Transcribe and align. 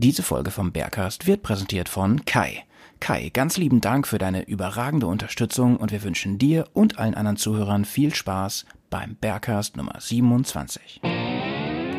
Diese 0.00 0.22
Folge 0.22 0.52
vom 0.52 0.70
Bergcast 0.70 1.26
wird 1.26 1.42
präsentiert 1.42 1.88
von 1.88 2.24
Kai. 2.24 2.62
Kai, 3.00 3.30
ganz 3.34 3.56
lieben 3.56 3.80
Dank 3.80 4.06
für 4.06 4.18
deine 4.18 4.44
überragende 4.46 5.08
Unterstützung 5.08 5.76
und 5.76 5.90
wir 5.90 6.04
wünschen 6.04 6.38
dir 6.38 6.66
und 6.72 7.00
allen 7.00 7.16
anderen 7.16 7.36
Zuhörern 7.36 7.84
viel 7.84 8.14
Spaß 8.14 8.64
beim 8.90 9.16
Bergcast 9.16 9.76
Nummer 9.76 9.96
27. 9.98 11.00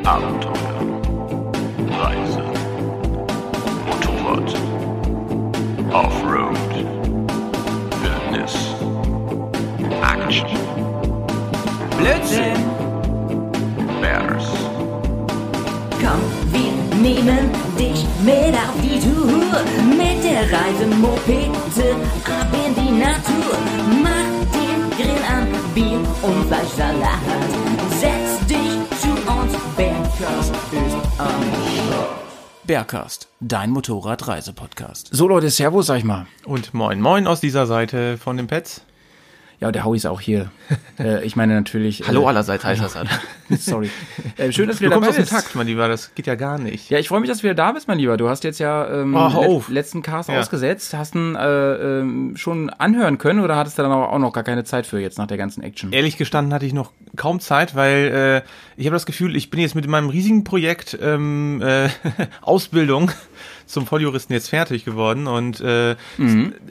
Abenteuer, 0.05 1.48
Reise 20.41 20.87
Mopete 20.87 21.95
ab 22.23 22.47
in 22.53 22.73
die 22.73 22.91
Natur. 22.91 23.57
Mach 24.01 24.29
den 24.53 24.89
Grill 24.91 25.21
an, 25.29 25.47
Bier 25.75 25.99
und 26.21 26.45
Fleischsalat. 26.47 27.19
Setz 27.99 28.47
dich 28.47 28.99
zu 29.01 29.09
uns, 29.29 29.53
Bergkast 29.75 30.53
ist 30.71 31.19
am 31.19 31.43
Start. 31.75 32.19
Bergcast, 32.63 33.27
dein 33.41 33.71
Motorradreisepodcast. 33.71 35.09
So 35.11 35.27
Leute, 35.27 35.49
Servus, 35.49 35.87
sag 35.87 35.97
ich 35.97 36.03
mal. 36.03 36.27
Und 36.45 36.73
moin 36.73 37.01
moin 37.01 37.27
aus 37.27 37.41
dieser 37.41 37.65
Seite 37.65 38.17
von 38.17 38.37
den 38.37 38.47
Pets. 38.47 38.81
Ja, 39.61 39.73
der 39.73 39.83
Howie 39.83 39.97
ist 39.97 40.05
auch 40.05 40.21
hier. 40.21 40.51
äh, 40.99 41.25
ich 41.25 41.35
meine 41.35 41.53
natürlich. 41.53 42.07
Hallo 42.07 42.23
äh, 42.23 42.27
allerseits 42.27 42.63
heißt 42.63 42.81
das 42.81 42.95
halt. 42.95 43.09
Sorry. 43.49 43.89
Äh, 44.37 44.51
schön, 44.53 44.67
dass 44.69 44.77
du 44.77 44.85
Du 44.85 44.89
wieder 44.89 44.95
kommst 44.95 45.09
dabei 45.09 45.19
bist. 45.19 45.31
Takt, 45.31 45.55
mein 45.55 45.67
Lieber, 45.67 45.87
das 45.89 46.15
geht 46.15 46.27
ja 46.27 46.35
gar 46.35 46.57
nicht. 46.59 46.89
Ja, 46.89 46.97
ich 46.99 47.09
freue 47.09 47.19
mich, 47.19 47.29
dass 47.29 47.39
du 47.39 47.43
wieder 47.43 47.55
da 47.55 47.71
bist, 47.73 47.87
mein 47.89 47.97
Lieber. 47.97 48.15
Du 48.15 48.29
hast 48.29 48.45
jetzt 48.45 48.59
ja 48.59 48.87
ähm, 48.89 49.15
Oh, 49.15 49.19
auf. 49.19 49.67
letzten 49.69 50.01
Cast 50.01 50.29
Ja. 50.29 50.39
ausgesetzt, 50.39 50.93
hast 50.93 51.13
ihn 51.15 51.35
äh, 51.35 51.73
ähm, 51.99 52.37
schon 52.37 52.69
anhören 52.69 53.17
können 53.17 53.41
oder 53.41 53.57
hattest 53.57 53.77
du 53.77 53.81
dann 53.81 53.91
auch 53.91 54.17
noch 54.19 54.31
gar 54.31 54.43
keine 54.45 54.63
Zeit 54.63 54.85
für 54.87 54.99
jetzt 54.99 55.17
nach 55.17 55.27
der 55.27 55.37
ganzen 55.37 55.61
Action? 55.61 55.91
Ehrlich 55.91 56.15
gestanden 56.17 56.53
hatte 56.53 56.65
ich 56.65 56.73
noch 56.73 56.93
kaum 57.17 57.41
Zeit, 57.41 57.75
weil 57.75 58.43
äh, 58.45 58.49
ich 58.79 58.85
habe 58.85 58.95
das 58.95 59.05
Gefühl, 59.05 59.35
ich 59.35 59.49
bin 59.49 59.59
jetzt 59.59 59.75
mit 59.75 59.87
meinem 59.87 60.07
riesigen 60.09 60.45
Projekt 60.45 60.97
ähm, 61.01 61.61
äh, 61.61 61.89
Ausbildung 62.41 63.11
zum 63.69 63.85
Volljuristen 63.85 64.33
jetzt 64.33 64.49
fertig 64.49 64.83
geworden 64.83 65.27
und 65.27 65.61
äh, 65.61 65.95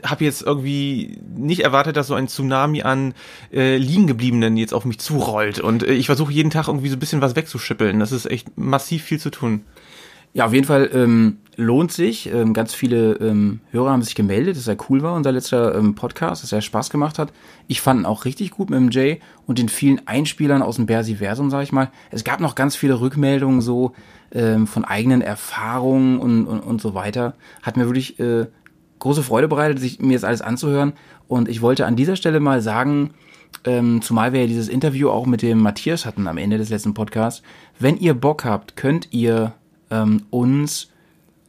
habe 0.05 0.25
jetzt 0.25 0.43
irgendwie 0.43 1.19
nicht 1.37 1.61
erwartet, 1.61 1.97
dass 1.97 2.09
so 2.09 2.15
ein 2.15 2.29
Tsunami 2.29 2.83
an 2.83 3.15
äh, 3.53 3.77
Liegengebliebenen 3.77 4.57
jetzt 4.57 4.75
auf 4.75 4.85
mich 4.85 4.99
zurollt 4.99 5.61
und 5.61 5.85
äh, 5.85 5.93
ich 5.93 6.07
versuche 6.07 6.33
jeden 6.33 6.51
Tag 6.51 6.69
irgendwie 6.69 6.89
so 6.89 6.97
ein 6.97 7.01
bisschen 7.01 7.21
was 7.21 7.37
wegzuschippeln. 7.37 8.01
Das 8.01 8.13
ist 8.13 8.27
echt 8.27 8.59
massiv 8.59 9.05
viel 9.05 9.21
zu 9.21 9.31
tun. 9.31 9.63
Ja, 10.35 10.47
auf 10.47 10.53
jeden 10.53 10.67
Fall 10.67 10.91
ähm, 10.93 11.39
lohnt 11.57 11.91
sich. 11.91 12.33
Ähm, 12.33 12.53
ganz 12.53 12.75
viele 12.75 13.15
ähm, 13.15 13.61
Hörer 13.71 13.91
haben 13.91 14.03
sich 14.03 14.15
gemeldet, 14.15 14.57
dass 14.57 14.69
er 14.69 14.77
cool 14.89 15.03
war, 15.03 15.15
unser 15.15 15.33
letzter 15.33 15.75
ähm, 15.75 15.95
Podcast, 15.95 16.43
dass 16.43 16.53
er 16.53 16.61
Spaß 16.61 16.91
gemacht 16.91 17.19
hat. 17.19 17.33
Ich 17.67 17.81
fand 17.81 18.01
ihn 18.01 18.07
auch 18.07 18.25
richtig 18.25 18.51
gut 18.51 18.71
mit 18.71 18.79
dem 18.79 18.91
Jay 18.91 19.21
und 19.47 19.59
den 19.59 19.69
vielen 19.69 20.07
Einspielern 20.07 20.63
aus 20.63 20.77
dem 20.77 20.87
Bersiversum, 20.87 21.51
sag 21.51 21.63
ich 21.63 21.73
mal. 21.73 21.91
Es 22.11 22.25
gab 22.25 22.41
noch 22.41 22.55
ganz 22.55 22.77
viele 22.77 23.01
Rückmeldungen 23.01 23.61
so 23.61 23.95
ähm, 24.33 24.67
von 24.67 24.85
eigenen 24.85 25.21
Erfahrungen 25.23 26.19
und, 26.19 26.47
und, 26.47 26.61
und 26.61 26.81
so 26.81 26.95
weiter. 26.95 27.35
Hat 27.63 27.77
mir 27.77 27.85
wirklich 27.87 28.19
äh, 28.21 28.47
große 28.99 29.23
Freude 29.23 29.49
bereitet, 29.49 29.79
sich 29.81 30.01
mir 30.01 30.13
jetzt 30.13 30.25
alles 30.25 30.43
anzuhören. 30.43 30.93
Und 31.29 31.49
ich 31.49 31.63
wollte 31.63 31.87
an 31.87 31.97
dieser 31.97 32.17
Stelle 32.17 32.41
mal 32.41 32.61
sagen, 32.61 33.11
ähm, 33.65 34.03
zumal 34.03 34.33
wir 34.33 34.41
ja 34.43 34.47
dieses 34.47 34.69
Interview 34.69 35.09
auch 35.11 35.27
mit 35.27 35.43
dem 35.43 35.59
Matthias 35.59 36.05
hatten 36.05 36.27
am 36.27 36.37
Ende 36.39 36.59
des 36.59 36.69
letzten 36.69 36.95
Podcasts. 36.95 37.43
Wenn 37.79 37.97
ihr 37.97 38.15
Bock 38.15 38.45
habt, 38.45 38.77
könnt 38.77 39.09
ihr 39.13 39.53
ähm, 39.91 40.23
uns 40.31 40.91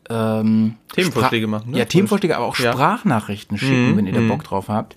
ähm, 0.10 0.76
Themenvorschläge 0.96 1.46
Spra- 1.46 1.50
machen, 1.50 1.72
ne? 1.72 1.78
Ja, 1.80 1.86
Themenvorschläge, 1.86 2.36
aber 2.38 2.46
auch 2.46 2.58
Ja. 2.58 2.72
Sprachnachrichten 2.72 3.58
schicken, 3.58 3.92
Mhm, 3.92 3.98
wenn 3.98 4.08
ihr 4.08 4.14
da 4.14 4.22
mhm. 4.22 4.30
Bock 4.30 4.44
drauf 4.44 4.70
habt. 4.70 4.96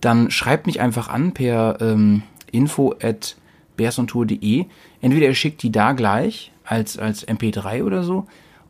Dann 0.00 0.30
schreibt 0.30 0.66
mich 0.66 0.80
einfach 0.80 1.08
an 1.08 1.32
per 1.32 1.78
ähm, 1.80 2.22
info 2.52 2.94
at 3.02 3.36
bearsontour.de. 3.76 4.66
Entweder 5.00 5.26
ihr 5.26 5.34
schickt 5.34 5.62
die 5.62 5.72
da 5.72 5.92
gleich 5.92 6.52
als, 6.64 6.98
als 6.98 7.26
MP3 7.26 7.84
oder 7.84 8.02
so. 8.02 8.26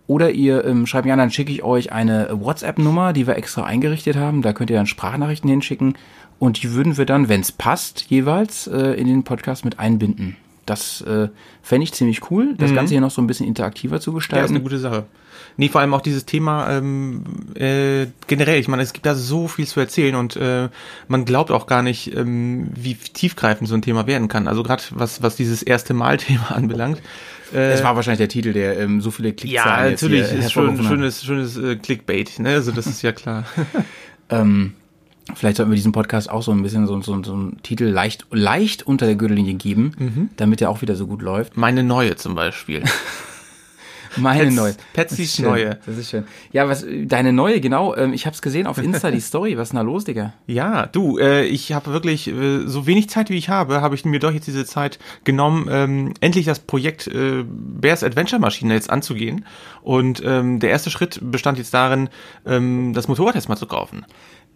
Oder 0.06 0.32
ihr 0.32 0.65
ähm, 0.66 0.87
schreibt 0.87 1.06
mich 1.06 1.12
an, 1.12 1.19
dann 1.19 1.31
schicke 1.31 1.50
ich 1.50 1.62
euch 1.62 1.91
eine 1.93 2.28
WhatsApp-Nummer, 2.32 3.15
die 3.15 3.27
wir 3.27 3.37
extra 3.37 3.65
eingerichtet 3.65 4.16
haben. 4.16 4.43
Da 4.43 4.53
könnt 4.53 4.69
ihr 4.71 4.77
dann 4.77 4.87
Sprachnachrichten 4.87 5.49
hinschicken. 5.49 5.94
Und 6.38 6.62
die 6.62 6.72
würden 6.72 6.99
wir 6.99 7.06
dann, 7.06 7.28
wenn 7.31 7.41
es 7.41 7.53
passt, 7.53 8.03
jeweils 8.10 8.66
äh, 8.66 8.93
in 8.94 9.06
den 9.06 9.22
Podcast 9.22 9.65
mit 9.65 9.78
einbinden. 9.78 10.37
Das 10.66 11.00
äh, 11.03 11.28
fände 11.62 11.84
ich 11.84 11.93
ziemlich 11.93 12.31
cool, 12.31 12.54
das 12.59 12.75
Ganze 12.75 12.94
hier 12.94 13.00
noch 13.00 13.10
so 13.10 13.21
ein 13.22 13.27
bisschen 13.27 13.47
interaktiver 13.47 14.00
zu 14.00 14.10
Ja, 14.10 14.16
ist 14.16 14.21
gestalten. 14.22 14.54
eine 14.54 14.62
gute 14.62 14.78
Sache. 14.78 15.04
Nee, 15.56 15.69
vor 15.69 15.81
allem 15.81 15.94
auch 15.94 16.00
dieses 16.00 16.26
Thema 16.26 16.69
ähm, 16.70 17.22
äh, 17.54 18.06
generell. 18.26 18.59
Ich 18.59 18.66
meine, 18.69 18.82
es 18.82 18.92
gibt 18.92 19.06
da 19.06 19.15
so 19.15 19.47
viel 19.48 19.66
zu 19.66 19.78
erzählen 19.81 20.15
und 20.16 20.34
äh, 20.37 20.69
man 21.09 21.25
glaubt 21.25 21.50
auch 21.53 21.66
gar 21.66 21.82
nicht, 21.82 22.15
ähm, 22.16 22.69
wie 22.75 22.94
tiefgreifend 22.94 23.69
so 23.69 23.75
ein 23.76 23.82
Thema 23.82 24.06
werden 24.09 24.28
kann. 24.28 24.48
Also 24.48 24.62
gerade 24.62 24.82
was 24.91 25.22
was 25.22 25.37
dieses 25.37 25.62
erste 25.62 25.94
Mal-Thema 25.94 26.50
anbelangt. 26.56 26.98
Äh, 27.53 27.70
Das 27.70 27.84
war 27.84 27.94
wahrscheinlich 27.94 28.19
der 28.19 28.28
Titel, 28.28 28.53
der 28.53 28.78
ähm, 28.81 29.00
so 29.00 29.10
viele 29.12 29.28
ja, 29.28 29.34
Klickzahlen 29.34 29.91
jetzt 29.92 30.03
natürlich 30.03 30.32
ist 30.32 30.56
hat. 30.56 30.84
schönes 30.87 31.22
schönes 31.25 31.56
äh, 31.56 31.76
Clickbait. 31.76 32.38
Ne? 32.41 32.48
Also 32.50 32.72
das 32.72 32.86
ist 32.86 33.03
ja 33.03 33.12
klar. 33.12 33.44
Ähm, 34.31 34.72
vielleicht 35.34 35.59
sollten 35.59 35.71
wir 35.71 35.76
diesem 35.76 35.92
Podcast 35.92 36.31
auch 36.31 36.42
so 36.42 36.50
ein 36.50 36.62
bisschen 36.62 36.86
so, 36.86 36.98
so, 37.03 37.22
so 37.22 37.34
einen 37.34 37.62
Titel 37.62 37.84
leicht, 37.84 38.26
leicht 38.31 38.86
unter 38.86 39.04
der 39.04 39.16
Gürtellinie 39.16 39.53
geben, 39.54 39.92
Mhm. 39.98 40.28
damit 40.38 40.62
er 40.62 40.71
auch 40.71 40.81
wieder 40.81 40.97
so 40.97 41.06
gut 41.06 41.21
läuft. 41.21 41.59
Meine 41.59 41.82
neue 41.84 42.16
zum 42.16 42.34
Beispiel. 42.34 42.82
Meine 44.16 44.44
Pets- 44.44 44.54
neue. 44.54 44.75
Petsys 44.92 45.38
neue. 45.38 45.78
Das 45.86 45.97
ist 45.98 46.10
schön. 46.10 46.25
Ja, 46.52 46.69
was, 46.69 46.84
deine 47.04 47.32
neue, 47.32 47.60
genau. 47.60 47.94
Ähm, 47.97 48.12
ich 48.12 48.26
hab's 48.26 48.42
gesehen 48.42 48.66
auf 48.66 48.78
Insta, 48.78 49.10
die 49.10 49.20
Story. 49.20 49.56
Was 49.56 49.69
ist 49.69 49.72
denn 49.72 49.78
da 49.78 49.82
los, 49.82 50.04
Digga? 50.04 50.32
Ja, 50.47 50.86
du, 50.86 51.19
äh, 51.19 51.44
ich 51.44 51.72
habe 51.72 51.92
wirklich 51.92 52.28
äh, 52.28 52.66
so 52.66 52.86
wenig 52.86 53.08
Zeit 53.08 53.30
wie 53.30 53.36
ich 53.36 53.48
habe, 53.48 53.80
habe 53.80 53.94
ich 53.94 54.04
mir 54.04 54.19
doch 54.20 54.32
jetzt 54.32 54.47
diese 54.47 54.64
Zeit 54.64 54.98
genommen, 55.24 55.69
ähm, 55.70 56.14
endlich 56.20 56.47
das 56.47 56.58
Projekt 56.60 57.06
äh, 57.06 57.44
Bears 57.47 58.03
Adventure 58.04 58.41
Maschine 58.41 58.74
jetzt 58.74 58.91
anzugehen. 58.91 59.44
Und 59.82 60.22
ähm, 60.24 60.60
der 60.60 60.70
erste 60.70 60.91
Schritt 60.91 61.19
bestand 61.22 61.58
jetzt 61.58 61.74
darin, 61.74 62.08
ähm, 62.47 62.92
das 62.94 63.08
Motorrad 63.08 63.34
erstmal 63.34 63.58
zu 63.58 63.66
kaufen. 63.66 64.04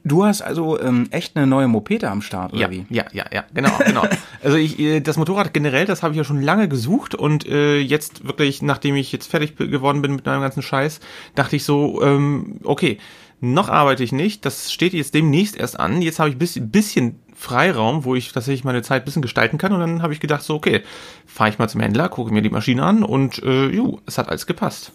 Du 0.05 0.25
hast 0.25 0.43
also 0.43 0.81
ähm, 0.81 1.09
echt 1.11 1.37
eine 1.37 1.47
neue 1.47 1.69
Mopete 1.69 2.09
am 2.09 2.23
Start, 2.23 2.53
oder 2.53 2.63
Ja, 2.63 2.71
wie? 2.71 2.87
ja, 2.89 3.05
ja, 3.13 3.27
ja, 3.33 3.45
genau, 3.53 3.77
genau. 3.85 4.05
Also 4.43 4.57
ich, 4.57 4.79
äh, 4.79 5.01
das 5.01 5.17
Motorrad 5.17 5.53
generell, 5.53 5.85
das 5.85 6.03
habe 6.03 6.15
ich 6.15 6.19
ja 6.19 6.25
schon 6.25 6.41
lange 6.41 6.69
gesucht 6.69 7.15
und 7.15 7.47
äh, 7.47 7.81
jetzt 7.81 8.27
wirklich, 8.27 8.63
nachdem 8.63 8.95
ich 8.95 9.11
jetzt 9.11 9.29
fertig 9.29 9.57
geworden 9.57 10.01
bin 10.01 10.15
mit 10.15 10.25
meinem 10.25 10.41
ganzen 10.41 10.63
Scheiß, 10.63 11.01
dachte 11.35 11.57
ich 11.57 11.65
so, 11.65 12.01
ähm, 12.03 12.61
okay, 12.63 12.99
noch 13.41 13.69
arbeite 13.69 14.03
ich 14.03 14.13
nicht, 14.13 14.45
das 14.45 14.73
steht 14.73 14.95
jetzt 14.95 15.15
demnächst 15.15 15.57
erst 15.57 15.79
an. 15.79 16.03
Jetzt 16.03 16.19
habe 16.19 16.31
ich 16.31 16.39
bisschen, 16.39 16.71
bisschen 16.71 17.21
Freiraum, 17.35 18.05
wo 18.05 18.15
ich 18.15 18.33
tatsächlich 18.33 18.65
meine 18.65 18.83
Zeit 18.83 19.03
ein 19.03 19.05
bisschen 19.05 19.23
gestalten 19.23 19.59
kann 19.59 19.73
und 19.73 19.81
dann 19.81 20.03
habe 20.03 20.13
ich 20.13 20.21
gedacht 20.21 20.43
so, 20.43 20.55
okay, 20.55 20.83
fahre 21.27 21.51
ich 21.51 21.59
mal 21.59 21.69
zum 21.69 21.81
Händler, 21.81 22.09
gucke 22.09 22.33
mir 22.33 22.43
die 22.43 22.51
Maschine 22.51 22.83
an 22.83 23.05
und 23.05 23.43
äh, 23.43 23.69
ju, 23.69 23.99
es 24.07 24.19
hat 24.19 24.29
alles 24.29 24.47
gepasst. 24.47 24.93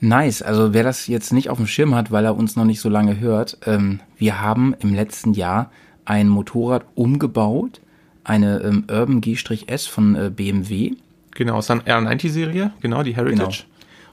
Nice. 0.00 0.42
Also 0.42 0.72
wer 0.72 0.82
das 0.82 1.06
jetzt 1.06 1.32
nicht 1.32 1.50
auf 1.50 1.58
dem 1.58 1.66
Schirm 1.66 1.94
hat, 1.94 2.10
weil 2.10 2.24
er 2.24 2.36
uns 2.36 2.56
noch 2.56 2.64
nicht 2.64 2.80
so 2.80 2.88
lange 2.88 3.20
hört, 3.20 3.58
ähm, 3.66 4.00
wir 4.16 4.40
haben 4.40 4.74
im 4.80 4.94
letzten 4.94 5.34
Jahr 5.34 5.70
ein 6.04 6.28
Motorrad 6.28 6.84
umgebaut, 6.94 7.80
eine 8.24 8.60
ähm, 8.60 8.84
Urban 8.90 9.20
G-S 9.20 9.86
von 9.86 10.16
äh, 10.16 10.30
BMW. 10.34 10.92
Genau, 11.32 11.58
ist 11.58 11.70
dann 11.70 11.82
R90-Serie, 11.82 12.72
genau, 12.80 13.02
die 13.02 13.14
Heritage. 13.14 13.64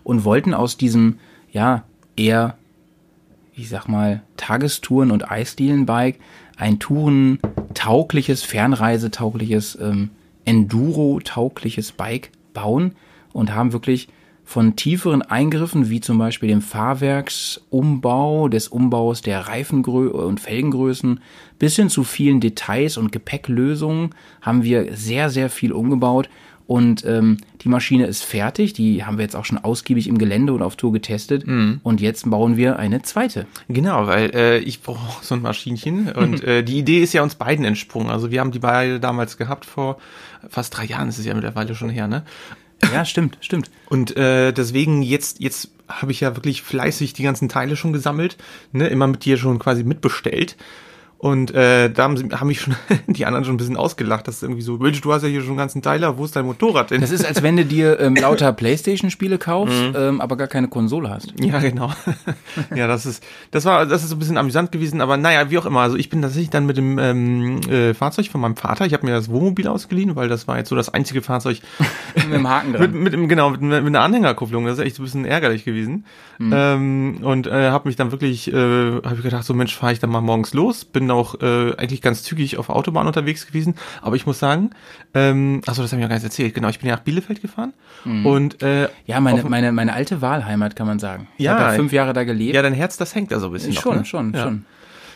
und 0.03 0.23
wollten 0.23 0.53
aus 0.53 0.77
diesem, 0.77 1.19
ja, 1.51 1.83
eher, 2.15 2.57
ich 3.53 3.69
sag 3.69 3.87
mal, 3.87 4.21
Tagestouren- 4.37 5.11
und 5.11 5.31
Eisdielenbike 5.31 6.19
ein 6.57 6.79
Touren-taugliches, 6.79 8.43
Fernreisetaugliches, 8.43 9.77
ähm, 9.81 10.09
Enduro-taugliches 10.45 11.91
Bike 11.91 12.31
bauen 12.53 12.95
und 13.33 13.53
haben 13.53 13.73
wirklich 13.73 14.09
von 14.47 14.77
tieferen 14.77 15.21
Eingriffen, 15.21 15.89
wie 15.89 15.99
zum 15.99 16.17
Beispiel 16.17 16.47
dem 16.47 16.61
Fahrwerksumbau, 16.61 18.47
des 18.47 18.69
Umbaus 18.69 19.21
der 19.21 19.41
Reifengrö 19.41 20.07
und 20.07 20.39
Felgengrößen, 20.39 21.19
bis 21.59 21.75
hin 21.75 21.89
zu 21.89 22.05
vielen 22.05 22.39
Details 22.39 22.95
und 22.95 23.11
Gepäcklösungen, 23.11 24.15
haben 24.41 24.63
wir 24.63 24.95
sehr, 24.95 25.29
sehr 25.29 25.49
viel 25.49 25.73
umgebaut 25.73 26.29
und 26.65 27.03
ähm, 27.05 27.37
die 27.61 27.67
Maschine 27.67 28.07
ist 28.07 28.23
fertig, 28.23 28.71
die 28.71 29.03
haben 29.03 29.17
wir 29.17 29.23
jetzt 29.23 29.35
auch 29.35 29.43
schon 29.43 29.57
ausgiebig 29.57 30.07
im 30.07 30.17
Gelände 30.17 30.53
und 30.53 30.61
auf 30.61 30.77
Tour 30.77 30.93
getestet. 30.93 31.45
Und 31.83 31.99
jetzt 31.99 32.29
bauen 32.29 32.55
wir 32.55 32.79
eine 32.79 33.01
zweite. 33.01 33.47
Genau, 33.67 34.07
weil 34.07 34.33
äh, 34.33 34.59
ich 34.59 34.81
brauche 34.81 35.25
so 35.25 35.35
ein 35.35 35.41
Maschinchen 35.41 36.09
und 36.11 36.41
äh, 36.45 36.63
die 36.63 36.77
Idee 36.77 37.03
ist 37.03 37.13
ja 37.13 37.21
uns 37.21 37.35
beiden 37.35 37.65
entsprungen. 37.65 38.09
Also 38.09 38.31
wir 38.31 38.39
haben 38.39 38.51
die 38.51 38.59
beide 38.59 39.01
damals 39.01 39.37
gehabt 39.37 39.65
vor 39.65 39.97
fast 40.47 40.77
drei 40.77 40.85
Jahren, 40.85 41.09
ist 41.09 41.19
es 41.19 41.25
ja 41.25 41.33
mittlerweile 41.33 41.75
schon 41.75 41.89
her, 41.89 42.07
ne? 42.07 42.23
Ja, 42.93 43.05
stimmt, 43.05 43.37
stimmt. 43.41 43.69
Und 43.87 44.15
äh, 44.17 44.51
deswegen 44.51 45.01
jetzt 45.01 45.39
jetzt 45.39 45.71
habe 45.87 46.11
ich 46.11 46.19
ja 46.19 46.35
wirklich 46.35 46.61
fleißig 46.61 47.13
die 47.13 47.23
ganzen 47.23 47.49
Teile 47.49 47.75
schon 47.75 47.93
gesammelt, 47.93 48.37
ne, 48.71 48.87
immer 48.87 49.07
mit 49.07 49.25
dir 49.25 49.37
schon 49.37 49.59
quasi 49.59 49.83
mitbestellt. 49.83 50.57
Und 51.19 51.51
äh, 51.55 51.89
da 51.89 52.03
haben, 52.03 52.15
sie, 52.15 52.29
haben 52.29 52.47
mich 52.47 52.61
schon 52.61 52.75
die 53.07 53.25
anderen 53.25 53.43
schon 53.43 53.55
ein 53.55 53.57
bisschen 53.57 53.77
ausgelacht. 53.77 54.27
Das 54.27 54.35
ist 54.35 54.43
irgendwie 54.43 54.61
so, 54.61 54.77
Mensch, 54.77 55.01
du 55.01 55.11
hast 55.11 55.23
ja 55.23 55.27
hier 55.27 55.41
schon 55.41 55.49
einen 55.49 55.57
ganzen 55.57 55.81
Teiler, 55.81 56.17
wo 56.17 56.25
ist 56.25 56.35
dein 56.35 56.45
Motorrad 56.45 56.91
denn? 56.91 57.01
Das 57.01 57.09
ist, 57.09 57.25
als 57.25 57.41
wenn 57.41 57.57
du 57.57 57.65
dir 57.65 57.99
ähm, 57.99 58.15
lauter 58.21 58.53
Playstation-Spiele 58.53 59.39
kaufst, 59.39 59.75
ähm, 59.95 60.21
aber 60.21 60.37
gar 60.37 60.47
keine 60.47 60.67
Konsole 60.67 61.09
hast. 61.09 61.33
Ja, 61.39 61.59
genau. 61.59 61.91
ja, 62.75 62.87
das 62.87 63.07
ist, 63.07 63.23
das 63.49 63.65
war, 63.65 63.87
das 63.87 64.03
ist 64.03 64.09
so 64.09 64.15
ein 64.15 64.19
bisschen 64.19 64.37
amüsant 64.37 64.71
gewesen, 64.71 65.01
aber 65.01 65.17
naja, 65.17 65.49
wie 65.49 65.57
auch 65.57 65.65
immer. 65.65 65.81
Also 65.81 65.97
ich 65.97 66.09
bin 66.09 66.21
tatsächlich 66.21 66.51
dann 66.51 66.67
mit 66.67 66.77
dem 66.77 66.99
ähm, 66.99 67.61
äh, 67.67 67.95
Fahrzeug 67.95 68.27
von 68.27 68.41
meinem 68.41 68.55
Vater, 68.55 68.85
ich 68.85 68.93
habe 68.93 69.05
mir 69.05 69.13
das 69.13 69.29
Wohnmobil 69.29 69.67
ausgeliehen, 69.67 70.15
weil 70.15 70.29
das 70.29 70.47
war 70.47 70.57
jetzt 70.57 70.69
so 70.69 70.75
das 70.75 70.89
einzige 70.89 71.23
Fahrzeug 71.23 71.61
Mit 72.15 72.33
dem 72.33 72.47
Haken 72.47 72.73
dran. 72.73 72.91
mit, 72.91 73.17
mit, 73.17 73.29
genau, 73.29 73.51
mit, 73.51 73.61
mit 73.61 73.73
einer 73.73 74.01
Anhängerkupplung. 74.01 74.65
Das 74.65 74.77
ist 74.77 74.85
echt 74.85 74.95
so 74.95 75.01
ein 75.01 75.05
bisschen 75.05 75.25
ärgerlich 75.25 75.65
gewesen. 75.65 76.05
Ähm, 76.39 77.19
und 77.21 77.47
äh, 77.47 77.69
habe 77.71 77.87
mich 77.87 77.95
dann 77.95 78.11
wirklich, 78.11 78.51
äh, 78.51 78.53
habe 78.53 79.15
ich 79.15 79.23
gedacht, 79.23 79.43
so 79.43 79.53
Mensch, 79.53 79.75
fahre 79.75 79.93
ich 79.93 79.99
dann 79.99 80.09
mal 80.09 80.21
morgens 80.21 80.53
los. 80.53 80.85
Bin 80.85 81.06
auch 81.11 81.41
äh, 81.41 81.75
eigentlich 81.77 82.01
ganz 82.01 82.23
zügig 82.23 82.57
auf 82.57 82.69
Autobahn 82.69 83.07
unterwegs 83.07 83.47
gewesen. 83.47 83.75
Aber 84.01 84.15
ich 84.15 84.25
muss 84.25 84.39
sagen, 84.39 84.71
ähm, 85.13 85.61
achso, 85.65 85.81
das 85.81 85.91
habe 85.91 85.99
ich 85.99 86.03
ja 86.03 86.07
gar 86.07 86.15
nicht 86.15 86.23
erzählt. 86.23 86.53
Genau, 86.53 86.69
ich 86.69 86.79
bin 86.79 86.89
ja 86.89 86.95
nach 86.95 87.03
Bielefeld 87.03 87.41
gefahren. 87.41 87.73
Und 88.05 88.61
äh, 88.61 88.87
Ja, 89.05 89.19
meine, 89.19 89.43
meine, 89.43 89.71
meine 89.71 89.93
alte 89.93 90.21
Wahlheimat, 90.21 90.75
kann 90.75 90.87
man 90.87 90.99
sagen. 90.99 91.27
Ich 91.37 91.45
Ja, 91.45 91.53
habe 91.53 91.63
ja 91.63 91.69
fünf 91.71 91.91
Jahre 91.91 92.13
da 92.13 92.23
gelebt. 92.23 92.55
ja, 92.55 92.61
dein 92.61 92.73
Herz, 92.73 92.97
das 92.97 93.13
hängt 93.15 93.31
da 93.31 93.39
so 93.39 93.47
ein 93.47 93.53
bisschen. 93.53 93.73
noch, 93.73 93.81
schon, 93.81 93.97
ne? 93.97 94.05
schon, 94.05 94.33
ja. 94.33 94.43
schon. 94.43 94.65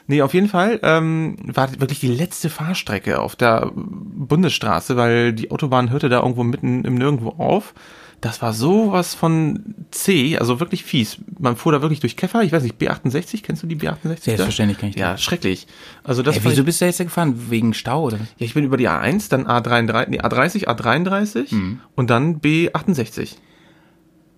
Nee, 0.07 0.23
auf 0.23 0.33
jeden 0.33 0.49
Fall 0.49 0.79
ähm, 0.83 1.37
war 1.45 1.79
wirklich 1.79 1.99
die 1.99 2.07
letzte 2.07 2.49
Fahrstrecke 2.49 3.19
auf 3.19 3.35
der 3.35 3.71
Bundesstraße, 3.73 4.97
weil 4.97 5.31
die 5.31 5.51
Autobahn 5.51 5.89
hörte 5.89 6.09
da 6.09 6.19
irgendwo 6.19 6.43
mitten 6.43 6.83
im 6.85 6.95
Nirgendwo 6.95 7.29
auf. 7.37 7.73
Das 8.21 8.41
war 8.43 8.53
sowas 8.53 9.15
von 9.15 9.73
C, 9.89 10.37
also 10.37 10.59
wirklich 10.59 10.83
fies. 10.83 11.17
Man 11.39 11.55
fuhr 11.55 11.71
da 11.71 11.81
wirklich 11.81 11.99
durch 12.01 12.15
Käfer, 12.15 12.43
ich 12.43 12.51
weiß 12.51 12.61
nicht, 12.61 12.79
B68, 12.79 13.41
kennst 13.41 13.63
du 13.63 13.67
die 13.67 13.75
B68? 13.75 14.19
Selbstverständlich 14.21 14.77
kenn 14.77 14.89
ich 14.89 14.95
Ja, 14.95 15.17
schrecklich. 15.17 15.65
Also 16.03 16.21
das 16.21 16.37
Ey, 16.37 16.41
wieso 16.45 16.63
bist 16.63 16.79
du 16.81 16.85
jetzt 16.85 16.99
da 16.99 17.03
gefahren? 17.03 17.49
Wegen 17.49 17.73
Stau, 17.73 18.03
oder? 18.03 18.17
ja, 18.17 18.23
ich 18.37 18.53
bin 18.53 18.63
über 18.63 18.77
die 18.77 18.87
A1, 18.87 19.29
dann 19.29 19.47
A33, 19.47 20.09
nee, 20.09 20.19
A30, 20.21 20.67
A33 20.67 21.53
Mhm. 21.53 21.79
und 21.95 22.11
dann 22.11 22.39
B68. 22.41 23.37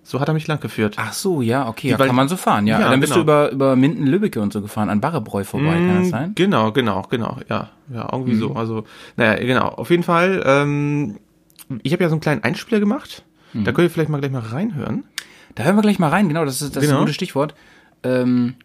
So 0.05 0.19
hat 0.19 0.27
er 0.27 0.33
mich 0.33 0.47
lang 0.47 0.59
geführt. 0.59 0.95
Ach 0.97 1.13
so, 1.13 1.41
ja, 1.41 1.67
okay, 1.67 1.89
ja, 1.89 1.97
kann 1.97 2.15
man 2.15 2.27
so 2.27 2.35
fahren, 2.37 2.67
ja. 2.67 2.79
Ja, 2.79 2.89
Dann 2.89 2.99
bist 2.99 3.13
genau. 3.13 3.23
du 3.25 3.49
über, 3.49 3.51
über 3.51 3.75
Minden-Lübbecke 3.75 4.41
und 4.41 4.51
so 4.51 4.61
gefahren, 4.61 4.89
an 4.89 4.99
Barrebräu 5.01 5.43
vorbei, 5.45 5.79
kann 5.79 5.95
das 5.99 6.09
sein? 6.09 6.31
Genau, 6.35 6.71
genau, 6.73 7.03
genau, 7.09 7.37
ja, 7.49 7.69
ja, 7.93 8.09
irgendwie 8.11 8.33
Mhm. 8.33 8.39
so. 8.39 8.53
Also, 8.53 8.83
naja, 9.15 9.35
genau. 9.43 9.67
Auf 9.69 9.89
jeden 9.91 10.03
Fall. 10.03 10.41
Ähm, 10.45 11.17
ich 11.83 11.93
habe 11.93 12.03
ja 12.03 12.09
so 12.09 12.15
einen 12.15 12.21
kleinen 12.21 12.43
Einspieler 12.43 12.79
gemacht. 12.81 13.23
Mhm. 13.53 13.63
Da 13.65 13.71
könnt 13.71 13.85
ihr 13.87 13.89
vielleicht 13.91 14.09
mal 14.09 14.19
gleich 14.19 14.31
mal 14.31 14.39
reinhören. 14.39 15.03
Da 15.55 15.63
hören 15.63 15.75
wir 15.75 15.81
gleich 15.83 15.99
mal 15.99 16.09
rein, 16.09 16.27
genau, 16.27 16.45
das 16.45 16.61
ist, 16.61 16.75
das 16.75 16.83
ist 16.83 16.89
Genau. 16.89 16.99
ein 17.01 17.03
gutes 17.05 17.15
Stichwort. 17.15 17.53
Ähm, 18.03 18.55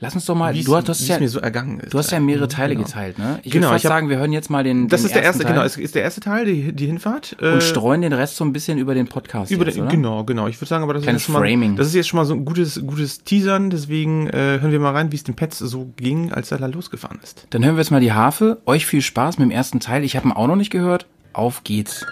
lass 0.00 0.14
uns 0.14 0.24
doch 0.24 0.34
mal, 0.34 0.54
Wie 0.54 0.64
du, 0.64 0.74
hast- 0.74 0.88
es- 0.88 0.98
du, 0.98 1.02
hast 1.04 1.08
ja, 1.08 1.18
mir 1.20 1.28
so 1.28 1.38
ergangen 1.38 1.80
ist. 1.80 1.92
du 1.94 1.98
hast 1.98 2.10
ja 2.10 2.18
mehrere 2.18 2.44
Mhm, 2.46 2.48
Teile 2.48 2.74
genau. 2.74 2.86
geteilt, 2.86 3.18
ne? 3.18 3.38
Ich 3.42 3.52
Genau, 3.52 3.66
würde 3.66 3.74
fast 3.74 3.84
ich 3.84 3.90
hab- 3.90 3.96
sagen, 3.96 4.08
wir 4.08 4.16
hören 4.16 4.32
jetzt 4.32 4.48
mal 4.50 4.64
den, 4.64 4.88
Das 4.88 5.02
den 5.02 5.06
ist 5.06 5.14
der 5.14 5.22
erste, 5.22 5.42
Teil 5.44 5.52
genau, 5.52 5.64
ist, 5.64 5.76
ist 5.76 5.94
der 5.94 6.02
erste 6.02 6.20
Teil, 6.22 6.46
die, 6.46 6.72
die 6.72 6.86
Hinfahrt. 6.86 7.36
äh, 7.40 7.52
und 7.52 7.62
streuen 7.62 8.00
den 8.00 8.12
Rest 8.14 8.36
so 8.36 8.44
ein 8.44 8.52
bisschen 8.54 8.78
über 8.78 8.94
den 8.94 9.06
Podcast 9.06 9.50
über 9.52 9.66
jetzt, 9.66 9.76
den, 9.76 9.88
genau, 9.88 10.24
genau. 10.24 10.46
Ich 10.48 10.58
würde 10.60 10.68
sagen, 10.70 10.82
aber 10.82 10.94
das 10.94 11.02
Kleines 11.02 11.22
ist 11.22 11.28
jetzt 11.28 11.34
schon 11.34 11.40
mal, 11.42 11.46
Framing. 11.48 11.76
das 11.76 11.88
ist 11.88 11.94
jetzt 11.94 12.08
schon 12.08 12.16
mal 12.18 12.24
so 12.24 12.34
ein 12.34 12.44
gutes, 12.44 12.80
gutes 12.86 13.22
Teasern. 13.24 13.68
Deswegen 13.70 14.26
äh, 14.28 14.58
hören 14.60 14.72
wir 14.72 14.80
mal 14.80 14.92
rein, 14.92 15.12
wie 15.12 15.16
es 15.16 15.24
dem 15.24 15.34
Pets 15.36 15.58
so 15.58 15.92
ging, 15.96 16.32
als 16.32 16.50
er 16.50 16.58
da 16.58 16.66
losgefahren 16.66 17.20
ist. 17.22 17.46
Dann 17.50 17.64
hören 17.64 17.76
wir 17.76 17.80
jetzt 17.82 17.90
mal 17.90 18.00
die 18.00 18.12
Harfe. 18.12 18.62
Euch 18.66 18.86
viel 18.86 19.02
Spaß 19.02 19.38
mit 19.38 19.46
dem 19.48 19.52
ersten 19.52 19.78
Teil. 19.80 20.02
Ich 20.04 20.16
habe 20.16 20.26
ihn 20.28 20.32
auch 20.32 20.46
noch 20.46 20.56
nicht 20.56 20.70
gehört. 20.70 21.06
Auf 21.34 21.64
geht's. 21.64 22.04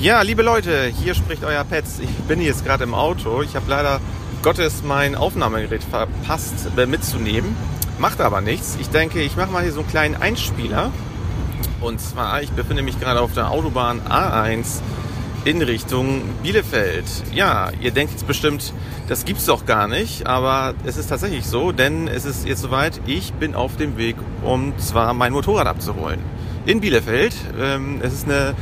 Ja, 0.00 0.22
liebe 0.22 0.40
Leute, 0.40 0.86
hier 0.86 1.14
spricht 1.14 1.44
euer 1.44 1.62
Pets. 1.62 1.98
Ich 1.98 2.08
bin 2.26 2.40
jetzt 2.40 2.64
gerade 2.64 2.84
im 2.84 2.94
Auto. 2.94 3.42
Ich 3.42 3.54
habe 3.54 3.66
leider 3.68 4.00
Gottes 4.42 4.82
mein 4.82 5.14
Aufnahmegerät 5.14 5.84
verpasst 5.84 6.70
äh, 6.74 6.86
mitzunehmen. 6.86 7.54
Macht 7.98 8.22
aber 8.22 8.40
nichts. 8.40 8.78
Ich 8.80 8.88
denke, 8.88 9.20
ich 9.20 9.36
mache 9.36 9.50
mal 9.50 9.62
hier 9.62 9.72
so 9.72 9.80
einen 9.80 9.90
kleinen 9.90 10.14
Einspieler. 10.16 10.90
Und 11.82 12.00
zwar, 12.00 12.42
ich 12.42 12.50
befinde 12.50 12.82
mich 12.82 12.98
gerade 12.98 13.20
auf 13.20 13.34
der 13.34 13.50
Autobahn 13.50 14.00
A1 14.08 14.80
in 15.44 15.60
Richtung 15.60 16.22
Bielefeld. 16.42 17.04
Ja, 17.34 17.70
ihr 17.82 17.90
denkt 17.90 18.14
jetzt 18.14 18.26
bestimmt, 18.26 18.72
das 19.06 19.26
gibt's 19.26 19.44
doch 19.44 19.66
gar 19.66 19.86
nicht, 19.86 20.26
aber 20.26 20.72
es 20.86 20.96
ist 20.96 21.08
tatsächlich 21.08 21.44
so, 21.44 21.72
denn 21.72 22.08
es 22.08 22.24
ist 22.24 22.48
jetzt 22.48 22.62
soweit, 22.62 22.98
ich 23.04 23.34
bin 23.34 23.54
auf 23.54 23.76
dem 23.76 23.98
Weg, 23.98 24.16
um 24.42 24.72
zwar 24.78 25.12
mein 25.12 25.34
Motorrad 25.34 25.66
abzuholen. 25.66 26.20
In 26.64 26.80
Bielefeld. 26.80 27.34
Ähm, 27.58 28.00
es 28.02 28.14
ist 28.14 28.24
eine 28.24 28.54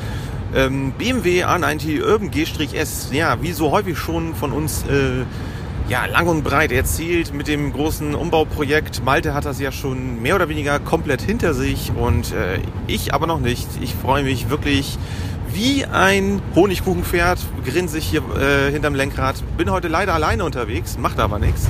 ähm, 0.55 0.93
BMW 0.97 1.45
A90 1.45 2.03
Urban 2.03 2.31
G-S. 2.31 3.11
Ja, 3.13 3.43
wie 3.43 3.53
so 3.53 3.71
häufig 3.71 3.99
schon 3.99 4.35
von 4.35 4.53
uns 4.53 4.85
äh, 4.85 5.25
ja, 5.89 6.05
lang 6.07 6.27
und 6.27 6.45
breit 6.45 6.71
erzählt 6.71 7.33
mit 7.33 7.49
dem 7.49 7.73
großen 7.73 8.15
Umbauprojekt. 8.15 9.03
Malte 9.05 9.33
hat 9.33 9.47
das 9.47 9.59
ja 9.59 9.73
schon 9.73 10.21
mehr 10.21 10.35
oder 10.35 10.49
weniger 10.49 10.79
komplett 10.81 11.23
hinter 11.23 11.55
sich 11.55 11.93
und 11.97 12.33
äh, 12.33 12.61
ich 12.87 13.15
aber 13.15 13.27
noch 13.27 13.41
nicht. 13.41 13.67
Ich 13.81 13.95
freue 13.95 14.23
mich 14.23 14.51
wirklich 14.51 14.99
wie 15.53 15.87
ein 15.87 16.43
Honigkuchenpferd, 16.55 17.39
grinse 17.65 17.99
ich 17.99 18.05
hier 18.05 18.23
äh, 18.39 18.71
hinterm 18.71 18.95
Lenkrad. 18.95 19.37
Bin 19.57 19.71
heute 19.71 19.89
leider 19.89 20.13
alleine 20.13 20.45
unterwegs, 20.45 20.99
macht 20.99 21.19
aber 21.19 21.39
nichts. 21.39 21.69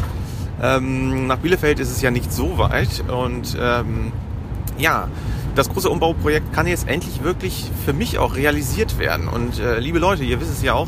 Ähm, 0.61 1.29
nach 1.29 1.39
Bielefeld 1.39 1.79
ist 1.79 1.91
es 1.91 2.03
ja 2.03 2.11
nicht 2.11 2.33
so 2.33 2.59
weit 2.59 3.05
und 3.09 3.57
ähm, 3.61 4.13
ja, 4.79 5.09
das 5.59 5.69
große 5.69 5.91
Umbauprojekt 5.91 6.53
kann 6.53 6.69
jetzt 6.69 6.89
endlich 6.89 7.25
wirklich 7.25 7.69
für 7.85 7.93
mich 7.93 8.19
auch 8.19 8.37
realisiert 8.37 8.99
werden. 9.01 9.27
Und 9.27 9.59
äh, 9.59 9.81
liebe 9.81 9.99
Leute, 9.99 10.23
ihr 10.23 10.41
wisst 10.41 10.53
es 10.53 10.63
ja 10.63 10.75
auch, 10.75 10.87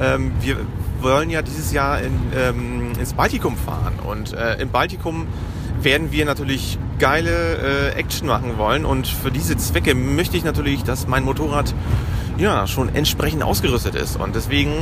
ähm, 0.00 0.32
wir 0.40 0.56
wollen 1.00 1.30
ja 1.30 1.40
dieses 1.40 1.72
Jahr 1.72 2.00
in, 2.00 2.18
ähm, 2.36 2.92
ins 2.98 3.12
Baltikum 3.12 3.56
fahren. 3.56 3.94
Und 4.04 4.32
äh, 4.32 4.56
im 4.60 4.70
Baltikum 4.70 5.28
werden 5.82 6.10
wir 6.10 6.24
natürlich 6.24 6.78
geile 6.98 7.92
äh, 7.92 7.96
Action 7.96 8.26
machen 8.26 8.58
wollen. 8.58 8.84
Und 8.84 9.06
für 9.06 9.30
diese 9.30 9.56
Zwecke 9.56 9.94
möchte 9.94 10.36
ich 10.36 10.42
natürlich, 10.42 10.82
dass 10.82 11.06
mein 11.06 11.22
Motorrad 11.22 11.72
ja 12.38 12.66
schon 12.66 12.92
entsprechend 12.92 13.44
ausgerüstet 13.44 13.94
ist. 13.94 14.16
Und 14.16 14.34
deswegen, 14.34 14.72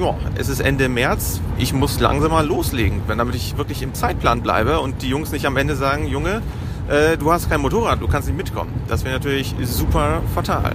ja, 0.00 0.14
es 0.36 0.48
ist 0.48 0.60
Ende 0.60 0.88
März. 0.88 1.40
Ich 1.58 1.72
muss 1.72 1.98
langsam 1.98 2.30
mal 2.30 2.46
loslegen, 2.46 3.00
damit 3.08 3.34
ich 3.34 3.56
wirklich 3.56 3.82
im 3.82 3.94
Zeitplan 3.94 4.42
bleibe 4.42 4.78
und 4.78 5.02
die 5.02 5.08
Jungs 5.08 5.32
nicht 5.32 5.44
am 5.46 5.56
Ende 5.56 5.74
sagen, 5.74 6.06
Junge, 6.06 6.40
äh, 6.88 7.16
du 7.16 7.32
hast 7.32 7.50
kein 7.50 7.60
Motorrad, 7.60 8.00
du 8.00 8.08
kannst 8.08 8.28
nicht 8.28 8.36
mitkommen. 8.36 8.72
Das 8.88 9.04
wäre 9.04 9.14
natürlich 9.14 9.54
super 9.62 10.22
fatal. 10.34 10.74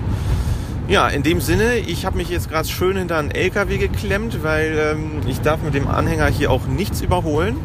Ja, 0.87 1.07
in 1.07 1.23
dem 1.23 1.39
Sinne, 1.39 1.77
ich 1.77 2.05
habe 2.05 2.17
mich 2.17 2.29
jetzt 2.29 2.49
gerade 2.49 2.67
schön 2.67 2.97
hinter 2.97 3.17
einen 3.17 3.31
LKW 3.31 3.77
geklemmt, 3.77 4.43
weil 4.43 4.77
ähm, 4.77 5.21
ich 5.25 5.39
darf 5.39 5.61
mit 5.61 5.73
dem 5.73 5.87
Anhänger 5.87 6.27
hier 6.27 6.51
auch 6.51 6.65
nichts 6.65 7.01
überholen. 7.01 7.55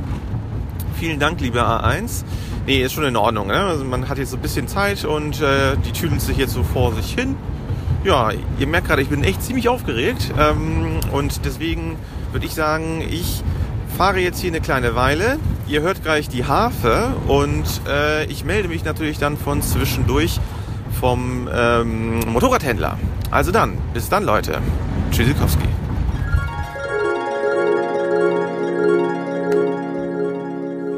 Vielen 0.94 1.18
Dank, 1.18 1.40
liebe 1.40 1.60
A1. 1.60 2.24
Nee, 2.66 2.82
ist 2.82 2.92
schon 2.92 3.04
in 3.04 3.16
Ordnung. 3.16 3.48
Ne? 3.48 3.54
Also 3.54 3.84
man 3.84 4.08
hat 4.08 4.18
jetzt 4.18 4.30
so 4.30 4.36
ein 4.36 4.42
bisschen 4.42 4.68
Zeit 4.68 5.04
und 5.04 5.40
äh, 5.40 5.76
die 5.84 5.92
tüdeln 5.92 6.20
sich 6.20 6.36
jetzt 6.36 6.52
so 6.52 6.62
vor 6.62 6.94
sich 6.94 7.14
hin. 7.14 7.36
Ja, 8.04 8.30
ihr 8.58 8.66
merkt 8.68 8.86
gerade, 8.86 9.02
ich 9.02 9.08
bin 9.08 9.24
echt 9.24 9.42
ziemlich 9.42 9.68
aufgeregt 9.68 10.32
ähm, 10.38 11.00
und 11.10 11.44
deswegen 11.44 11.96
würde 12.30 12.46
ich 12.46 12.54
sagen, 12.54 13.02
ich 13.10 13.42
fahre 13.96 14.20
jetzt 14.20 14.40
hier 14.40 14.50
eine 14.50 14.60
kleine 14.60 14.94
Weile. 14.94 15.38
Ihr 15.68 15.82
hört 15.82 16.02
gleich 16.02 16.28
die 16.28 16.44
Harfe 16.44 17.12
und 17.26 17.64
äh, 17.88 18.24
ich 18.26 18.44
melde 18.44 18.68
mich 18.68 18.84
natürlich 18.84 19.18
dann 19.18 19.36
von 19.36 19.62
zwischendurch 19.62 20.38
vom 21.00 21.48
ähm, 21.52 22.20
Motorradhändler. 22.28 22.96
Also 23.32 23.50
dann, 23.50 23.76
bis 23.92 24.08
dann 24.08 24.24
Leute. 24.24 24.60
Tschüssikowski. 25.10 25.66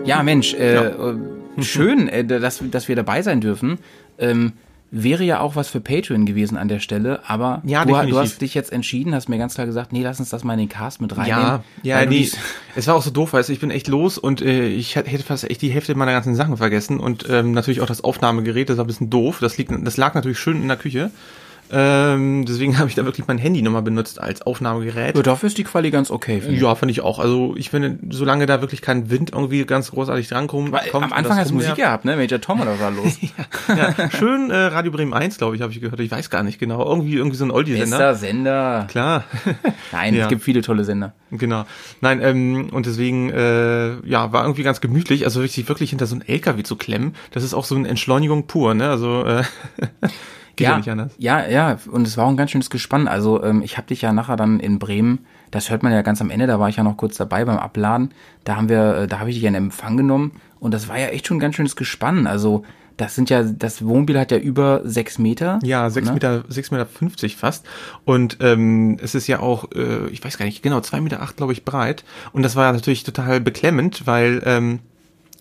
Ja, 0.04 0.22
Mensch, 0.22 0.54
äh, 0.54 0.74
Ja. 0.74 0.82
äh, 1.10 1.62
schön, 1.62 2.08
äh, 2.08 2.24
dass, 2.24 2.62
dass 2.70 2.88
wir 2.88 2.96
dabei 2.96 3.20
sein 3.22 3.40
dürfen. 3.40 3.78
Ähm, 4.18 4.52
wäre 4.90 5.24
ja 5.24 5.40
auch 5.40 5.56
was 5.56 5.68
für 5.68 5.80
Patreon 5.80 6.24
gewesen 6.24 6.56
an 6.56 6.68
der 6.68 6.78
Stelle, 6.80 7.20
aber 7.26 7.60
Ja, 7.64 7.84
du, 7.84 7.94
du 8.06 8.18
hast 8.18 8.40
dich 8.40 8.54
jetzt 8.54 8.72
entschieden, 8.72 9.14
hast 9.14 9.28
mir 9.28 9.38
ganz 9.38 9.54
klar 9.54 9.66
gesagt, 9.66 9.92
nee, 9.92 10.02
lass 10.02 10.18
uns 10.18 10.30
das 10.30 10.44
mal 10.44 10.54
in 10.54 10.60
den 10.60 10.68
Cast 10.68 11.00
mit 11.00 11.16
reinnehmen. 11.16 11.60
Ja, 11.82 12.00
ja, 12.00 12.06
nee. 12.06 12.28
Es 12.74 12.86
war 12.86 12.94
auch 12.94 13.02
so 13.02 13.10
doof, 13.10 13.32
weißt 13.32 13.48
du, 13.48 13.52
ich 13.52 13.60
bin 13.60 13.70
echt 13.70 13.88
los 13.88 14.18
und 14.18 14.40
äh, 14.40 14.68
ich 14.68 14.96
hätte 14.96 15.22
fast 15.22 15.48
echt 15.50 15.62
die 15.62 15.70
Hälfte 15.70 15.94
meiner 15.94 16.12
ganzen 16.12 16.34
Sachen 16.34 16.56
vergessen 16.56 17.00
und 17.00 17.26
ähm, 17.28 17.52
natürlich 17.52 17.80
auch 17.80 17.86
das 17.86 18.02
Aufnahmegerät, 18.04 18.70
das 18.70 18.76
war 18.76 18.84
ein 18.84 18.86
bisschen 18.86 19.10
doof. 19.10 19.38
Das, 19.40 19.58
liegt, 19.58 19.72
das 19.82 19.96
lag 19.96 20.14
natürlich 20.14 20.38
schön 20.38 20.62
in 20.62 20.68
der 20.68 20.76
Küche. 20.76 21.10
Ähm, 21.70 22.44
deswegen 22.46 22.78
habe 22.78 22.88
ich 22.88 22.94
da 22.94 23.04
wirklich 23.04 23.26
mein 23.26 23.38
Handy 23.38 23.62
nochmal 23.62 23.82
benutzt 23.82 24.20
als 24.20 24.42
Aufnahmegerät. 24.42 25.16
Ja, 25.16 25.22
dafür 25.22 25.48
ist 25.48 25.58
die 25.58 25.64
Quali 25.64 25.90
ganz 25.90 26.10
okay. 26.10 26.40
finde 26.40 26.56
ich. 26.56 26.62
Ja, 26.62 26.74
fand 26.74 26.90
ich 26.90 27.00
auch. 27.00 27.18
Also 27.18 27.54
ich 27.56 27.70
finde, 27.70 27.98
solange 28.10 28.46
da 28.46 28.60
wirklich 28.60 28.82
kein 28.82 29.10
Wind 29.10 29.32
irgendwie 29.32 29.64
ganz 29.64 29.90
großartig 29.90 30.28
drankommt. 30.28 30.72
Weil, 30.72 30.88
kommt 30.90 31.04
am 31.04 31.12
Anfang 31.12 31.38
hast 31.38 31.50
du 31.50 31.54
Musik 31.54 31.76
gehabt, 31.76 32.04
ne? 32.04 32.16
Major 32.16 32.40
Tom 32.40 32.60
oder 32.60 32.72
was 32.72 32.80
war 32.80 32.90
los? 32.90 33.18
Ja, 33.68 34.10
schön 34.10 34.50
äh, 34.50 34.56
Radio 34.56 34.90
Bremen 34.90 35.12
1, 35.12 35.36
glaube 35.36 35.54
ich, 35.54 35.62
habe 35.62 35.72
ich 35.72 35.80
gehört. 35.80 36.00
Ich 36.00 36.10
weiß 36.10 36.30
gar 36.30 36.42
nicht 36.42 36.58
genau. 36.58 36.84
Irgendwie, 36.86 37.16
irgendwie 37.16 37.36
so 37.36 37.44
ein 37.44 37.50
Oldie-Sender. 37.50 37.98
Bester 37.98 38.14
Sender. 38.14 38.86
Klar. 38.88 39.24
Nein, 39.92 40.14
Ja. 40.14 40.22
es 40.24 40.28
gibt 40.28 40.42
viele 40.42 40.62
tolle 40.62 40.84
Sender. 40.84 41.12
Genau. 41.30 41.64
Nein, 42.00 42.20
ähm, 42.22 42.70
und 42.72 42.86
deswegen, 42.86 43.30
äh, 43.30 44.00
ja, 44.06 44.32
war 44.32 44.42
irgendwie 44.44 44.62
ganz 44.62 44.80
gemütlich, 44.80 45.24
also 45.24 45.42
sich 45.42 45.68
wirklich 45.68 45.90
hinter 45.90 46.06
so 46.06 46.14
einen 46.14 46.26
LKW 46.26 46.62
zu 46.62 46.76
klemmen, 46.76 47.14
das 47.32 47.42
ist 47.44 47.52
auch 47.52 47.64
so 47.64 47.74
eine 47.74 47.88
Entschleunigung 47.88 48.46
pur, 48.46 48.74
ne? 48.74 48.88
Also 48.88 49.24
äh, 49.24 49.42
geht 50.58 50.66
ja, 50.66 50.72
ja, 50.72 50.76
nicht 50.76 50.90
anders. 50.90 51.12
ja, 51.16 51.46
ja, 51.48 51.78
und 51.90 52.06
es 52.06 52.18
war 52.18 52.26
auch 52.26 52.30
ein 52.30 52.36
ganz 52.36 52.50
schönes 52.50 52.68
Gespann. 52.68 53.08
Also 53.08 53.42
ähm, 53.42 53.62
ich 53.62 53.78
habe 53.78 53.86
dich 53.86 54.02
ja 54.02 54.12
nachher 54.12 54.36
dann 54.36 54.60
in 54.60 54.78
Bremen 54.78 55.20
das 55.50 55.70
hört 55.70 55.82
man 55.82 55.92
ja 55.92 56.02
ganz 56.02 56.20
am 56.20 56.30
Ende, 56.30 56.46
da 56.46 56.60
war 56.60 56.68
ich 56.68 56.76
ja 56.76 56.82
noch 56.82 56.96
kurz 56.96 57.16
dabei 57.16 57.44
beim 57.44 57.58
Abladen. 57.58 58.10
Da 58.44 58.56
haben 58.56 58.68
wir, 58.68 58.96
äh, 58.96 59.06
da 59.06 59.20
habe 59.20 59.30
ich 59.30 59.36
dich 59.36 59.44
in 59.44 59.54
Empfang 59.54 59.96
genommen 59.96 60.32
und 60.60 60.74
das 60.74 60.88
war 60.88 60.98
ja 60.98 61.08
echt 61.08 61.26
schon 61.26 61.38
ein 61.38 61.40
ganz 61.40 61.56
schönes 61.56 61.76
Gespann. 61.76 62.26
Also 62.26 62.64
das 62.96 63.14
sind 63.14 63.30
ja, 63.30 63.44
das 63.44 63.84
Wohnmobil 63.84 64.18
hat 64.18 64.32
ja 64.32 64.38
über 64.38 64.80
sechs 64.84 65.18
Meter. 65.18 65.60
Ja, 65.62 65.88
sechs 65.88 66.08
ne? 66.08 66.14
Meter, 66.14 66.44
sechs 66.48 66.70
Meter 66.70 66.84
fünfzig 66.84 67.36
fast. 67.36 67.64
Und 68.04 68.38
ähm, 68.40 68.98
es 69.00 69.14
ist 69.14 69.28
ja 69.28 69.38
auch, 69.38 69.70
äh, 69.72 70.08
ich 70.08 70.24
weiß 70.24 70.36
gar 70.36 70.46
nicht, 70.46 70.62
genau, 70.62 70.80
zwei 70.80 71.00
Meter 71.00 71.22
acht, 71.22 71.36
glaube 71.36 71.52
ich, 71.52 71.64
breit. 71.64 72.04
Und 72.32 72.42
das 72.42 72.56
war 72.56 72.72
natürlich 72.72 73.04
total 73.04 73.40
beklemmend, 73.40 74.06
weil 74.06 74.42
ähm, 74.44 74.80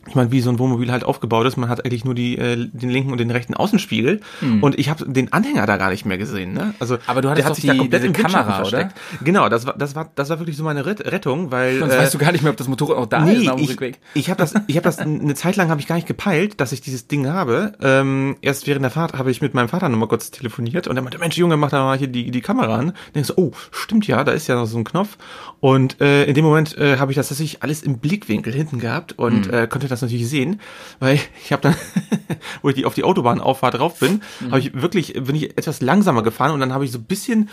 ich 0.07 0.15
meine, 0.15 0.31
wie 0.31 0.41
so 0.41 0.49
ein 0.49 0.59
Wohnmobil 0.59 0.91
halt 0.91 1.03
aufgebaut 1.03 1.45
ist, 1.47 1.57
man 1.57 1.69
hat 1.69 1.83
eigentlich 1.85 2.05
nur 2.05 2.15
die, 2.15 2.37
äh, 2.37 2.55
den 2.71 2.89
linken 2.89 3.11
und 3.11 3.19
den 3.19 3.31
rechten 3.31 3.53
Außenspiegel 3.53 4.21
und 4.61 4.77
ich 4.79 4.89
habe 4.89 5.05
den 5.11 5.33
Anhänger 5.33 5.65
da 5.65 5.77
gar 5.77 5.89
nicht 5.89 6.05
mehr 6.05 6.17
gesehen. 6.17 6.53
Ne? 6.53 6.73
Also. 6.79 6.97
Aber 7.07 7.21
du 7.21 7.29
hattest 7.29 7.43
der 7.45 7.49
hat 7.49 7.55
sich 7.55 7.65
da 7.65 7.73
die- 7.73 7.79
komplett 7.79 8.01
diese 8.03 8.07
im 8.07 8.17
Windschatten 8.17 8.33
Kamera, 8.47 8.59
oder? 8.61 8.69
versteckt. 8.69 8.95
Genau, 9.23 9.49
das 9.49 9.65
war 9.65 9.75
das 9.77 9.95
war 9.95 10.09
das 10.15 10.29
war 10.29 10.39
wirklich 10.39 10.57
so 10.57 10.63
meine 10.63 10.85
Ret- 10.85 11.05
Rettung, 11.05 11.51
weil 11.51 11.79
Sonst 11.79 11.93
äh, 11.93 11.97
weißt 11.99 12.13
du 12.13 12.17
gar 12.17 12.31
nicht 12.31 12.41
mehr, 12.43 12.51
ob 12.51 12.57
das 12.57 12.67
Motorrad 12.67 12.97
auch 12.97 13.05
da 13.05 13.19
ist 13.27 13.37
Nee, 13.39 13.45
nach 13.45 13.55
dem 13.55 13.63
ich, 13.63 13.69
Rückweg. 13.71 13.99
ich 14.13 14.29
habe 14.29 14.37
das, 14.39 14.53
ich 14.67 14.75
habe 14.75 14.83
das 14.83 14.99
eine 14.99 15.33
Zeit 15.35 15.55
lang 15.55 15.69
habe 15.69 15.79
ich 15.81 15.87
gar 15.87 15.95
nicht 15.95 16.07
gepeilt, 16.07 16.59
dass 16.61 16.71
ich 16.71 16.81
dieses 16.81 17.07
Ding 17.07 17.27
habe. 17.27 17.73
Ähm, 17.81 18.35
erst 18.41 18.67
während 18.67 18.83
der 18.83 18.91
Fahrt 18.91 19.13
habe 19.13 19.31
ich 19.31 19.41
mit 19.41 19.53
meinem 19.53 19.69
Vater 19.69 19.89
nochmal 19.89 20.07
kurz 20.07 20.31
telefoniert 20.31 20.87
und 20.87 20.95
er 20.95 21.01
meinte, 21.03 21.17
Mensch 21.19 21.37
Junge, 21.37 21.57
mach 21.57 21.69
da 21.69 21.83
mal 21.83 21.97
hier 21.97 22.07
die 22.07 22.31
die 22.31 22.41
Kamera 22.41 22.75
an. 22.75 22.93
Denkst 23.15 23.27
so, 23.29 23.33
oh, 23.37 23.51
stimmt 23.71 24.07
ja, 24.07 24.23
da 24.23 24.31
ist 24.31 24.47
ja 24.47 24.55
noch 24.55 24.65
so 24.65 24.77
ein 24.77 24.83
Knopf. 24.83 25.17
Und 25.59 25.99
äh, 26.01 26.25
in 26.25 26.33
dem 26.35 26.45
Moment 26.45 26.77
äh, 26.77 26.97
habe 26.97 27.11
ich 27.11 27.15
das 27.15 27.29
tatsächlich 27.29 27.63
alles 27.63 27.81
im 27.83 27.97
Blickwinkel 27.97 28.53
hinten 28.53 28.79
gehabt 28.79 29.17
und 29.17 29.51
äh, 29.51 29.67
konnte 29.67 29.87
das 29.87 29.96
natürlich 30.01 30.29
sehen, 30.29 30.59
weil 30.99 31.19
ich 31.43 31.51
habe 31.51 31.61
dann, 31.61 31.75
wo 32.61 32.69
ich 32.69 32.75
die 32.75 32.85
auf 32.85 32.93
die 32.93 33.03
Autobahnauffahrt 33.03 33.75
drauf 33.75 33.99
bin, 33.99 34.21
habe 34.49 34.59
ich 34.59 34.73
wirklich 34.73 35.13
bin 35.13 35.35
ich 35.35 35.57
etwas 35.57 35.81
langsamer 35.81 36.23
gefahren 36.23 36.51
und 36.51 36.59
dann 36.59 36.73
habe 36.73 36.85
ich 36.85 36.91
so 36.91 36.99
ein 36.99 37.05
bisschen 37.05 37.49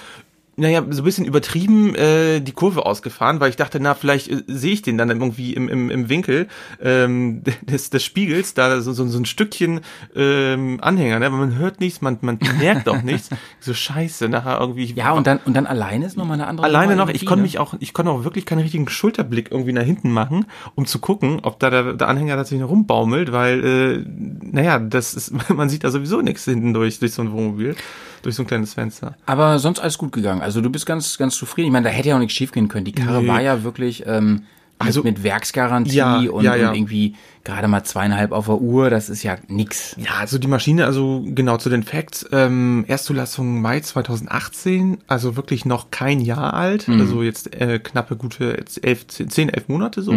naja, 0.56 0.84
so 0.90 1.02
ein 1.02 1.04
bisschen 1.04 1.24
übertrieben 1.24 1.94
äh, 1.94 2.40
die 2.40 2.52
Kurve 2.52 2.86
ausgefahren, 2.86 3.40
weil 3.40 3.50
ich 3.50 3.56
dachte, 3.56 3.80
na, 3.80 3.94
vielleicht 3.94 4.30
äh, 4.30 4.42
sehe 4.46 4.72
ich 4.72 4.82
den 4.82 4.98
dann 4.98 5.10
irgendwie 5.10 5.52
im, 5.54 5.68
im, 5.68 5.90
im 5.90 6.08
Winkel 6.08 6.48
ähm, 6.80 7.42
des, 7.62 7.90
des 7.90 8.04
Spiegels, 8.04 8.54
da 8.54 8.80
so, 8.80 8.92
so, 8.92 9.06
so 9.06 9.18
ein 9.18 9.24
Stückchen 9.24 9.80
ähm, 10.14 10.78
Anhänger, 10.80 11.18
ne? 11.18 11.26
Aber 11.26 11.36
man 11.36 11.56
hört 11.56 11.80
nichts, 11.80 12.00
man, 12.00 12.18
man 12.20 12.38
merkt 12.58 12.88
auch 12.88 13.02
nichts. 13.02 13.30
So 13.60 13.74
scheiße, 13.74 14.28
nachher 14.28 14.60
irgendwie. 14.60 14.92
Ja, 14.94 15.12
und 15.12 15.26
dann, 15.26 15.40
und 15.44 15.54
dann 15.54 15.66
alleine 15.66 16.06
ist 16.06 16.16
nochmal 16.16 16.34
eine 16.34 16.46
andere 16.46 16.66
Alleine 16.66 16.96
noch, 16.96 17.08
ich 17.08 17.26
konnte 17.26 17.42
mich 17.42 17.58
auch, 17.58 17.74
ich 17.80 17.92
konnte 17.92 18.12
auch 18.12 18.24
wirklich 18.24 18.46
keinen 18.46 18.60
richtigen 18.60 18.88
Schulterblick 18.88 19.50
irgendwie 19.50 19.72
nach 19.72 19.82
hinten 19.82 20.12
machen, 20.12 20.46
um 20.74 20.86
zu 20.86 20.98
gucken, 20.98 21.40
ob 21.42 21.58
da 21.58 21.70
der, 21.70 21.94
der 21.94 22.08
Anhänger 22.08 22.36
tatsächlich 22.36 22.62
noch 22.62 22.70
rumbaumelt, 22.70 23.32
weil, 23.32 23.64
äh, 23.64 24.04
naja, 24.06 24.78
das 24.78 25.14
ist, 25.14 25.32
man 25.48 25.68
sieht 25.68 25.84
da 25.84 25.90
sowieso 25.90 26.20
nichts 26.20 26.44
hinten 26.44 26.74
durch, 26.74 26.98
durch 26.98 27.12
so 27.12 27.22
ein 27.22 27.32
Wohnmobil, 27.32 27.76
durch 28.24 28.34
so 28.36 28.42
ein 28.42 28.46
kleines 28.46 28.74
Fenster. 28.74 29.16
Aber 29.26 29.58
sonst 29.58 29.78
alles 29.80 29.98
gut 29.98 30.12
gegangen. 30.12 30.42
Also 30.42 30.60
du 30.60 30.70
bist 30.70 30.86
ganz, 30.86 31.16
ganz 31.18 31.36
zufrieden. 31.36 31.66
Ich 31.68 31.72
meine, 31.72 31.84
da 31.88 31.90
hätte 31.94 32.08
ja 32.08 32.16
auch 32.16 32.20
nichts 32.20 32.34
schief 32.34 32.52
gehen 32.52 32.68
können. 32.68 32.84
Die 32.84 32.92
Karre 32.92 33.22
Nee. 33.22 33.28
war 33.28 33.40
ja 33.40 33.62
wirklich 33.62 34.04
ähm, 34.06 34.42
Also- 34.78 35.02
mit, 35.02 35.16
mit 35.18 35.24
Werksgarantie 35.24 35.96
Ja, 35.96 36.16
und, 36.18 36.42
ja, 36.44 36.56
ja. 36.56 36.70
und 36.70 36.76
irgendwie 36.76 37.14
gerade 37.44 37.68
mal 37.68 37.84
zweieinhalb 37.84 38.32
auf 38.32 38.46
der 38.46 38.60
Uhr. 38.60 38.90
Das 38.90 39.08
ist 39.08 39.22
ja 39.22 39.36
nix. 39.48 39.94
Ja, 39.98 40.14
also 40.18 40.38
die 40.38 40.48
Maschine, 40.48 40.86
also 40.86 41.22
genau 41.24 41.58
zu 41.58 41.68
den 41.68 41.82
Facts, 41.82 42.26
ähm, 42.32 42.84
Erstzulassung 42.88 43.60
Mai 43.60 43.80
2018, 43.80 44.98
also 45.06 45.36
wirklich 45.36 45.64
noch 45.64 45.90
kein 45.90 46.20
Jahr 46.20 46.54
alt, 46.54 46.88
also 46.88 47.22
jetzt 47.22 47.54
äh, 47.54 47.78
knappe 47.78 48.16
gute 48.16 48.64
elf, 48.82 49.06
zehn, 49.06 49.48
elf 49.50 49.68
Monate 49.68 50.02
so. 50.02 50.12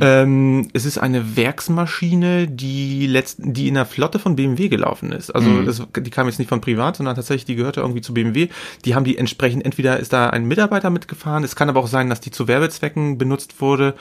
Ähm, 0.00 0.68
es 0.72 0.84
ist 0.84 0.98
eine 0.98 1.36
Werksmaschine, 1.36 2.46
die 2.48 3.06
letzten, 3.06 3.52
die 3.52 3.68
in 3.68 3.74
der 3.74 3.86
Flotte 3.86 4.18
von 4.18 4.36
BMW 4.36 4.68
gelaufen 4.68 5.12
ist. 5.12 5.30
Also 5.30 5.62
das, 5.62 5.82
die 5.96 6.10
kam 6.10 6.26
jetzt 6.26 6.38
nicht 6.38 6.48
von 6.48 6.60
privat, 6.60 6.96
sondern 6.96 7.16
tatsächlich, 7.16 7.44
die 7.44 7.56
gehörte 7.56 7.80
irgendwie 7.80 8.00
zu 8.00 8.14
BMW. 8.14 8.48
Die 8.84 8.94
haben 8.94 9.04
die 9.04 9.18
entsprechend, 9.18 9.64
entweder 9.64 9.98
ist 9.98 10.12
da 10.12 10.30
ein 10.30 10.46
Mitarbeiter 10.46 10.90
mitgefahren, 10.90 11.44
es 11.44 11.56
kann 11.56 11.68
aber 11.68 11.80
auch 11.80 11.88
sein, 11.88 12.08
dass 12.08 12.20
die 12.20 12.30
zu 12.30 12.46
Werbezwecken 12.46 13.18
benutzt 13.18 13.60
wurde 13.60 13.94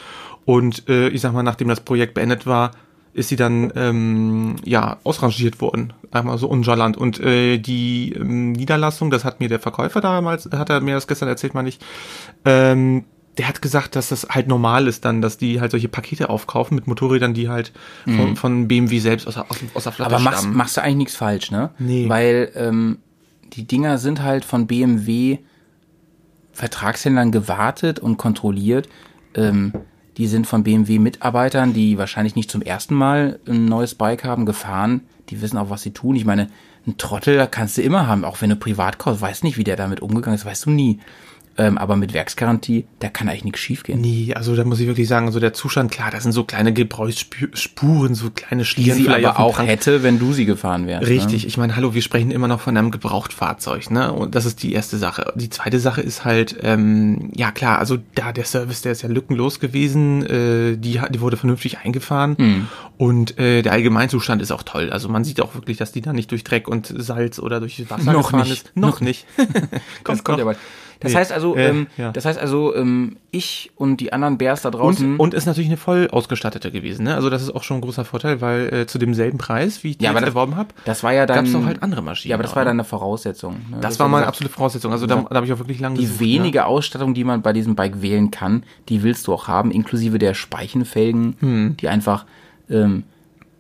und 0.46 0.88
äh, 0.90 1.10
ich 1.10 1.22
sag 1.22 1.34
mal, 1.34 1.44
nachdem 1.44 1.68
das 1.68 1.80
Projekt 1.82 2.14
beendet 2.14 2.46
war, 2.46 2.72
ist 3.14 3.30
sie 3.30 3.36
dann 3.36 3.72
ähm, 3.76 4.56
ja 4.66 4.98
ausrangiert 5.04 5.62
worden, 5.62 5.94
einmal 6.12 6.38
so 6.40 6.48
unjalant. 6.48 6.98
Und 6.98 7.20
äh, 7.20 7.60
die 7.60 8.12
ähm, 8.14 8.54
Niederlassung, 8.54 9.12
das 9.12 9.24
hat 9.24 9.40
mir 9.40 9.50
der 9.50 9.60
Verkäufer 9.60 10.02
damals, 10.02 10.50
hat 10.52 10.70
er 10.72 10.82
mir 10.82 10.96
das 10.96 11.08
gestern 11.08 11.30
erzählt, 11.30 11.54
meine 11.54 11.70
ich, 11.70 11.78
ähm, 12.44 13.04
der 13.38 13.48
hat 13.48 13.62
gesagt, 13.64 13.96
dass 13.96 14.10
das 14.10 14.28
halt 14.30 14.48
normal 14.48 14.88
ist 14.88 15.06
dann, 15.06 15.22
dass 15.22 15.38
die 15.38 15.60
halt 15.62 15.72
solche 15.72 15.90
Pakete 15.90 16.30
aufkaufen 16.30 16.76
mit 16.76 16.86
Motorrädern, 16.88 17.34
die 17.34 17.50
halt 17.50 17.72
von, 18.06 18.36
von 18.36 18.68
BMW 18.68 19.00
selbst 19.00 19.28
aus, 19.28 19.36
der- 19.36 19.50
aus, 19.50 19.58
aus 19.74 19.84
der 19.84 19.92
Flotte 19.92 20.10
Mhm. 20.12 20.16
Aber 20.16 20.24
machst, 20.24 20.40
stammen. 20.42 20.58
machst 20.58 20.78
du 20.78 20.82
eigentlich 20.84 20.98
nichts 20.98 21.16
falsch, 21.16 21.50
ne? 21.52 21.70
Nee. 21.80 22.10
Weil 22.10 22.52
ähm, 22.56 22.98
die 23.54 23.66
Dinger 23.66 23.98
sind 23.98 24.22
halt 24.22 24.44
von 24.46 24.68
BMW 24.68 25.40
Vertragshändlern 26.52 27.32
gewartet 27.32 28.00
und 28.00 28.18
kontrolliert. 28.18 28.88
Ähm, 29.36 29.74
die 30.18 30.28
sind 30.28 30.46
von 30.46 30.64
BMW-Mitarbeitern, 30.64 31.74
die 31.74 31.98
wahrscheinlich 31.98 32.36
nicht 32.36 32.52
zum 32.52 32.62
ersten 32.62 32.94
Mal 32.94 33.40
ein 33.48 33.66
neues 33.66 33.96
Bike 33.96 34.24
haben, 34.24 34.46
gefahren. 34.46 35.02
Die 35.30 35.42
wissen 35.42 35.58
auch, 35.58 35.70
was 35.70 35.82
sie 35.82 35.92
tun. 35.92 36.16
Ich 36.16 36.26
meine, 36.26 36.50
ein 36.86 36.98
Trottel 36.98 37.48
kannst 37.48 37.78
du 37.78 37.82
immer 37.82 38.08
haben, 38.08 38.26
auch 38.26 38.42
wenn 38.42 38.50
du 38.50 38.56
privat 38.56 39.00
kaufst. 39.00 39.22
Weißt 39.22 39.44
nicht, 39.44 39.58
wie 39.58 39.64
der 39.64 39.76
damit 39.76 40.02
umgegangen 40.02 40.36
ist, 40.36 40.46
weißt 40.46 40.66
du 40.66 40.70
nie. 40.70 41.00
Ähm, 41.58 41.78
aber 41.78 41.96
mit 41.96 42.14
Werksgarantie, 42.14 42.86
da 43.00 43.10
kann 43.10 43.30
eigentlich 43.30 43.44
nichts 43.44 43.60
schiefgehen. 43.60 44.02
Nee, 44.02 44.34
also 44.36 44.56
da 44.56 44.64
muss 44.64 44.80
ich 44.80 44.88
wirklich 44.88 45.08
sagen, 45.08 45.32
so 45.32 45.40
der 45.40 45.54
Zustand, 45.54 45.92
klar, 45.92 46.10
das 46.10 46.24
sind 46.24 46.32
so 46.32 46.44
kleine 46.46 46.74
Gebrauchsspuren, 46.74 48.16
so 48.16 48.30
kleine 48.32 48.64
Die 48.64 48.66
Schlieren 48.66 48.98
sie 48.98 49.04
vielleicht 49.04 49.26
aber 49.28 49.40
auch 49.40 49.58
Tank. 49.58 49.70
hätte, 49.70 50.04
wenn 50.04 50.20
du 50.20 50.34
sie 50.34 50.46
gefahren 50.46 50.88
wärst. 50.88 51.08
Richtig, 51.08 51.44
Ne? 51.44 51.48
ich 51.48 51.58
meine, 51.58 51.76
hallo, 51.76 51.94
wir 51.94 52.02
sprechen 52.02 52.32
immer 52.32 52.48
noch 52.48 52.60
von 52.60 52.76
einem 52.76 52.92
Gebrauchtfahrzeug, 52.92 53.92
ne? 53.92 54.12
Und 54.12 54.36
das 54.36 54.46
ist 54.46 54.64
die 54.64 54.74
erste 54.74 54.98
Sache. 54.98 55.32
Die 55.36 55.50
zweite 55.50 55.80
Sache 55.80 56.02
ist 56.02 56.26
halt, 56.26 56.56
ähm, 56.62 57.32
ja 57.36 57.52
klar, 57.52 57.80
also 57.80 57.98
da 58.16 58.32
der 58.32 58.46
Service, 58.46 58.82
der 58.82 58.92
ist 58.94 59.02
ja 59.04 59.10
lückenlos 59.10 59.60
gewesen, 59.60 60.26
äh, 60.26 60.78
die, 60.78 61.00
die 61.12 61.22
wurde 61.22 61.38
vernünftig 61.38 61.80
eingefahren 61.80 62.36
Hm. 62.38 62.68
und 62.98 63.38
äh, 63.38 63.62
der 63.62 63.74
Allgemeinzustand 63.74 64.42
ist 64.42 64.52
auch 64.52 64.64
toll. 64.64 64.90
Also 64.92 65.10
man 65.10 65.24
sieht 65.24 65.42
auch 65.42 65.54
wirklich, 65.56 65.78
dass 65.78 65.92
die 65.92 66.02
da 66.02 66.14
nicht 66.14 66.32
durch 66.32 66.44
Dreck 66.44 66.68
und 66.68 66.92
Salz 66.98 67.40
oder 67.40 67.60
durch 67.60 67.90
Wasser 67.90 68.12
Noch 68.14 68.32
gefahren 68.32 68.50
nicht. 68.50 68.66
ist. 68.68 68.76
Noch 68.78 69.02
nicht. 69.02 69.26
Das 70.04 70.24
kommt 70.24 70.40
ja 70.40 70.46
bald. 70.46 70.58
Das 71.04 71.12
Nee. 71.12 71.18
heißt 71.20 71.32
also, 71.32 71.56
Äh, 71.56 71.68
ähm, 71.70 71.88
ja. 71.98 72.12
das 72.12 72.26
heißt 72.26 72.40
also, 72.40 72.76
ähm, 72.76 73.18
ich 73.30 73.72
und 73.76 73.98
die 73.98 74.12
anderen 74.14 74.38
Bärs 74.38 74.62
da 74.64 74.72
draußen. 74.72 75.14
Und, 75.14 75.20
und 75.20 75.34
ist 75.36 75.46
natürlich 75.46 75.68
eine 75.70 75.78
voll 75.78 76.08
ausgestattete 76.12 76.72
gewesen, 76.72 77.04
ne? 77.04 77.14
Also 77.16 77.30
das 77.30 77.42
ist 77.44 77.54
auch 77.54 77.62
schon 77.64 77.78
ein 77.78 77.82
großer 77.82 78.06
Vorteil, 78.06 78.42
weil 78.42 78.74
äh, 78.74 78.86
zu 78.88 78.98
demselben 78.98 79.38
Preis, 79.38 79.84
wie 79.84 79.92
ich 79.92 79.98
die 80.00 80.06
Ja, 80.06 80.12
jetzt 80.12 80.22
das- 80.22 80.30
erworben 80.30 80.56
habe, 80.56 80.70
das 80.86 81.04
war 81.04 81.14
ja 81.14 81.26
dann. 81.26 81.36
gab 81.38 81.46
es 81.46 81.54
auch 81.56 81.66
halt 81.66 81.84
andere 81.84 82.02
Maschinen. 82.02 82.32
Ja, 82.32 82.36
aber 82.38 82.44
das 82.44 82.54
auch, 82.54 82.56
war 82.56 82.64
ne? 82.64 82.70
dann 82.70 82.78
eine 82.78 82.84
Voraussetzung. 82.86 83.54
Ne? 83.70 83.78
Das 83.82 84.00
war 84.00 84.06
war 84.06 84.10
meine 84.10 84.22
gesagt, 84.24 84.30
absolute 84.36 84.54
Voraussetzung. 84.56 84.92
Also 84.92 85.06
da, 85.08 85.16
da 85.30 85.36
habe 85.36 85.46
ich 85.46 85.54
auch 85.54 85.60
wirklich 85.60 85.80
lange 85.80 85.96
Die 85.98 86.04
gesucht, 86.06 86.22
ne? 86.22 86.26
wenige 86.28 86.66
Ausstattung, 86.66 87.14
die 87.14 87.24
man 87.24 87.42
bei 87.42 87.54
diesem 87.54 87.76
Bike 87.76 88.02
wählen 88.02 88.32
kann, 88.32 88.64
die 88.90 89.04
willst 89.04 89.28
du 89.28 89.34
auch 89.34 89.48
haben, 89.48 89.72
inklusive 89.72 90.20
der 90.20 90.34
Speichenfelgen, 90.34 91.36
Hm. 91.40 91.78
die 91.80 91.88
einfach, 91.90 92.26
ähm, 92.70 93.04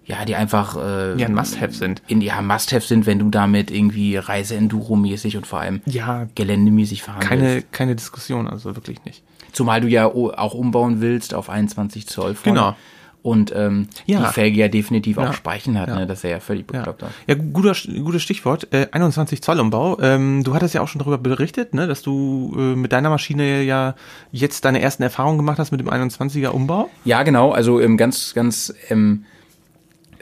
ja, 0.06 0.26
die 0.26 0.36
einfach 0.36 0.76
äh, 0.76 1.18
Ja, 1.20 1.28
ein 1.28 1.34
Must-Have 1.34 1.74
sind. 1.74 2.02
in 2.08 2.22
ja 2.22 2.42
Must-have 2.42 2.86
sind, 2.86 3.06
wenn 3.06 3.20
du 3.20 3.30
damit 3.30 3.72
irgendwie 3.72 4.18
Reise-Enduro-mäßig 4.18 5.38
und 5.38 5.48
vor 5.48 5.60
allem 5.60 5.82
Ja, 5.86 6.28
geländemäßig 6.36 7.04
fahren 7.04 7.20
keine, 7.22 7.44
willst. 7.56 7.72
keine 7.72 7.96
Diskussion, 7.96 8.48
also 8.48 8.76
wirklich 8.76 9.04
nicht. 9.06 9.24
Zumal 9.52 9.82
du 9.82 9.88
ja 9.88 10.06
auch 10.08 10.54
umbauen 10.54 11.00
willst 11.02 11.34
auf 11.34 11.50
21 11.50 12.08
Zoll 12.08 12.36
vorne. 12.36 12.60
Genau. 12.60 12.76
Und 13.22 13.54
ähm, 13.56 13.88
Ja. 14.06 14.20
die 14.28 14.34
Felge 14.34 14.60
ja 14.60 14.68
definitiv 14.68 15.18
auch 15.18 15.24
Ja. 15.24 15.34
Speichen 15.34 15.80
hat, 15.80 15.88
Ja. 15.88 15.96
ne? 16.00 16.08
Das 16.08 16.18
ist 16.26 16.30
ja 16.30 16.42
völlig 16.42 16.66
Ja, 16.74 16.80
bekloppt. 16.80 17.04
aus. 17.04 17.10
ja 17.26 17.36
guter, 17.36 17.74
gutes 18.04 18.22
Stichwort. 18.22 18.68
Äh, 18.74 18.88
21 18.92 19.42
Zoll 19.42 19.62
Umbau. 19.62 19.98
Ähm, 20.02 20.44
du 20.44 20.54
hattest 20.54 20.74
ja 20.74 20.82
auch 20.82 20.90
schon 20.90 21.00
darüber 21.00 21.18
berichtet, 21.18 21.74
ne, 21.74 21.88
dass 21.88 22.02
du 22.02 22.54
äh, 22.58 22.76
mit 22.76 22.92
deiner 22.92 23.10
Maschine 23.10 23.62
ja 23.64 23.96
jetzt 24.34 24.66
deine 24.66 24.82
ersten 24.82 25.04
Erfahrungen 25.04 25.38
gemacht 25.38 25.58
hast 25.58 25.72
mit 25.72 25.80
dem 25.80 25.90
21er 25.90 26.50
Umbau. 26.50 26.90
Ja, 27.06 27.24
genau. 27.24 27.52
Also 27.52 27.80
ähm, 27.80 27.96
ganz, 27.96 28.34
ganz 28.34 28.74
ähm, 28.90 29.24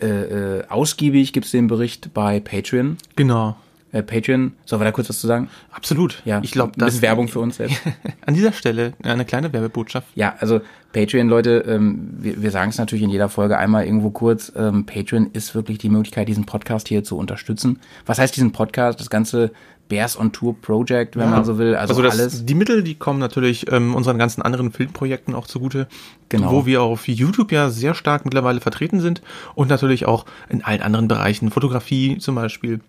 äh, 0.02 0.60
äh, 0.60 0.68
ausgiebig 0.68 1.34
gibt's 1.34 1.52
den 1.52 1.68
Bericht 1.68 2.14
bei 2.14 2.40
Patreon. 2.40 2.98
Genau. 3.16 3.56
Äh, 3.94 4.04
Patreon, 4.04 4.54
sollen 4.66 4.80
wir 4.82 4.86
da 4.86 4.92
kurz 4.92 5.10
was 5.10 5.20
zu 5.20 5.28
sagen? 5.28 5.50
Absolut. 5.72 6.22
Ja, 6.24 6.40
ich 6.44 6.52
glaube, 6.52 6.74
ein 6.78 6.86
bisschen 6.86 7.02
Werbung 7.02 7.28
für 7.28 7.40
uns 7.42 7.58
selbst. 7.58 7.82
An 8.26 8.34
dieser 8.34 8.54
Stelle 8.54 8.94
eine 9.04 9.26
kleine 9.26 9.52
Werbebotschaft. 9.52 10.08
Ja, 10.16 10.36
also 10.40 10.62
Patreon, 10.94 11.28
Leute, 11.28 11.66
ähm, 11.68 12.10
wir, 12.20 12.42
wir 12.42 12.52
sagen 12.52 12.70
es 12.70 12.78
natürlich 12.78 13.04
in 13.04 13.10
jeder 13.10 13.28
Folge 13.30 13.58
einmal 13.58 13.86
irgendwo 13.86 14.10
kurz. 14.12 14.52
Ähm, 14.56 14.86
Patreon 14.86 15.30
ist 15.34 15.56
wirklich 15.56 15.78
die 15.78 15.90
Möglichkeit, 15.90 16.28
diesen 16.30 16.46
Podcast 16.46 16.88
hier 16.88 17.04
zu 17.04 17.18
unterstützen. 17.18 17.80
Was 18.06 18.18
heißt 18.20 18.36
diesen 18.36 18.52
Podcast? 18.54 19.00
Das 19.00 19.10
ganze 19.10 19.52
Bears 19.90 20.18
on 20.18 20.32
Tour 20.32 20.56
Project, 20.62 21.18
wenn 21.18 21.30
man 21.30 21.44
so 21.44 21.58
will. 21.58 21.76
Also, 21.76 21.92
Also 21.96 22.02
das, 22.02 22.18
alles. 22.18 22.46
die 22.46 22.56
Mittel, 22.56 22.82
die 22.82 22.96
kommen 22.96 23.20
natürlich 23.20 23.70
ähm, 23.74 23.94
unseren 23.94 24.18
ganzen 24.18 24.42
anderen 24.42 24.72
Filmprojekten 24.72 25.36
auch 25.36 25.48
zugute, 25.48 25.88
Genau. 26.30 26.50
wo 26.52 26.66
wir 26.66 26.82
auf 26.82 27.10
YouTube 27.10 27.52
ja 27.52 27.70
sehr 27.70 27.94
stark 27.94 28.24
mittlerweile 28.24 28.62
vertreten 28.62 29.02
sind 29.02 29.22
und 29.54 29.70
natürlich 29.70 30.06
auch 30.06 30.26
in 30.48 30.64
allen 30.64 30.82
anderen 30.82 31.10
Bereichen, 31.10 31.52
Fotografie 31.52 32.18
zum 32.20 32.36
Beispiel. 32.36 32.80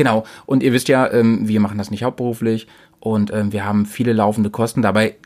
Genau. 0.00 0.24
Und 0.46 0.62
ihr 0.62 0.72
wisst 0.72 0.88
ja, 0.88 1.12
ähm, 1.12 1.46
wir 1.46 1.60
machen 1.60 1.76
das 1.76 1.90
nicht 1.90 2.04
hauptberuflich 2.04 2.66
und 3.00 3.30
ähm, 3.34 3.52
wir 3.52 3.66
haben 3.66 3.84
viele 3.84 4.14
laufende 4.14 4.48
Kosten. 4.48 4.80
Dabei, 4.80 5.16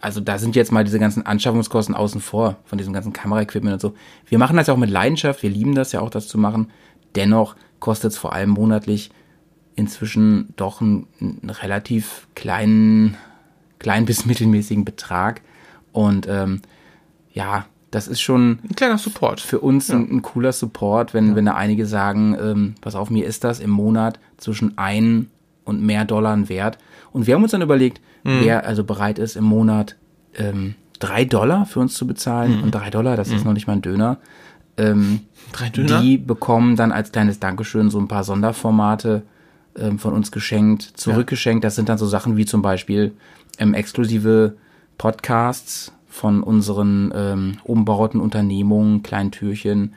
also 0.00 0.20
da 0.20 0.38
sind 0.38 0.54
jetzt 0.54 0.70
mal 0.70 0.84
diese 0.84 1.00
ganzen 1.00 1.26
Anschaffungskosten 1.26 1.92
außen 1.92 2.20
vor, 2.20 2.54
von 2.66 2.78
diesem 2.78 2.92
ganzen 2.92 3.12
Kameraequipment 3.12 3.74
und 3.74 3.80
so. 3.80 3.94
Wir 4.28 4.38
machen 4.38 4.56
das 4.56 4.68
ja 4.68 4.74
auch 4.74 4.78
mit 4.78 4.90
Leidenschaft. 4.90 5.42
Wir 5.42 5.50
lieben 5.50 5.74
das 5.74 5.90
ja 5.90 5.98
auch, 5.98 6.10
das 6.10 6.28
zu 6.28 6.38
machen. 6.38 6.70
Dennoch 7.16 7.56
kostet 7.80 8.12
es 8.12 8.16
vor 8.16 8.32
allem 8.32 8.50
monatlich 8.50 9.10
inzwischen 9.74 10.54
doch 10.54 10.80
einen, 10.80 11.08
einen 11.20 11.50
relativ 11.50 12.28
kleinen 12.36 13.16
klein 13.80 14.04
bis 14.06 14.24
mittelmäßigen 14.24 14.84
Betrag. 14.84 15.40
Und 15.90 16.28
ähm, 16.28 16.62
ja, 17.32 17.66
das 17.96 18.08
ist 18.08 18.20
schon 18.20 18.58
Ein 18.62 18.76
kleiner 18.76 18.98
Support. 18.98 19.40
für 19.40 19.58
uns 19.58 19.90
ein, 19.90 20.10
ein 20.10 20.20
cooler 20.20 20.52
Support, 20.52 21.14
wenn, 21.14 21.34
wenn 21.34 21.46
da 21.46 21.54
einige 21.54 21.86
sagen, 21.86 22.36
ähm, 22.38 22.74
pass 22.82 22.94
auf, 22.94 23.08
mir 23.08 23.24
ist 23.24 23.42
das 23.42 23.58
im 23.58 23.70
Monat 23.70 24.20
zwischen 24.36 24.76
ein 24.76 25.30
und 25.64 25.80
mehr 25.80 26.04
Dollar 26.04 26.46
wert. 26.50 26.76
Und 27.12 27.26
wir 27.26 27.34
haben 27.34 27.42
uns 27.42 27.52
dann 27.52 27.62
überlegt, 27.62 28.02
wer 28.22 28.66
also 28.66 28.84
bereit 28.84 29.18
ist, 29.18 29.34
im 29.34 29.44
Monat 29.44 29.96
ähm, 30.36 30.74
drei 30.98 31.24
Dollar 31.24 31.64
für 31.64 31.80
uns 31.80 31.94
zu 31.94 32.06
bezahlen. 32.06 32.62
Und 32.62 32.72
drei 32.74 32.90
Dollar, 32.90 33.16
das 33.16 33.30
ist 33.30 33.46
noch 33.46 33.54
nicht 33.54 33.66
mal 33.66 33.72
ein 33.72 33.82
Döner. 33.82 34.18
Ähm, 34.76 35.20
Drei 35.52 35.70
Döner? 35.70 36.02
die 36.02 36.18
bekommen 36.18 36.76
dann 36.76 36.92
als 36.92 37.12
kleines 37.12 37.40
Dankeschön 37.40 37.88
so 37.88 37.98
ein 37.98 38.08
paar 38.08 38.24
Sonderformate 38.24 39.22
ähm, 39.78 39.98
von 39.98 40.12
uns 40.12 40.30
geschenkt, 40.30 40.82
zurückgeschenkt. 40.82 41.64
Das 41.64 41.76
sind 41.76 41.88
dann 41.88 41.96
so 41.96 42.06
Sachen 42.06 42.36
wie 42.36 42.44
zum 42.44 42.60
Beispiel 42.60 43.12
ähm, 43.58 43.72
exklusive 43.72 44.54
Podcasts 44.98 45.92
von 46.16 46.42
unseren 46.42 47.12
ähm, 47.14 47.58
umbauten 47.64 48.20
Unternehmungen, 48.20 49.02
kleinen 49.02 49.32
Türchen 49.32 49.92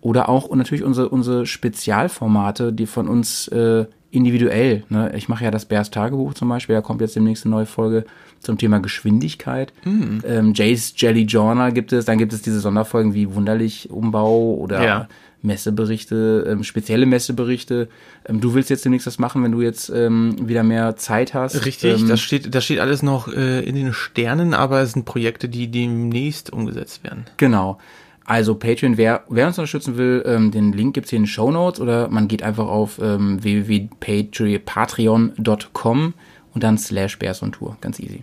oder 0.00 0.28
auch 0.28 0.46
und 0.46 0.58
natürlich 0.58 0.82
unsere, 0.82 1.08
unsere 1.08 1.46
Spezialformate, 1.46 2.72
die 2.72 2.86
von 2.86 3.06
uns 3.06 3.46
äh, 3.48 3.86
individuell, 4.10 4.82
ne? 4.88 5.12
ich 5.14 5.28
mache 5.28 5.44
ja 5.44 5.52
das 5.52 5.66
Bears 5.66 5.90
Tagebuch 5.90 6.34
zum 6.34 6.48
Beispiel, 6.48 6.74
da 6.74 6.80
kommt 6.82 7.00
jetzt 7.00 7.14
demnächst 7.14 7.44
eine 7.44 7.54
neue 7.54 7.66
Folge 7.66 8.04
zum 8.40 8.58
Thema 8.58 8.80
Geschwindigkeit. 8.80 9.72
Ähm, 10.26 10.52
Jay's 10.54 10.94
Jelly 10.96 11.22
Journal 11.22 11.72
gibt 11.72 11.92
es, 11.92 12.04
dann 12.04 12.18
gibt 12.18 12.32
es 12.32 12.42
diese 12.42 12.58
Sonderfolgen 12.58 13.14
wie 13.14 13.32
Wunderlich 13.32 13.90
Umbau 13.90 14.54
oder 14.54 14.84
Ja. 14.84 15.08
Messeberichte, 15.42 16.46
ähm, 16.48 16.64
spezielle 16.64 17.06
Messeberichte. 17.06 17.88
Ähm, 18.26 18.40
du 18.40 18.54
willst 18.54 18.70
jetzt 18.70 18.84
demnächst 18.84 19.06
das 19.06 19.18
machen, 19.18 19.42
wenn 19.42 19.52
du 19.52 19.62
jetzt 19.62 19.90
ähm, 19.90 20.48
wieder 20.48 20.62
mehr 20.62 20.96
Zeit 20.96 21.34
hast. 21.34 21.64
Richtig, 21.64 22.00
Ähm, 22.00 22.08
das 22.08 22.20
steht, 22.20 22.54
das 22.54 22.64
steht 22.64 22.80
alles 22.80 23.02
noch 23.02 23.28
äh, 23.28 23.60
in 23.60 23.74
den 23.74 23.92
Sternen, 23.92 24.54
aber 24.54 24.80
es 24.80 24.92
sind 24.92 25.04
Projekte, 25.04 25.48
die 25.48 25.70
demnächst 25.70 26.52
umgesetzt 26.52 27.04
werden. 27.04 27.24
Genau. 27.36 27.78
Also 28.24 28.54
Patreon, 28.54 28.96
wer, 28.96 29.24
wer 29.28 29.48
uns 29.48 29.58
unterstützen 29.58 29.96
will, 29.96 30.22
ähm, 30.24 30.52
den 30.52 30.72
Link 30.72 30.94
gibt's 30.94 31.10
hier 31.10 31.16
in 31.16 31.24
den 31.24 31.28
Show 31.28 31.50
Notes 31.50 31.80
oder 31.80 32.08
man 32.08 32.28
geht 32.28 32.44
einfach 32.44 32.68
auf 32.68 33.00
ähm, 33.02 33.42
www.patreon.com 33.42 36.14
und 36.54 36.62
dann 36.62 36.78
slash 36.78 37.18
Bears 37.18 37.42
on 37.42 37.50
Tour. 37.52 37.76
Ganz 37.80 37.98
easy. 37.98 38.22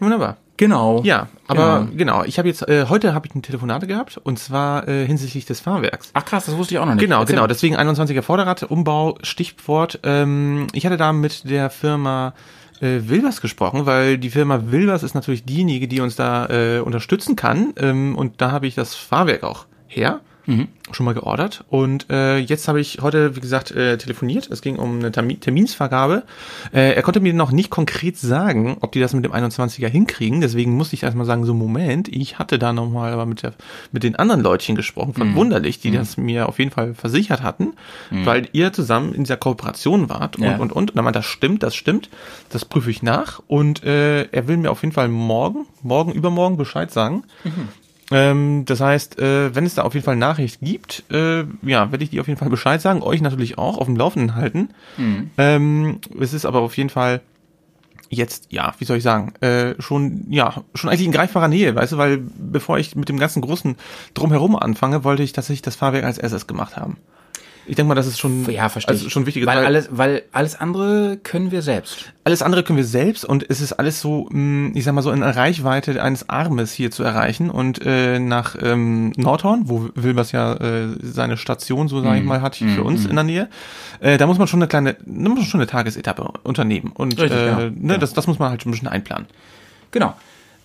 Wunderbar. 0.00 0.38
Genau. 0.56 1.02
Ja, 1.04 1.26
aber 1.48 1.80
Genau. 1.80 1.96
genau, 1.96 2.24
ich 2.24 2.38
habe 2.38 2.46
jetzt, 2.48 2.68
äh, 2.68 2.86
heute 2.88 3.12
habe 3.14 3.26
ich 3.26 3.34
ein 3.34 3.42
Telefonate 3.42 3.86
gehabt 3.86 4.18
und 4.22 4.38
zwar 4.38 4.86
äh, 4.88 5.04
hinsichtlich 5.06 5.46
des 5.46 5.60
Fahrwerks. 5.60 6.10
Ach 6.14 6.24
krass, 6.24 6.46
das 6.46 6.56
wusste 6.56 6.74
ich 6.74 6.78
auch 6.78 6.86
noch 6.86 6.94
nicht. 6.94 7.02
Genau, 7.02 7.20
Erzähl. 7.20 7.34
genau. 7.36 7.46
Deswegen 7.48 7.76
21er 7.76 8.22
Vorderrad, 8.22 8.62
Umbau, 8.62 9.18
Stichwort. 9.22 9.98
Ähm, 10.04 10.68
ich 10.72 10.86
hatte 10.86 10.96
da 10.96 11.12
mit 11.12 11.48
der 11.50 11.70
Firma 11.70 12.34
äh, 12.80 13.00
Wilbers 13.08 13.40
gesprochen, 13.40 13.86
weil 13.86 14.16
die 14.18 14.30
Firma 14.30 14.60
Wilbers 14.66 15.02
ist 15.02 15.14
natürlich 15.14 15.44
diejenige, 15.44 15.88
die 15.88 16.00
uns 16.00 16.14
da 16.16 16.46
äh, 16.48 16.78
unterstützen 16.80 17.34
kann. 17.34 17.72
Ähm, 17.76 18.16
und 18.16 18.40
da 18.40 18.52
habe 18.52 18.66
ich 18.68 18.74
das 18.76 18.94
Fahrwerk 18.94 19.42
auch 19.42 19.66
her. 19.88 20.20
Schon 20.46 21.06
mal 21.06 21.14
geordert. 21.14 21.64
Und 21.70 22.10
äh, 22.10 22.36
jetzt 22.38 22.68
habe 22.68 22.78
ich 22.78 22.98
heute, 23.00 23.34
wie 23.34 23.40
gesagt, 23.40 23.70
äh, 23.70 23.96
telefoniert. 23.96 24.50
Es 24.50 24.60
ging 24.60 24.76
um 24.76 24.98
eine 24.98 25.10
Termi 25.10 25.36
Terminsvergabe. 25.36 26.24
Äh, 26.72 26.92
er 26.94 27.02
konnte 27.02 27.20
mir 27.20 27.32
noch 27.32 27.50
nicht 27.50 27.70
konkret 27.70 28.18
sagen, 28.18 28.76
ob 28.80 28.92
die 28.92 29.00
das 29.00 29.14
mit 29.14 29.24
dem 29.24 29.32
21er 29.32 29.88
hinkriegen. 29.88 30.42
Deswegen 30.42 30.76
musste 30.76 30.96
ich 30.96 31.02
erstmal 31.02 31.24
sagen, 31.24 31.46
so 31.46 31.54
Moment, 31.54 32.08
ich 32.08 32.38
hatte 32.38 32.58
da 32.58 32.74
nochmal 32.74 33.12
aber 33.14 33.24
mit, 33.24 33.42
der, 33.42 33.54
mit 33.92 34.02
den 34.02 34.16
anderen 34.16 34.42
Leutchen 34.42 34.76
gesprochen, 34.76 35.14
von 35.14 35.34
Wunderlich, 35.34 35.80
die 35.80 35.90
das 35.90 36.18
mir 36.18 36.48
auf 36.48 36.58
jeden 36.58 36.70
Fall 36.70 36.94
versichert 36.94 37.42
hatten, 37.42 37.72
weil 38.10 38.48
ihr 38.52 38.72
zusammen 38.74 39.14
in 39.14 39.24
dieser 39.24 39.38
Kooperation 39.38 40.10
wart 40.10 40.36
und, 40.36 40.42
Ja. 40.44 40.56
und, 40.58 40.70
und. 40.72 40.90
Und 40.90 40.96
dann 40.96 41.04
meinte, 41.04 41.20
das 41.20 41.26
stimmt, 41.26 41.62
das 41.62 41.74
stimmt. 41.74 42.10
Das 42.50 42.66
prüfe 42.66 42.90
ich 42.90 43.02
nach. 43.02 43.40
Und 43.46 43.82
äh, 43.84 44.24
er 44.24 44.46
will 44.46 44.58
mir 44.58 44.70
auf 44.70 44.82
jeden 44.82 44.92
Fall 44.92 45.08
morgen, 45.08 45.64
morgen, 45.82 46.12
übermorgen 46.12 46.58
Bescheid 46.58 46.90
sagen. 46.90 47.24
Ähm, 48.10 48.64
das 48.66 48.80
heißt, 48.80 49.18
äh, 49.18 49.54
wenn 49.54 49.64
es 49.64 49.74
da 49.74 49.82
auf 49.82 49.94
jeden 49.94 50.04
Fall 50.04 50.16
Nachricht 50.16 50.60
gibt, 50.60 51.04
äh, 51.10 51.44
ja, 51.62 51.90
werde 51.90 52.04
ich 52.04 52.10
die 52.10 52.20
auf 52.20 52.28
jeden 52.28 52.38
Fall 52.38 52.50
Bescheid 52.50 52.80
sagen, 52.80 53.02
euch 53.02 53.20
natürlich 53.20 53.56
auch 53.56 53.78
auf 53.78 53.86
dem 53.86 53.96
Laufenden 53.96 54.34
halten. 54.34 54.68
Ähm, 55.38 56.00
es 56.20 56.32
ist 56.32 56.44
aber 56.44 56.60
auf 56.60 56.76
jeden 56.76 56.90
Fall 56.90 57.22
jetzt, 58.10 58.48
ja, 58.50 58.74
wie 58.78 58.84
soll 58.84 58.98
ich 58.98 59.02
sagen, 59.02 59.32
äh, 59.40 59.74
schon, 59.80 60.26
ja, 60.30 60.62
schon 60.74 60.90
eigentlich 60.90 61.06
in 61.06 61.12
greifbarer 61.12 61.48
Nähe, 61.48 61.74
weißt 61.74 61.94
du, 61.94 61.98
weil 61.98 62.18
bevor 62.18 62.78
ich 62.78 62.94
mit 62.94 63.08
dem 63.08 63.18
ganzen 63.18 63.42
großen 63.42 63.76
Drumherum 64.12 64.56
anfange, 64.56 65.04
wollte 65.04 65.22
ich 65.22 65.32
tatsächlich 65.32 65.62
das 65.62 65.76
Fahrwerk 65.76 66.04
als 66.04 66.18
erstes 66.18 66.46
gemacht 66.46 66.76
haben. 66.76 66.98
Ich 67.66 67.76
denke 67.76 67.88
mal, 67.88 67.94
das 67.94 68.06
ist 68.06 68.18
schon, 68.18 68.44
Ja, 68.50 68.68
verstehe 68.68 68.92
also 68.92 69.08
schon 69.08 69.26
wichtig. 69.26 69.46
Weil 69.46 69.64
alles, 69.64 69.88
weil 69.90 70.22
alles 70.32 70.54
andere 70.60 71.16
können 71.22 71.50
wir 71.50 71.62
selbst. 71.62 72.12
Alles 72.24 72.42
andere 72.42 72.62
können 72.62 72.76
wir 72.76 72.84
selbst 72.84 73.24
und 73.24 73.48
es 73.48 73.60
ist 73.60 73.72
alles 73.74 74.00
so, 74.00 74.28
mh, 74.30 74.72
ich 74.74 74.84
sag 74.84 74.92
mal 74.94 75.02
so 75.02 75.10
in 75.10 75.22
Reichweite 75.22 76.02
eines 76.02 76.28
Armes 76.28 76.72
hier 76.72 76.90
zu 76.90 77.02
erreichen 77.02 77.50
und 77.50 77.80
äh, 77.84 78.18
nach 78.18 78.56
ähm, 78.60 79.12
Nordhorn, 79.16 79.62
wo 79.66 79.88
Wilbers 79.94 80.32
ja 80.32 80.54
äh, 80.54 80.88
seine 81.02 81.36
Station, 81.36 81.88
so 81.88 81.96
Mhm. 81.96 82.04
sage 82.04 82.18
ich 82.18 82.24
mal, 82.24 82.42
hat 82.42 82.56
für 82.56 82.82
uns 82.84 83.06
in 83.06 83.14
der 83.14 83.24
Nähe, 83.24 83.48
äh, 84.00 84.18
da 84.18 84.26
muss 84.26 84.38
man 84.38 84.46
schon 84.46 84.60
eine 84.60 84.68
kleine, 84.68 84.94
da 85.04 85.28
muss 85.28 85.38
man 85.38 85.44
schon 85.46 85.60
eine 85.60 85.66
Tagesetappe 85.68 86.28
unternehmen 86.42 86.92
und 86.94 87.18
Richtig, 87.20 87.38
äh, 87.38 87.46
ja. 87.46 87.56
ne, 87.70 87.92
Ja. 87.94 87.98
das, 87.98 88.12
das 88.12 88.26
muss 88.26 88.38
man 88.38 88.50
halt 88.50 88.62
schon 88.62 88.70
ein 88.70 88.72
bisschen 88.74 88.88
einplanen. 88.88 89.26
Genau. 89.90 90.14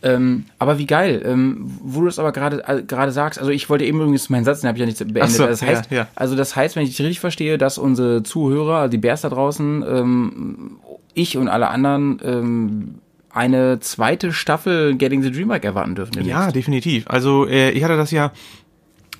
Ähm, 0.01 0.45
aber 0.59 0.77
wie 0.77 0.85
geil, 0.85 1.21
ähm, 1.25 1.77
wo 1.83 1.99
du 1.99 2.05
das 2.05 2.19
aber 2.19 2.31
gerade 2.31 2.63
äh, 2.65 2.83
gerade 2.83 3.11
sagst, 3.11 3.37
also 3.37 3.51
ich 3.51 3.69
wollte 3.69 3.83
eben 3.83 3.99
übrigens 3.99 4.29
meinen 4.29 4.45
Satz, 4.45 4.61
den 4.61 4.69
habe 4.69 4.77
ich 4.77 4.79
ja 4.79 4.85
nicht 4.85 5.13
beendet. 5.13 5.31
So, 5.31 5.45
das 5.45 5.61
heißt, 5.61 5.91
ja, 5.91 5.97
ja. 5.97 6.07
also 6.15 6.35
das 6.35 6.55
heißt, 6.55 6.75
wenn 6.75 6.83
ich 6.83 6.89
dich 6.95 7.01
richtig 7.01 7.19
verstehe, 7.19 7.57
dass 7.57 7.77
unsere 7.77 8.23
Zuhörer, 8.23 8.77
also 8.77 8.91
die 8.91 8.97
Bears 8.97 9.21
da 9.21 9.29
draußen, 9.29 9.83
ähm, 9.85 10.77
ich 11.13 11.37
und 11.37 11.49
alle 11.49 11.67
anderen 11.67 12.19
ähm, 12.23 12.95
eine 13.31 13.79
zweite 13.81 14.31
Staffel 14.31 14.95
Getting 14.95 15.21
the 15.21 15.31
Dream 15.31 15.49
Bike 15.49 15.65
erwarten 15.65 15.95
dürfen. 15.95 16.13
demnächst. 16.13 16.31
Ja, 16.31 16.51
definitiv. 16.51 17.07
Also 17.07 17.45
äh, 17.45 17.71
ich 17.71 17.83
hatte 17.83 17.97
das 17.97 18.11
ja 18.11 18.31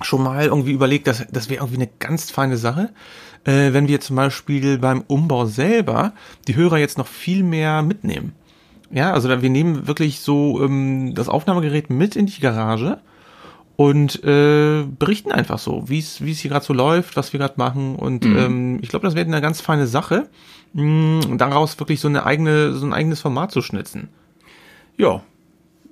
schon 0.02 0.22
mal 0.22 0.46
irgendwie 0.46 0.72
überlegt, 0.72 1.06
dass 1.06 1.26
das 1.30 1.50
wäre 1.50 1.60
irgendwie 1.60 1.82
eine 1.82 1.90
ganz 1.98 2.30
feine 2.30 2.56
Sache, 2.56 2.90
äh, 3.44 3.72
wenn 3.72 3.86
wir 3.86 4.00
zum 4.00 4.16
Beispiel 4.16 4.78
beim 4.78 5.04
Umbau 5.06 5.44
selber 5.44 6.12
die 6.48 6.56
Hörer 6.56 6.78
jetzt 6.78 6.98
noch 6.98 7.06
viel 7.06 7.42
mehr 7.42 7.82
mitnehmen. 7.82 8.32
Ja, 8.90 9.12
also 9.12 9.28
da, 9.28 9.40
wir 9.42 9.50
nehmen 9.50 9.86
wirklich 9.86 10.20
so 10.20 10.62
ähm, 10.64 11.14
das 11.14 11.28
Aufnahmegerät 11.28 11.90
mit 11.90 12.16
in 12.16 12.26
die 12.26 12.40
Garage 12.40 12.98
und 13.76 14.22
äh, 14.24 14.84
berichten 14.98 15.32
einfach 15.32 15.58
so, 15.58 15.88
wie 15.88 16.00
es 16.00 16.24
wie 16.24 16.32
es 16.32 16.40
hier 16.40 16.50
gerade 16.50 16.64
so 16.64 16.72
läuft, 16.74 17.16
was 17.16 17.32
wir 17.32 17.38
gerade 17.38 17.54
machen 17.56 17.94
und 17.96 18.24
ähm, 18.26 18.78
ich 18.82 18.88
glaube, 18.88 19.06
das 19.06 19.14
wäre 19.14 19.26
eine 19.26 19.40
ganz 19.40 19.60
feine 19.60 19.86
Sache, 19.86 20.28
mh, 20.74 21.36
daraus 21.36 21.78
wirklich 21.78 22.00
so 22.00 22.08
eine 22.08 22.26
eigene 22.26 22.72
so 22.74 22.84
ein 22.84 22.92
eigenes 22.92 23.20
Format 23.20 23.52
zu 23.52 23.62
schnitzen. 23.62 24.08
ja. 24.96 25.22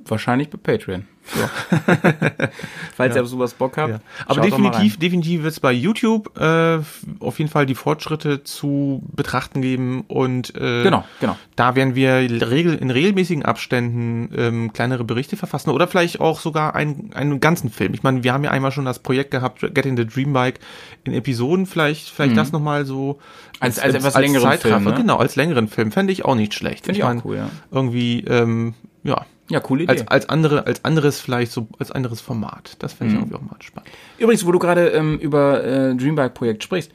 Wahrscheinlich 0.04 0.48
bei 0.48 0.56
Patreon. 0.56 1.06
Falls 2.96 3.14
ihr 3.16 3.22
auf 3.22 3.28
sowas 3.28 3.54
Bock 3.54 3.76
habt. 3.76 3.90
Ja. 3.90 4.00
Aber 4.26 4.40
definitiv, 4.40 4.98
definitiv 4.98 5.42
wird 5.42 5.52
es 5.52 5.60
bei 5.60 5.72
YouTube 5.72 6.38
äh, 6.38 6.78
auf 7.20 7.38
jeden 7.38 7.50
Fall 7.50 7.66
die 7.66 7.74
Fortschritte 7.74 8.42
zu 8.44 9.02
betrachten 9.14 9.62
geben 9.62 10.04
und 10.08 10.54
äh, 10.56 10.82
Genau, 10.82 11.04
genau. 11.20 11.36
da 11.56 11.74
werden 11.76 11.94
wir 11.94 12.14
regel, 12.50 12.74
in 12.74 12.90
regelmäßigen 12.90 13.44
Abständen 13.44 14.30
ähm, 14.36 14.72
kleinere 14.72 15.04
Berichte 15.04 15.36
verfassen 15.36 15.70
oder 15.70 15.86
vielleicht 15.88 16.20
auch 16.20 16.40
sogar 16.40 16.74
einen, 16.74 17.12
einen 17.14 17.40
ganzen 17.40 17.70
Film. 17.70 17.94
Ich 17.94 18.02
meine, 18.02 18.22
wir 18.24 18.32
haben 18.32 18.44
ja 18.44 18.50
einmal 18.50 18.72
schon 18.72 18.84
das 18.84 18.98
Projekt 18.98 19.30
gehabt, 19.30 19.60
Getting 19.74 19.96
the 19.96 20.06
Dream 20.06 20.32
Bike 20.32 20.60
in 21.04 21.12
Episoden, 21.12 21.66
vielleicht 21.66 22.08
vielleicht 22.08 22.36
das 22.36 22.52
nochmal 22.52 22.84
so 22.84 22.98
Mhm. 22.98 23.56
Als- 23.60 23.78
als 23.80 23.94
etwas 23.94 24.14
längeren 24.16 24.52
Film, 24.58 24.84
ne? 24.84 24.94
Genau, 24.94 25.16
als 25.16 25.34
längeren 25.34 25.66
Film 25.68 25.90
fände 25.90 26.12
ich 26.12 26.24
auch 26.24 26.34
nicht 26.36 26.54
schlecht. 26.54 26.84
Finde 26.84 26.98
ich 26.98 27.04
auch 27.04 27.08
mein, 27.08 27.22
cool, 27.24 27.36
ja. 27.36 27.50
Irgendwie, 27.72 28.20
ähm, 28.20 28.74
ja. 29.02 29.24
Ja, 29.50 29.60
coole 29.60 29.84
Idee. 29.84 29.92
Als, 29.92 30.08
als 30.08 30.28
andere, 30.28 30.66
als 30.66 30.84
anderes 30.84 31.20
vielleicht 31.20 31.52
so, 31.52 31.68
als 31.78 31.90
anderes 31.90 32.20
Format. 32.20 32.76
Das 32.80 32.92
fände 32.92 33.14
Mhm. 33.14 33.18
ich 33.18 33.22
irgendwie 33.26 33.36
auch 33.36 33.50
mal 33.50 33.56
spannend. 33.62 33.90
Übrigens, 34.18 34.44
wo 34.46 34.52
du 34.52 34.58
gerade 34.58 34.88
ähm, 34.88 35.18
über 35.18 35.64
äh, 35.64 35.94
Dreambike-Projekt 35.94 36.62
sprichst, 36.64 36.92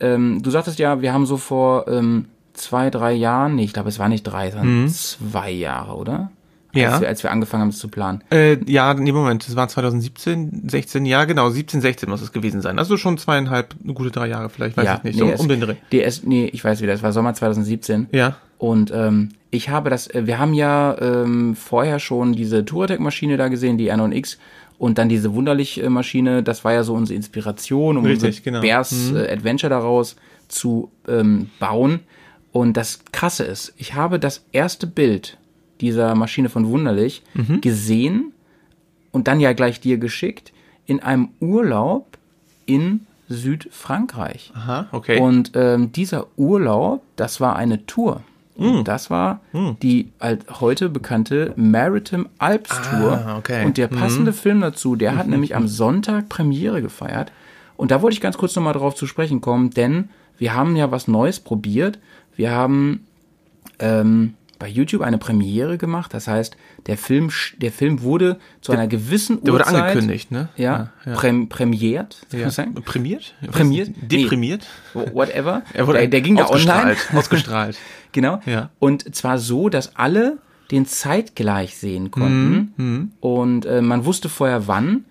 ähm, 0.00 0.42
du 0.42 0.50
sagtest 0.50 0.78
ja, 0.78 1.00
wir 1.00 1.12
haben 1.12 1.24
so 1.26 1.36
vor 1.36 1.86
ähm, 1.88 2.26
zwei, 2.52 2.90
drei 2.90 3.12
Jahren, 3.12 3.54
nee, 3.56 3.64
ich 3.64 3.72
glaube, 3.72 3.88
es 3.88 3.98
war 3.98 4.08
nicht 4.08 4.22
drei, 4.24 4.50
sondern 4.50 4.88
zwei 4.88 5.50
Jahre, 5.50 5.94
oder? 5.96 6.30
Ja. 6.74 6.90
Als 6.90 7.00
wir, 7.02 7.08
als 7.08 7.22
wir 7.22 7.30
angefangen 7.30 7.60
haben, 7.62 7.68
es 7.68 7.78
zu 7.78 7.86
planen. 7.86 8.22
Äh, 8.32 8.58
ja, 8.66 8.92
nee, 8.94 9.12
Moment, 9.12 9.46
das 9.46 9.54
war 9.54 9.68
2017, 9.68 10.68
16, 10.68 11.06
ja, 11.06 11.24
genau, 11.24 11.48
17, 11.48 11.80
16 11.80 12.08
muss 12.08 12.20
es 12.20 12.32
gewesen 12.32 12.60
sein. 12.62 12.78
Also 12.80 12.96
schon 12.96 13.16
zweieinhalb, 13.16 13.76
eine 13.82 13.94
gute 13.94 14.10
drei 14.10 14.26
Jahre 14.26 14.50
vielleicht, 14.50 14.76
weiß 14.76 14.84
ja, 14.84 14.96
ich 14.96 15.02
nicht, 15.04 15.14
nee, 15.14 15.20
so 15.20 15.28
es, 15.30 15.40
um 15.40 15.48
den 15.48 15.60
Dreh. 15.60 15.76
DS, 15.92 16.24
nee, 16.24 16.46
ich 16.46 16.64
weiß 16.64 16.80
wieder, 16.82 16.92
es 16.92 17.02
war 17.02 17.12
Sommer 17.12 17.32
2017. 17.34 18.08
Ja. 18.10 18.36
Und 18.58 18.90
ähm, 18.92 19.30
ich 19.54 19.68
habe 19.68 19.88
das, 19.90 20.06
äh, 20.08 20.26
wir 20.26 20.38
haben 20.38 20.52
ja 20.54 20.96
ähm, 21.00 21.54
vorher 21.54 21.98
schon 21.98 22.32
diese 22.32 22.64
Touratec-Maschine 22.64 23.36
da 23.36 23.48
gesehen, 23.48 23.78
die 23.78 23.90
R9X, 23.92 24.36
und 24.76 24.98
dann 24.98 25.08
diese 25.08 25.32
Wunderlich-Maschine, 25.34 26.42
das 26.42 26.64
war 26.64 26.72
ja 26.72 26.82
so 26.82 26.94
unsere 26.94 27.16
Inspiration, 27.16 27.96
um 27.96 28.04
Richtig, 28.04 28.42
genau. 28.42 28.60
Bears 28.60 29.12
äh, 29.12 29.30
Adventure 29.30 29.70
daraus 29.70 30.16
zu 30.48 30.90
ähm, 31.06 31.48
bauen. 31.60 32.00
Und 32.52 32.76
das 32.76 33.00
Krasse 33.12 33.44
ist, 33.44 33.72
ich 33.76 33.94
habe 33.94 34.18
das 34.18 34.44
erste 34.52 34.86
Bild 34.88 35.38
dieser 35.80 36.14
Maschine 36.16 36.48
von 36.48 36.66
Wunderlich 36.68 37.22
Mhm. 37.34 37.60
gesehen 37.60 38.32
und 39.12 39.28
dann 39.28 39.38
ja 39.40 39.52
gleich 39.52 39.80
dir 39.80 39.98
geschickt 39.98 40.52
in 40.86 41.00
einem 41.00 41.28
Urlaub 41.40 42.18
in 42.66 43.06
Südfrankreich. 43.28 44.52
Aha, 44.54 44.88
okay. 44.92 45.20
Und 45.20 45.52
ähm, 45.54 45.92
dieser 45.92 46.26
Urlaub, 46.36 47.02
das 47.16 47.40
war 47.40 47.56
eine 47.56 47.86
Tour. 47.86 48.22
Und 48.56 48.86
das 48.86 49.10
war 49.10 49.40
die 49.82 50.12
halt 50.20 50.60
heute 50.60 50.88
bekannte 50.88 51.52
Maritime 51.56 52.26
Alps 52.38 52.70
Tour. 52.88 53.12
Ah, 53.26 53.38
okay. 53.38 53.64
Und 53.66 53.76
der 53.76 53.88
passende 53.88 54.32
Film 54.32 54.60
dazu, 54.60 54.94
der 54.94 55.16
hat 55.16 55.26
nämlich 55.28 55.56
am 55.56 55.66
Sonntag 55.66 56.28
Premiere 56.28 56.80
gefeiert. 56.80 57.32
Und 57.76 57.90
da 57.90 58.00
wollte 58.02 58.14
ich 58.14 58.20
ganz 58.20 58.38
kurz 58.38 58.54
nochmal 58.54 58.74
drauf 58.74 58.94
zu 58.94 59.06
sprechen 59.06 59.40
kommen, 59.40 59.70
denn 59.70 60.10
wir 60.38 60.54
haben 60.54 60.76
ja 60.76 60.90
was 60.90 61.08
Neues 61.08 61.40
probiert. 61.40 61.98
Wir 62.36 62.52
haben 62.52 63.06
ähm, 63.80 64.34
bei 64.64 64.70
YouTube 64.70 65.02
eine 65.02 65.18
Premiere 65.18 65.76
gemacht. 65.76 66.14
Das 66.14 66.26
heißt, 66.26 66.56
der 66.86 66.96
Film, 66.96 67.30
der 67.58 67.70
Film 67.70 68.00
wurde 68.00 68.38
zu 68.62 68.72
einer 68.72 68.86
gewissen 68.86 69.42
Der 69.44 69.52
wurde 69.52 69.64
Uhrzeit 69.64 69.82
angekündigt, 69.90 70.30
ne? 70.30 70.48
Ja, 70.56 70.64
Ja, 71.04 71.10
ja. 71.10 71.14
Prem, 71.16 71.50
premiert, 71.50 72.24
soll 72.30 72.40
Ja. 72.40 72.48
sagen? 72.50 72.72
Prämiert? 72.76 73.34
Prämiert? 73.50 73.90
Deprimiert? 74.00 74.66
Whatever. 74.94 75.60
Er 75.74 75.86
wurde 75.86 75.98
der, 75.98 76.08
der 76.08 76.20
ging 76.22 76.38
ja 76.38 76.48
online. 76.48 76.92
ausgestrahlt. 76.96 77.14
Ausgestrahlt. 77.14 77.76
Genau. 78.12 78.40
Ja. 78.46 78.70
Und 78.78 79.14
zwar 79.14 79.36
so, 79.38 79.68
dass 79.68 79.96
alle 79.96 80.38
den 80.70 80.86
zeitgleich 80.86 81.76
sehen 81.76 82.10
konnten. 82.10 82.72
Mhm, 82.76 83.12
Und 83.20 83.66
äh, 83.66 83.82
man 83.82 84.06
wusste 84.06 84.30
vorher 84.30 84.66
wann. 84.66 85.04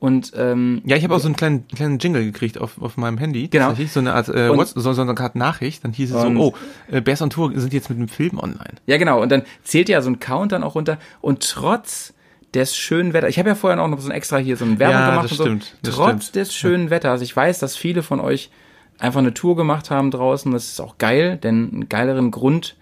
Und 0.00 0.32
ähm, 0.34 0.80
Ja, 0.86 0.96
ich 0.96 1.04
habe 1.04 1.14
auch 1.14 1.20
so 1.20 1.28
einen 1.28 1.36
kleinen, 1.36 1.68
kleinen 1.68 1.98
Jingle 1.98 2.24
gekriegt 2.24 2.58
auf, 2.58 2.80
auf 2.80 2.96
meinem 2.96 3.18
Handy. 3.18 3.48
Genau. 3.48 3.74
So 3.74 4.00
eine 4.00 4.14
Art, 4.14 4.28
äh, 4.28 4.48
Und- 4.48 4.56
What's, 4.58 4.70
so, 4.72 4.92
so 4.94 5.02
eine 5.02 5.16
Art 5.16 5.36
Nachricht. 5.36 5.84
Dann 5.84 5.92
hieß 5.92 6.12
es 6.14 6.22
so, 6.22 6.28
oh, 6.28 6.54
äh, 6.90 7.00
Bears 7.02 7.20
on 7.22 7.28
Tour 7.30 7.52
sind 7.54 7.72
jetzt 7.74 7.90
mit 7.90 7.98
einem 7.98 8.08
Film 8.08 8.38
online. 8.38 8.74
ja 8.86 8.96
genau, 8.96 9.20
und 9.22 9.30
dann 9.30 9.42
zählt 9.62 9.88
ja 9.90 10.00
so 10.00 10.08
ein 10.10 10.18
Count 10.18 10.52
dann 10.52 10.62
auch 10.64 10.74
runter. 10.74 10.98
Und 11.20 11.46
trotz 11.48 12.14
des 12.54 12.74
schönen 12.74 13.12
Wetters, 13.12 13.30
ich 13.30 13.38
habe 13.38 13.50
ja 13.50 13.54
vorher 13.54 13.80
auch 13.80 13.88
noch 13.88 14.00
so 14.00 14.08
ein 14.08 14.12
extra 14.16 14.38
hier 14.38 14.56
so 14.56 14.64
ein 14.64 14.78
Werbung 14.80 14.96
Ja, 14.98 15.10
gemacht 15.10 15.24
das 15.26 15.32
und 15.32 15.36
so. 15.36 15.44
stimmt, 15.44 15.76
das 15.82 15.94
trotz 15.94 16.10
stimmt. 16.24 16.34
des 16.36 16.54
schönen 16.54 16.90
Wetters, 16.90 17.20
ich 17.20 17.36
weiß, 17.36 17.58
dass 17.60 17.76
viele 17.76 18.02
von 18.02 18.18
euch 18.20 18.50
einfach 18.98 19.20
eine 19.20 19.34
Tour 19.34 19.54
gemacht 19.54 19.90
haben 19.90 20.10
draußen. 20.10 20.50
Das 20.50 20.64
ist 20.72 20.80
auch 20.80 20.96
geil, 20.98 21.36
denn 21.36 21.70
einen 21.72 21.88
geileren 21.88 22.30
Grund, 22.30 22.76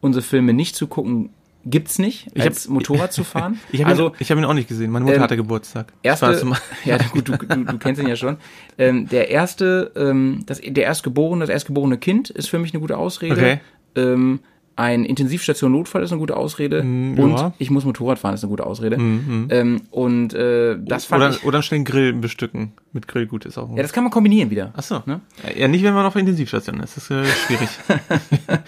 unsere 0.00 0.22
Filme 0.22 0.54
nicht 0.54 0.74
zu 0.74 0.86
gucken, 0.88 1.30
gibt's 1.64 1.98
nicht, 1.98 2.28
Ich 2.34 2.42
als 2.42 2.64
hab- 2.64 2.70
Motorrad 2.74 3.12
zu 3.12 3.24
fahren. 3.24 3.58
Ich 3.70 3.80
habe 3.80 3.90
also 3.90 4.08
ihn, 4.08 4.14
ich 4.18 4.30
hab 4.30 4.38
ihn 4.38 4.44
auch 4.44 4.54
nicht 4.54 4.68
gesehen. 4.68 4.90
Meine 4.90 5.04
Mutter 5.04 5.16
ähm, 5.16 5.22
hatte 5.22 5.36
Geburtstag. 5.36 5.92
Erste, 6.02 6.42
ja 6.84 6.98
gut, 7.12 7.28
du, 7.28 7.36
du, 7.36 7.64
du 7.64 7.78
kennst 7.78 8.00
ihn 8.00 8.08
ja 8.08 8.16
schon. 8.16 8.36
Ähm, 8.78 9.08
der 9.08 9.30
erste, 9.30 9.92
ähm, 9.96 10.42
das, 10.46 10.60
der 10.64 10.84
erstgeborene, 10.84 11.40
das 11.40 11.50
erstgeborene 11.50 11.98
Kind 11.98 12.30
ist 12.30 12.48
für 12.48 12.58
mich 12.58 12.72
eine 12.72 12.80
gute 12.80 12.96
Ausrede. 12.98 13.34
Okay. 13.34 13.60
Ähm, 13.94 14.40
ein 14.74 15.04
Intensivstation 15.04 15.70
Notfall 15.72 16.02
ist 16.02 16.12
eine 16.12 16.18
gute 16.18 16.34
Ausrede 16.34 16.82
Mm, 16.82 17.18
und 17.18 17.36
ja. 17.36 17.48
Mm, 17.50 17.52
ich 17.58 17.70
muss 17.70 17.84
Motorrad 17.84 18.18
fahren 18.18 18.34
ist 18.34 18.42
eine 18.42 18.48
gute 18.48 18.64
Ausrede. 18.64 18.96
Ähm, 18.96 19.82
und 19.90 20.32
äh, 20.32 20.78
das 20.82 21.04
fand 21.04 21.22
oder, 21.22 21.30
ich. 21.30 21.44
oder 21.44 21.56
einen 21.58 21.62
schnellen 21.62 21.84
Grill 21.84 22.14
bestücken. 22.14 22.72
Mit 22.94 23.06
Grillgut 23.06 23.44
ist 23.44 23.58
auch. 23.58 23.68
Ja, 23.76 23.82
das 23.82 23.92
kann 23.92 24.02
man 24.02 24.10
kombinieren 24.10 24.48
wieder. 24.50 24.72
Ach 24.74 24.82
so. 24.82 25.02
Ne? 25.04 25.20
Ja, 25.56 25.68
nicht, 25.68 25.84
wenn 25.84 25.92
man 25.92 26.06
auf 26.06 26.16
Intensivstation 26.16 26.80
ist. 26.80 26.96
Das 26.96 27.04
ist 27.04 27.10
äh, 27.10 27.24
schwierig. 27.46 27.68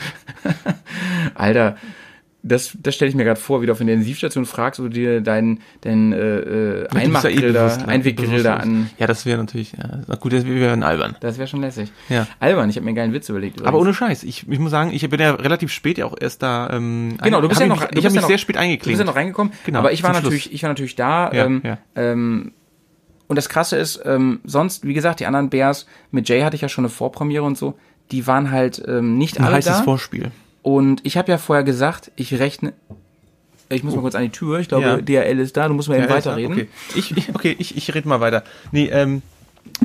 Alter, 1.34 1.76
das, 2.46 2.76
das 2.78 2.94
stelle 2.94 3.08
ich 3.08 3.14
mir 3.16 3.24
gerade 3.24 3.40
vor, 3.40 3.62
wie 3.62 3.66
du 3.66 3.72
auf 3.72 3.78
der 3.78 3.88
Intensivstation 3.88 4.44
fragst, 4.44 4.78
ob 4.78 4.86
du 4.86 4.90
dir 4.90 5.20
deinen 5.22 5.60
dein, 5.80 6.12
äh, 6.12 6.18
äh, 6.18 6.78
ja 6.82 6.84
eh 6.94 7.02
Einmachgrill 7.04 7.52
da, 7.54 7.66
bewusst- 7.68 7.88
Einweggrill 7.88 8.42
da 8.42 8.56
an. 8.56 8.90
Ja, 8.98 9.06
das 9.06 9.24
wäre 9.24 9.38
natürlich, 9.38 9.72
ja, 9.72 10.00
na 10.06 10.14
gut, 10.16 10.34
das 10.34 10.44
wäre 10.46 10.84
albern. 10.86 11.16
Das 11.20 11.38
wäre 11.38 11.48
schon 11.48 11.62
lässig. 11.62 11.90
Ja. 12.10 12.26
Albern, 12.40 12.68
ich 12.68 12.76
habe 12.76 12.84
mir 12.84 12.90
einen 12.90 12.96
geilen 12.96 13.12
Witz 13.14 13.28
überlegt. 13.30 13.60
Aber 13.62 13.70
übrigens. 13.78 13.86
ohne 13.86 13.94
Scheiß, 13.94 14.24
ich, 14.24 14.46
ich 14.48 14.58
muss 14.58 14.70
sagen, 14.70 14.90
ich 14.92 15.08
bin 15.08 15.18
ja 15.20 15.32
relativ 15.32 15.72
spät 15.72 15.96
ja 15.98 16.04
auch 16.04 16.16
erst 16.20 16.42
da. 16.42 16.68
Ähm, 16.70 17.16
Genau, 17.22 17.40
du 17.40 17.48
bist 17.48 17.60
ja 17.60 17.66
noch, 17.66 17.82
ich 17.82 17.88
bist 17.88 17.96
habe 18.04 18.06
mich 18.08 18.14
ja 18.14 18.20
noch, 18.20 18.28
sehr 18.28 18.38
spät 18.38 18.56
Du 18.56 18.58
bist 18.58 18.64
eingeklinkt. 18.64 18.98
ja 19.00 19.04
noch 19.06 19.16
reingekommen. 19.16 19.52
Genau, 19.64 19.78
aber 19.78 19.92
ich 19.92 20.02
war 20.02 20.12
zum 20.12 20.20
Schluss. 20.20 20.32
natürlich, 20.32 20.52
ich 20.52 20.62
war 20.62 20.68
natürlich 20.68 20.96
da. 20.96 21.32
Ja, 21.32 21.46
ähm, 21.46 21.62
ja. 21.64 21.78
Ähm, 21.96 22.52
und 23.26 23.36
das 23.36 23.48
Krasse 23.48 23.78
ist, 23.78 24.02
ähm, 24.04 24.40
sonst, 24.44 24.86
wie 24.86 24.92
gesagt, 24.92 25.20
die 25.20 25.26
anderen 25.26 25.48
Bears, 25.48 25.86
mit 26.10 26.28
Jay 26.28 26.42
hatte 26.42 26.56
ich 26.56 26.62
ja 26.62 26.68
schon 26.68 26.84
eine 26.84 26.90
Vorpremiere 26.90 27.42
und 27.44 27.56
so, 27.56 27.74
die 28.12 28.26
waren 28.26 28.50
halt 28.50 28.82
ähm, 28.86 29.16
nicht 29.16 29.38
Ein 29.38 29.46
alle 29.46 29.56
heißes 29.56 29.78
da. 29.78 29.82
Vorspiel. 29.82 30.30
Und 30.64 31.04
ich 31.04 31.18
habe 31.18 31.30
ja 31.30 31.36
vorher 31.36 31.62
gesagt, 31.62 32.10
ich 32.16 32.38
rechne. 32.40 32.72
Ich 33.68 33.82
muss 33.84 33.94
mal 33.94 34.00
kurz 34.00 34.14
an 34.14 34.22
die 34.22 34.30
Tür. 34.30 34.60
Ich 34.60 34.68
glaube, 34.68 34.86
Ja. 34.86 34.96
DRL 34.96 35.38
ist 35.38 35.58
da. 35.58 35.68
Du 35.68 35.74
musst 35.74 35.90
mal 35.90 35.96
eben 35.96 36.04
Ja, 36.04 36.10
weiterreden. 36.10 36.52
Okay, 36.52 36.68
ich, 36.94 37.14
ich, 37.14 37.34
okay, 37.34 37.54
ich, 37.58 37.76
ich 37.76 37.94
rede 37.94 38.08
mal 38.08 38.20
weiter. 38.20 38.44
Nee, 38.72 38.86
ähm, 38.86 39.20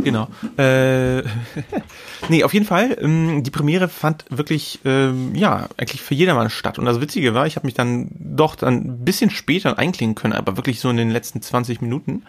genau. 0.02 0.30
Äh, 0.58 1.18
nee, 2.30 2.46
auf 2.46 2.54
jeden 2.54 2.66
Fall, 2.66 2.98
ähm, 3.02 3.44
die 3.44 3.52
Premiere 3.52 3.90
fand 3.90 4.24
wirklich, 4.30 4.80
ähm, 4.86 5.36
ja, 5.36 5.68
eigentlich 5.76 6.02
für 6.02 6.16
jedermann 6.16 6.50
statt. 6.50 6.80
Und 6.80 6.86
das 6.86 7.02
Witzige 7.02 7.34
war, 7.34 7.46
ich 7.46 7.58
habe 7.58 7.68
mich 7.68 7.74
dann 7.74 8.08
doch 8.18 8.56
dann 8.56 8.76
ein 8.76 9.04
bisschen 9.04 9.32
später 9.32 9.78
einklingen 9.78 10.16
können, 10.16 10.34
aber 10.34 10.56
wirklich 10.56 10.80
so 10.80 10.90
in 10.90 10.96
den 10.96 11.10
letzten 11.10 11.42
20 11.42 11.82
Minuten. 11.82 12.24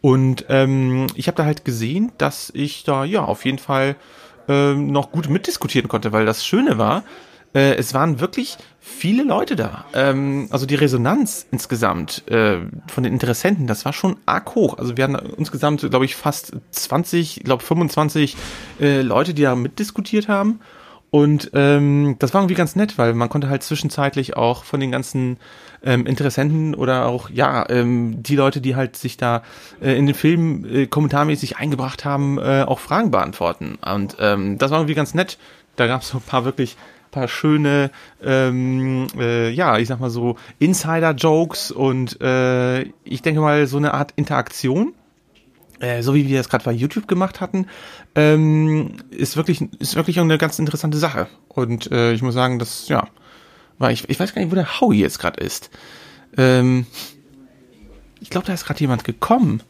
Und 0.00 0.44
ähm, 0.48 1.08
ich 1.16 1.26
habe 1.26 1.36
da 1.36 1.44
halt 1.44 1.64
gesehen, 1.64 2.12
dass 2.18 2.52
ich 2.54 2.84
da 2.84 3.04
ja 3.04 3.24
auf 3.24 3.44
jeden 3.44 3.58
Fall 3.58 3.96
ähm, 4.46 4.92
noch 4.92 5.10
gut 5.10 5.28
mitdiskutieren 5.28 5.88
konnte, 5.88 6.12
weil 6.12 6.24
das 6.24 6.46
Schöne 6.46 6.78
war, 6.78 7.02
äh, 7.54 7.74
es 7.76 7.94
waren 7.94 8.20
wirklich 8.20 8.58
viele 8.80 9.22
Leute 9.22 9.56
da. 9.56 9.86
Ähm, 9.94 10.48
also 10.50 10.66
die 10.66 10.74
Resonanz 10.74 11.46
insgesamt 11.50 12.28
äh, 12.30 12.58
von 12.86 13.04
den 13.04 13.12
Interessenten, 13.12 13.66
das 13.66 13.84
war 13.84 13.92
schon 13.92 14.16
arg 14.26 14.54
hoch. 14.54 14.78
Also 14.78 14.96
wir 14.96 15.04
hatten 15.04 15.16
insgesamt, 15.38 15.88
glaube 15.88 16.04
ich, 16.04 16.16
fast 16.16 16.52
20, 16.72 17.38
ich 17.38 17.44
glaube 17.44 17.62
25 17.62 18.36
äh, 18.80 19.00
Leute, 19.00 19.32
die 19.32 19.42
da 19.42 19.54
mitdiskutiert 19.54 20.28
haben. 20.28 20.60
Und 21.10 21.52
ähm, 21.54 22.16
das 22.18 22.34
war 22.34 22.40
irgendwie 22.40 22.56
ganz 22.56 22.74
nett, 22.74 22.98
weil 22.98 23.14
man 23.14 23.28
konnte 23.28 23.48
halt 23.48 23.62
zwischenzeitlich 23.62 24.36
auch 24.36 24.64
von 24.64 24.80
den 24.80 24.90
ganzen 24.90 25.36
ähm, 25.84 26.06
Interessenten 26.06 26.74
oder 26.74 27.06
auch, 27.06 27.30
ja, 27.30 27.70
ähm, 27.70 28.20
die 28.20 28.34
Leute, 28.34 28.60
die 28.60 28.74
halt 28.74 28.96
sich 28.96 29.16
da 29.16 29.44
äh, 29.80 29.96
in 29.96 30.06
den 30.06 30.16
Film 30.16 30.64
äh, 30.64 30.86
kommentarmäßig 30.88 31.56
eingebracht 31.56 32.04
haben, 32.04 32.38
äh, 32.38 32.64
auch 32.66 32.80
Fragen 32.80 33.12
beantworten. 33.12 33.78
Und 33.86 34.16
ähm, 34.18 34.58
das 34.58 34.72
war 34.72 34.78
irgendwie 34.78 34.94
ganz 34.94 35.14
nett. 35.14 35.38
Da 35.76 35.86
gab 35.86 36.02
es 36.02 36.08
so 36.08 36.18
ein 36.18 36.22
paar 36.22 36.44
wirklich 36.44 36.76
paar 37.14 37.28
schöne, 37.28 37.90
ähm, 38.22 39.06
äh, 39.18 39.50
ja, 39.50 39.78
ich 39.78 39.88
sag 39.88 40.00
mal 40.00 40.10
so 40.10 40.36
Insider-Jokes 40.58 41.70
und 41.70 42.20
äh, 42.20 42.82
ich 43.04 43.22
denke 43.22 43.40
mal 43.40 43.66
so 43.66 43.76
eine 43.76 43.94
Art 43.94 44.12
Interaktion 44.16 44.94
äh, 45.80 46.02
so 46.02 46.14
wie 46.14 46.28
wir 46.28 46.38
das 46.38 46.48
gerade 46.48 46.64
bei 46.64 46.72
YouTube 46.72 47.08
gemacht 47.08 47.40
hatten, 47.40 47.66
ähm, 48.14 48.96
ist 49.10 49.36
wirklich 49.36 49.62
ist 49.78 49.96
wirklich 49.96 50.18
eine 50.18 50.38
ganz 50.38 50.58
interessante 50.58 50.98
Sache. 50.98 51.26
Und 51.48 51.90
äh, 51.90 52.12
ich 52.12 52.22
muss 52.22 52.34
sagen, 52.34 52.58
das 52.58 52.88
ja, 52.88 53.08
war 53.78 53.90
ich 53.90 54.08
ich 54.08 54.18
weiß 54.18 54.34
gar 54.34 54.42
nicht, 54.42 54.50
wo 54.50 54.56
der 54.56 54.80
Howie 54.80 55.00
jetzt 55.00 55.18
gerade 55.18 55.40
ist. 55.42 55.70
Ähm, 56.36 56.86
ich 58.20 58.30
glaube, 58.30 58.46
da 58.46 58.54
ist 58.54 58.64
gerade 58.64 58.80
jemand 58.80 59.04
gekommen. 59.04 59.62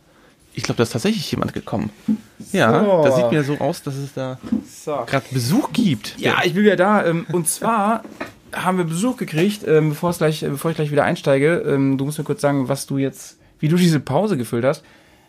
Ich 0.54 0.62
glaube, 0.62 0.76
da 0.76 0.84
ist 0.84 0.92
tatsächlich 0.92 1.30
jemand 1.30 1.52
gekommen. 1.52 1.90
Ja, 2.52 2.84
So. 2.84 3.02
das 3.04 3.16
sieht 3.16 3.30
mir 3.32 3.42
so 3.44 3.58
aus, 3.58 3.82
dass 3.82 3.96
es 3.96 4.14
da 4.14 4.38
gerade 5.06 5.24
Besuch 5.30 5.72
gibt. 5.72 6.18
Ja, 6.18 6.36
ich 6.44 6.54
bin 6.54 6.62
wieder 6.62 6.76
da. 6.76 7.04
Ähm, 7.04 7.26
und 7.32 7.48
zwar 7.48 8.02
haben 8.52 8.78
wir 8.78 8.84
Besuch 8.84 9.16
gekriegt, 9.16 9.62
ähm, 9.66 9.90
bevor, 9.90 10.10
es 10.10 10.18
gleich, 10.18 10.42
äh, 10.42 10.48
bevor 10.48 10.70
ich 10.70 10.76
gleich 10.76 10.92
wieder 10.92 11.04
einsteige. 11.04 11.64
Ähm, 11.66 11.98
du 11.98 12.04
musst 12.04 12.18
mir 12.18 12.24
kurz 12.24 12.40
sagen, 12.40 12.68
was 12.68 12.86
du 12.86 12.98
jetzt, 12.98 13.38
wie 13.58 13.68
du 13.68 13.76
diese 13.76 13.98
Pause 14.00 14.36
gefüllt 14.36 14.64
hast. 14.64 14.84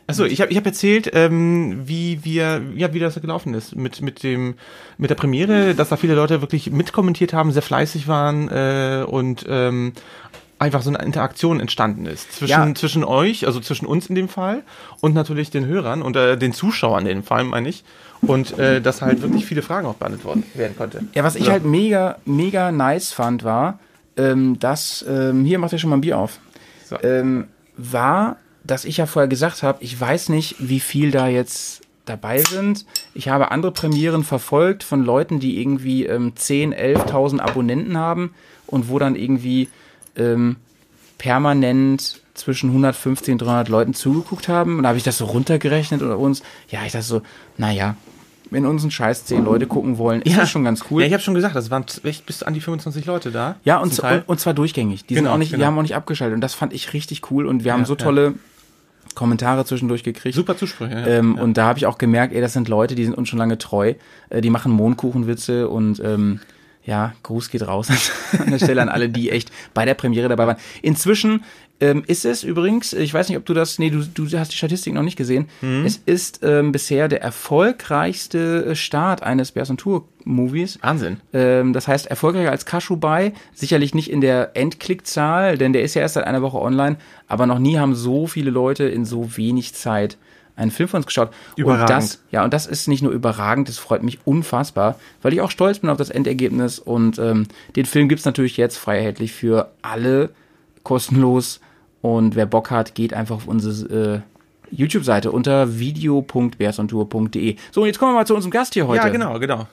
Achso, 0.08 0.24
ich 0.24 0.40
habe 0.40 0.52
ich 0.52 0.58
hab 0.58 0.66
erzählt, 0.68 1.10
ähm, 1.14 1.88
wie 1.88 2.24
wir, 2.24 2.62
ja, 2.76 2.94
wie 2.94 3.00
das 3.00 3.20
gelaufen 3.20 3.56
ist 3.56 3.76
mit 3.76 4.04
mit 4.04 4.22
dem 4.22 4.54
mit 5.00 5.10
der 5.10 5.16
Premiere, 5.16 5.74
dass 5.74 5.90
da 5.90 5.98
viele 5.98 6.14
Leute 6.14 6.42
wirklich 6.42 6.70
mitkommentiert 6.70 7.34
haben, 7.34 7.52
sehr 7.52 7.64
fleißig 7.64 8.08
waren 8.08 8.48
äh, 8.50 9.04
und 9.08 9.46
ähm, 9.50 9.94
einfach 10.66 10.82
so 10.82 10.90
eine 10.90 11.00
Interaktion 11.04 11.60
entstanden 11.60 12.06
ist 12.06 12.32
zwischen 12.34 12.50
Ja. 12.70 12.76
zwischen 12.76 13.04
euch, 13.04 13.46
also 13.48 13.60
zwischen 13.60 13.86
uns 13.86 14.08
in 14.08 14.16
dem 14.16 14.28
Fall 14.28 14.64
und 15.02 15.14
natürlich 15.14 15.50
den 15.52 15.66
Hörern 15.66 16.02
und 16.02 16.16
äh, 16.16 16.38
den 16.38 16.54
Zuschauern 16.54 17.04
in 17.06 17.18
dem 17.18 17.24
Fall 17.24 17.44
meine 17.44 17.70
ich 17.70 17.84
und 18.22 18.58
äh, 18.58 18.82
dass 18.82 19.02
halt 19.02 19.22
wirklich 19.22 19.46
viele 19.46 19.62
Fragen 19.62 19.86
auch 19.88 19.96
beantwortet 19.96 20.46
werden 20.56 20.76
konnte. 20.76 21.04
Ja, 21.14 21.24
was 21.24 21.36
ich 21.36 21.46
Ja. 21.46 21.52
halt 21.54 21.66
mega, 21.66 22.18
mega 22.26 22.72
nice 22.72 23.12
fand, 23.14 23.44
war, 23.44 23.80
ähm, 24.18 24.58
dass, 24.60 25.06
ähm, 25.08 25.46
hier 25.46 25.60
macht 25.60 25.74
ihr 25.74 25.80
schon 25.80 25.90
mal 25.92 25.98
ein 25.98 26.02
Bier 26.02 26.18
auf, 26.18 26.40
So. 26.90 26.98
ähm, 27.04 27.48
war, 27.78 28.38
dass 28.64 28.86
ich 28.86 28.98
ja 28.98 29.06
vorher 29.06 29.28
gesagt 29.28 29.62
habe, 29.62 29.84
ich 29.84 30.00
weiß 30.00 30.30
nicht, 30.30 30.56
wie 30.60 30.80
viel 30.80 31.12
da 31.12 31.28
jetzt 31.28 31.82
dabei 32.06 32.40
sind. 32.40 32.86
Ich 33.14 33.30
habe 33.30 33.52
andere 33.52 33.72
Premieren 33.72 34.24
verfolgt 34.24 34.84
von 34.84 35.04
Leuten, 35.04 35.40
die 35.40 35.60
irgendwie 35.60 36.06
ähm, 36.06 36.34
10, 36.36 36.74
11.000 36.74 37.40
Abonnenten 37.40 37.98
haben 37.98 38.34
und 38.68 38.90
wo 38.90 38.98
dann 39.00 39.16
irgendwie 39.16 39.70
ähm, 40.18 40.58
permanent 41.18 42.22
zwischen 42.34 42.70
150 42.70 43.34
und 43.34 43.38
300 43.40 43.70
Leuten 43.70 43.94
zugeguckt 43.94 44.48
haben. 44.48 44.78
Und 44.78 44.84
da 44.84 44.90
habe 44.90 44.98
ich 44.98 45.04
das 45.04 45.18
so 45.18 45.26
runtergerechnet 45.26 46.02
oder 46.02 46.20
uns. 46.20 46.44
Ja, 46.70 46.80
ich 46.86 46.92
dachte 46.92 47.06
so, 47.06 47.22
naja, 47.58 47.96
wenn 48.52 48.66
uns 48.66 48.84
ein 48.84 48.92
Scheiß 48.92 49.26
10 49.26 49.44
Leute 49.46 49.68
gucken 49.68 49.98
wollen, 49.98 50.22
ist 50.22 50.38
das 50.38 50.50
schon 50.50 50.64
ganz 50.64 50.86
cool. 50.92 51.02
Ja, 51.02 51.08
ich 51.08 51.14
habe 51.14 51.24
schon 51.24 51.34
gesagt, 51.34 51.56
das 51.56 51.72
waren 51.72 51.86
echt 52.04 52.26
bis 52.26 52.44
an 52.44 52.54
die 52.54 52.62
25 52.62 53.06
Leute 53.06 53.32
da. 53.32 53.56
Ja, 53.64 53.78
und, 53.80 53.98
und, 54.00 54.24
und 54.28 54.40
zwar 54.40 54.54
durchgängig. 54.54 55.06
Die 55.06 55.16
sind 55.16 55.24
Genau, 55.24 55.34
auch 55.34 55.38
nicht, 55.40 55.52
die 55.52 55.56
genau. 55.56 55.68
haben 55.68 55.78
auch 55.78 55.82
nicht 55.82 55.96
abgeschaltet. 55.96 56.36
Und 56.36 56.42
das 56.42 56.54
fand 56.54 56.74
ich 56.74 56.94
richtig 56.94 57.32
cool. 57.32 57.48
Und 57.48 57.64
wir 57.64 57.74
haben 57.74 57.82
Ja, 57.82 57.86
so 57.88 57.94
ja. 57.96 58.04
tolle 58.04 58.34
Kommentare 59.16 59.66
zwischendurch 59.66 60.04
gekriegt. 60.04 60.36
super 60.36 60.58
Zusprüche. 60.58 60.94
Ja. 60.94 61.08
Ähm, 61.08 61.36
ja. 61.38 61.44
Und 61.44 61.56
da 61.58 61.66
habe 61.68 61.80
ich 61.80 61.86
auch 61.86 61.98
gemerkt, 61.98 62.34
ey, 62.34 62.42
das 62.42 62.54
sind 62.54 62.68
Leute, 62.68 62.96
die 62.96 63.06
sind 63.06 63.16
uns 63.18 63.30
schon 63.30 63.40
lange 63.40 63.58
treu. 63.58 63.94
Äh, 64.30 64.42
die 64.42 64.50
machen 64.50 64.72
Mondkuchenwitze 64.74 65.70
und 65.70 66.00
ähm, 66.04 66.40
ja, 66.86 67.14
Gruß 67.24 67.50
geht 67.50 67.68
raus 67.68 67.90
an 68.40 68.52
der 68.52 68.60
Stelle 68.60 68.82
an 68.82 68.90
alle, 68.90 69.10
die 69.10 69.32
echt 69.32 69.52
bei 69.74 69.86
der 69.86 69.96
Premiere 69.96 70.30
dabei 70.30 70.48
waren. 70.48 70.58
Inzwischen 70.82 71.44
ähm, 71.80 72.04
ist 72.08 72.26
es 72.26 72.44
übrigens, 72.44 72.94
ich 72.94 73.14
weiß 73.14 73.28
nicht, 73.28 73.38
ob 73.38 73.46
du 73.46 73.54
das, 73.54 73.80
nee, 73.80 73.90
du, 73.90 74.06
du 74.06 74.26
hast 74.38 74.52
die 74.52 74.58
Statistik 74.58 74.94
noch 74.94 75.02
nicht 75.02 75.18
gesehen. 75.18 75.50
Es 75.86 76.00
ist 76.06 76.40
ähm, 76.44 76.72
bisher 76.72 77.08
der 77.08 77.22
erfolgreichste 77.22 78.76
Start 78.76 79.24
eines 79.24 79.52
Bears 79.52 79.70
on 79.70 79.78
Tour 79.78 80.08
Movies. 80.24 80.80
Wahnsinn. 80.82 81.18
Ähm, 81.34 81.74
das 81.74 81.88
heißt, 81.88 82.06
erfolgreicher 82.08 82.52
als 82.52 82.66
Kashubai, 82.66 83.34
sicherlich 83.54 83.94
nicht 83.94 84.10
in 84.10 84.22
der 84.22 84.56
Endklickzahl, 84.56 85.58
denn 85.58 85.74
der 85.74 85.84
ist 85.84 85.96
ja 85.96 86.02
erst 86.02 86.14
seit 86.14 86.26
einer 86.26 86.42
Woche 86.42 86.62
online, 86.62 86.98
aber 87.28 87.46
noch 87.46 87.60
nie 87.60 87.78
haben 87.78 87.96
so 87.96 88.28
viele 88.28 88.52
Leute 88.52 88.86
in 88.86 89.04
so 89.04 89.36
wenig 89.36 89.74
Zeit 89.74 90.18
einen 90.56 90.72
Film 90.72 90.90
von 90.90 90.98
uns 91.00 91.06
geschaut. 91.06 91.30
Und 91.30 91.64
Überragend. 91.64 91.90
das, 91.90 92.24
ja, 92.32 92.44
und 92.44 92.54
das 92.54 92.68
ist 92.68 92.88
nicht 92.88 93.02
nur 93.02 93.12
überragend, 93.12 93.68
das 93.68 93.78
freut 93.78 94.04
mich 94.04 94.20
unfassbar, 94.26 95.00
weil 95.22 95.34
ich 95.34 95.42
auch 95.42 95.52
stolz 95.52 95.80
bin 95.80 95.90
auf 95.90 95.98
das 95.98 96.10
Endergebnis 96.10 96.80
und 96.80 97.20
ähm, 97.20 97.48
den 97.76 97.86
Film 97.86 98.10
gibt's 98.10 98.26
natürlich 98.26 98.58
jetzt 98.58 98.78
frei 98.78 98.98
erhältlich 98.98 99.34
für 99.34 99.72
alle 99.82 100.30
kostenlos 100.84 101.60
und 102.02 102.36
wer 102.36 102.46
Bock 102.46 102.72
hat, 102.72 102.96
geht 102.96 103.14
einfach 103.14 103.36
auf 103.36 103.48
unsere 103.48 104.24
äh, 104.24 104.76
YouTube-Seite 104.76 105.32
unter 105.32 105.80
video.bearsontour.de. 105.80 107.56
So, 107.72 107.82
und 107.82 107.88
jetzt 107.88 108.00
kommen 108.00 108.12
wir 108.12 108.20
mal 108.20 108.28
zu 108.28 108.36
unserem 108.36 108.52
Gast 108.52 108.74
hier 108.74 108.88
heute. 108.88 109.04
Ja, 109.04 109.10
genau, 109.10 109.40
genau. 109.40 109.68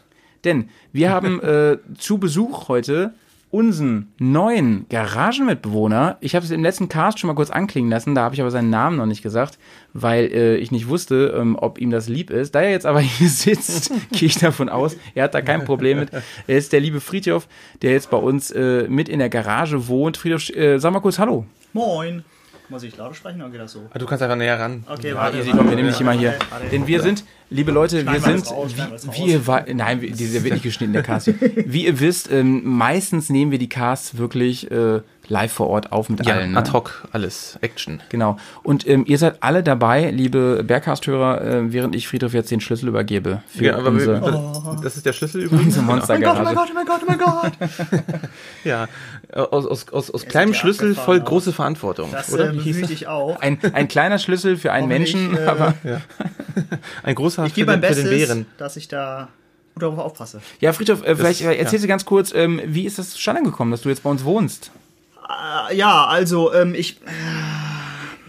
Denn 0.44 0.68
wir 0.92 1.10
haben 1.10 1.40
äh, 1.40 1.78
zu 1.98 2.18
Besuch 2.18 2.68
heute 2.68 3.14
unseren 3.52 4.10
neuen 4.18 4.86
Garagenmitbewohner. 4.88 6.16
Ich 6.20 6.34
habe 6.34 6.44
es 6.44 6.50
im 6.50 6.62
letzten 6.62 6.88
Cast 6.88 7.18
schon 7.18 7.28
mal 7.28 7.34
kurz 7.34 7.50
anklingen 7.50 7.90
lassen, 7.90 8.14
da 8.14 8.22
habe 8.22 8.34
ich 8.34 8.40
aber 8.40 8.50
seinen 8.50 8.70
Namen 8.70 8.96
noch 8.96 9.04
nicht 9.04 9.22
gesagt, 9.22 9.58
weil 9.92 10.24
äh, 10.32 10.56
ich 10.56 10.72
nicht 10.72 10.88
wusste, 10.88 11.34
ähm, 11.36 11.56
ob 11.60 11.78
ihm 11.78 11.90
das 11.90 12.08
lieb 12.08 12.30
ist. 12.30 12.54
Da 12.54 12.62
er 12.62 12.70
jetzt 12.70 12.86
aber 12.86 13.00
hier 13.00 13.28
sitzt, 13.28 13.92
gehe 14.12 14.28
ich 14.28 14.38
davon 14.38 14.70
aus, 14.70 14.96
er 15.14 15.24
hat 15.24 15.34
da 15.34 15.42
kein 15.42 15.66
Problem 15.66 16.00
mit. 16.00 16.10
Er 16.46 16.56
ist 16.56 16.72
der 16.72 16.80
liebe 16.80 17.00
Friedhof, 17.00 17.46
der 17.82 17.92
jetzt 17.92 18.10
bei 18.10 18.16
uns 18.16 18.50
äh, 18.50 18.86
mit 18.88 19.10
in 19.10 19.18
der 19.18 19.28
Garage 19.28 19.86
wohnt. 19.86 20.16
Friedhof, 20.16 20.48
äh, 20.48 20.78
sag 20.78 20.94
mal 20.94 21.00
kurz 21.00 21.18
Hallo. 21.18 21.44
Moin. 21.74 22.24
Muss 22.72 22.82
ich 22.84 22.96
lauter 22.96 23.14
sprechen 23.14 23.42
oder 23.42 23.50
geht 23.50 23.60
das 23.60 23.72
so? 23.72 23.80
Ah, 23.92 23.98
Du 23.98 24.06
kannst 24.06 24.22
einfach 24.22 24.34
näher 24.36 24.58
ran. 24.58 24.84
Okay, 24.88 25.12
Ah, 25.12 25.30
easy, 25.30 25.50
komm, 25.50 25.68
wir 25.68 25.76
nehmen 25.76 25.90
dich 25.90 26.00
immer 26.00 26.12
hier. 26.12 26.34
warte. 26.50 26.68
Denn 26.70 26.86
wir 26.86 27.02
sind, 27.02 27.22
liebe 27.50 27.70
Leute, 27.70 28.06
wir 28.10 28.18
sind, 28.18 28.50
raus, 28.50 28.70
wie, 29.12 29.26
wie 29.26 29.32
ihr, 29.32 29.74
nein, 29.74 30.00
dieser 30.00 30.42
wird 30.42 30.54
nicht 30.54 30.62
geschnitten, 30.62 30.94
der 30.94 31.02
Cast 31.02 31.26
hier. 31.26 31.34
Wie 31.66 31.84
ihr 31.84 32.00
wisst, 32.00 32.32
ähm, 32.32 32.62
meistens 32.64 33.28
nehmen 33.28 33.50
wir 33.50 33.58
die 33.58 33.68
Casts 33.68 34.16
wirklich 34.16 34.70
äh, 34.70 35.02
live 35.32 35.50
vor 35.52 35.68
Ort 35.68 35.92
auf 35.92 36.10
mit 36.10 36.26
Ja, 36.26 36.34
allen. 36.34 36.52
Ne? 36.52 36.58
ad 36.58 36.70
hoc, 36.72 37.08
alles, 37.10 37.58
Action. 37.62 38.02
Genau. 38.10 38.36
Und 38.62 38.86
ähm, 38.86 39.04
ihr 39.06 39.16
seid 39.16 39.42
alle 39.42 39.62
dabei, 39.62 40.10
liebe 40.10 40.62
Bergcast-Hörer, 40.62 41.40
äh, 41.40 41.72
während 41.72 41.94
ich 41.96 42.06
Friedhof 42.06 42.34
jetzt 42.34 42.50
den 42.50 42.60
Schlüssel 42.60 42.88
übergebe 42.88 43.42
für 43.48 43.64
Ja, 43.64 43.76
aber 43.78 43.88
unsere, 43.88 44.20
wir, 44.20 44.80
das 44.82 44.96
ist 44.96 45.06
der 45.06 45.14
Schlüssel 45.14 45.44
übrigens. 45.44 45.64
unsere 45.68 45.84
Monstergarage. 45.86 46.40
oh 46.40 46.74
mein 46.74 46.86
Gott, 46.86 47.00
oh 47.02 47.06
mein 47.08 47.18
Gott. 47.18 47.52
Ja, 48.64 48.88
aus, 49.32 49.66
aus, 49.66 49.88
aus, 49.88 50.10
aus 50.10 50.26
kleinem 50.26 50.52
ja 50.52 50.58
Schlüssel 50.58 50.94
voll 50.94 51.20
aus. 51.20 51.26
große 51.28 51.52
Verantwortung, 51.52 52.10
Das 52.12 52.32
oder? 52.32 52.50
äh, 52.50 52.54
Wie 52.54 52.60
hieß 52.60 52.82
das? 52.82 52.90
ich 52.90 53.06
auch. 53.08 53.40
Ein, 53.40 53.58
ein 53.72 53.88
kleiner 53.88 54.18
Schlüssel 54.18 54.56
für 54.58 54.70
einen 54.72 54.86
Menschen, 54.88 55.36
äh, 55.36 55.44
aber 55.46 55.74
Ein 57.02 57.14
großer 57.14 57.44
Ich 57.46 57.52
für, 57.52 57.60
gebe 57.60 57.72
mein 57.72 57.80
den, 57.80 57.88
für 57.94 58.02
den 58.02 58.10
Bestes, 58.10 58.28
Bären. 58.28 58.46
dass 58.58 58.76
ich 58.76 58.88
da 58.88 59.28
gut 59.74 59.82
darauf 59.82 59.98
aufpasse. 59.98 60.42
ja, 60.60 60.72
Friedhof, 60.74 61.02
äh, 61.04 61.16
vielleicht 61.16 61.40
äh, 61.40 61.44
ja. 61.44 61.52
erzählst 61.52 61.84
du 61.84 61.88
ganz 61.88 62.04
kurz, 62.04 62.34
ähm, 62.34 62.60
wie 62.66 62.84
ist 62.84 62.98
das 62.98 63.10
zustande 63.10 63.42
gekommen, 63.42 63.70
dass 63.70 63.80
du 63.82 63.88
jetzt 63.88 64.02
bei 64.02 64.10
uns 64.10 64.24
wohnst? 64.24 64.70
Äh, 65.28 65.76
ja, 65.76 66.04
also, 66.06 66.52
ähm, 66.52 66.74
ich. 66.74 67.00
äh, 67.02 67.10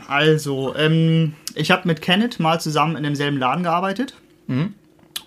Also, 0.07 0.75
ähm, 0.75 1.33
ich 1.55 1.71
habe 1.71 1.87
mit 1.87 2.01
Kenneth 2.01 2.39
mal 2.39 2.59
zusammen 2.59 2.95
in 2.95 3.03
demselben 3.03 3.37
Laden 3.37 3.63
gearbeitet. 3.63 4.15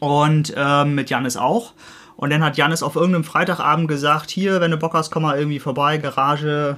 Und 0.00 0.52
ähm, 0.56 0.94
mit 0.94 1.08
Janis 1.08 1.36
auch. 1.36 1.72
Und 2.16 2.30
dann 2.30 2.44
hat 2.44 2.56
Janis 2.56 2.82
auf 2.82 2.96
irgendeinem 2.96 3.24
Freitagabend 3.24 3.88
gesagt: 3.88 4.30
Hier, 4.30 4.60
wenn 4.60 4.70
du 4.70 4.76
Bock 4.76 4.94
hast, 4.94 5.10
komm 5.10 5.22
mal 5.22 5.38
irgendwie 5.38 5.58
vorbei, 5.58 5.96
Garage. 5.98 6.76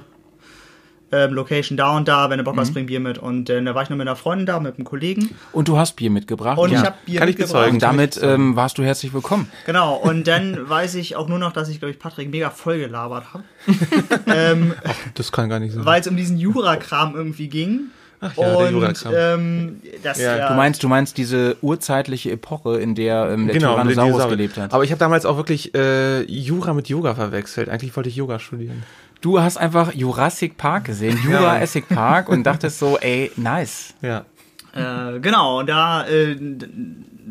Ähm, 1.11 1.33
Location 1.33 1.75
da 1.75 1.97
und 1.97 2.07
da, 2.07 2.29
wenn 2.29 2.37
du 2.37 2.43
Bock 2.43 2.55
hast, 2.57 2.71
bring 2.73 2.85
Bier 2.85 2.99
mit. 2.99 3.17
Und 3.17 3.49
äh, 3.49 3.63
da 3.63 3.73
war 3.73 3.81
ich 3.81 3.89
noch 3.89 3.97
mit 3.97 4.07
einer 4.07 4.15
Freundin 4.15 4.45
da, 4.45 4.59
mit 4.59 4.75
einem 4.75 4.85
Kollegen. 4.85 5.31
Und 5.51 5.67
du 5.67 5.77
hast 5.77 5.95
Bier 5.95 6.11
mitgebracht. 6.11 6.57
Und 6.59 6.71
ja. 6.71 6.79
ich 6.79 6.85
habe 6.85 6.95
Bier 7.05 7.19
Kann 7.19 7.29
ich 7.29 7.37
mitgebracht. 7.37 7.63
bezeugen. 7.65 7.75
Und 7.77 7.81
damit 7.83 8.19
ähm, 8.21 8.55
warst 8.55 8.77
du 8.77 8.83
herzlich 8.83 9.11
willkommen. 9.13 9.49
Genau, 9.65 9.95
und 9.95 10.27
dann 10.27 10.69
weiß 10.69 10.93
ich 10.95 11.15
auch 11.15 11.27
nur 11.27 11.39
noch, 11.39 11.51
dass 11.51 11.67
ich, 11.69 11.79
glaube 11.79 11.91
ich, 11.93 11.99
Patrick 11.99 12.29
mega 12.29 12.51
voll 12.51 12.77
gelabert 12.77 13.25
habe. 13.33 13.43
Das 15.15 15.31
kann 15.31 15.49
gar 15.49 15.59
nicht 15.59 15.73
sein. 15.73 15.85
weil 15.85 16.01
es 16.01 16.07
um 16.07 16.15
diesen 16.15 16.37
Jura-Kram 16.37 17.15
irgendwie 17.15 17.47
ging. 17.47 17.81
Ach 18.21 18.35
ja, 18.35 18.49
der 18.49 18.57
und 18.57 18.71
Jura-Kram. 18.73 19.13
ähm, 19.15 19.81
das 20.03 20.19
Ja, 20.19 20.35
ja, 20.37 20.49
Du 20.49 20.55
meinst, 20.55 20.83
du 20.83 20.87
meinst 20.89 21.17
diese 21.17 21.55
urzeitliche 21.61 22.31
Epoche, 22.31 22.77
in 22.79 22.93
der 22.95 23.29
ähm, 23.31 23.47
der 23.47 23.55
Genau, 23.55 23.73
Tyrannosaurus 23.73 24.27
gelebt 24.29 24.57
hat. 24.57 24.73
Aber 24.73 24.83
ich 24.83 24.91
habe 24.91 24.99
damals 24.99 25.25
auch 25.25 25.37
wirklich 25.37 25.73
äh, 25.73 26.21
Jura 26.23 26.73
mit 26.73 26.89
Yoga 26.89 27.15
verwechselt. 27.15 27.69
Eigentlich 27.69 27.95
wollte 27.95 28.09
ich 28.09 28.15
Yoga 28.17 28.39
studieren. 28.39 28.83
Du 29.21 29.41
hast 29.41 29.57
einfach 29.57 29.93
Jurassic 29.93 30.55
Park 30.57 30.85
gesehen, 30.85 31.19
Jurassic 31.23 31.89
Park 31.89 32.29
und 32.29 32.43
dachtest 32.43 32.79
so, 32.79 32.97
ey, 32.97 33.31
nice. 33.35 33.93
Ja. 34.01 34.25
äh, 34.73 35.19
genau, 35.19 35.59
und 35.59 35.67
da 35.67 36.07
äh, 36.07 36.37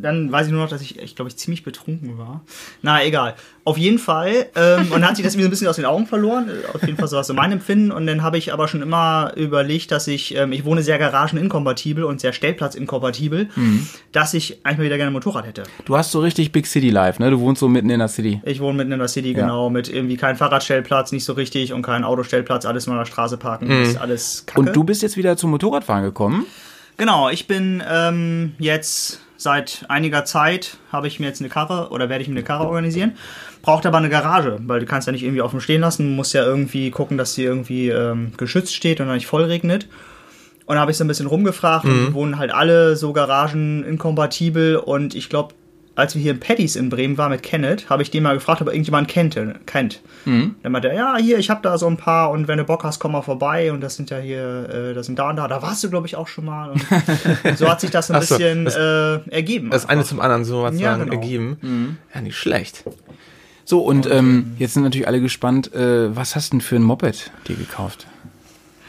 dann 0.02 0.32
weiß 0.32 0.46
ich 0.46 0.52
nur 0.52 0.62
noch, 0.62 0.70
dass 0.70 0.82
ich, 0.82 0.98
ich 0.98 1.16
glaube, 1.16 1.28
ich 1.28 1.36
ziemlich 1.36 1.62
betrunken 1.62 2.18
war. 2.18 2.42
Na, 2.82 3.04
egal. 3.04 3.34
Auf 3.64 3.76
jeden 3.76 3.98
Fall. 3.98 4.46
Ähm, 4.56 4.86
und 4.92 5.00
dann 5.00 5.08
hat 5.08 5.16
sich 5.16 5.24
das 5.24 5.36
mir 5.36 5.42
so 5.42 5.48
ein 5.48 5.50
bisschen 5.50 5.68
aus 5.68 5.76
den 5.76 5.84
Augen 5.84 6.06
verloren. 6.06 6.48
Äh, 6.48 6.74
Auf 6.74 6.82
jeden 6.82 6.96
Fall 6.96 7.08
so 7.08 7.16
was 7.16 7.26
so 7.26 7.34
mein 7.34 7.52
Empfinden. 7.52 7.92
Und 7.92 8.06
dann 8.06 8.22
habe 8.22 8.38
ich 8.38 8.52
aber 8.52 8.66
schon 8.68 8.80
immer 8.80 9.32
überlegt, 9.36 9.90
dass 9.90 10.06
ich, 10.06 10.34
ähm, 10.36 10.52
ich 10.52 10.64
wohne 10.64 10.82
sehr 10.82 10.98
garageninkompatibel 10.98 12.04
und 12.04 12.20
sehr 12.20 12.32
stellplatzinkompatibel, 12.32 13.48
dass 14.12 14.34
ich 14.34 14.64
eigentlich 14.64 14.78
mal 14.78 14.84
wieder 14.84 14.96
gerne 14.96 15.10
ein 15.10 15.12
Motorrad 15.12 15.46
hätte. 15.46 15.64
Du 15.84 15.96
hast 15.96 16.12
so 16.12 16.20
richtig 16.20 16.52
Big 16.52 16.66
City 16.66 16.90
Life, 16.90 17.22
ne? 17.22 17.30
Du 17.30 17.40
wohnst 17.40 17.60
so 17.60 17.68
mitten 17.68 17.90
in 17.90 17.98
der 17.98 18.08
City. 18.08 18.40
Ich 18.44 18.60
wohne 18.60 18.78
mitten 18.78 18.92
in 18.92 18.98
der 18.98 19.08
City, 19.08 19.34
genau, 19.34 19.68
mit 19.70 19.88
irgendwie 19.88 20.16
kein 20.16 20.36
Fahrradstellplatz, 20.36 21.12
nicht 21.12 21.24
so 21.24 21.34
richtig 21.34 21.72
und 21.72 21.82
kein 21.82 22.04
Autostellplatz, 22.04 22.64
alles 22.64 22.86
nur 22.86 22.96
an 22.96 23.00
der 23.02 23.06
Straße 23.06 23.36
parken, 23.36 23.70
ist 23.70 23.98
alles 24.00 24.44
kacke. 24.46 24.60
Und 24.60 24.74
du 24.74 24.84
bist 24.84 25.02
jetzt 25.02 25.16
wieder 25.16 25.36
zum 25.36 25.50
Motorradfahren 25.50 26.04
gekommen. 26.04 26.46
Genau, 26.96 27.28
ich 27.28 27.46
bin 27.46 27.82
ähm, 27.88 28.54
jetzt 28.58 29.20
seit 29.38 29.86
einiger 29.88 30.24
Zeit, 30.24 30.76
habe 30.92 31.06
ich 31.06 31.20
mir 31.20 31.26
jetzt 31.26 31.40
eine 31.40 31.48
Karre 31.48 31.90
oder 31.90 32.10
werde 32.10 32.22
ich 32.22 32.28
mir 32.28 32.34
eine 32.34 32.42
Karre 32.42 32.66
organisieren. 32.66 33.16
Braucht 33.62 33.86
aber 33.86 33.96
eine 33.96 34.10
Garage, 34.10 34.58
weil 34.66 34.80
du 34.80 34.86
kannst 34.86 35.06
ja 35.06 35.12
nicht 35.12 35.22
irgendwie 35.22 35.42
offen 35.42 35.60
stehen 35.60 35.80
lassen, 35.80 36.14
musst 36.14 36.34
ja 36.34 36.44
irgendwie 36.44 36.90
gucken, 36.90 37.16
dass 37.16 37.34
sie 37.34 37.44
irgendwie 37.44 37.88
ähm, 37.88 38.32
geschützt 38.36 38.74
steht 38.74 39.00
und 39.00 39.06
dann 39.06 39.14
nicht 39.14 39.26
voll 39.26 39.44
regnet. 39.44 39.88
Und 40.66 40.74
da 40.74 40.80
habe 40.82 40.90
ich 40.90 40.98
so 40.98 41.04
ein 41.04 41.08
bisschen 41.08 41.28
rumgefragt 41.28 41.86
und 41.86 42.08
die 42.08 42.12
wohnen 42.12 42.36
halt 42.36 42.50
alle 42.50 42.94
so 42.96 43.14
Garagen 43.14 43.84
inkompatibel 43.84 44.76
und 44.76 45.14
ich 45.14 45.30
glaube, 45.30 45.54
als 45.98 46.14
wir 46.14 46.22
hier 46.22 46.32
in 46.32 46.40
Paddy's 46.40 46.76
in 46.76 46.88
Bremen 46.88 47.18
waren 47.18 47.30
mit 47.30 47.42
Kenneth, 47.42 47.90
habe 47.90 48.02
ich 48.02 48.10
den 48.10 48.22
mal 48.22 48.34
gefragt, 48.34 48.60
ob 48.62 48.68
er 48.68 48.72
irgendjemand 48.72 49.08
kennt. 49.08 49.38
kennt. 49.66 50.00
Dann 50.24 50.54
meinte 50.72 50.88
er, 50.88 50.94
ja, 50.94 51.16
hier, 51.18 51.38
ich 51.38 51.50
habe 51.50 51.60
da 51.62 51.76
so 51.78 51.86
ein 51.86 51.96
paar 51.96 52.30
und 52.30 52.48
wenn 52.48 52.58
du 52.58 52.64
Bock 52.64 52.84
hast, 52.84 52.98
komm 52.98 53.12
mal 53.12 53.22
vorbei 53.22 53.72
und 53.72 53.80
das 53.80 53.96
sind 53.96 54.10
ja 54.10 54.18
hier, 54.18 54.68
äh, 54.68 54.94
das 54.94 55.06
sind 55.06 55.18
da 55.18 55.30
und 55.30 55.36
da. 55.36 55.48
Da 55.48 55.60
warst 55.62 55.82
du, 55.84 55.90
glaube 55.90 56.06
ich, 56.06 56.16
auch 56.16 56.28
schon 56.28 56.44
mal. 56.44 56.70
Und 56.70 56.86
so 57.58 57.68
hat 57.68 57.80
sich 57.80 57.90
das 57.90 58.10
ein 58.10 58.20
so, 58.22 58.36
bisschen 58.36 58.64
das- 58.64 58.76
äh, 58.76 59.30
ergeben. 59.30 59.70
Das 59.70 59.88
eine 59.88 60.04
zum 60.04 60.20
anderen 60.20 60.44
so 60.44 60.62
was 60.62 60.78
Ja, 60.78 60.96
genau. 60.96 61.12
ergeben. 61.12 61.98
Ja, 62.14 62.20
nicht 62.20 62.36
schlecht. 62.36 62.84
So, 63.64 63.80
und 63.80 64.10
ähm, 64.10 64.52
jetzt 64.58 64.74
sind 64.74 64.82
natürlich 64.84 65.06
alle 65.08 65.20
gespannt, 65.20 65.74
äh, 65.74 66.14
was 66.16 66.36
hast 66.36 66.52
du 66.52 66.56
denn 66.56 66.60
für 66.62 66.76
ein 66.76 66.82
Moped 66.82 67.30
dir 67.48 67.56
gekauft? 67.56 68.06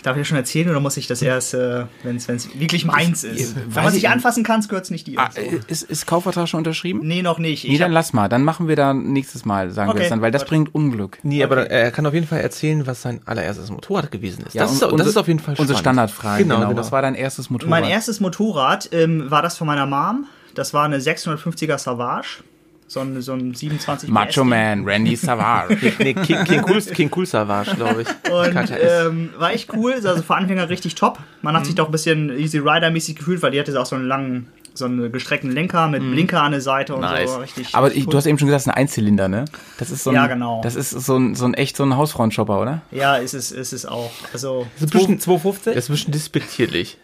Darf 0.03 0.15
ich 0.15 0.21
das 0.21 0.27
schon 0.27 0.38
erzählen 0.38 0.69
oder 0.69 0.79
muss 0.79 0.95
ich 0.97 1.07
das 1.07 1.21
erst, 1.21 1.53
äh, 1.53 1.85
wenn 2.03 2.15
es 2.15 2.27
wirklich 2.59 2.85
meins 2.85 3.23
ist? 3.23 3.55
Wenn 3.55 3.83
man 3.83 3.88
ich- 3.93 4.01
sich 4.01 4.09
anfassen 4.09 4.43
kann, 4.43 4.62
gehört 4.62 4.85
es 4.85 4.91
nicht 4.91 5.07
dir. 5.07 5.19
Ah, 5.19 5.29
so. 5.33 5.41
äh, 5.41 5.59
ist, 5.67 5.83
ist 5.83 6.05
Kaufvertrag 6.07 6.47
schon 6.47 6.59
unterschrieben? 6.59 7.01
Nee, 7.03 7.21
noch 7.21 7.38
nicht. 7.39 7.65
Nee, 7.65 7.73
Ich 7.73 7.79
dann 7.79 7.91
lass 7.91 8.13
mal. 8.13 8.29
Dann 8.29 8.43
machen 8.43 8.67
wir 8.67 8.75
da 8.75 8.93
nächstes 8.93 9.45
Mal, 9.45 9.71
sagen 9.71 9.89
wir 9.89 9.95
Okay, 9.95 10.03
es 10.03 10.09
dann, 10.09 10.21
weil 10.21 10.31
das 10.31 10.43
gut. 10.43 10.49
bringt 10.49 10.75
Unglück. 10.75 11.19
Nee, 11.23 11.43
aber 11.43 11.69
er 11.69 11.91
kann 11.91 12.05
auf 12.05 12.13
jeden 12.13 12.27
Fall 12.27 12.39
erzählen, 12.39 12.88
was 12.88 13.01
sein 13.01 13.21
allererstes 13.25 13.69
Motorrad 13.71 14.12
gewesen 14.12 14.45
ist. 14.45 14.53
Ja, 14.53 14.63
das, 14.63 14.71
ist, 14.73 14.81
das 14.81 14.91
unser- 14.91 15.05
ist 15.07 15.17
auf 15.17 15.27
jeden 15.27 15.39
Fall 15.39 15.55
Unsere 15.57 15.77
spannend. 15.77 16.09
Standardfrage, 16.09 16.43
genau, 16.43 16.55
Genau, 16.55 16.67
genau. 16.69 16.79
Was 16.79 16.91
war 16.91 17.01
dein 17.01 17.15
erstes 17.15 17.49
Motorrad? 17.49 17.69
mein 17.69 17.83
erstes 17.83 18.19
Motorrad 18.19 18.89
ähm, 18.93 19.29
war 19.29 19.41
das 19.41 19.57
von 19.57 19.67
meiner 19.67 19.85
Mom. 19.85 20.25
Das 20.55 20.73
war 20.73 20.85
eine 20.85 20.99
650er 20.99 21.77
Savage. 21.77 22.43
So 22.91 23.02
ein, 23.02 23.21
so 23.21 23.34
ein 23.34 23.54
27 23.54 24.10
Macho 24.10 24.41
PS. 24.41 24.47
Man, 24.49 24.84
Randy 24.84 25.15
Savage. 25.15 25.78
Nee, 25.99 26.15
King, 26.15 26.43
King, 26.43 26.63
Cool, 26.67 26.82
King 26.82 27.12
Cool 27.15 27.28
Savage, 27.28 27.75
glaube 27.75 28.02
ich. 28.02 28.08
Und 28.32 28.71
ähm, 28.82 29.30
war 29.38 29.54
echt 29.54 29.71
cool, 29.75 29.93
also 29.93 30.23
für 30.23 30.36
Anfänger 30.36 30.69
richtig 30.69 30.95
top. 30.95 31.19
Man 31.43 31.56
hat 31.56 31.67
sich 31.67 31.75
doch 31.75 31.86
ein 31.86 31.91
bisschen 31.91 32.36
Easy 32.36 32.58
Rider-mäßig 32.58 33.15
gefühlt, 33.15 33.43
weil 33.43 33.52
die 33.52 33.60
hatte 33.60 33.80
auch 33.80 33.86
so 33.86 33.95
einen 33.95 34.08
langen, 34.08 34.47
so 34.73 34.86
einen 34.86 35.12
gestreckten 35.12 35.52
Lenker 35.52 35.88
mit 35.88 36.02
Blinker 36.02 36.41
an 36.41 36.52
der 36.52 36.62
Seite 36.62 36.95
und 36.95 37.02
Nice. 37.02 37.32
so. 37.32 37.38
Richtig, 37.38 37.75
Aber 37.75 37.93
ich, 37.93 38.08
cool. 38.08 38.12
du 38.12 38.17
hast 38.17 38.25
eben 38.25 38.39
schon 38.39 38.47
gesagt, 38.47 38.62
es 38.62 38.65
ist 38.65 38.73
ein 38.73 38.78
Einzylinder, 38.82 39.28
ne? 39.28 39.45
Das 39.78 39.91
ist 39.91 40.04
so 40.04 40.10
ein, 40.10 40.15
Ja, 40.15 40.25
genau. 40.25 40.62
Das 40.63 40.75
ist 40.75 40.89
so 40.89 41.15
ein, 41.15 41.36
so 41.36 41.45
ein 41.45 41.54
echt 41.54 41.78
so 41.78 41.84
ein 41.84 41.95
Hausfrauenshopper, 41.95 42.60
oder? 42.60 42.82
Ja, 42.89 43.17
ist 43.17 43.36
es, 43.36 43.52
ist 43.52 43.71
es 43.71 43.86
auch. 43.86 44.10
Also, 44.34 44.65
Das 44.80 44.86
ist 44.89 44.95
ein 44.95 44.99
bisschen, 44.99 45.19
250? 45.19 45.75
das 45.75 45.84
ist 45.84 45.89
ein 45.89 45.93
bisschen 45.93 46.12
despektierlich. 46.13 46.97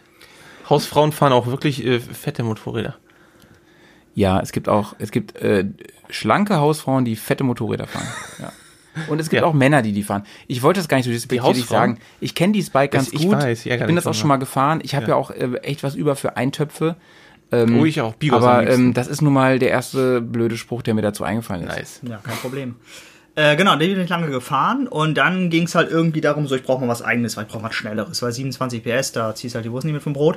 Hausfrauen 0.68 1.12
fahren 1.12 1.32
auch 1.32 1.46
wirklich 1.46 1.84
äh, 1.86 2.00
fette 2.00 2.42
Motorräder. 2.42 2.96
Ja, 4.16 4.40
es 4.40 4.50
gibt 4.50 4.68
auch, 4.68 4.96
es 4.98 5.10
gibt 5.12 5.36
äh, 5.36 5.66
schlanke 6.08 6.56
Hausfrauen, 6.56 7.04
die 7.04 7.14
fette 7.16 7.44
Motorräder 7.44 7.86
fahren. 7.86 8.08
Ja. 8.40 8.52
Und 9.08 9.20
es 9.20 9.28
gibt 9.28 9.42
Ja. 9.42 9.46
auch 9.46 9.52
Männer, 9.52 9.82
die 9.82 9.92
die 9.92 10.02
fahren. 10.02 10.24
Ich 10.46 10.62
wollte 10.62 10.80
das 10.80 10.88
gar 10.88 10.96
nicht 10.96 11.04
so 11.04 11.12
despektierlich 11.12 11.66
sagen. 11.66 11.98
Ich 12.18 12.34
kenne 12.34 12.54
dieses 12.54 12.70
Bike 12.70 12.92
ganz 12.92 13.12
ich 13.12 13.20
gut. 13.22 13.32
weiß, 13.32 13.64
ja, 13.64 13.74
ich 13.76 13.84
bin 13.84 13.94
das 13.94 14.06
auch 14.06 14.14
schon 14.14 14.28
mal 14.28 14.38
gefahren. 14.38 14.80
Ich 14.82 14.94
habe 14.94 15.04
ja. 15.04 15.10
Ja. 15.10 15.16
auch 15.16 15.30
äh, 15.30 15.54
echt 15.58 15.82
was 15.82 15.94
über 15.94 16.16
für 16.16 16.38
Eintöpfe. 16.38 16.96
oh, 17.52 17.84
ich 17.84 18.00
auch. 18.00 18.14
Bigos 18.14 18.42
Aber 18.42 18.66
ähm, 18.66 18.94
das 18.94 19.06
ist 19.06 19.20
nun 19.20 19.34
mal 19.34 19.58
der 19.58 19.68
erste 19.68 20.22
blöde 20.22 20.56
Spruch, 20.56 20.80
der 20.80 20.94
mir 20.94 21.02
dazu 21.02 21.24
eingefallen 21.24 21.64
ist. 21.64 21.76
nice. 21.76 22.00
ja, 22.08 22.16
kein 22.24 22.36
Problem. 22.36 22.76
Äh, 23.38 23.54
genau, 23.56 23.76
den 23.76 23.92
bin 23.92 24.00
ich 24.02 24.08
lange 24.08 24.30
gefahren 24.30 24.88
und 24.88 25.18
dann 25.18 25.50
ging 25.50 25.64
es 25.64 25.74
halt 25.74 25.90
irgendwie 25.90 26.22
darum, 26.22 26.46
so 26.46 26.56
ich 26.56 26.62
brauche 26.62 26.80
mal 26.80 26.88
was 26.88 27.02
eigenes, 27.02 27.36
weil 27.36 27.44
ich 27.44 27.50
brauche 27.50 27.62
was 27.62 27.74
Schnelleres, 27.74 28.22
weil 28.22 28.32
27 28.32 28.82
PS, 28.82 29.12
da 29.12 29.34
ziehst 29.34 29.54
halt 29.54 29.66
die 29.66 29.70
Wurst 29.70 29.84
nicht 29.84 29.92
mit 29.92 30.02
vom 30.02 30.14
Brot. 30.14 30.36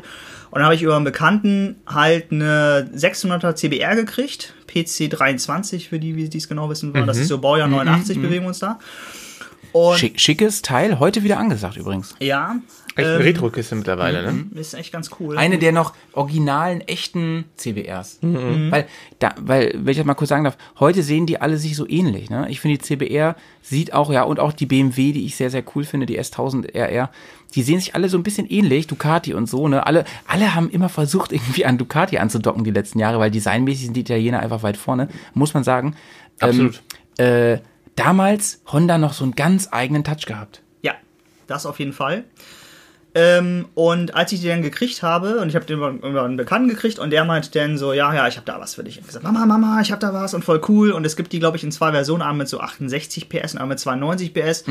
Und 0.51 0.55
dann 0.55 0.63
habe 0.65 0.75
ich 0.75 0.81
über 0.81 0.97
einen 0.97 1.05
Bekannten 1.05 1.77
halt 1.87 2.33
eine 2.33 2.89
600er 2.93 3.55
CBR 3.55 3.95
gekriegt, 3.95 4.53
PC 4.67 5.09
23, 5.09 5.87
für 5.87 5.97
die, 5.97 6.27
die 6.27 6.37
es 6.37 6.49
genau 6.49 6.69
wissen 6.69 6.93
wollen. 6.93 7.07
Das 7.07 7.17
ist 7.17 7.29
so 7.29 7.37
Baujahr 7.37 7.69
89, 7.69 8.21
bewegen 8.21 8.43
wir 8.43 8.49
uns 8.49 8.59
da. 8.59 8.79
Und 9.71 9.97
Schick, 9.97 10.19
schickes 10.19 10.61
Teil, 10.61 10.99
heute 10.99 11.23
wieder 11.23 11.37
angesagt 11.37 11.77
übrigens. 11.77 12.15
ja, 12.19 12.55
Echt 12.99 13.07
eine 13.09 13.17
ähm, 13.17 13.21
Retro-Kiste 13.23 13.75
mittlerweile, 13.75 14.23
ne? 14.23 14.45
ist 14.59 14.73
echt 14.73 14.91
ganz 14.91 15.09
cool. 15.19 15.37
Eine 15.37 15.57
der 15.57 15.71
noch 15.71 15.93
originalen, 16.13 16.81
echten 16.81 17.45
CBRs. 17.55 18.19
Weil, 18.71 18.87
da, 19.19 19.35
weil, 19.39 19.73
wenn 19.75 19.91
ich 19.91 19.97
das 19.97 20.05
mal 20.05 20.13
kurz 20.13 20.29
sagen 20.29 20.43
darf, 20.43 20.57
heute 20.79 21.03
sehen 21.03 21.25
die 21.25 21.41
alle 21.41 21.57
sich 21.57 21.75
so 21.75 21.87
ähnlich. 21.87 22.29
Ne? 22.29 22.47
Ich 22.49 22.59
finde, 22.59 22.77
die 22.77 22.83
CBR 22.83 23.35
sieht 23.61 23.93
auch, 23.93 24.11
ja, 24.11 24.23
und 24.23 24.39
auch 24.39 24.53
die 24.53 24.65
BMW, 24.65 25.11
die 25.11 25.25
ich 25.25 25.35
sehr, 25.35 25.49
sehr 25.49 25.63
cool 25.75 25.83
finde, 25.83 26.05
die 26.05 26.19
S1000 26.19 26.73
RR, 26.75 27.09
die 27.55 27.63
sehen 27.63 27.79
sich 27.79 27.95
alle 27.95 28.09
so 28.09 28.17
ein 28.17 28.23
bisschen 28.23 28.47
ähnlich, 28.49 28.87
Ducati 28.87 29.33
und 29.33 29.47
so. 29.47 29.67
Ne? 29.67 29.85
Alle, 29.85 30.05
alle 30.27 30.55
haben 30.55 30.69
immer 30.69 30.89
versucht, 30.89 31.31
irgendwie 31.31 31.65
an 31.65 31.77
Ducati 31.77 32.17
anzudocken 32.17 32.63
die 32.63 32.71
letzten 32.71 32.99
Jahre, 32.99 33.19
weil 33.19 33.31
designmäßig 33.31 33.85
sind 33.85 33.95
die 33.95 34.01
Italiener 34.01 34.39
einfach 34.39 34.63
weit 34.63 34.77
vorne, 34.77 35.09
muss 35.33 35.53
man 35.53 35.63
sagen. 35.63 35.95
Absolut. 36.39 36.81
Ähm, 37.17 37.55
äh, 37.55 37.59
damals 37.95 38.61
Honda 38.71 38.97
noch 38.97 39.13
so 39.13 39.23
einen 39.23 39.35
ganz 39.35 39.69
eigenen 39.71 40.03
Touch 40.03 40.25
gehabt. 40.25 40.61
Ja, 40.81 40.93
das 41.47 41.65
auf 41.65 41.79
jeden 41.79 41.93
Fall. 41.93 42.23
Ähm, 43.15 43.65
und 43.73 44.13
als 44.13 44.31
ich 44.31 44.41
die 44.41 44.47
dann 44.47 44.61
gekriegt 44.61 45.01
habe, 45.01 45.39
und 45.39 45.49
ich 45.49 45.55
habe 45.55 45.65
den 45.65 45.77
über, 45.77 46.23
einen 46.23 46.37
Bekannten 46.37 46.69
gekriegt, 46.69 46.99
und 46.99 47.09
der 47.09 47.25
meinte 47.25 47.49
dann 47.51 47.77
so, 47.77 47.93
ja, 47.93 48.13
ja, 48.13 48.27
ich 48.27 48.35
habe 48.35 48.45
da 48.45 48.59
was 48.59 48.75
für 48.75 48.83
dich. 48.83 48.97
Und 48.97 49.01
ich 49.01 49.07
gesagt, 49.07 49.23
Mama, 49.23 49.45
Mama, 49.45 49.81
ich 49.81 49.91
habe 49.91 49.99
da 49.99 50.13
was 50.13 50.33
und 50.33 50.43
voll 50.43 50.61
cool. 50.67 50.91
Und 50.91 51.05
es 51.05 51.15
gibt 51.15 51.33
die, 51.33 51.39
glaube 51.39 51.57
ich, 51.57 51.63
in 51.63 51.71
zwei 51.71 51.91
Versionen, 51.91 52.21
einmal 52.21 52.37
mit 52.37 52.49
so 52.49 52.59
68 52.59 53.29
PS 53.29 53.53
und 53.53 53.59
einmal 53.59 53.75
mit 53.75 53.79
92 53.79 54.33
PS. 54.33 54.63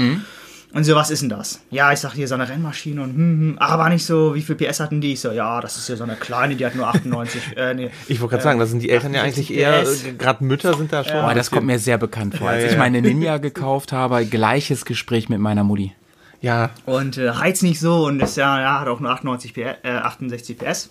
Und 0.74 0.84
so, 0.84 0.94
was 0.94 1.10
ist 1.10 1.22
denn 1.22 1.30
das? 1.30 1.60
Ja, 1.70 1.92
ich 1.92 1.98
sag 1.98 2.12
hier 2.12 2.28
so 2.28 2.34
eine 2.34 2.46
Rennmaschine 2.46 3.00
und 3.00 3.14
hm, 3.14 3.40
hm, 3.40 3.58
aber 3.58 3.88
nicht 3.88 4.04
so, 4.04 4.34
wie 4.34 4.42
viel 4.42 4.54
PS 4.54 4.80
hatten 4.80 5.00
die? 5.00 5.14
Ich 5.14 5.20
so, 5.20 5.32
ja, 5.32 5.62
das 5.62 5.78
ist 5.78 5.88
ja 5.88 5.96
so 5.96 6.04
eine 6.04 6.14
kleine, 6.14 6.56
die 6.56 6.66
hat 6.66 6.74
nur 6.74 6.86
98. 6.86 7.40
äh, 7.56 7.72
nee. 7.72 7.90
Ich 8.06 8.20
wollte 8.20 8.32
gerade 8.32 8.44
sagen, 8.44 8.58
da 8.58 8.66
sind 8.66 8.82
die 8.82 8.90
Eltern 8.90 9.14
ja 9.14 9.22
eigentlich 9.22 9.50
68 9.50 9.56
eher, 9.56 9.82
äh, 9.82 10.12
gerade 10.18 10.44
Mütter 10.44 10.76
sind 10.76 10.92
da 10.92 11.04
schon. 11.04 11.16
Aber 11.16 11.28
ein 11.28 11.36
das 11.36 11.50
kommt 11.50 11.66
mir 11.66 11.78
sehr 11.78 11.96
bekannt 11.96 12.36
vor. 12.36 12.50
Als 12.50 12.62
Ja, 12.62 12.66
ich 12.66 12.72
ja. 12.74 12.78
meine 12.78 13.00
Ninja 13.00 13.38
gekauft 13.38 13.92
habe, 13.92 14.26
gleiches 14.26 14.84
Gespräch 14.84 15.30
mit 15.30 15.38
meiner 15.38 15.64
Mutti. 15.64 15.94
Ja, 16.40 16.70
Und 16.86 17.18
äh, 17.18 17.32
heizt 17.32 17.62
nicht 17.62 17.80
so 17.80 18.06
und 18.06 18.20
ist 18.20 18.36
ja, 18.36 18.60
ja, 18.60 18.80
hat 18.80 18.88
auch 18.88 19.00
nur 19.00 19.10
98 19.10 19.54
PS, 19.54 19.58
äh, 19.82 19.90
68 19.90 20.58
PS. 20.58 20.90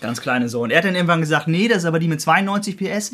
Ganz 0.00 0.20
kleine 0.20 0.48
so. 0.48 0.62
Und 0.62 0.70
er 0.70 0.78
hat 0.78 0.84
dann 0.84 0.94
irgendwann 0.94 1.20
gesagt, 1.20 1.48
nee, 1.48 1.66
das 1.66 1.78
ist 1.78 1.84
aber 1.86 1.98
die 1.98 2.08
mit 2.08 2.20
92 2.20 2.76
PS. 2.76 3.12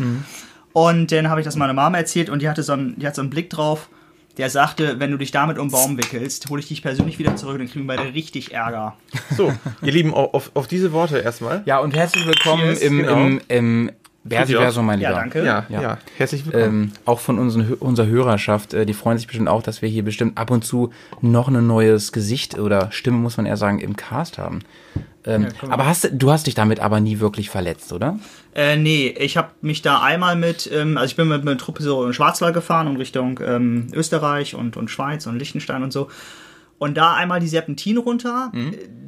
Und 0.72 1.12
dann 1.12 1.28
habe 1.28 1.40
ich 1.40 1.44
das 1.44 1.56
meiner 1.56 1.72
Mama 1.72 1.98
erzählt 1.98 2.30
und 2.30 2.42
die 2.42 2.48
hatte 2.48 2.62
so 2.62 2.72
einen, 2.72 2.98
die 2.98 3.06
hat 3.06 3.14
so 3.14 3.22
einen 3.22 3.30
Blick 3.30 3.48
drauf, 3.50 3.88
der 4.36 4.50
sagte, 4.50 5.00
wenn 5.00 5.10
du 5.10 5.16
dich 5.16 5.30
damit 5.30 5.58
um 5.58 5.68
den 5.68 5.72
Baum 5.72 5.98
wickelst, 5.98 6.48
hole 6.48 6.60
ich 6.60 6.68
dich 6.68 6.82
persönlich 6.82 7.18
wieder 7.18 7.36
zurück, 7.36 7.58
dann 7.58 7.68
kriegen 7.68 7.86
wir 7.86 7.96
beide 7.96 8.14
richtig 8.14 8.52
Ärger. 8.52 8.96
so, 9.36 9.52
ihr 9.82 9.92
Lieben, 9.92 10.14
auf, 10.14 10.50
auf 10.54 10.66
diese 10.66 10.92
Worte 10.92 11.18
erstmal. 11.18 11.62
Ja, 11.64 11.78
und 11.78 11.94
herzlich 11.94 12.26
willkommen 12.26 12.62
Cheers, 12.62 12.80
im, 12.80 12.98
genau. 12.98 13.16
im, 13.16 13.40
im 13.48 13.90
Versiverso, 14.36 14.82
mein 14.82 14.98
Lieber. 14.98 15.10
Ja, 15.10 15.16
danke. 15.18 15.44
Ja, 15.44 15.66
Ja. 15.68 15.82
ja, 15.82 15.98
herzlich 16.16 16.46
willkommen. 16.46 16.64
Ähm, 16.84 16.92
auch 17.04 17.20
von 17.20 17.38
unseren, 17.38 17.74
unserer 17.74 18.06
Hörerschaft, 18.06 18.74
äh, 18.74 18.86
die 18.86 18.94
freuen 18.94 19.18
sich 19.18 19.26
bestimmt 19.26 19.48
auch, 19.48 19.62
dass 19.62 19.82
wir 19.82 19.88
hier 19.88 20.04
bestimmt 20.04 20.38
ab 20.38 20.50
und 20.50 20.64
zu 20.64 20.90
noch 21.20 21.48
ein 21.48 21.66
neues 21.66 22.12
Gesicht 22.12 22.58
oder 22.58 22.90
Stimme, 22.92 23.18
muss 23.18 23.36
man 23.36 23.46
eher 23.46 23.56
sagen, 23.56 23.80
im 23.80 23.96
Cast 23.96 24.38
haben. 24.38 24.60
Ähm, 25.26 25.48
aber 25.68 25.86
hast 25.86 26.04
du, 26.04 26.12
du 26.12 26.30
hast 26.30 26.46
dich 26.46 26.54
damit 26.54 26.80
aber 26.80 27.00
nie 27.00 27.20
wirklich 27.20 27.50
verletzt, 27.50 27.92
oder? 27.92 28.18
Äh, 28.54 28.76
nee, 28.76 29.08
ich 29.18 29.36
habe 29.36 29.50
mich 29.60 29.82
da 29.82 30.00
einmal 30.00 30.34
mit, 30.34 30.70
ähm, 30.72 30.96
also 30.96 31.10
ich 31.10 31.16
bin 31.16 31.28
mit 31.28 31.42
einer 31.42 31.58
Truppe 31.58 31.82
so 31.82 32.06
in 32.06 32.12
Schwarzwald 32.14 32.54
gefahren 32.54 32.86
und 32.88 32.96
Richtung 32.96 33.38
ähm, 33.44 33.88
Österreich 33.92 34.54
und, 34.54 34.76
und 34.78 34.90
Schweiz 34.90 35.26
und 35.26 35.38
Liechtenstein 35.38 35.82
und 35.82 35.92
so. 35.92 36.08
Und 36.80 36.96
da 36.96 37.12
einmal 37.12 37.40
die 37.40 37.46
Serpentine 37.46 38.00
runter. 38.00 38.50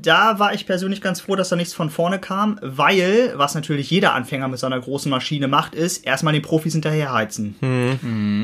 Da 0.02 0.38
war 0.38 0.52
ich 0.52 0.66
persönlich 0.66 1.00
ganz 1.00 1.20
froh, 1.20 1.36
dass 1.36 1.48
da 1.48 1.56
nichts 1.56 1.72
von 1.72 1.88
vorne 1.88 2.18
kam, 2.18 2.58
weil, 2.60 3.32
was 3.36 3.54
natürlich 3.54 3.88
jeder 3.88 4.12
Anfänger 4.12 4.46
mit 4.48 4.58
so 4.58 4.66
einer 4.66 4.78
großen 4.78 5.08
Maschine 5.08 5.48
macht, 5.48 5.74
ist 5.74 6.04
erstmal 6.04 6.34
den 6.34 6.42
Profis 6.42 6.74
hinterherheizen. 6.74 7.54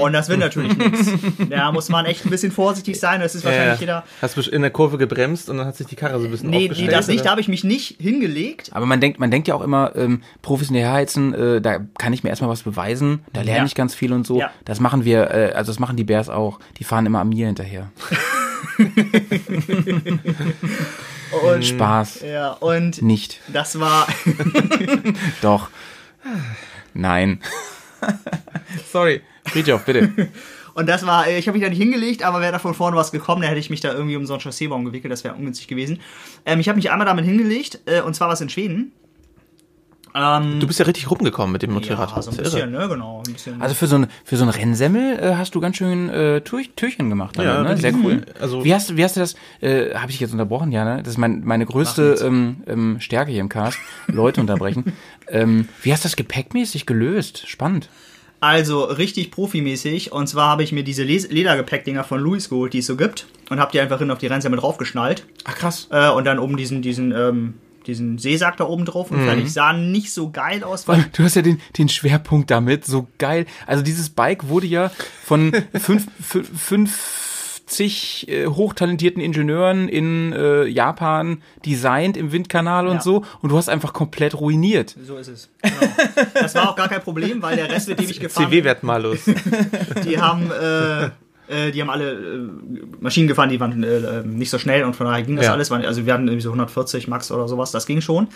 Und 0.01 0.13
das 0.15 0.31
will 0.31 0.39
natürlich 0.39 0.77
nichts. 0.79 1.11
Da 1.51 1.71
muss 1.73 1.91
man 1.91 2.07
echt 2.07 2.25
ein 2.25 2.31
bisschen 2.31 2.53
vorsichtig 2.53 2.99
sein. 2.99 3.21
Das 3.21 3.35
ist 3.35 3.45
wahrscheinlich 3.45 3.75
ja. 3.75 3.81
jeder. 3.81 4.05
Hast 4.23 4.37
du 4.39 4.41
in 4.51 4.63
der 4.63 4.71
Kurve 4.71 4.97
gebremst 4.97 5.51
und 5.51 5.59
dann 5.59 5.67
hat 5.67 5.77
sich 5.77 5.87
die 5.87 5.97
Karre 5.97 6.19
so 6.21 6.25
ein 6.25 6.31
bisschen 6.31 6.49
Nee, 6.49 6.71
nee, 6.75 6.87
das 6.87 7.09
nicht. 7.09 7.27
Da 7.27 7.31
habe 7.31 7.43
ich 7.43 7.49
mich 7.49 7.65
nicht 7.65 8.01
hingelegt. 8.01 8.71
Aber 8.73 8.87
man 8.87 9.01
denkt, 9.01 9.19
man 9.21 9.31
denkt 9.31 9.47
ja 9.47 9.55
auch 9.55 9.63
immer, 9.63 9.95
ähm, 9.95 10.23
Profis 10.41 10.69
in 10.69 10.75
der 10.75 10.85
Herheizen, 10.85 11.35
äh, 11.35 11.61
da 11.61 11.81
kann 11.99 12.15
ich 12.15 12.23
mir 12.23 12.31
erstmal 12.31 12.51
was 12.51 12.63
beweisen, 12.63 13.21
da 13.35 13.43
lerne 13.43 13.59
Ja. 13.61 13.67
ich 13.67 13.75
ganz 13.75 13.95
viel 13.95 14.15
und 14.15 14.27
so. 14.27 14.39
Ja. 14.41 14.51
Das 14.65 14.81
machen 14.81 15.05
wir, 15.05 15.31
äh, 15.31 15.53
also 15.53 15.71
das 15.71 15.79
machen 15.79 15.97
die 15.97 16.05
Bears 16.05 16.31
auch. 16.31 16.61
Die 16.79 16.85
fahren 16.85 17.05
immer 17.05 17.21
an 17.21 17.29
mir 17.29 17.47
hinterher. 17.47 17.91
Und, 21.43 21.65
Spaß. 21.65 22.23
ja, 22.23 22.53
und 22.53 23.03
Nicht. 23.03 23.41
das 23.49 23.79
war. 23.79 24.07
Doch. 25.43 25.69
Nein. 26.95 27.41
Sorry. 28.91 29.21
Friedhof, 29.45 29.85
bitte. 29.85 30.11
Und 30.75 30.89
das 30.89 31.05
war, 31.07 31.29
ich 31.29 31.47
habe 31.49 31.59
mich 31.59 31.65
da 31.65 31.71
nicht 31.71 31.81
hingelegt, 31.81 32.23
aber 32.23 32.41
wäre 32.41 32.53
da 32.53 32.59
von 32.59 32.73
vorne 32.73 32.97
was 32.97 33.13
gekommen, 33.13 33.43
dann 33.43 33.49
hätte 33.49 33.61
ich 33.61 33.69
mich 33.69 33.81
da 33.81 33.93
irgendwie 33.93 34.17
um 34.17 34.27
so 34.27 34.35
einen 34.35 34.41
Chausseebaum 34.41 34.85
gewickelt, 34.85 35.13
das 35.13 35.25
wäre 35.25 35.35
ungünstig 35.35 35.69
gewesen. 35.69 36.01
Ähm, 36.47 36.61
ich 36.61 36.69
habe 36.69 36.77
mich 36.77 36.91
einmal 36.91 37.07
damit 37.07 37.25
hingelegt, 37.25 37.81
äh, 37.87 38.01
und 38.01 38.15
zwar 38.15 38.29
was 38.29 38.41
in 38.41 38.49
Schweden. 38.49 38.93
Ähm, 40.21 40.61
Du 40.61 40.67
bist 40.67 40.79
ja 40.79 40.85
richtig 40.85 41.11
rumgekommen 41.11 41.53
mit 41.53 41.63
dem 41.63 41.73
Motorrad. 41.73 42.11
ja, 42.15 42.23
so 42.23 42.31
ein 42.31 42.37
bisschen, 42.37 42.71
ne, 42.73 42.89
genau. 42.89 43.23
Ein 43.27 43.33
bisschen. 43.33 43.61
Also 43.63 43.75
für 43.75 43.87
so 43.87 43.97
ein, 43.97 44.07
für 44.25 44.37
so 44.37 44.45
ein 44.45 44.49
Rennsemmel 44.51 45.19
äh, 45.19 45.35
hast 45.37 45.55
du 45.55 45.61
ganz 45.61 45.77
schön 45.77 46.09
äh, 46.11 46.41
Tür, 46.43 46.61
Türchen 46.77 47.09
gemacht. 47.09 47.37
Damit, 47.37 47.51
Ja, 47.53 47.63
ne? 47.63 47.71
richtig 47.71 47.93
Sehr 47.93 48.01
cool. 48.05 48.27
Also- 48.41 48.65
wie, 48.65 48.75
hast, 48.75 48.97
wie 48.97 49.05
hast 49.05 49.17
du 49.17 49.21
das, 49.21 49.35
äh, 49.61 49.95
habe 49.95 50.07
ich 50.11 50.17
dich 50.17 50.21
jetzt 50.21 50.33
unterbrochen, 50.33 50.73
ja, 50.73 50.85
ne? 50.85 50.99
Das 51.03 51.09
ist 51.13 51.19
mein, 51.19 51.43
meine 51.45 51.67
größte 51.67 52.17
ähm, 52.23 52.63
ähm, 52.67 53.01
Stärke 53.01 53.31
hier 53.31 53.41
im 53.41 53.49
Cast, 53.49 53.79
Leute 54.07 54.41
unterbrechen. 54.41 54.93
ähm, 55.29 55.69
wie 55.83 55.93
hast 55.93 56.05
du 56.05 56.09
das 56.09 56.17
gepäckmäßig 56.17 56.87
gelöst? 56.87 57.47
Spannend. 57.47 57.89
Also 58.41 58.85
richtig 58.85 59.33
profimäßig. 59.33 60.13
Und 60.13 60.29
zwar 60.29 60.49
habe 60.51 60.63
ich 60.63 60.71
mir 60.73 60.85
diese 60.85 61.03
Ledergepäckdinger 61.03 62.05
von 62.05 62.21
Louis 62.21 62.49
geholt, 62.49 62.73
die 62.73 62.79
es 62.79 62.87
so 62.87 62.97
gibt. 62.97 63.27
Und 63.51 63.59
habe 63.59 63.73
die 63.73 63.81
einfach 63.81 63.99
hin 63.99 64.11
auf 64.13 64.19
die 64.19 64.27
Rennsemmel 64.29 64.61
draufgeschnallt. 64.61 65.27
Ach 65.45 65.57
krass. 65.57 65.89
Äh, 65.91 66.11
und 66.11 66.25
dann 66.25 66.39
oben 66.39 66.57
diesen, 66.57 66.81
diesen, 66.83 67.13
ähm, 67.13 67.55
diesen 67.89 68.19
Seesack 68.19 68.57
da 68.59 68.65
oben 68.65 68.85
drauf. 68.85 69.11
Und 69.11 69.25
fertig. 69.25 69.53
Sah 69.53 69.73
nicht 69.73 70.13
so 70.13 70.31
geil 70.31 70.63
aus. 70.63 70.87
Weil 70.87 71.07
du 71.17 71.25
hast 71.25 71.35
ja 71.35 71.43
den, 71.43 71.61
den 71.77 71.89
Schwerpunkt 71.89 72.51
damit, 72.51 72.85
so 72.85 73.09
geil. 73.19 73.47
Also 73.67 73.83
dieses 73.83 74.11
Bike 74.11 74.49
wurde 74.49 74.67
ja 74.69 74.93
von 75.25 75.53
fünf, 75.75 76.07
fü- 76.23 76.45
50 77.67 78.29
äh, 78.29 78.47
hochtalentierten 78.47 79.21
Ingenieuren 79.23 79.89
in 79.89 80.33
äh, 80.33 80.65
Japan 80.67 81.43
designt 81.67 82.17
im 82.17 82.33
Windkanal 82.33 82.87
und 82.87 82.97
Ja. 82.97 83.03
so 83.03 83.25
und 83.43 83.51
du 83.51 83.57
hast 83.59 83.69
einfach 83.69 83.93
komplett 83.93 84.35
ruiniert. 84.41 84.97
So 85.07 85.17
ist 85.17 85.29
es. 85.29 85.51
Genau. 85.63 85.77
Das 86.35 86.55
war 86.55 86.71
auch 86.71 86.77
gar 86.77 86.89
kein 86.89 87.03
Problem, 87.03 87.43
weil 87.43 87.57
der 87.57 87.71
Rest, 87.71 87.89
mit 87.89 87.99
dem 88.01 88.09
ich 88.09 88.21
gefahren 88.21 88.47
CW-Wert 88.51 88.83
malus. 88.85 89.19
die 90.05 90.19
haben, 90.21 90.51
äh, 90.51 91.11
äh, 91.49 91.71
die 91.71 91.81
haben 91.81 91.91
alle 91.91 92.13
äh, 92.13 92.49
Maschinen 93.01 93.29
gefahren, 93.29 93.49
die 93.49 93.61
waren 93.61 93.83
äh, 93.83 93.97
äh, 93.99 94.23
nicht 94.25 94.51
so 94.51 94.59
schnell 94.59 94.85
und 94.85 94.95
von 94.97 95.07
daher 95.07 95.23
ging 95.23 95.37
das 95.37 95.47
Ja. 95.47 95.53
alles. 95.53 95.71
Also 95.73 96.07
wir 96.07 96.13
hatten 96.15 96.27
irgendwie 96.29 96.43
so 96.43 96.51
140 96.51 97.09
Max 97.09 97.31
oder 97.31 97.49
sowas, 97.49 97.71
das 97.71 97.87
ging 97.87 98.01
schon. 98.01 98.29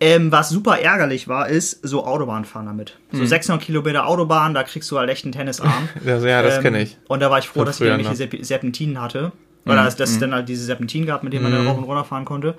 Ähm, 0.00 0.32
was 0.32 0.48
super 0.48 0.78
ärgerlich 0.80 1.28
war, 1.28 1.48
ist 1.48 1.78
so 1.86 2.04
Autobahnfahren 2.04 2.66
damit. 2.66 2.98
Mhm. 3.12 3.18
So 3.18 3.24
600 3.24 3.62
Kilometer 3.62 4.06
Autobahn, 4.08 4.52
da 4.54 4.64
kriegst 4.64 4.90
du 4.90 4.98
halt 4.98 5.08
echt 5.10 5.24
einen 5.24 5.32
Tennisarm. 5.32 5.88
Ja, 6.04 6.18
ja, 6.18 6.42
das 6.42 6.56
Ähm, 6.56 6.62
kenne 6.62 6.82
ich. 6.82 6.96
Und 7.08 7.20
da 7.20 7.30
war 7.30 7.38
ich 7.38 7.46
froh, 7.46 7.60
Von 7.60 7.66
dass 7.66 7.76
ich 7.80 7.82
irgendwelche 7.86 8.10
noch. 8.10 8.16
Serp 8.16 8.36
Serpentinen 8.44 9.00
hatte. 9.00 9.32
Oder 9.64 9.84
dass, 9.84 9.94
dass 9.94 10.10
es 10.10 10.18
dann 10.18 10.34
halt 10.34 10.48
diese 10.48 10.64
Serpentinen 10.64 11.06
gab, 11.06 11.22
mit 11.22 11.32
denen 11.32 11.44
man 11.44 11.52
dann 11.52 11.68
rauf 11.68 11.78
und 11.78 11.84
runter 11.84 12.02
fahren 12.04 12.24
konnte. 12.24 12.56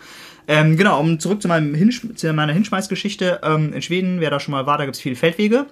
Ähm, 0.48 0.78
genau, 0.78 1.02
um 1.02 1.20
zurück 1.20 1.42
zu, 1.42 1.50
meinem 1.50 1.76
Hinsch 1.76 2.02
zu 2.16 2.32
meiner 2.32 2.54
Hinschmeißgeschichte. 2.54 3.42
Ähm, 3.44 3.74
in 3.74 3.82
Schweden, 3.82 4.22
wer 4.22 4.30
da 4.30 4.40
schon 4.40 4.54
mal 4.54 4.66
war, 4.66 4.78
da 4.78 4.86
gibt 4.86 4.96
es 4.96 5.02
viele 5.02 5.18
Feldwege. 5.18 5.66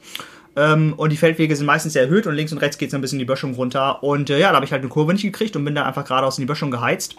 Ähm, 0.55 0.93
und 0.97 1.11
die 1.11 1.17
Feldwege 1.17 1.55
sind 1.55 1.65
meistens 1.65 1.93
sehr 1.93 2.03
erhöht 2.03 2.27
und 2.27 2.35
links 2.35 2.51
und 2.51 2.57
rechts 2.57 2.77
geht 2.77 2.91
so 2.91 2.97
ein 2.97 3.01
bisschen 3.01 3.19
die 3.19 3.25
Böschung 3.25 3.53
runter. 3.53 4.03
Und 4.03 4.29
äh, 4.29 4.39
ja, 4.39 4.49
da 4.49 4.55
habe 4.55 4.65
ich 4.65 4.71
halt 4.71 4.81
eine 4.81 4.89
Kurve 4.89 5.13
nicht 5.13 5.23
gekriegt 5.23 5.55
und 5.55 5.63
bin 5.63 5.75
da 5.75 5.85
einfach 5.85 6.03
geradeaus 6.05 6.37
in 6.37 6.43
die 6.43 6.47
Böschung 6.47 6.71
geheizt. 6.71 7.15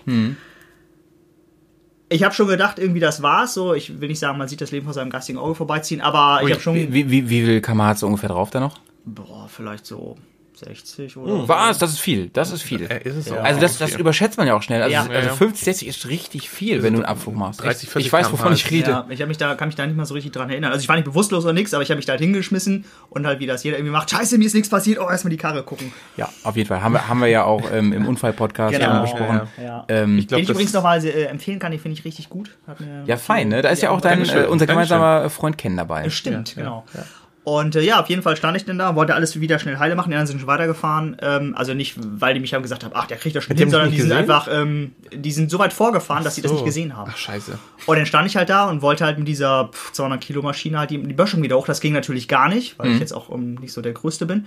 Ich 2.11 2.23
habe 2.25 2.35
schon 2.35 2.47
gedacht, 2.47 2.79
irgendwie 2.79 3.01
das 3.01 3.23
war's. 3.23 3.55
So, 3.55 3.73
ich 3.73 4.01
will 4.01 4.09
nicht 4.09 4.19
sagen, 4.19 4.37
man 4.37 4.49
sieht 4.49 4.61
das 4.61 4.71
Leben 4.71 4.85
vor 4.85 4.93
seinem 4.93 5.11
geistigen 5.11 5.39
Auge 5.39 5.55
vorbeiziehen, 5.55 6.03
aber 6.03 6.43
ich 6.45 6.53
habe 6.53 6.61
schon. 6.61 6.75
Wie, 6.75 6.93
wie, 6.93 7.11
wie 7.11 7.45
viel 7.45 7.61
kmh 7.63 7.87
hast 7.87 8.03
du 8.03 8.07
ungefähr 8.07 8.29
drauf 8.29 8.51
da 8.51 8.61
noch? 8.61 8.79
Boah, 9.05 9.49
vielleicht 9.49 9.87
so 9.87 10.17
60 10.65 11.17
oder. 11.17 11.49
Was? 11.49 11.79
Das 11.79 11.91
ist 11.93 11.99
viel. 12.01 12.29
Das 12.29 12.51
ist 12.53 12.63
viel. 12.63 12.83
Äh, 12.91 13.03
ist 13.09 13.17
es 13.17 13.33
auch. 13.33 13.43
Also 13.43 13.61
das, 13.61 13.79
das 13.79 13.95
überschätzt 13.97 14.39
man 14.39 14.47
ja 14.47 14.55
auch 14.55 14.63
schnell. 14.63 14.83
Also, 14.83 14.93
Ja. 14.93 15.01
also 15.03 15.13
Ja, 15.13 15.21
ja. 15.25 15.33
50, 15.33 15.65
60 15.65 15.89
ist 15.89 16.09
richtig 16.09 16.49
viel, 16.51 16.83
wenn 16.83 16.93
du 16.95 17.01
einen 17.01 17.07
Abflug 17.07 17.35
machst. 17.35 17.63
30, 17.63 17.89
40 17.89 18.07
ich 18.07 18.13
weiß, 18.13 18.33
wovon 18.33 18.53
ich 18.53 18.65
km/h. 18.65 18.77
rede. 18.77 18.91
Ja, 18.91 19.07
ich 19.09 19.21
habe 19.21 19.29
mich 19.29 19.39
da, 19.39 19.55
kann 19.55 19.69
mich 19.69 19.75
da 19.77 19.87
nicht 19.87 19.97
mal 19.97 20.07
so 20.07 20.15
richtig 20.15 20.33
dran 20.33 20.51
erinnern. 20.51 20.73
Also 20.73 20.83
ich 20.83 20.89
war 20.89 20.97
nicht 20.97 21.05
bewusstlos 21.05 21.45
oder 21.45 21.53
nichts, 21.53 21.75
aber 21.75 21.83
ich 21.83 21.91
habe 21.91 21.97
mich 21.97 22.07
da 22.07 22.13
halt 22.13 22.21
hingeschmissen 22.21 22.85
und 23.11 23.27
halt 23.27 23.41
wie 23.41 23.47
das 23.47 23.63
jeder 23.65 23.77
irgendwie 23.79 23.93
macht, 23.93 24.11
scheiße, 24.11 24.39
mir 24.39 24.47
ist 24.47 24.55
nichts 24.55 24.69
passiert, 24.69 24.99
oh, 25.01 25.09
erstmal 25.11 25.31
die 25.31 25.37
Karre 25.37 25.63
gucken. 25.63 25.93
Ja, 26.17 26.29
auf 26.45 26.57
jeden 26.57 26.69
Fall. 26.69 26.83
Haben 26.83 26.93
wir, 26.95 27.09
haben 27.09 27.21
wir 27.21 27.29
ja 27.29 27.45
auch 27.45 27.71
ähm, 27.73 27.93
im 27.93 28.07
Unfall-Podcast 28.07 28.75
Genau. 28.79 28.93
schon 28.93 29.03
besprochen. 29.03 29.41
Ja, 29.59 29.63
Ja. 29.65 29.85
Ähm, 29.89 30.19
Ich 30.19 30.29
glaub, 30.29 30.39
Den 30.39 30.45
ich 30.45 30.51
übrigens 30.51 30.73
nochmal 30.73 31.05
äh, 31.05 31.25
empfehlen 31.25 31.59
kann, 31.59 31.73
den 31.73 31.81
finde 31.81 31.99
ich 31.99 32.05
richtig 32.05 32.29
gut. 32.29 32.51
Ja, 33.07 33.17
fein, 33.17 33.49
ne? 33.49 33.63
Da 33.63 33.71
ist 33.71 33.83
ja 33.83 33.91
auch 33.91 34.01
dein, 34.01 34.25
äh, 34.29 34.47
unser 34.49 34.67
gemeinsamer 34.67 35.29
Freund 35.31 35.59
Ken 35.59 35.77
dabei. 35.77 36.09
Stimmt, 36.11 36.55
genau. 36.55 36.85
Und 37.45 37.75
äh, 37.75 37.81
ja, 37.81 38.01
auf 38.01 38.09
jeden 38.09 38.23
Fall 38.23 38.37
stand 38.37 38.57
ich 38.57 38.65
denn 38.65 38.79
da, 38.79 38.95
wollte 38.95 39.15
alles 39.15 39.41
wieder 39.41 39.59
schnell 39.59 39.79
heile 39.79 39.97
machen, 39.97 40.11
die 40.11 40.15
anderen 40.15 40.29
sind 40.29 40.39
schon 40.39 40.47
weitergefahren. 40.47 41.17
Ähm, 41.21 41.55
also 41.57 41.75
nicht, 41.75 41.97
weil 41.99 42.35
die 42.35 42.41
mich 42.41 42.55
haben 42.55 42.63
gesagt 42.63 42.85
haben, 42.85 42.93
ach, 42.95 43.07
der 43.07 43.17
kriegt 43.17 43.35
das 43.35 43.43
schon 43.43 43.57
hin, 43.57 43.69
sondern 43.69 43.91
die 43.91 43.97
nicht 43.97 44.03
sind 44.03 44.11
gesehen? 44.11 44.31
einfach, 44.31 44.49
ähm, 44.53 44.93
die 45.13 45.33
sind 45.33 45.51
so 45.51 45.59
weit 45.59 45.73
vorgefahren, 45.73 46.23
dass 46.23 46.37
sie 46.37 46.43
das 46.43 46.53
nicht 46.53 46.65
gesehen 46.65 46.97
haben. 46.97 47.11
Ach, 47.13 47.17
scheiße. 47.17 47.59
Und 47.87 47.97
dann 47.97 48.07
stand 48.07 48.29
ich 48.29 48.37
halt 48.37 48.49
da 48.49 48.67
und 48.71 48.81
wollte 48.81 49.05
halt 49.05 49.19
mit 49.19 49.27
dieser 49.27 49.71
pff, 49.73 49.93
200 49.93 50.21
Kilo 50.21 50.43
Maschine 50.43 50.79
halt 50.79 50.91
die, 50.91 51.03
die 51.03 51.15
Böschung 51.15 51.43
wieder 51.43 51.57
hoch. 51.57 51.67
Das 51.67 51.81
ging 51.81 51.93
natürlich 51.93 52.29
gar 52.29 52.49
nicht, 52.49 52.79
weil 52.79 52.93
ich 52.93 53.01
jetzt 53.01 53.13
auch 53.13 53.31
ähm, 53.31 53.55
nicht 53.55 53.73
so 53.73 53.83
der 53.83 53.93
Größte 53.93 54.25
bin. 54.25 54.47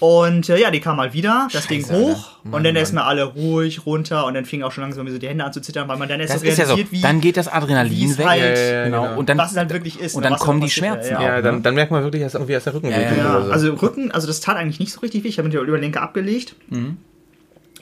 Und 0.00 0.48
äh, 0.48 0.58
ja, 0.60 0.70
die 0.70 0.80
kam 0.80 0.96
mal 0.96 1.12
wieder, 1.12 1.48
das 1.52 1.66
Ding 1.66 1.80
Scheiße, 1.82 1.94
hoch 1.94 2.30
Alter. 2.44 2.56
und 2.56 2.64
dann 2.64 2.76
erstmal 2.76 3.04
alle 3.04 3.24
ruhig 3.24 3.84
runter 3.86 4.26
und 4.26 4.34
dann 4.34 4.44
fing 4.44 4.62
auch 4.62 4.72
schon 4.72 4.82
langsam 4.82 5.08
so 5.08 5.18
die 5.18 5.28
Hände 5.28 5.44
an 5.44 5.52
zu 5.52 5.60
zittern, 5.60 5.88
weil 5.88 5.96
man 5.98 6.08
dann 6.08 6.20
erst 6.20 6.34
Das 6.34 6.40
so 6.40 6.46
ist 6.46 6.58
ja 6.58 6.64
so. 6.66 6.74
realisiert, 6.74 6.92
wie, 6.92 7.00
Dann 7.02 7.20
geht 7.20 7.36
das 7.36 7.48
Adrenalin 7.48 8.10
es 8.10 8.18
weg. 8.18 8.26
halt, 8.26 8.58
Ja, 8.58 8.64
ja, 8.64 8.84
genau. 8.84 9.16
Und 9.16 9.28
dann, 9.28 9.38
was 9.38 9.52
es 9.52 9.56
halt 9.56 9.70
wirklich 9.72 10.00
ist. 10.00 10.14
und 10.14 10.20
oder 10.22 10.30
dann 10.30 10.38
kommen 10.38 10.60
da 10.60 10.66
die 10.66 10.72
Schmerzen 10.72 11.12
ja. 11.12 11.18
auch. 11.18 11.22
Ja, 11.22 11.36
ne? 11.36 11.42
dann, 11.42 11.62
dann 11.62 11.74
merkt 11.74 11.90
man 11.90 12.02
wirklich, 12.02 12.22
dass 12.22 12.34
irgendwie 12.34 12.52
erst 12.52 12.66
der 12.66 12.74
Rücken 12.74 12.90
Ja, 12.90 12.98
oder 12.98 13.44
so. 13.46 13.52
also 13.52 13.74
Rücken, 13.74 14.10
also 14.12 14.26
das 14.26 14.40
tat 14.40 14.56
eigentlich 14.56 14.80
nicht 14.80 14.92
so 14.92 15.00
richtig 15.00 15.24
weh. 15.24 15.28
Ich 15.28 15.38
habe 15.38 15.48
mit 15.48 15.54
der 15.54 15.62
Überlenke 15.62 16.00
abgelegt. 16.00 16.54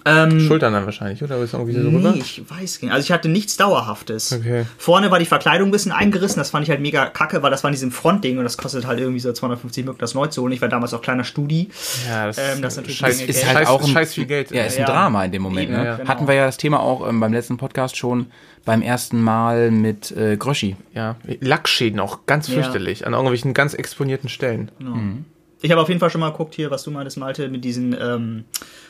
Ähm, 0.04 0.40
Schultern 0.40 0.72
dann 0.72 0.84
wahrscheinlich, 0.86 1.22
oder? 1.22 1.36
Ist 1.42 1.52
irgendwie 1.52 1.72
so 1.74 1.88
rüber? 1.88 2.12
Nee, 2.12 2.18
ich 2.20 2.42
weiß 2.48 2.82
nicht. 2.82 2.92
Also 2.92 3.04
ich 3.04 3.12
hatte 3.12 3.28
nichts 3.28 3.56
Dauerhaftes. 3.56 4.32
Okay. 4.32 4.64
Vorne 4.78 5.10
war 5.10 5.18
die 5.18 5.24
Verkleidung 5.26 5.68
ein 5.68 5.70
bisschen 5.72 5.92
eingerissen, 5.92 6.38
das 6.38 6.50
fand 6.50 6.64
ich 6.64 6.70
halt 6.70 6.80
mega 6.80 7.06
kacke, 7.06 7.42
weil 7.42 7.50
das 7.50 7.62
war 7.64 7.68
in 7.70 7.74
diesem 7.74 7.90
Frontding 7.92 8.38
und 8.38 8.44
das 8.44 8.56
kostet 8.56 8.86
halt 8.86 8.98
irgendwie 9.00 9.20
so 9.20 9.32
250 9.32 9.84
Mark, 9.84 9.98
das 9.98 10.14
neu 10.14 10.26
zu 10.28 10.42
holen. 10.42 10.52
Ich 10.52 10.60
war 10.60 10.68
damals 10.68 10.94
auch 10.94 11.02
kleiner 11.02 11.24
Studi. 11.24 11.68
Ja, 12.08 12.26
das, 12.26 12.38
Ähm, 12.38 12.62
das 12.62 12.74
ist 12.74 12.76
natürlich 12.78 12.98
scheiß, 12.98 13.20
ist 13.22 13.46
halt 13.54 13.66
auch 13.68 13.82
ein, 13.82 13.88
scheiß 13.88 14.14
viel 14.14 14.26
Geld. 14.26 14.50
Ja, 14.50 14.64
ist 14.64 14.76
ein 14.76 14.80
Ja. 14.80 14.86
Drama 14.86 15.24
in 15.24 15.32
dem 15.32 15.42
Moment. 15.42 15.68
Eben, 15.68 15.76
ne? 15.78 15.84
ja, 15.84 15.96
genau. 15.96 16.08
Hatten 16.08 16.26
wir 16.28 16.34
ja 16.34 16.46
das 16.46 16.56
Thema 16.56 16.80
auch 16.80 17.08
ähm, 17.08 17.20
beim 17.20 17.32
letzten 17.32 17.56
Podcast 17.56 17.96
schon 17.96 18.26
beim 18.64 18.82
ersten 18.82 19.20
Mal 19.22 19.70
mit 19.70 20.10
äh, 20.12 20.36
Groschi. 20.36 20.76
Ja, 20.94 21.16
Lackschäden 21.40 21.98
auch 22.00 22.26
ganz 22.26 22.48
Ja. 22.48 22.54
fürchterlich 22.54 23.06
an 23.06 23.12
irgendwelchen 23.12 23.54
ganz 23.54 23.74
exponierten 23.74 24.28
Stellen. 24.28 24.70
Ich 25.62 25.70
habe 25.70 25.80
auf 25.80 25.88
jeden 25.88 26.00
Fall 26.00 26.10
schon 26.10 26.20
mal 26.22 26.30
geguckt 26.30 26.54
hier, 26.54 26.70
was 26.70 26.82
du 26.84 26.90
meintest, 26.90 27.18
Malte, 27.18 27.48
mit 27.48 27.64
diesen, 27.64 27.92
ähm, 27.92 28.44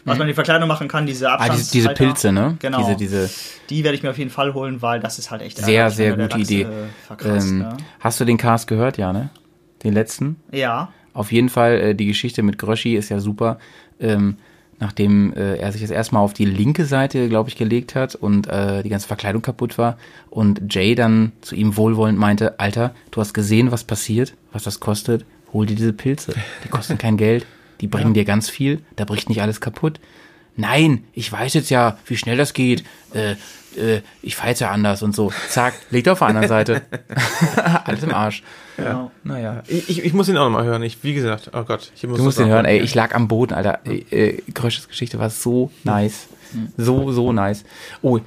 was 0.05 0.17
man 0.19 0.23
in 0.23 0.29
die 0.29 0.35
Verkleidung 0.35 0.69
machen 0.69 0.87
kann, 0.89 1.05
diese 1.05 1.29
Ah, 1.29 1.35
Abstands 1.35 1.71
diese, 1.71 1.89
diese 1.89 1.95
Pilze, 1.95 2.33
ne? 2.33 2.57
Genau. 2.61 2.79
Diese, 2.79 2.97
diese 2.97 3.31
Die 3.71 3.83
werde 3.83 3.97
ich 3.97 4.03
mir 4.05 4.11
auf 4.11 4.19
jeden 4.19 4.31
Fall 4.31 4.55
holen, 4.55 4.81
weil 4.81 5.01
das 5.01 5.19
ist 5.19 5.31
halt 5.31 5.43
echt 5.43 5.59
sehr, 5.59 5.91
sehr 5.91 6.13
gute 6.13 6.29
Lachs, 6.29 6.51
Idee. 6.51 6.63
äh, 6.63 7.29
ähm, 7.29 7.59
ne? 7.59 7.77
Hast 7.99 8.21
du 8.21 8.25
den 8.25 8.37
Cast 8.39 8.69
gehört, 8.69 8.99
ja, 8.99 9.13
ne? 9.13 9.31
Den 9.83 9.95
letzten? 9.95 10.37
Ja. 10.53 10.93
Auf 11.13 11.33
jeden 11.33 11.49
Fall, 11.49 11.81
äh, 11.81 11.95
die 11.95 12.07
Geschichte 12.07 12.43
mit 12.43 12.57
Groschi 12.59 12.95
ist 12.95 13.09
ja 13.09 13.19
super. 13.19 13.59
Ähm, 13.99 14.37
nachdem 14.79 15.33
äh, 15.35 15.57
er 15.57 15.73
sich 15.73 15.83
das 15.83 15.91
erstmal 15.91 16.23
auf 16.23 16.33
die 16.33 16.45
linke 16.47 16.85
Seite, 16.85 17.29
glaube 17.29 17.49
ich, 17.51 17.57
gelegt 17.57 17.95
hat 17.95 18.15
und 18.15 18.47
äh, 18.47 18.83
die 18.83 18.89
ganze 18.89 19.09
Verkleidung 19.09 19.43
kaputt 19.43 19.77
war 19.77 19.99
und 20.31 20.73
Jay 20.73 20.95
dann 20.95 21.33
zu 21.43 21.55
ihm 21.55 21.77
wohlwollend 21.77 22.19
meinte, 22.19 22.59
Alter, 22.61 22.95
du 23.11 23.21
hast 23.21 23.35
gesehen, 23.35 23.73
was 23.73 23.85
passiert, 23.85 24.35
was 24.53 24.63
das 24.63 24.81
kostet, 24.81 25.27
hol 25.53 25.67
dir 25.67 25.77
diese 25.77 25.93
Pilze. 25.93 26.35
Die 26.65 26.69
kosten 26.69 26.99
kein 26.99 27.17
Geld, 27.17 27.47
die 27.81 27.87
bringen 27.89 28.15
dir 28.15 28.25
ganz 28.25 28.49
viel, 28.49 28.83
da 28.97 29.05
bricht 29.05 29.29
nicht 29.29 29.43
alles 29.43 29.61
kaputt. 29.61 30.01
Nein, 30.57 31.05
ich 31.13 31.31
weiß 31.31 31.55
jetzt 31.55 31.71
ja, 31.71 31.99
wie 32.07 32.17
schnell 32.17 32.37
das 32.37 32.53
geht. 32.53 32.85
Äh, 33.15 33.37
äh, 33.77 34.03
ich 34.21 34.37
fahre 34.37 34.51
jetzt 34.51 34.61
ja 34.61 34.71
anders 34.71 35.03
und 35.03 35.15
so. 35.15 35.33
Zack, 35.49 35.75
liegt 35.91 36.09
auf 36.09 36.19
der 36.19 36.29
anderen 36.29 36.49
Seite. 36.49 36.83
alles 37.85 38.03
im 38.03 38.13
Arsch. 38.13 38.43
Genau. 38.77 39.11
Naja. 39.25 39.63
Ich, 39.69 40.05
ich, 40.05 40.13
muss 40.13 40.29
ihn 40.29 40.37
auch 40.37 40.45
nochmal 40.45 40.65
hören. 40.65 40.83
Ich, 40.83 41.03
wie 41.03 41.15
gesagt, 41.15 41.51
oh 41.55 41.63
Gott. 41.65 41.93
Ich 41.95 42.07
muss 42.07 42.19
Du 42.19 42.25
musst 42.25 42.41
auch 42.41 42.47
hören, 42.47 42.65
ey. 42.65 42.81
Ich 42.81 42.95
lag 42.95 43.15
am 43.15 43.29
Boden, 43.29 43.55
Alter. 43.55 43.81
Äh, 43.87 43.99
äh, 44.11 44.43
Grösches 44.53 44.89
Geschichte 44.89 45.19
war 45.19 45.31
so 45.31 45.71
nice. 45.85 46.29
So, 46.77 47.13
so 47.13 47.33
nice. 47.33 47.65
Oh, 48.03 48.19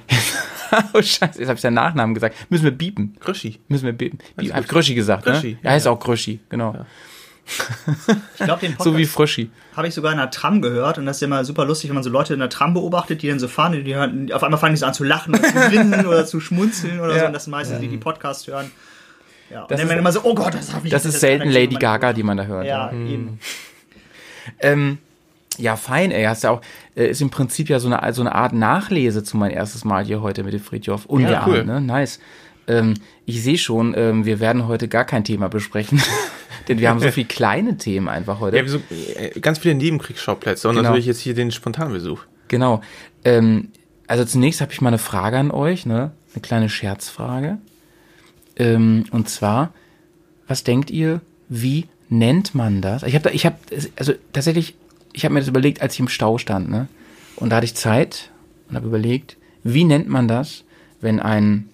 oh 0.94 1.02
Scheiße, 1.02 1.38
jetzt 1.38 1.48
habe 1.48 1.54
ich 1.54 1.60
seinen 1.60 1.74
Nachnamen 1.74 2.14
gesagt. 2.14 2.36
Müssen 2.48 2.64
wir 2.64 2.70
biepen. 2.70 3.16
Gröschi. 3.20 3.60
Müssen 3.68 3.84
wir 3.84 3.92
biepen. 3.92 4.18
Biep, 4.36 4.54
hab 4.54 4.66
Gröschi 4.66 4.94
gesagt, 4.94 5.24
Gröschi, 5.24 5.52
ne? 5.52 5.58
Er 5.62 5.72
heißt 5.72 5.86
auch 5.86 6.00
Gröschi, 6.00 6.40
genau. 6.48 6.86
Ich 7.46 8.44
glaube, 8.44 8.60
den 8.60 8.72
So 8.78 8.96
wie 8.96 9.02
Podcast 9.02 9.12
Fröschi. 9.14 9.50
habe 9.76 9.86
ich 9.88 9.94
sogar 9.94 10.12
in 10.12 10.18
einer 10.18 10.30
Tram 10.30 10.62
gehört 10.62 10.98
und 10.98 11.06
das 11.06 11.16
ist 11.16 11.20
ja 11.20 11.26
immer 11.26 11.44
super 11.44 11.64
lustig, 11.64 11.90
wenn 11.90 11.94
man 11.94 12.02
so 12.02 12.10
Leute 12.10 12.32
in 12.34 12.40
der 12.40 12.48
Tram 12.48 12.74
beobachtet, 12.74 13.22
die 13.22 13.28
dann 13.28 13.38
so 13.38 13.48
fahren 13.48 13.74
und 13.74 13.84
die 13.84 13.94
hören, 13.94 14.30
auf 14.32 14.42
einmal 14.42 14.58
fangen 14.58 14.74
die 14.74 14.78
so 14.80 14.86
an 14.86 14.94
zu 14.94 15.04
lachen 15.04 15.34
oder 15.34 15.42
zu 15.48 15.54
grinsen 15.70 16.06
oder 16.06 16.24
zu 16.26 16.40
schmunzeln 16.40 17.00
oder 17.00 17.12
so 17.12 17.18
Ja. 17.18 17.26
und 17.26 17.32
das 17.32 17.44
sind 17.44 17.50
meistens 17.50 17.80
die, 17.80 17.88
die 17.88 17.98
Podcast 17.98 18.46
hören. 18.46 18.70
Ja, 19.50 19.62
und 19.62 19.70
Das 19.70 19.76
dann 19.78 19.84
ist- 19.84 19.90
werden 19.90 20.00
immer 20.00 20.12
so, 20.12 20.20
oh 20.24 20.34
Gott, 20.34 20.54
das 20.54 20.72
habe 20.72 20.86
ich 20.86 20.90
Das 20.90 21.04
ist 21.04 21.12
jetzt 21.14 21.20
selten 21.20 21.50
Lady 21.50 21.76
Gaga, 21.76 22.12
die 22.14 22.22
man 22.22 22.36
da 22.38 22.44
hört. 22.44 22.66
Ja, 22.66 22.90
eben. 22.92 23.38
Ähm, 24.60 24.98
ja, 25.58 25.76
fein, 25.76 26.10
ey. 26.10 26.24
Hast 26.24 26.44
ja 26.44 26.50
auch, 26.50 26.60
äh, 26.96 27.06
ist 27.08 27.20
im 27.22 27.30
Prinzip 27.30 27.68
ja 27.68 27.78
so 27.78 27.88
eine, 27.92 28.12
so 28.12 28.22
eine 28.22 28.34
Art 28.34 28.52
Nachlese 28.52 29.22
zu 29.22 29.36
mein 29.36 29.50
erstes 29.50 29.84
Mal 29.84 30.04
hier 30.04 30.20
heute 30.22 30.42
mit 30.42 30.52
dem 30.52 30.60
Friedhof. 30.60 31.06
Ungeahnt, 31.06 31.46
cool. 31.46 31.64
ne? 31.64 31.80
Nice. 31.80 32.20
Ähm, 32.66 32.94
ich 33.26 33.42
sehe 33.42 33.58
schon, 33.58 33.94
ähm, 33.96 34.24
wir 34.24 34.40
werden 34.40 34.66
heute 34.66 34.88
gar 34.88 35.04
kein 35.04 35.22
Thema 35.24 35.48
besprechen, 35.48 36.02
denn 36.68 36.78
wir 36.78 36.88
haben 36.90 37.00
so 37.00 37.10
viele 37.12 37.26
kleine 37.26 37.76
Themen 37.76 38.08
einfach 38.08 38.40
heute. 38.40 38.56
Ja, 38.56 38.66
so, 38.66 38.80
äh, 39.16 39.38
ganz 39.40 39.58
viele 39.58 39.74
Nebenkriegsschauplätze 39.74 40.68
und 40.68 40.76
Genau. 40.76 40.88
natürlich 40.88 41.06
jetzt 41.06 41.20
hier 41.20 41.34
den 41.34 41.50
Spontanbesuch. 41.50 42.24
Genau. 42.48 42.80
Ähm, 43.24 43.68
also 44.06 44.24
zunächst 44.24 44.60
habe 44.60 44.72
ich 44.72 44.80
mal 44.80 44.88
eine 44.88 44.98
Frage 44.98 45.38
an 45.38 45.50
euch, 45.50 45.86
ne? 45.86 46.12
Eine 46.34 46.42
kleine 46.42 46.68
Scherzfrage. 46.68 47.58
Ähm, 48.56 49.04
und 49.10 49.28
zwar, 49.28 49.72
was 50.46 50.64
denkt 50.64 50.90
ihr, 50.90 51.20
wie 51.48 51.86
nennt 52.08 52.54
man 52.54 52.80
das? 52.80 53.02
Ich 53.02 53.14
habe, 53.14 53.30
ich 53.30 53.46
habe, 53.46 53.56
also 53.96 54.12
tatsächlich, 54.32 54.74
ich 55.12 55.24
habe 55.24 55.34
mir 55.34 55.40
das 55.40 55.48
überlegt, 55.48 55.80
als 55.82 55.94
ich 55.94 56.00
im 56.00 56.08
Stau 56.08 56.38
stand, 56.38 56.68
ne? 56.70 56.88
Und 57.36 57.50
da 57.50 57.56
hatte 57.56 57.64
ich 57.66 57.74
Zeit 57.74 58.30
und 58.68 58.76
habe 58.76 58.86
überlegt, 58.86 59.36
wie 59.62 59.84
nennt 59.84 60.08
man 60.08 60.28
das, 60.28 60.64
wenn 61.00 61.18
ein 61.20 61.68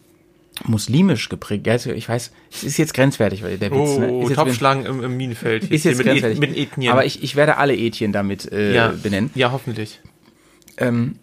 muslimisch 0.64 1.28
geprägt, 1.28 1.66
ja, 1.66 1.72
also 1.74 1.90
ich 1.90 2.08
weiß, 2.08 2.32
es 2.52 2.64
ist 2.64 2.76
jetzt 2.76 2.94
grenzwertig, 2.94 3.42
weil 3.42 3.56
der 3.58 3.70
Witz, 3.70 3.98
ne? 3.98 4.08
Oh, 4.10 4.22
Ist 4.22 4.28
jetzt, 4.30 4.36
Topfschlagen 4.38 4.84
im, 4.86 5.02
im 5.02 5.16
Minenfeld. 5.16 5.64
ist 5.70 5.84
jetzt 5.84 5.98
mit, 5.98 6.06
grenzwertig. 6.06 6.38
mit 6.40 6.56
Ethnien. 6.56 6.92
Aber 6.92 7.04
ich, 7.04 7.22
ich 7.22 7.34
werde 7.36 7.56
alle 7.56 7.76
Ethnien 7.76 8.12
damit 8.12 8.50
äh, 8.52 8.74
ja, 8.74 8.88
benennen. 9.02 9.30
Ja, 9.34 9.52
hoffentlich. 9.52 10.00
ähm, 10.76 11.16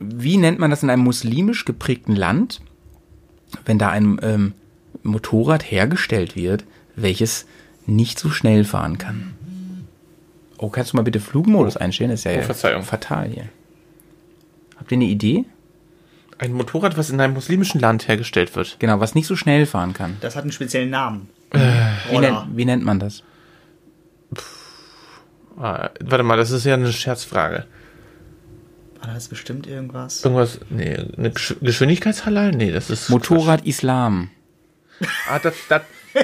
wie 0.00 0.36
nennt 0.36 0.58
man 0.58 0.70
das 0.70 0.82
in 0.82 0.90
einem 0.90 1.02
muslimisch 1.04 1.64
geprägten 1.64 2.14
Land, 2.16 2.60
wenn 3.64 3.78
da 3.78 3.88
ein 3.90 4.18
ähm, 4.22 4.52
Motorrad 5.02 5.62
hergestellt 5.70 6.36
wird, 6.36 6.64
welches 6.96 7.46
nicht 7.86 8.18
so 8.18 8.30
schnell 8.30 8.64
fahren 8.64 8.98
kann? 8.98 9.34
Oh, 10.58 10.68
kannst 10.68 10.92
du 10.92 10.96
mal 10.96 11.02
bitte 11.02 11.20
Flugmodus 11.20 11.76
einstellen? 11.76 12.10
Das 12.10 12.20
ist 12.20 12.24
ja 12.24 12.38
Oh, 12.38 12.42
Verzeihung. 12.42 12.82
fatal 12.82 13.28
hier. 13.28 13.48
Habt 14.76 14.90
ihr 14.92 14.96
eine 14.96 15.04
Idee? 15.06 15.44
Ein 16.38 16.52
Motorrad, 16.52 16.96
was 16.98 17.10
in 17.10 17.20
einem 17.20 17.34
muslimischen 17.34 17.80
Land 17.80 18.08
hergestellt 18.08 18.54
wird. 18.56 18.76
Genau, 18.80 19.00
was 19.00 19.14
nicht 19.14 19.26
so 19.26 19.36
schnell 19.36 19.66
fahren 19.66 19.92
kann. 19.94 20.16
Das 20.20 20.34
hat 20.36 20.42
einen 20.42 20.52
speziellen 20.52 20.90
Namen. 20.90 21.28
Wie, 21.52 22.16
Oder- 22.16 22.20
nennt, 22.44 22.56
wie 22.56 22.64
nennt 22.64 22.84
man 22.84 22.98
das? 22.98 23.22
Ah, 25.56 25.90
warte 26.00 26.24
mal, 26.24 26.36
das 26.36 26.50
ist 26.50 26.64
ja 26.64 26.74
eine 26.74 26.92
Scherzfrage. 26.92 27.66
War 29.00 29.14
das 29.14 29.28
bestimmt 29.28 29.66
irgendwas? 29.66 30.24
Irgendwas, 30.24 30.58
nee, 30.70 30.96
eine 31.16 31.30
Gesch 31.30 31.54
Geschwindigkeitshalal? 31.60 32.50
Nee, 32.52 32.72
das 32.72 32.90
ist. 32.90 33.08
Motorrad 33.10 33.64
Islam. 33.66 34.30
Ah, 35.30 35.38
das, 35.38 35.54
das, 35.68 35.82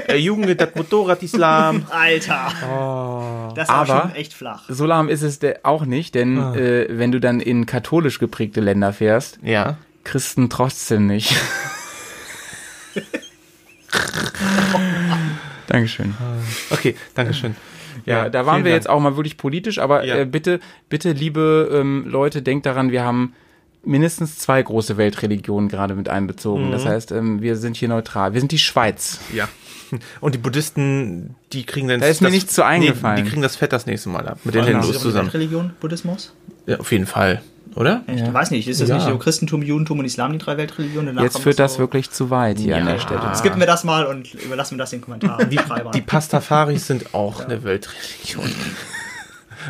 äh, 0.09 0.17
Jugend, 0.17 0.61
das 0.61 0.75
Motorrad 0.75 1.23
Islam. 1.23 1.85
Alter! 1.91 3.53
Das 3.55 3.69
war 3.69 3.77
Aber- 3.77 4.01
schon 4.03 4.15
echt 4.15 4.33
flach. 4.35 4.65
So 4.69 4.87
lahm 4.87 5.09
ist 5.09 5.23
es 5.23 5.39
auch 5.63 5.85
nicht, 5.85 6.15
denn 6.17 6.39
äh, 6.55 6.87
wenn 6.91 7.13
du 7.13 7.21
dann 7.21 7.39
in 7.41 7.67
katholisch 7.67 8.19
geprägte 8.19 8.61
Länder 8.61 8.93
fährst, 8.93 9.39
Ja. 9.43 9.77
Christen 10.05 10.49
trotzdem 10.51 11.07
nicht. 11.07 11.35
Dankeschön. 15.67 16.15
Okay, 16.71 16.97
Dankeschön. 17.15 17.55
Ja, 18.07 18.29
da 18.29 18.47
waren 18.47 18.65
wir 18.65 18.71
Dank. 18.73 18.81
jetzt 18.83 18.89
auch 18.89 19.01
mal 19.01 19.17
wirklich 19.17 19.37
politisch, 19.37 19.79
aber 19.79 20.05
Ja. 20.05 20.17
äh, 20.17 20.25
bitte, 20.25 20.61
bitte, 20.89 21.13
liebe 21.13 21.69
ähm, 21.73 22.05
Leute, 22.09 22.43
denkt 22.43 22.67
daran, 22.67 22.91
wir 22.93 23.05
haben 23.05 23.35
mindestens 23.85 24.39
zwei 24.39 24.63
große 24.63 24.97
Weltreligionen 24.97 25.69
gerade 25.69 25.95
mit 25.95 26.09
einbezogen. 26.09 26.69
Mhm. 26.69 26.73
Das 26.73 26.87
heißt, 26.87 27.13
ähm, 27.13 27.41
wir 27.43 27.57
sind 27.57 27.77
hier 27.77 27.89
neutral. 27.89 28.33
Wir 28.35 28.41
sind 28.41 28.53
die 28.53 28.59
Schweiz. 28.59 29.21
Ja. 29.35 29.49
Und 30.21 30.35
die 30.35 30.39
Buddhisten, 30.39 31.35
die 31.53 31.65
kriegen 31.65 31.89
dann 31.89 32.01
Da 32.01 32.07
ist 32.07 32.21
mir 32.21 32.31
nichts 32.31 32.55
zu 32.55 32.65
eingefallen. 32.65 33.17
Nee, 33.17 33.23
die 33.23 33.29
kriegen 33.29 33.43
das 33.43 33.57
Fett 33.57 33.73
das 33.73 33.87
nächste 33.87 34.09
Mal 34.09 34.29
ab. 34.29 34.39
Mit 34.45 34.55
den. 34.55 34.65
Hindus 34.65 35.01
zusammen. 35.01 35.29
Religion, 35.31 35.73
Buddhismus? 35.81 36.33
Ja, 36.67 36.79
auf 36.79 36.93
jeden 36.93 37.07
Fall. 37.07 37.43
Oder? 37.77 38.03
Ich 38.09 38.21
weiß 38.33 38.51
nicht, 38.51 38.67
ist 38.69 38.81
das 38.81 38.89
Ja. 38.89 38.97
nicht 38.97 39.07
so 39.07 39.17
Christentum, 39.19 39.63
Judentum 39.63 40.01
und 40.01 40.05
Islam 40.05 40.33
die 40.33 40.39
drei 40.39 40.57
Weltreligionen? 40.57 41.07
Danach 41.07 41.23
Jetzt 41.23 41.39
führt 41.39 41.59
das 41.59 41.75
so- 41.75 41.79
wirklich 41.79 42.11
zu 42.11 42.29
weit 42.31 42.59
hier 42.59 42.77
an 42.77 42.87
Ja. 42.87 42.93
der 42.95 42.99
Stelle. 43.01 43.21
Skippen 43.37 43.61
wir 43.61 43.67
das 43.67 43.85
mal 43.85 44.07
und 44.07 44.35
überlassen 44.35 44.75
wir 44.75 44.79
das 44.79 44.91
den 44.91 45.01
Kommentaren. 45.01 45.49
Die 45.49 45.57
Schreibern. 45.59 45.93
Die 45.93 46.01
Pastafaris 46.01 46.87
sind 46.87 47.15
auch 47.15 47.41
eine 47.45 47.63
Weltreligion. 47.65 48.51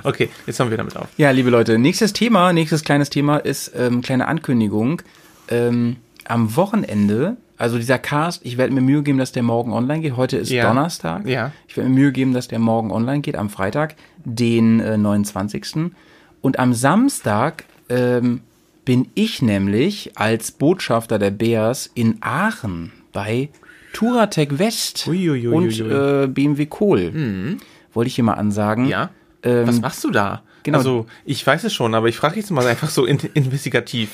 Okay, 0.05 0.29
jetzt 0.47 0.61
haben 0.61 0.71
wir 0.71 0.77
damit 0.77 0.97
auf. 0.97 1.09
Ja, 1.17 1.33
liebe 1.33 1.51
Leute, 1.51 1.77
nächstes 1.77 2.13
Thema, 2.13 2.53
nächstes 2.53 2.85
kleines 2.85 3.11
Thema 3.11 3.39
ist 3.39 3.73
ähm, 3.77 4.03
kleine 4.03 4.29
Ankündigung. 4.29 5.03
Ähm, 5.49 5.97
am 6.27 6.55
Wochenende, 6.55 7.37
also 7.59 7.77
dieser 7.77 7.99
Cast, 7.99 8.47
ich 8.47 8.57
werde 8.57 8.73
mir 8.73 8.83
Mühe 8.83 9.03
geben, 9.03 9.19
dass 9.19 9.33
der 9.33 9.43
morgen 9.43 9.73
online 9.73 10.01
geht. 10.01 10.17
Heute 10.17 10.37
ist 10.37 10.49
Ja. 10.51 10.69
Donnerstag. 10.69 11.27
Ja. 11.27 11.51
Ich 11.67 11.77
werde 11.77 11.91
mir 11.91 11.97
Mühe 11.97 12.13
geben, 12.13 12.33
dass 12.35 12.47
der 12.47 12.61
morgen 12.61 12.93
online 12.93 13.21
geht, 13.21 13.35
am 13.35 13.51
Freitag, 13.51 13.97
den 14.25 14.79
äh, 14.79 14.97
29. 14.97 15.91
Und 16.41 16.61
am 16.61 16.73
Samstag 16.73 17.65
ähm, 17.91 18.41
bin 18.85 19.09
ich 19.15 19.43
nämlich 19.43 20.13
als 20.17 20.51
Botschafter 20.53 21.19
der 21.19 21.31
Bears 21.31 21.91
in 21.95 22.17
Aachen 22.23 22.93
bei 23.13 23.51
Touratec 23.93 24.59
West 24.59 25.07
Uiuiuiui. 25.07 25.49
und 25.49 25.81
äh, 25.81 26.27
BMW 26.29 26.67
Kohl. 26.67 27.59
wollte 27.93 28.09
ich 28.09 28.15
hier 28.15 28.25
mal 28.25 28.35
ansagen. 28.35 28.87
Ja. 28.87 29.11
Ähm, 29.43 29.67
Was 29.69 29.81
machst 29.81 30.05
du 30.05 30.11
da? 30.11 30.43
genau. 30.63 30.79
Also, 30.79 31.07
ich 31.25 31.47
weiß 31.47 31.65
es 31.65 31.73
schon, 31.75 31.95
aber 31.95 32.09
ich 32.09 32.17
frage 32.17 32.37
jetzt 32.37 32.51
mal 32.51 32.67
einfach 32.67 32.91
so 32.91 33.05
in, 33.05 33.19
investigativ. 33.35 34.11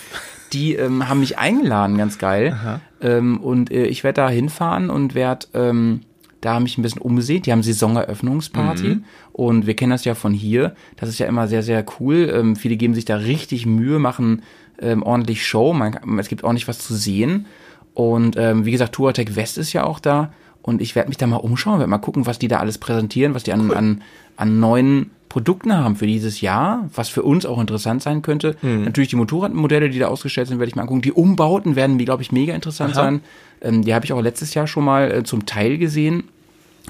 die 0.52 0.74
ähm, 0.74 1.08
haben 1.08 1.20
mich 1.20 1.38
eingeladen, 1.38 1.98
ganz 1.98 2.18
geil. 2.18 2.80
Ähm, 3.00 3.38
und 3.40 3.70
äh, 3.70 3.86
ich 3.86 4.04
werde 4.04 4.22
da 4.22 4.28
hinfahren 4.30 4.90
und 4.90 5.14
werde 5.14 5.46
ähm, 5.54 6.00
da 6.40 6.60
mich 6.60 6.78
ein 6.78 6.82
bisschen 6.82 7.02
umsehen. 7.02 7.42
Die 7.42 7.52
haben 7.52 7.62
Saisoneröffnungsparty 7.62 8.98
und 9.36 9.66
wir 9.66 9.76
kennen 9.76 9.90
das 9.90 10.06
ja 10.06 10.14
von 10.14 10.32
hier. 10.32 10.74
Das 10.96 11.10
ist 11.10 11.18
ja 11.18 11.26
immer 11.26 11.46
sehr, 11.46 11.62
sehr 11.62 11.84
cool. 12.00 12.32
Ähm, 12.34 12.56
viele 12.56 12.76
geben 12.76 12.94
sich 12.94 13.04
da 13.04 13.16
richtig 13.16 13.66
Mühe, 13.66 13.98
machen 13.98 14.40
ähm, 14.80 15.02
ordentlich 15.02 15.46
Show. 15.46 15.74
Man, 15.74 16.18
es 16.18 16.28
gibt 16.28 16.42
ordentlich 16.42 16.66
was 16.68 16.78
zu 16.78 16.94
sehen. 16.94 17.44
Und 17.92 18.38
ähm, 18.38 18.64
wie 18.64 18.70
gesagt, 18.70 18.94
Touratec 18.94 19.36
West 19.36 19.58
ist 19.58 19.74
ja 19.74 19.84
auch 19.84 20.00
da. 20.00 20.32
Und 20.62 20.80
ich 20.80 20.94
werde 20.94 21.10
mich 21.10 21.18
da 21.18 21.26
mal 21.26 21.36
umschauen, 21.36 21.80
werde 21.80 21.90
mal 21.90 21.98
gucken, 21.98 22.24
was 22.24 22.38
die 22.38 22.48
da 22.48 22.60
alles 22.60 22.78
präsentieren, 22.78 23.34
was 23.34 23.42
die 23.42 23.52
an, 23.52 23.70
an, 23.72 24.02
an 24.38 24.58
neuen 24.58 25.10
Produkten 25.28 25.74
haben 25.74 25.96
für 25.96 26.06
dieses 26.06 26.40
Jahr, 26.40 26.88
was 26.94 27.10
für 27.10 27.22
uns 27.22 27.44
auch 27.44 27.60
interessant 27.60 28.02
sein 28.02 28.22
könnte. 28.22 28.56
Natürlich 28.86 29.10
die 29.10 29.16
Motorradmodelle, 29.16 29.90
die 29.90 29.98
da 29.98 30.06
ausgestellt 30.06 30.48
sind, 30.48 30.60
werde 30.60 30.70
ich 30.70 30.76
mal 30.76 30.82
angucken. 30.82 31.02
Die 31.02 31.12
Umbauten 31.12 31.76
werden, 31.76 31.98
glaube 31.98 32.22
ich, 32.22 32.32
mega 32.32 32.54
interessant 32.54 32.94
sein. 32.94 33.20
Ähm, 33.60 33.84
die 33.84 33.92
habe 33.92 34.06
ich 34.06 34.14
auch 34.14 34.22
letztes 34.22 34.54
Jahr 34.54 34.66
schon 34.66 34.86
mal 34.86 35.10
äh, 35.10 35.24
zum 35.24 35.44
Teil 35.44 35.76
gesehen. 35.76 36.24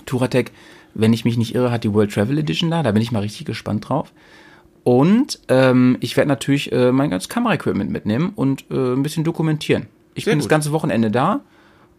Touratec, 0.04 0.52
wenn 0.98 1.12
ich 1.12 1.24
mich 1.24 1.36
nicht 1.36 1.54
irre, 1.54 1.70
hat 1.70 1.84
die 1.84 1.92
World 1.92 2.12
Travel 2.12 2.38
Edition 2.38 2.70
da. 2.70 2.82
Da 2.82 2.92
bin 2.92 3.02
ich 3.02 3.12
mal 3.12 3.20
richtig 3.20 3.46
gespannt 3.46 3.88
drauf. 3.88 4.12
Und 4.82 5.40
ähm, 5.48 5.96
ich 6.00 6.16
werde 6.16 6.28
natürlich 6.28 6.70
äh, 6.72 6.92
mein 6.92 7.10
ganzes 7.10 7.28
Kameraequipment 7.28 7.90
mitnehmen 7.90 8.32
und 8.34 8.64
äh, 8.70 8.94
ein 8.94 9.02
bisschen 9.02 9.24
dokumentieren. 9.24 9.86
Ich 10.14 10.24
Sehr 10.24 10.32
bin 10.32 10.38
das 10.38 10.44
gut. 10.44 10.50
ganze 10.50 10.72
Wochenende 10.72 11.10
da 11.10 11.40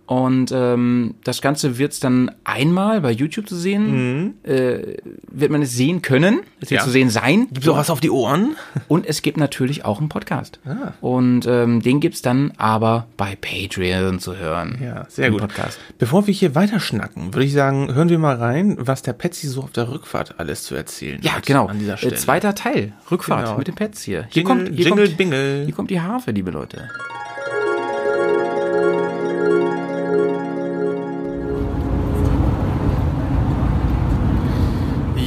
und 0.08 0.52
ähm, 0.54 1.14
das 1.24 1.42
Ganze 1.42 1.78
wird 1.78 1.92
es 1.92 2.00
dann 2.00 2.32
einmal 2.44 3.02
bei 3.02 3.12
YouTube 3.12 3.48
zu 3.48 3.56
sehen. 3.56 4.36
Äh, 4.44 4.98
wird 5.30 5.52
man 5.52 5.62
es 5.62 5.74
sehen 5.76 6.02
können. 6.02 6.40
Es 6.60 6.72
wird 6.72 6.80
Ja. 6.80 6.84
zu 6.86 6.90
sehen 6.92 7.10
sein. 7.10 7.48
Gibt's 7.52 7.68
auch 7.68 7.78
was 7.78 7.90
auf 7.90 8.00
die 8.00 8.10
Ohren? 8.10 8.56
Und 8.88 9.06
es 9.06 9.22
gibt 9.22 9.38
natürlich 9.38 9.86
auch 9.86 10.00
einen 10.00 10.10
Podcast. 10.10 10.60
Und 11.02 11.46
ähm, 11.46 11.82
den 11.82 12.00
gibt's 12.00 12.22
dann 12.22 12.54
aber 12.58 13.08
bei 13.18 13.36
Patreon 13.36 14.20
zu 14.20 14.36
hören. 14.38 14.80
Ja, 14.82 15.06
sehr 15.10 15.30
gut. 15.30 15.42
Podcast. 15.42 15.78
Bevor 16.00 16.26
wir 16.26 16.34
hier 16.34 16.56
weiterschnacken, 16.56 17.34
würde 17.34 17.46
ich 17.46 17.54
sagen, 17.54 17.94
hören 17.94 18.10
wir 18.10 18.18
mal 18.20 18.38
rein, 18.38 18.78
was 18.80 19.02
der 19.04 19.14
Patsy 19.14 19.48
so 19.48 19.62
auf 19.64 19.72
der 19.72 19.90
Rückfahrt 19.92 20.40
alles 20.40 20.64
zu 20.64 20.74
erzählen 20.76 21.20
Ja, 21.22 21.34
hat. 21.34 21.46
genau. 21.46 21.68
An 21.68 21.80
dieser 21.80 21.96
Äh, 21.96 21.98
Stelle. 21.98 22.16
zweiter 22.16 22.56
Teil, 22.56 22.94
Rückfahrt 23.12 23.46
Genau. 23.46 23.58
mit 23.58 23.68
den 23.68 23.76
Pets 23.76 24.04
hier. 24.04 24.26
Hier 24.30 24.44
Jingle, 24.44 24.66
kommt, 24.66 24.76
hier 24.78 24.86
Jingle, 24.88 25.06
kommt, 25.08 25.18
Bingle. 25.18 25.64
Hier 25.66 25.74
kommt 25.76 25.90
die 25.92 26.00
Harfe, 26.00 26.32
liebe 26.32 26.52
Leute. 26.52 26.88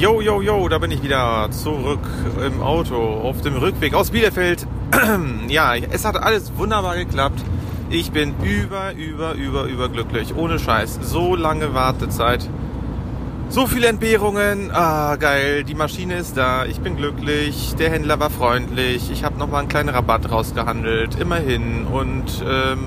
Yo, 0.01 0.23
yo, 0.23 0.41
yo, 0.41 0.67
da 0.67 0.79
bin 0.79 0.91
ich 0.93 1.03
wieder 1.03 1.51
zurück 1.51 2.01
im 2.43 2.63
Auto 2.63 2.97
auf 2.97 3.43
dem 3.43 3.55
Rückweg 3.57 3.93
aus 3.93 4.11
Bielefeld. 4.11 4.67
ja, 5.49 5.77
es 5.77 6.07
hat 6.07 6.17
alles 6.17 6.51
wunderbar 6.57 6.97
geklappt. 6.97 7.39
Ich 7.91 8.11
bin 8.11 8.33
über, 8.43 8.95
über, 8.95 9.35
über, 9.35 9.65
über 9.65 9.91
glücklich. 9.91 10.35
Ohne 10.35 10.59
Scheiß. 10.59 11.01
So 11.03 11.37
lange 11.37 11.75
Wartezeit. 11.75 12.49
So 13.51 13.67
viele 13.67 13.89
Entbehrungen. 13.89 14.71
Ah, 14.73 15.17
geil. 15.17 15.65
Die 15.65 15.75
Maschine 15.75 16.15
ist 16.15 16.35
da. 16.35 16.65
Ich 16.65 16.81
bin 16.81 16.97
glücklich. 16.97 17.75
Der 17.79 17.91
Händler 17.91 18.19
war 18.19 18.31
freundlich. 18.31 19.11
Ich 19.13 19.23
habe 19.23 19.39
nochmal 19.39 19.61
einen 19.61 19.69
kleinen 19.69 19.91
Rabatt 19.91 20.31
rausgehandelt. 20.31 21.21
Immerhin. 21.21 21.85
Und 21.85 22.43
ähm, 22.49 22.87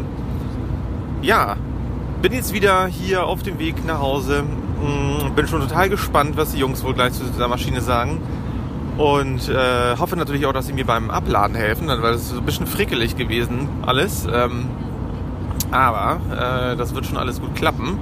ja, 1.22 1.58
bin 2.24 2.34
jetzt 2.34 2.54
wieder 2.54 2.88
hier 2.88 3.26
auf 3.26 3.44
dem 3.44 3.60
Weg 3.60 3.86
nach 3.86 4.00
Hause. 4.00 4.46
Mm, 4.84 5.34
Bin 5.36 5.48
schon 5.48 5.62
total 5.62 5.90
gespannt, 5.90 6.36
was 6.36 6.52
die 6.52 6.60
Jungs 6.60 6.84
wohl 6.84 6.94
gleich 6.94 7.14
zu 7.14 7.24
dieser 7.24 7.48
Maschine 7.48 7.82
sagen. 7.82 8.22
Und 8.98 9.50
äh, 9.50 9.98
hoffe 9.98 10.16
natürlich 10.16 10.46
auch, 10.46 10.54
dass 10.54 10.68
sie 10.68 10.74
mir 10.74 10.86
beim 10.86 11.10
Abladen 11.10 11.56
helfen, 11.56 11.88
weil 11.88 12.14
es 12.14 12.30
so 12.30 12.38
ein 12.38 12.46
bisschen 12.46 12.68
frickelig 12.68 13.16
gewesen 13.16 13.68
alles. 13.86 14.28
Ähm, 14.32 14.66
aber 15.72 16.20
äh, 16.32 16.76
das 16.76 16.94
wird 16.94 17.06
schon 17.06 17.18
alles 17.18 17.42
gut 17.42 17.56
klappen. 17.56 17.98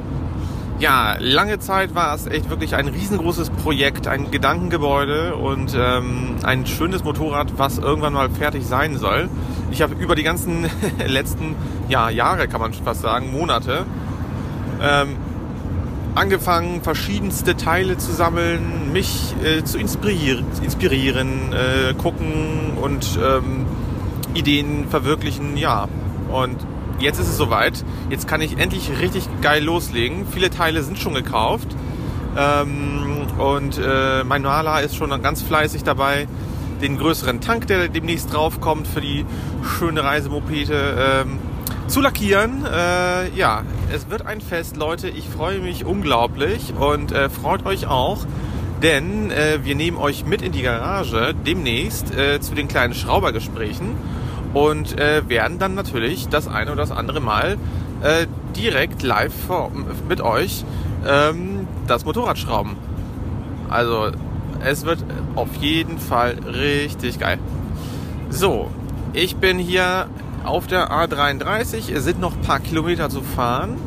Ja, 0.79 1.15
lange 1.19 1.59
Zeit 1.59 1.93
war 1.93 2.15
es 2.15 2.25
echt 2.25 2.49
wirklich 2.49 2.75
ein 2.75 2.87
riesengroßes 2.87 3.51
Projekt, 3.51 4.07
ein 4.07 4.31
Gedankengebäude 4.31 5.35
und 5.35 5.77
ähm, 5.79 6.37
ein 6.43 6.65
schönes 6.65 7.03
Motorrad, 7.03 7.53
was 7.57 7.77
irgendwann 7.77 8.13
mal 8.13 8.31
fertig 8.31 8.65
sein 8.65 8.97
soll. 8.97 9.29
Ich 9.69 9.83
habe 9.83 9.93
über 9.93 10.15
die 10.15 10.23
ganzen 10.23 10.65
letzten 11.05 11.55
ja, 11.87 12.09
Jahre, 12.09 12.47
kann 12.47 12.59
man 12.59 12.73
fast 12.73 13.01
sagen, 13.01 13.31
Monate, 13.31 13.85
ähm, 14.81 15.17
angefangen, 16.15 16.81
verschiedenste 16.81 17.55
Teile 17.55 17.97
zu 17.97 18.11
sammeln, 18.11 18.91
mich 18.91 19.33
äh, 19.43 19.63
zu 19.63 19.77
inspirieren, 19.77 20.45
inspirieren 20.63 21.53
äh, 21.53 21.93
gucken 21.93 22.77
und 22.81 23.19
ähm, 23.23 23.65
Ideen 24.33 24.87
verwirklichen, 24.89 25.57
ja. 25.57 25.87
Und 26.31 26.57
jetzt 26.99 27.19
ist 27.19 27.27
es 27.27 27.37
soweit. 27.37 27.83
Jetzt 28.09 28.27
kann 28.27 28.41
ich 28.41 28.57
endlich 28.57 28.89
richtig 29.01 29.27
geil 29.41 29.63
loslegen. 29.63 30.25
Viele 30.27 30.49
Teile 30.49 30.83
sind 30.83 30.99
schon 30.99 31.13
gekauft. 31.13 31.67
Ähm, 32.37 33.27
und 33.37 33.77
äh, 33.77 34.23
mein 34.23 34.41
Maler 34.41 34.81
ist 34.81 34.95
schon 34.95 35.09
ganz 35.21 35.41
fleißig 35.41 35.83
dabei, 35.83 36.27
den 36.81 36.97
größeren 36.97 37.41
Tank, 37.41 37.67
der 37.67 37.89
demnächst 37.89 38.33
draufkommt 38.33 38.87
für 38.87 39.01
die 39.01 39.25
schöne 39.77 40.03
Reisemopete, 40.03 41.23
ähm, 41.25 41.39
zu 41.91 41.99
lackieren. 41.99 42.65
Äh, 42.65 43.31
ja, 43.35 43.63
es 43.93 44.09
wird 44.09 44.25
ein 44.25 44.39
Fest, 44.39 44.77
Leute. 44.77 45.09
Ich 45.09 45.27
freue 45.27 45.59
mich 45.59 45.83
unglaublich 45.83 46.73
und 46.73 47.11
äh, 47.11 47.29
freut 47.29 47.65
euch 47.65 47.85
auch, 47.85 48.19
denn 48.81 49.29
äh, 49.29 49.59
wir 49.63 49.75
nehmen 49.75 49.97
euch 49.97 50.25
mit 50.25 50.41
in 50.41 50.53
die 50.53 50.61
Garage 50.61 51.35
demnächst 51.45 52.15
äh, 52.15 52.39
zu 52.39 52.55
den 52.55 52.69
kleinen 52.69 52.93
Schraubergesprächen 52.93 53.97
und 54.53 54.97
äh, 54.97 55.27
werden 55.27 55.59
dann 55.59 55.75
natürlich 55.75 56.29
das 56.29 56.47
eine 56.47 56.71
oder 56.71 56.83
das 56.83 56.91
andere 56.91 57.19
Mal 57.19 57.57
äh, 58.01 58.25
direkt 58.55 59.03
live 59.03 59.33
vor, 59.47 59.69
mit 60.07 60.21
euch 60.21 60.63
ähm, 61.05 61.67
das 61.87 62.05
Motorrad 62.05 62.37
schrauben. 62.37 62.77
Also 63.69 64.11
es 64.63 64.85
wird 64.85 65.03
auf 65.35 65.53
jeden 65.59 65.99
Fall 65.99 66.37
richtig 66.45 67.19
geil. 67.19 67.37
So, 68.29 68.71
ich 69.11 69.35
bin 69.35 69.59
hier 69.59 70.07
auf 70.43 70.67
der 70.67 70.91
A33. 70.91 71.93
Es 71.93 72.03
sind 72.03 72.19
noch 72.19 72.33
ein 72.35 72.41
paar 72.41 72.59
Kilometer 72.59 73.09
zu 73.09 73.21
fahren. 73.21 73.77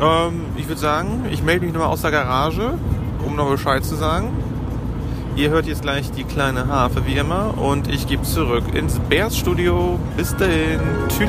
Ähm, 0.00 0.46
ich 0.56 0.68
würde 0.68 0.80
sagen, 0.80 1.24
ich 1.30 1.42
melde 1.42 1.64
mich 1.64 1.74
nochmal 1.74 1.90
aus 1.90 2.02
der 2.02 2.10
Garage, 2.10 2.74
um 3.26 3.36
noch 3.36 3.50
Bescheid 3.50 3.84
zu 3.84 3.94
sagen. 3.94 4.30
Ihr 5.36 5.50
hört 5.50 5.66
jetzt 5.66 5.82
gleich 5.82 6.12
die 6.12 6.24
kleine 6.24 6.68
Harfe 6.68 7.06
wie 7.06 7.16
immer 7.16 7.58
und 7.58 7.88
ich 7.88 8.06
gebe 8.06 8.22
zurück 8.22 8.74
ins 8.74 9.00
Bears 9.00 9.36
Studio. 9.36 9.98
Bis 10.16 10.36
dahin. 10.36 10.80
Tschüss. 11.08 11.28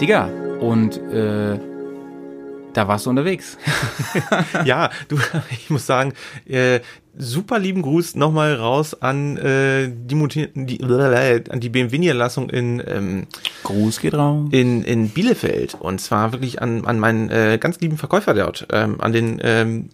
Digga, 0.00 0.28
und 0.60 0.98
äh, 1.10 1.58
da 2.74 2.86
warst 2.88 3.06
du 3.06 3.10
unterwegs. 3.10 3.56
ja, 4.64 4.90
du, 5.08 5.18
ich 5.50 5.70
muss 5.70 5.86
sagen, 5.86 6.12
äh, 6.46 6.80
super 7.16 7.58
lieben 7.58 7.82
Gruß 7.82 8.16
nochmal 8.16 8.54
raus 8.54 9.00
an 9.00 9.36
äh, 9.36 9.88
die, 9.90 10.14
Moti- 10.14 10.48
die, 10.54 10.82
an 10.82 11.60
die 11.60 11.68
BMW-Niederlassung 11.68 12.50
in, 12.50 12.82
ähm, 12.86 13.26
Gruß 13.62 14.00
geht 14.00 14.14
raus. 14.14 14.48
in, 14.50 14.82
in 14.82 15.08
Bielefeld. 15.08 15.74
Und 15.74 16.00
zwar 16.00 16.32
wirklich 16.32 16.60
an, 16.60 16.84
an 16.84 16.98
meinen 16.98 17.30
äh, 17.30 17.58
ganz 17.60 17.80
lieben 17.80 17.96
Verkäufer 17.96 18.34
dort, 18.34 18.66
ähm, 18.72 19.00
an 19.00 19.12
den 19.12 19.40
ähm, 19.42 19.88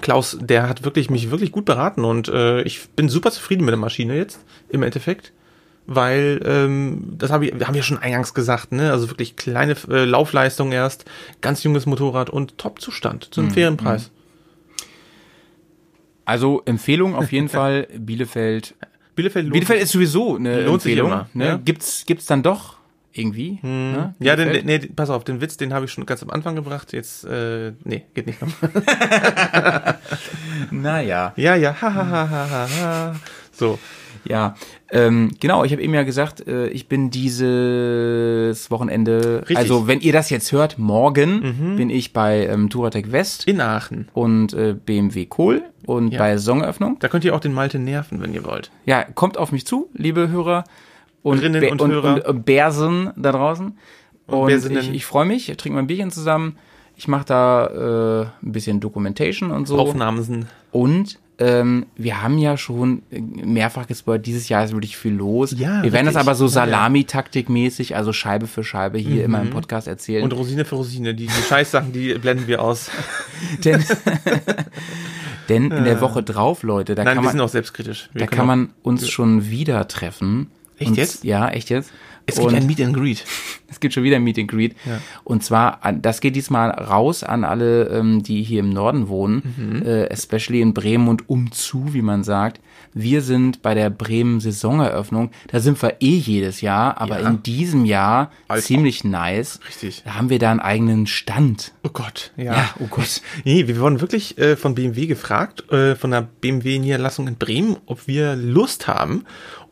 Klaus, 0.00 0.36
der 0.40 0.68
hat 0.68 0.84
wirklich 0.84 1.08
mich 1.10 1.30
wirklich 1.30 1.52
gut 1.52 1.64
beraten 1.64 2.04
und 2.04 2.28
äh, 2.28 2.60
ich 2.62 2.88
bin 2.90 3.08
super 3.08 3.30
zufrieden 3.30 3.64
mit 3.64 3.72
der 3.72 3.78
Maschine 3.78 4.14
jetzt 4.14 4.38
im 4.68 4.82
Endeffekt. 4.82 5.32
Weil, 5.88 6.40
ähm, 6.44 7.14
das 7.16 7.30
hab 7.30 7.42
ich, 7.42 7.52
haben 7.64 7.74
wir 7.74 7.82
schon 7.82 7.98
eingangs 7.98 8.34
gesagt, 8.34 8.72
ne? 8.72 8.90
Also 8.90 9.08
wirklich 9.08 9.36
kleine 9.36 9.76
äh, 9.88 10.04
Laufleistung 10.04 10.72
erst, 10.72 11.04
ganz 11.40 11.62
junges 11.62 11.86
Motorrad 11.86 12.28
und 12.28 12.58
Top-Zustand 12.58 13.32
zu 13.32 13.40
einem 13.40 13.52
fairen 13.52 13.76
Preis. 13.76 14.10
Also 16.24 16.62
Empfehlung 16.64 17.14
auf 17.14 17.30
jeden 17.30 17.48
Fall 17.50 17.86
Bielefeld. 17.96 18.74
Bielefeld, 19.14 19.46
lohnt 19.46 19.54
Bielefeld 19.54 19.82
ist 19.82 19.92
sowieso 19.92 20.36
eine 20.36 20.62
Lohnt 20.62 20.82
sich 20.82 20.92
Empfehlung. 20.92 21.12
immer, 21.12 21.28
ne? 21.34 21.46
ja. 21.46 21.56
Gibt's 21.56 22.04
gibt's 22.04 22.26
dann 22.26 22.42
doch 22.42 22.76
irgendwie? 23.12 23.58
Ne? 23.62 24.14
Ja, 24.18 24.36
den, 24.36 24.66
nee, 24.66 24.78
pass 24.78 25.08
auf, 25.08 25.24
den 25.24 25.40
Witz, 25.40 25.56
den 25.56 25.72
habe 25.72 25.86
ich 25.86 25.92
schon 25.92 26.04
ganz 26.04 26.22
am 26.22 26.30
Anfang 26.30 26.54
gebracht. 26.54 26.92
Jetzt, 26.92 27.24
äh, 27.24 27.72
nee, 27.84 28.04
geht 28.12 28.26
nicht 28.26 28.40
nochmal. 28.42 29.98
Naja. 30.70 31.32
ja, 31.36 31.54
ja, 31.54 31.80
ha, 31.80 31.94
ha, 31.94 32.04
ha, 32.04 32.28
ha, 32.30 32.68
ha. 32.68 33.16
So. 33.52 33.78
Ja, 34.28 34.54
ähm, 34.90 35.30
genau, 35.40 35.64
ich 35.64 35.72
habe 35.72 35.82
eben 35.82 35.94
ja 35.94 36.02
gesagt, 36.02 36.46
äh, 36.46 36.68
ich 36.68 36.88
bin 36.88 37.10
dieses 37.10 38.70
Wochenende, 38.70 39.40
Richtig. 39.42 39.56
also 39.56 39.86
wenn 39.86 40.00
ihr 40.00 40.12
das 40.12 40.30
jetzt 40.30 40.52
hört, 40.52 40.78
morgen 40.78 41.74
bin 41.76 41.90
ich 41.90 42.12
bei 42.12 42.46
ähm, 42.46 42.70
Touratec 42.70 43.12
West 43.12 43.46
In 43.46 43.60
Aachen. 43.60 44.08
und 44.12 44.52
äh, 44.54 44.74
BMW 44.74 45.26
Kohl 45.26 45.62
und 45.86 46.12
Ja. 46.12 46.18
bei 46.18 46.36
Saisonöffnung. 46.36 46.98
Da 47.00 47.08
könnt 47.08 47.24
ihr 47.24 47.34
auch 47.34 47.40
den 47.40 47.52
Malte 47.52 47.78
nerven, 47.78 48.20
wenn 48.22 48.34
ihr 48.34 48.44
wollt. 48.44 48.70
Ja, 48.84 49.04
kommt 49.04 49.38
auf 49.38 49.52
mich 49.52 49.66
zu, 49.66 49.88
liebe 49.94 50.28
Hörer 50.28 50.64
und, 51.22 51.38
Hörerinnen 51.40 51.62
Bä- 51.62 51.70
und 51.72 51.80
und, 51.82 51.90
Hörer. 51.90 52.14
und, 52.14 52.24
und 52.26 52.46
Bärsen 52.46 53.10
da 53.16 53.32
draußen. 53.32 53.76
Und, 54.26 54.46
Bärsinnen. 54.48 54.78
ich, 54.82 54.90
ich 54.94 55.06
freue 55.06 55.24
mich, 55.26 55.46
trinke 55.56 55.74
mal 55.74 55.80
ein 55.82 55.86
Bierchen 55.86 56.10
zusammen. 56.10 56.56
Ich 56.96 57.08
mache 57.08 57.26
da 57.26 57.66
äh, 57.66 58.46
ein 58.46 58.52
bisschen 58.52 58.80
Documentation 58.80 59.50
und 59.50 59.66
so. 59.68 59.78
Aufnahmen 59.78 60.22
sind. 60.22 60.46
Und 60.72 61.18
ähm, 61.38 61.86
wir 61.96 62.22
haben 62.22 62.38
ja 62.38 62.56
schon 62.56 63.02
mehrfach 63.10 63.86
gespoilt, 63.86 64.24
dieses 64.24 64.48
Jahr 64.48 64.64
ist 64.64 64.72
wirklich 64.72 64.96
viel 64.96 65.12
los. 65.12 65.52
Ja, 65.56 65.82
wir 65.82 65.92
werden 65.92 66.06
das 66.06 66.14
richtig. 66.14 66.20
aber 66.28 66.34
so. 66.34 66.48
Salami-Taktik-mäßig, 66.48 67.94
also 67.94 68.12
Scheibe 68.12 68.46
für 68.46 68.64
Scheibe 68.64 68.98
hier 68.98 69.24
immer 69.24 69.42
im 69.42 69.50
Podcast 69.50 69.86
erzählen. 69.86 70.24
Und 70.24 70.32
Rosine 70.32 70.64
für 70.64 70.76
Rosine. 70.76 71.14
Die, 71.14 71.26
die 71.26 71.42
Scheißsachen, 71.48 71.92
die 71.92 72.14
blenden 72.14 72.46
wir 72.46 72.62
aus. 72.62 72.90
denn 73.64 73.84
denn 75.48 75.70
in 75.70 75.84
der 75.84 76.00
Woche 76.00 76.22
drauf, 76.22 76.62
Leute, 76.62 76.94
da 76.94 77.04
Nein, 77.04 77.16
kann 77.16 77.24
wir 77.24 77.30
sind 77.30 77.38
man, 77.38 77.46
auch 77.46 77.50
selbstkritisch. 77.50 78.08
Wir 78.12 78.20
da 78.20 78.26
kann 78.26 78.46
man 78.46 78.70
uns 78.82 79.08
schon 79.08 79.50
wieder 79.50 79.86
treffen. 79.88 80.50
Echt 80.78 80.90
Und- 80.90 80.96
jetzt? 80.96 81.24
Ja, 81.24 81.48
echt 81.48 81.70
jetzt. 81.70 81.92
Es 82.26 82.34
gibt 82.36 82.48
Und- 82.48 82.54
ein 82.56 82.66
Meet 82.66 82.80
and 82.80 82.94
Greet. 82.96 83.24
Es 83.68 83.80
gibt 83.80 83.94
schon 83.94 84.04
wieder 84.04 84.16
ein 84.16 84.22
Meet 84.24 84.38
and 84.38 84.48
Greet. 84.48 84.76
Und 85.24 85.42
zwar, 85.42 85.80
das 86.00 86.20
geht 86.20 86.36
diesmal 86.36 86.70
raus 86.70 87.24
an 87.24 87.42
alle, 87.44 87.88
ähm, 87.88 88.22
die 88.22 88.42
hier 88.44 88.60
im 88.60 88.70
Norden 88.70 89.08
wohnen, 89.08 89.42
Mhm. 89.56 89.82
äh, 89.82 90.04
especially 90.06 90.60
in 90.60 90.72
Bremen 90.72 91.08
und 91.08 91.28
umzu, 91.28 91.92
wie 91.92 92.00
man 92.02 92.22
sagt. 92.24 92.60
Wir 92.98 93.20
sind 93.20 93.60
bei 93.60 93.74
der 93.74 93.90
Bremen 93.90 94.40
Saisoneröffnung. 94.40 95.30
Da 95.48 95.60
sind 95.60 95.80
wir 95.82 95.96
eh 96.00 96.16
jedes 96.16 96.62
Jahr, 96.62 96.98
aber 96.98 97.20
Ja. 97.20 97.28
in 97.28 97.42
diesem 97.42 97.84
Jahr 97.84 98.30
Alter. 98.48 98.64
ziemlich 98.64 99.04
nice. 99.04 99.60
Richtig. 99.68 100.02
Da 100.06 100.14
haben 100.14 100.30
wir 100.30 100.38
da 100.38 100.50
einen 100.50 100.60
eigenen 100.60 101.06
Stand. 101.06 101.72
Oh 101.84 101.90
Gott, 101.92 102.32
ja. 102.38 102.54
Ja, 102.54 102.70
oh 102.80 102.86
Gott. 102.88 103.20
Nee, 103.44 103.68
wir 103.68 103.78
wurden 103.80 104.00
wirklich 104.00 104.38
äh, 104.38 104.56
von 104.56 104.74
BMW 104.74 105.06
gefragt, 105.06 105.70
äh, 105.70 105.94
von 105.94 106.10
der 106.10 106.22
BMW-Niederlassung 106.40 107.28
in 107.28 107.36
Bremen, 107.36 107.76
ob 107.84 108.06
wir 108.06 108.34
Lust 108.34 108.86
haben, 108.88 109.26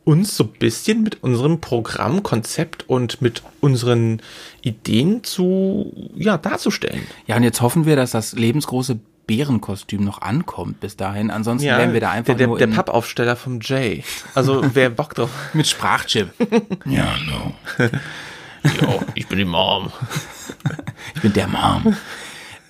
uns 0.05 0.37
so 0.37 0.45
ein 0.45 0.51
bisschen 0.59 1.03
mit 1.03 1.23
unserem 1.23 1.63
Programm, 1.63 2.23
Konzept 2.23 2.87
und 2.91 3.23
mit 3.23 3.43
unseren 3.63 4.21
Ideen 4.61 5.25
zu, 5.25 6.11
ja, 6.15 6.37
darzustellen. 6.37 7.07
Ja, 7.27 7.37
und 7.37 7.43
jetzt 7.43 7.63
hoffen 7.63 7.87
wir, 7.87 7.97
dass 7.97 8.11
das 8.11 8.35
lebensgroße 8.35 8.99
Bärenkostüm 9.27 10.05
noch 10.05 10.21
ankommt 10.21 10.81
bis 10.81 10.97
dahin. 10.97 11.31
Ansonsten 11.31 11.69
werden 11.69 11.93
wir 11.93 12.01
da 12.01 12.11
einfach 12.11 12.27
der, 12.27 12.37
der, 12.37 12.47
nur 12.47 12.59
der 12.59 12.67
Pappaufsteller 12.69 13.37
vom 13.37 13.61
Jay. 13.61 14.05
Also, 14.35 14.63
wer 14.75 14.91
Bock 14.91 15.15
drauf 15.15 15.31
mit 15.55 15.67
Sprachchip. 15.67 16.31
ja, 16.85 17.15
no. 17.27 17.55
Ja, 18.65 18.99
ich 19.15 19.27
bin 19.27 19.39
die 19.39 19.45
Mom. 19.45 19.91
Ich 21.15 21.23
bin 21.23 21.33
der 21.33 21.49
Mom. 21.49 21.95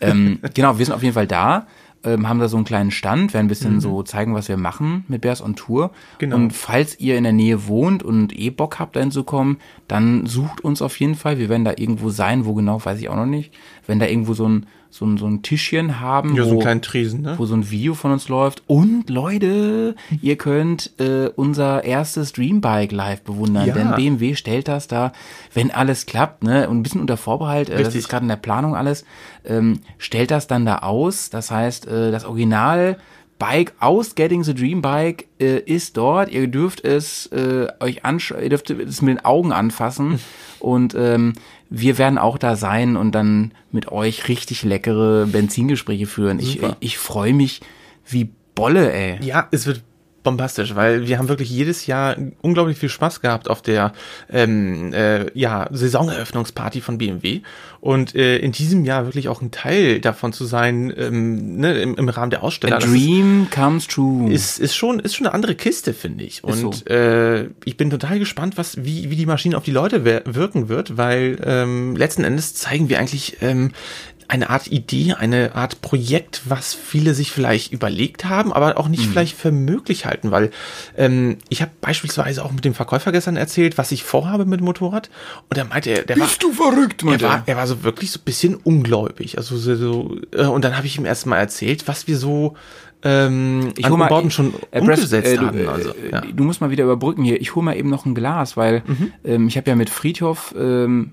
ähm, 0.00 0.40
genau, 0.54 0.78
wir 0.78 0.84
sind 0.84 0.94
auf 0.94 1.02
jeden 1.02 1.14
Fall 1.14 1.26
da, 1.26 1.66
ähm, 2.04 2.28
haben 2.28 2.38
da 2.38 2.48
so 2.48 2.56
einen 2.56 2.66
kleinen 2.66 2.90
Stand, 2.90 3.32
werden 3.32 3.46
ein 3.46 3.48
bisschen 3.48 3.80
so 3.80 4.02
zeigen, 4.02 4.34
was 4.34 4.48
wir 4.48 4.56
machen 4.56 5.04
mit 5.08 5.22
Bears 5.22 5.40
on 5.40 5.56
Tour. 5.56 5.90
Genau. 6.18 6.36
Und 6.36 6.52
falls 6.52 6.98
ihr 7.00 7.16
in 7.16 7.24
der 7.24 7.32
Nähe 7.32 7.66
wohnt 7.66 8.02
und 8.02 8.36
eh 8.38 8.50
Bock 8.50 8.78
habt, 8.78 8.96
dahin 8.96 9.10
zu 9.10 9.24
kommen, 9.24 9.58
dann 9.88 10.26
sucht 10.26 10.62
uns 10.62 10.82
auf 10.82 10.98
jeden 11.00 11.14
Fall. 11.14 11.38
Wir 11.38 11.48
werden 11.48 11.64
da 11.64 11.72
irgendwo 11.76 12.10
sein, 12.10 12.44
wo 12.44 12.54
genau, 12.54 12.84
weiß 12.84 13.00
ich 13.00 13.08
auch 13.08 13.16
noch 13.16 13.26
nicht. 13.26 13.54
Wenn 13.86 13.98
da 13.98 14.06
irgendwo 14.06 14.34
so 14.34 14.48
ein, 14.48 14.66
so 14.94 15.04
ein, 15.06 15.18
so 15.18 15.26
ein 15.26 15.42
Tischchen 15.42 15.98
haben, 15.98 16.36
Ja, 16.36 16.44
so 16.44 16.50
wo, 16.50 16.52
einen 16.52 16.60
kleinen 16.60 16.82
Tresen, 16.82 17.22
ne? 17.22 17.34
wo 17.36 17.46
so 17.46 17.56
ein 17.56 17.68
Video 17.68 17.94
von 17.94 18.12
uns 18.12 18.28
läuft. 18.28 18.62
Und 18.68 19.10
Leute, 19.10 19.96
ihr 20.22 20.36
könnt 20.36 20.92
äh, 21.00 21.30
unser 21.34 21.82
erstes 21.82 22.32
Dreambike 22.32 22.94
live 22.94 23.22
bewundern, 23.22 23.66
Ja. 23.66 23.74
denn 23.74 23.96
BMW 23.96 24.36
stellt 24.36 24.68
das 24.68 24.86
da, 24.86 25.10
wenn 25.52 25.72
alles 25.72 26.06
klappt, 26.06 26.44
ne, 26.44 26.68
und 26.68 26.78
ein 26.78 26.82
bisschen 26.84 27.00
unter 27.00 27.16
Vorbehalt, 27.16 27.70
äh, 27.70 27.82
das 27.82 27.96
ist 27.96 28.08
gerade 28.08 28.22
in 28.24 28.28
der 28.28 28.36
Planung 28.36 28.76
alles, 28.76 29.04
ähm, 29.44 29.80
stellt 29.98 30.30
das 30.30 30.46
dann 30.46 30.64
da 30.64 30.78
aus. 30.78 31.28
Das 31.28 31.50
heißt, 31.50 31.88
äh, 31.88 32.12
das 32.12 32.24
Original 32.24 32.96
Bike 33.40 33.72
aus 33.80 34.14
Getting 34.14 34.44
the 34.44 34.54
Dream 34.54 34.80
Bike 34.80 35.26
äh, 35.40 35.58
ist 35.58 35.96
dort. 35.96 36.30
Ihr 36.30 36.46
dürft 36.46 36.84
es 36.84 37.26
äh, 37.32 37.66
euch 37.80 38.04
anschauen, 38.04 38.42
ihr 38.44 38.48
dürft 38.50 38.70
es 38.70 39.02
mit 39.02 39.18
den 39.18 39.24
Augen 39.24 39.50
anfassen 39.52 40.20
und 40.60 40.94
ähm, 40.96 41.32
wir 41.70 41.98
werden 41.98 42.18
auch 42.18 42.38
da 42.38 42.56
sein 42.56 42.96
und 42.96 43.12
dann 43.12 43.52
mit 43.70 43.90
euch 43.90 44.28
richtig 44.28 44.62
leckere 44.62 45.26
Benzingespräche 45.26 46.06
führen. 46.06 46.38
Ich, 46.38 46.52
Super. 46.52 46.76
ich 46.80 46.98
freue 46.98 47.32
mich 47.32 47.60
wie 48.06 48.30
Bolle, 48.54 48.92
ey. 48.92 49.18
Ja, 49.24 49.48
es 49.50 49.66
wird 49.66 49.82
bombastisch, 50.24 50.74
weil 50.74 51.06
wir 51.06 51.18
haben 51.18 51.28
wirklich 51.28 51.50
jedes 51.50 51.86
Jahr 51.86 52.16
unglaublich 52.42 52.78
viel 52.78 52.88
Spaß 52.88 53.20
gehabt 53.20 53.48
auf 53.48 53.62
der 53.62 53.92
ähm, 54.28 54.92
äh, 54.92 55.26
ja, 55.38 55.68
Saisoneröffnungsparty 55.70 56.80
von 56.80 56.98
BMW 56.98 57.42
und 57.80 58.14
äh, 58.14 58.38
in 58.38 58.50
diesem 58.50 58.84
Jahr 58.84 59.04
wirklich 59.04 59.28
auch 59.28 59.42
ein 59.42 59.50
Teil 59.50 60.00
davon 60.00 60.32
zu 60.32 60.46
sein, 60.46 60.92
ähm, 60.96 61.58
ne, 61.58 61.80
im, 61.80 61.94
im 61.96 62.08
Rahmen 62.08 62.30
der 62.30 62.42
Aussteller. 62.42 62.76
A 62.76 62.78
Das 62.80 62.90
dream 62.90 63.48
comes 63.54 63.86
true. 63.86 64.32
ist, 64.32 64.58
ist 64.58 64.74
schon 64.74 64.98
ist 64.98 65.14
schon 65.14 65.26
eine 65.26 65.34
andere 65.34 65.54
Kiste, 65.54 65.92
finde 65.92 66.24
ich. 66.24 66.42
Und 66.42 66.74
so. 66.74 66.84
äh, 66.86 67.50
ich 67.64 67.76
bin 67.76 67.90
total 67.90 68.18
gespannt, 68.18 68.56
was 68.56 68.84
wie 68.84 69.10
wie 69.10 69.16
die 69.16 69.26
Maschine 69.26 69.56
auf 69.56 69.64
die 69.64 69.70
Leute 69.70 70.04
wirken 70.04 70.68
wird, 70.68 70.96
weil 70.96 71.38
ähm, 71.44 71.94
letzten 71.94 72.24
Endes 72.24 72.54
zeigen 72.54 72.88
wir 72.88 72.98
eigentlich 72.98 73.36
ähm, 73.42 73.72
eine 74.28 74.50
Art 74.50 74.66
Idee, 74.68 75.14
eine 75.14 75.54
Art 75.54 75.80
Projekt, 75.82 76.42
was 76.46 76.74
viele 76.74 77.14
sich 77.14 77.30
vielleicht 77.30 77.72
überlegt 77.72 78.24
haben, 78.24 78.52
aber 78.52 78.78
auch 78.78 78.86
Mhm. 78.86 78.90
nicht 78.92 79.06
vielleicht 79.08 79.36
für 79.36 79.52
möglich 79.52 80.06
halten, 80.06 80.30
weil 80.30 80.50
ähm, 80.96 81.38
ich 81.48 81.62
habe 81.62 81.70
beispielsweise 81.80 82.44
auch 82.44 82.52
mit 82.52 82.64
dem 82.64 82.74
Verkäufer 82.74 83.12
gestern 83.12 83.36
erzählt, 83.36 83.78
was 83.78 83.92
ich 83.92 84.04
vorhabe 84.04 84.44
mit 84.46 84.60
dem 84.60 84.64
Motorrad 84.64 85.10
und 85.50 85.56
er 85.58 85.64
meinte, 85.64 85.90
er- 85.90 86.02
der 86.04 86.18
war 86.18 86.28
du 86.40 86.52
verrückt, 86.52 87.02
er 87.04 87.20
war, 87.20 87.42
er 87.46 87.56
war 87.56 87.66
so 87.66 87.82
wirklich 87.82 88.10
so 88.10 88.18
ein 88.18 88.24
bisschen 88.24 88.54
ungläubig. 88.56 89.38
Also 89.38 89.56
so, 89.56 89.74
so 89.76 90.16
äh, 90.32 90.46
und 90.46 90.64
dann 90.64 90.76
habe 90.76 90.86
ich 90.86 90.96
ihm 90.98 91.04
erstmal 91.06 91.38
erzählt, 91.38 91.86
was 91.88 92.06
wir 92.06 92.16
so 92.18 92.54
ähm, 93.02 93.72
Ich 93.76 93.84
an 93.84 93.92
mal, 93.92 94.04
Umbauten 94.04 94.30
schon 94.30 94.54
äh, 94.70 94.80
umgesetzt 94.80 95.28
äh, 95.28 95.36
du, 95.36 95.46
haben. 95.46 95.68
Also, 95.68 95.90
äh, 95.90 96.10
ja. 96.12 96.24
Mhm. 96.24 96.36
Du 96.36 96.44
musst 96.44 96.60
mal 96.62 96.70
wieder 96.70 96.84
überbrücken 96.84 97.22
hier. 97.22 97.38
Ich 97.40 97.54
hole 97.54 97.64
mal 97.64 97.76
eben 97.76 97.90
noch 97.90 98.06
ein 98.06 98.14
Glas, 98.14 98.56
weil 98.56 98.82
ähm, 99.24 99.46
ich 99.48 99.56
habe 99.58 99.68
ja 99.68 99.76
mit 99.76 99.90
Friedhof 99.90 100.54
ähm, 100.58 101.12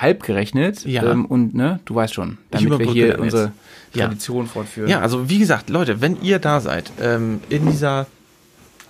halb 0.00 0.22
gerechnet. 0.22 0.84
Ja. 0.84 1.10
Ähm, 1.10 1.26
und 1.26 1.54
ne, 1.54 1.80
du 1.84 1.94
weißt 1.94 2.14
schon, 2.14 2.38
damit 2.50 2.78
wir 2.78 2.90
hier 2.90 3.18
unsere 3.18 3.44
jetzt. 3.44 3.52
Ja. 3.94 4.06
Tradition 4.06 4.46
fortführen. 4.46 4.88
ja, 4.88 5.00
also 5.00 5.28
wie 5.28 5.38
gesagt, 5.38 5.68
Leute, 5.68 6.00
wenn 6.00 6.20
ihr 6.22 6.38
da 6.38 6.60
seid, 6.60 6.90
ähm, 7.00 7.40
in 7.50 7.66
dieser 7.70 8.06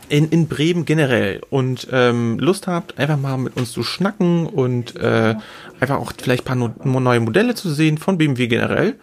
in, 0.08 0.28
in 0.28 0.46
Bremen 0.46 0.84
generell 0.84 1.40
und 1.48 1.88
ähm, 1.90 2.38
Lust 2.38 2.66
habt, 2.66 2.98
einfach 2.98 3.18
mal 3.18 3.38
mit 3.38 3.56
uns 3.56 3.72
zu 3.72 3.82
schnacken 3.82 4.46
und 4.46 4.94
äh, 4.96 5.34
einfach 5.80 5.96
auch 5.96 6.12
vielleicht 6.20 6.42
ein 6.42 6.58
paar 6.58 6.84
no 6.84 7.00
neue 7.00 7.20
Modelle 7.20 7.54
zu 7.54 7.70
sehen 7.70 7.98
von 7.98 8.18
BMW 8.18 8.46
generell, 8.46 8.94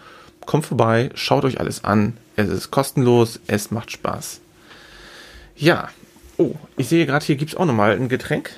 kommt 0.46 0.66
vorbei, 0.66 1.10
schaut 1.16 1.46
euch 1.46 1.60
alles 1.60 1.84
an. 1.84 2.18
Es 2.36 2.48
ist 2.48 2.72
kostenlos, 2.72 3.40
es 3.48 3.72
macht 3.72 3.92
Spaß. 3.92 4.40
Ja. 5.56 5.90
Oh, 6.38 6.56
ich 6.78 6.88
sehe 6.88 7.06
gerade, 7.06 7.26
hier 7.26 7.36
gibt's 7.36 7.56
auch 7.56 7.66
nochmal 7.66 7.92
ein 7.92 8.08
Getränk. 8.08 8.52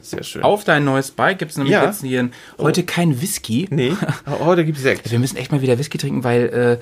Sehr 0.00 0.22
schön. 0.22 0.42
Auf 0.42 0.64
dein 0.64 0.84
neues 0.84 1.10
Bike 1.10 1.38
gibt 1.38 1.50
es 1.52 1.56
nämlich 1.56 1.72
Ja. 1.74 1.84
jetzt 1.84 2.02
hier 2.02 2.28
heute 2.58 2.82
kein 2.84 3.20
Whisky. 3.20 3.66
Nee, 3.70 3.92
heute 4.40 4.64
gibt's 4.64 4.82
Sekt. 4.82 5.10
Wir 5.10 5.18
müssen 5.18 5.36
echt 5.36 5.52
mal 5.52 5.60
wieder 5.62 5.78
Whisky 5.78 5.98
trinken, 5.98 6.24
weil 6.24 6.78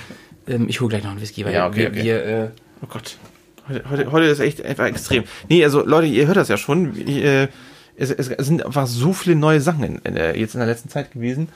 äh, 0.49 0.53
ähm, 0.53 0.69
ich 0.69 0.81
hole 0.81 0.89
gleich 0.91 1.03
noch 1.05 1.11
einen 1.11 1.21
Whisky, 1.21 1.45
weil 1.45 1.53
Ja, 1.55 1.67
okay, 1.67 1.79
wir, 1.81 1.89
okay. 1.89 2.03
wir 2.03 2.25
äh, 2.25 2.49
Oh 2.83 2.87
Gott. 2.89 3.17
Heute, 3.69 3.85
heute, 3.91 4.13
heute 4.13 4.27
ist 4.27 4.41
echt 4.41 4.65
einfach 4.65 4.87
extrem. 4.87 5.25
Nee, 5.49 5.63
also 5.65 5.85
Leute, 5.85 6.07
ihr 6.07 6.27
hört 6.27 6.37
das 6.39 6.49
ja 6.49 6.57
schon. 6.57 6.97
Ich, 6.99 7.23
äh, 7.23 7.49
es, 7.97 8.11
es, 8.11 8.29
es 8.29 8.47
sind 8.47 8.65
einfach 8.65 8.87
so 8.87 9.13
viele 9.13 9.37
neue 9.37 9.61
Sachen 9.61 9.85
in, 9.85 9.97
in 10.05 10.15
der, 10.15 10.37
jetzt 10.39 10.55
in 10.55 10.61
der 10.61 10.67
letzten 10.69 10.89
Zeit 10.89 11.13
gewesen. 11.13 11.49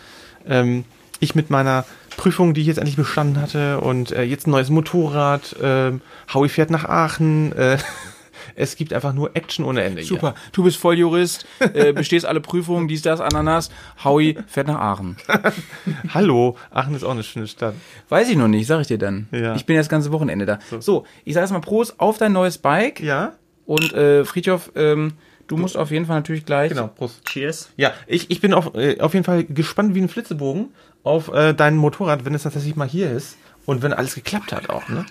Ähm, 0.46 0.84
ich 1.20 1.34
mit 1.34 1.48
meiner 1.48 1.86
Prüfung, 2.16 2.52
die 2.54 2.60
ich 2.60 2.66
jetzt 2.66 2.76
endlich 2.76 2.96
bestanden 2.96 3.40
hatte 3.40 3.80
und 3.80 4.12
äh, 4.12 4.22
jetzt 4.22 4.46
ein 4.46 4.50
neues 4.50 4.68
Motorrad. 4.68 5.56
Ähm, 5.62 6.02
Howie 6.32 6.48
fährt 6.50 6.70
nach 6.70 6.84
Aachen. 6.84 7.52
Äh, 7.52 7.78
es 8.54 8.76
gibt 8.76 8.92
einfach 8.92 9.12
nur 9.12 9.34
Action 9.36 9.64
ohne 9.64 9.82
Ende. 9.82 10.00
hier. 10.00 10.08
super. 10.08 10.34
Du 10.52 10.64
bist 10.64 10.76
Volljurist, 10.76 11.46
äh, 11.60 11.92
bestehst 11.92 12.26
alle 12.26 12.40
Prüfungen, 12.40 12.88
dies, 12.88 13.02
das, 13.02 13.20
Ananas. 13.20 13.70
Howie 14.04 14.38
fährt 14.46 14.68
nach 14.68 14.78
Aachen. 14.80 15.16
Hallo, 16.14 16.56
Aachen 16.70 16.94
ist 16.94 17.04
auch 17.04 17.10
eine 17.12 17.22
schöne 17.22 17.46
Stadt. 17.46 17.74
Weiß 18.08 18.28
ich 18.28 18.36
noch 18.36 18.48
nicht, 18.48 18.66
sag 18.66 18.80
ich 18.80 18.86
dir 18.86 18.98
dann. 18.98 19.28
Ja. 19.30 19.54
Ich 19.54 19.66
bin 19.66 19.76
ja 19.76 19.80
das 19.80 19.88
ganze 19.88 20.12
Wochenende 20.12 20.46
da. 20.46 20.58
So, 20.80 21.04
ich 21.24 21.34
sag 21.34 21.40
erstmal 21.42 21.60
Prost 21.60 21.98
auf 22.00 22.18
dein 22.18 22.32
neues 22.32 22.58
Bike. 22.58 23.00
Ja, 23.00 23.32
Und 23.66 23.92
äh, 23.92 24.24
Friedhof, 24.24 24.70
ähm, 24.76 25.12
du 25.46 25.56
musst 25.56 25.76
auf 25.76 25.90
jeden 25.90 26.06
Fall 26.06 26.16
natürlich 26.16 26.44
gleich. 26.44 26.70
genau. 26.70 26.88
Prost. 26.88 27.24
Cheers. 27.26 27.70
Ja, 27.76 27.92
ich, 28.06 28.30
ich 28.30 28.40
bin 28.40 28.54
auf, 28.54 28.74
äh, 28.74 29.00
auf 29.00 29.14
jeden 29.14 29.24
Fall 29.24 29.44
gespannt 29.44 29.94
wie 29.94 30.00
ein 30.02 30.08
Flitzebogen 30.08 30.68
auf 31.02 31.28
äh, 31.32 31.52
dein 31.54 31.76
Motorrad, 31.76 32.24
wenn 32.24 32.34
es 32.34 32.42
tatsächlich 32.44 32.76
mal 32.76 32.88
hier 32.88 33.10
ist 33.10 33.36
und 33.66 33.82
wenn 33.82 33.92
alles 33.92 34.14
geklappt 34.14 34.52
hat 34.52 34.70
auch, 34.70 34.88
ne? 34.88 35.04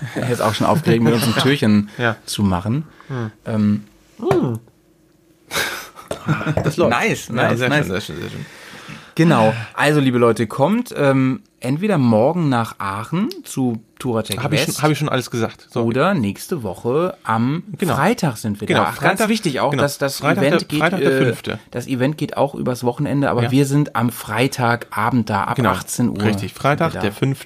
Er 0.14 0.30
ist 0.30 0.40
auch 0.40 0.54
schon 0.54 0.66
aufgeregt, 0.66 1.02
mit 1.02 1.12
uns 1.14 1.24
ein 1.26 1.34
Türchen 1.42 1.88
Ja. 1.98 2.16
zu 2.26 2.42
machen. 2.42 2.84
Ähm, 3.46 3.84
Das 6.62 6.76
läuft. 6.76 6.90
Nice, 6.90 7.28
ja, 7.28 7.34
nice, 7.34 7.58
sehr 7.58 7.68
nice. 7.68 7.78
schön, 7.86 7.92
sehr 7.92 8.00
schön, 8.00 8.20
sehr 8.20 8.30
schön. 8.30 8.46
genau. 9.14 9.54
Also, 9.74 10.00
liebe 10.00 10.18
Leute, 10.18 10.46
kommt 10.46 10.94
ähm, 10.96 11.42
entweder 11.60 11.98
morgen 11.98 12.48
nach 12.48 12.74
Aachen 12.78 13.28
zu 13.44 13.82
Touratec 13.98 14.42
Habe 14.42 14.54
ich, 14.54 14.66
West 14.66 14.76
schon- 14.76 14.82
hab 14.84 14.90
ich 14.90 14.98
schon 14.98 15.08
alles 15.08 15.30
gesagt. 15.30 15.68
So. 15.70 15.82
oder 15.84 16.14
nächste 16.14 16.62
Woche 16.62 17.16
am 17.24 17.64
Genau. 17.78 17.94
Freitag 17.96 18.36
sind 18.36 18.60
wir 18.60 18.66
Genau, 18.68 18.80
da. 18.80 18.86
Ach, 18.90 19.00
ganz 19.00 19.18
Freitag- 19.20 19.28
wichtig 19.30 19.60
auch, 19.60 19.70
genau, 19.70 19.82
dass 19.82 19.98
das 19.98 20.18
Freitag 20.18 20.44
Event 20.44 20.60
der- 20.62 20.68
geht. 20.68 20.78
Freitag 20.80 21.00
der 21.00 21.12
äh, 21.12 21.24
fünfte. 21.24 21.58
das 21.70 21.86
Event 21.86 22.16
geht 22.18 22.36
auch 22.36 22.54
übers 22.54 22.84
Wochenende, 22.84 23.30
aber 23.30 23.44
Ja. 23.44 23.50
wir 23.50 23.66
sind 23.66 23.96
am 23.96 24.10
Freitagabend 24.10 25.28
da 25.30 25.44
ab 25.44 25.56
Genau. 25.56 25.70
18 25.70 26.10
Uhr. 26.10 26.22
Richtig, 26.22 26.54
Freitag, 26.54 26.92
der 27.00 27.12
5. 27.12 27.44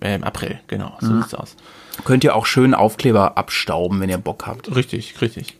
Äh, 0.00 0.20
April. 0.22 0.60
Genau, 0.68 0.96
so 1.00 1.20
sieht's 1.20 1.34
aus. 1.34 1.56
Könnt 2.04 2.24
ihr 2.24 2.34
auch 2.34 2.46
schön 2.46 2.74
Aufkleber 2.74 3.36
abstauben, 3.38 4.00
wenn 4.00 4.10
ihr 4.10 4.18
Bock 4.18 4.46
habt. 4.46 4.74
Richtig, 4.74 5.20
richtig. 5.20 5.56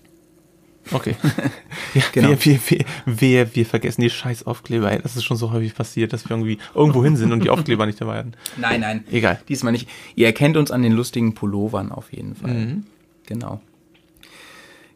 Okay. 0.90 1.16
Ja, 1.94 2.02
Genau. 2.12 2.28
wir, 2.30 2.44
wir, 2.44 2.58
wir, 2.66 2.84
wir, 3.06 3.54
wir 3.54 3.66
vergessen 3.66 4.00
die 4.00 4.10
scheiß 4.10 4.46
Aufkleber. 4.46 4.90
Ey, 4.90 5.00
das 5.00 5.14
ist 5.16 5.22
schon 5.24 5.36
so 5.36 5.52
häufig 5.52 5.74
passiert, 5.74 6.12
dass 6.12 6.24
wir 6.28 6.32
irgendwie 6.32 6.58
irgendwo 6.74 7.04
hin 7.04 7.16
sind 7.16 7.32
und 7.32 7.44
die 7.44 7.50
Aufkleber 7.50 7.86
nicht 7.86 8.00
dabei 8.00 8.18
hatten. 8.18 8.32
Nein, 8.56 8.80
nein. 8.80 9.04
Egal. 9.12 9.40
Diesmal 9.48 9.72
nicht. 9.72 9.88
Ihr 10.16 10.26
erkennt 10.26 10.56
uns 10.56 10.72
an 10.72 10.82
den 10.82 10.92
lustigen 10.92 11.34
Pullovern 11.34 11.92
auf 11.92 12.12
jeden 12.12 12.34
Fall. 12.34 12.82
Genau. 13.26 13.60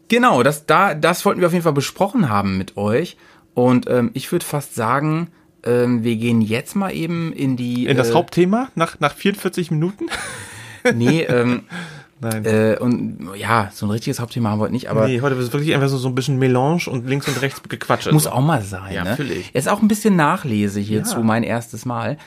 Genau, 0.08 0.42
das, 0.42 0.66
da, 0.66 0.94
das 0.94 1.24
wollten 1.24 1.40
wir 1.40 1.46
auf 1.46 1.52
jeden 1.52 1.62
Fall 1.62 1.72
besprochen 1.72 2.28
haben 2.28 2.58
mit 2.58 2.76
euch. 2.76 3.16
Und 3.54 3.88
ähm, 3.88 4.10
ich 4.14 4.32
würde 4.32 4.44
fast 4.44 4.74
sagen, 4.74 5.28
ähm, 5.64 6.02
wir 6.02 6.16
gehen 6.16 6.40
jetzt 6.40 6.74
mal 6.74 6.92
eben 6.94 7.32
in 7.32 7.56
die. 7.56 7.86
In 7.86 7.96
das 7.96 8.10
äh, 8.10 8.14
Hauptthema 8.14 8.70
nach, 8.74 8.98
nach 9.00 9.14
44 9.14 9.70
Minuten? 9.70 10.06
Nee, 10.94 11.22
ähm, 11.22 11.62
Nein. 12.20 12.44
äh, 12.44 12.76
und 12.80 13.30
ja, 13.36 13.70
so 13.72 13.86
ein 13.86 13.90
richtiges 13.90 14.18
Hauptthema 14.18 14.50
haben 14.50 14.58
wir 14.58 14.64
heute 14.64 14.72
nicht, 14.72 14.88
aber 14.90 15.06
nee, 15.06 15.20
heute 15.20 15.36
ist 15.36 15.52
wirklich 15.52 15.72
einfach 15.74 15.88
so, 15.88 15.98
so 15.98 16.08
ein 16.08 16.14
bisschen 16.16 16.38
Melange 16.38 16.82
und 16.88 17.06
links 17.08 17.28
und 17.28 17.40
rechts 17.40 17.62
gequatscht. 17.68 18.10
muss 18.10 18.26
auch 18.26 18.40
mal 18.40 18.62
sein. 18.62 18.92
Ja, 18.92 19.04
ne? 19.04 19.10
natürlich. 19.10 19.54
Ist 19.54 19.68
auch 19.68 19.80
ein 19.82 19.88
bisschen 19.88 20.16
Nachlese 20.16 20.80
hierzu, 20.80 21.18
Ja. 21.18 21.22
mein 21.22 21.42
erstes 21.44 21.84
Mal. 21.84 22.18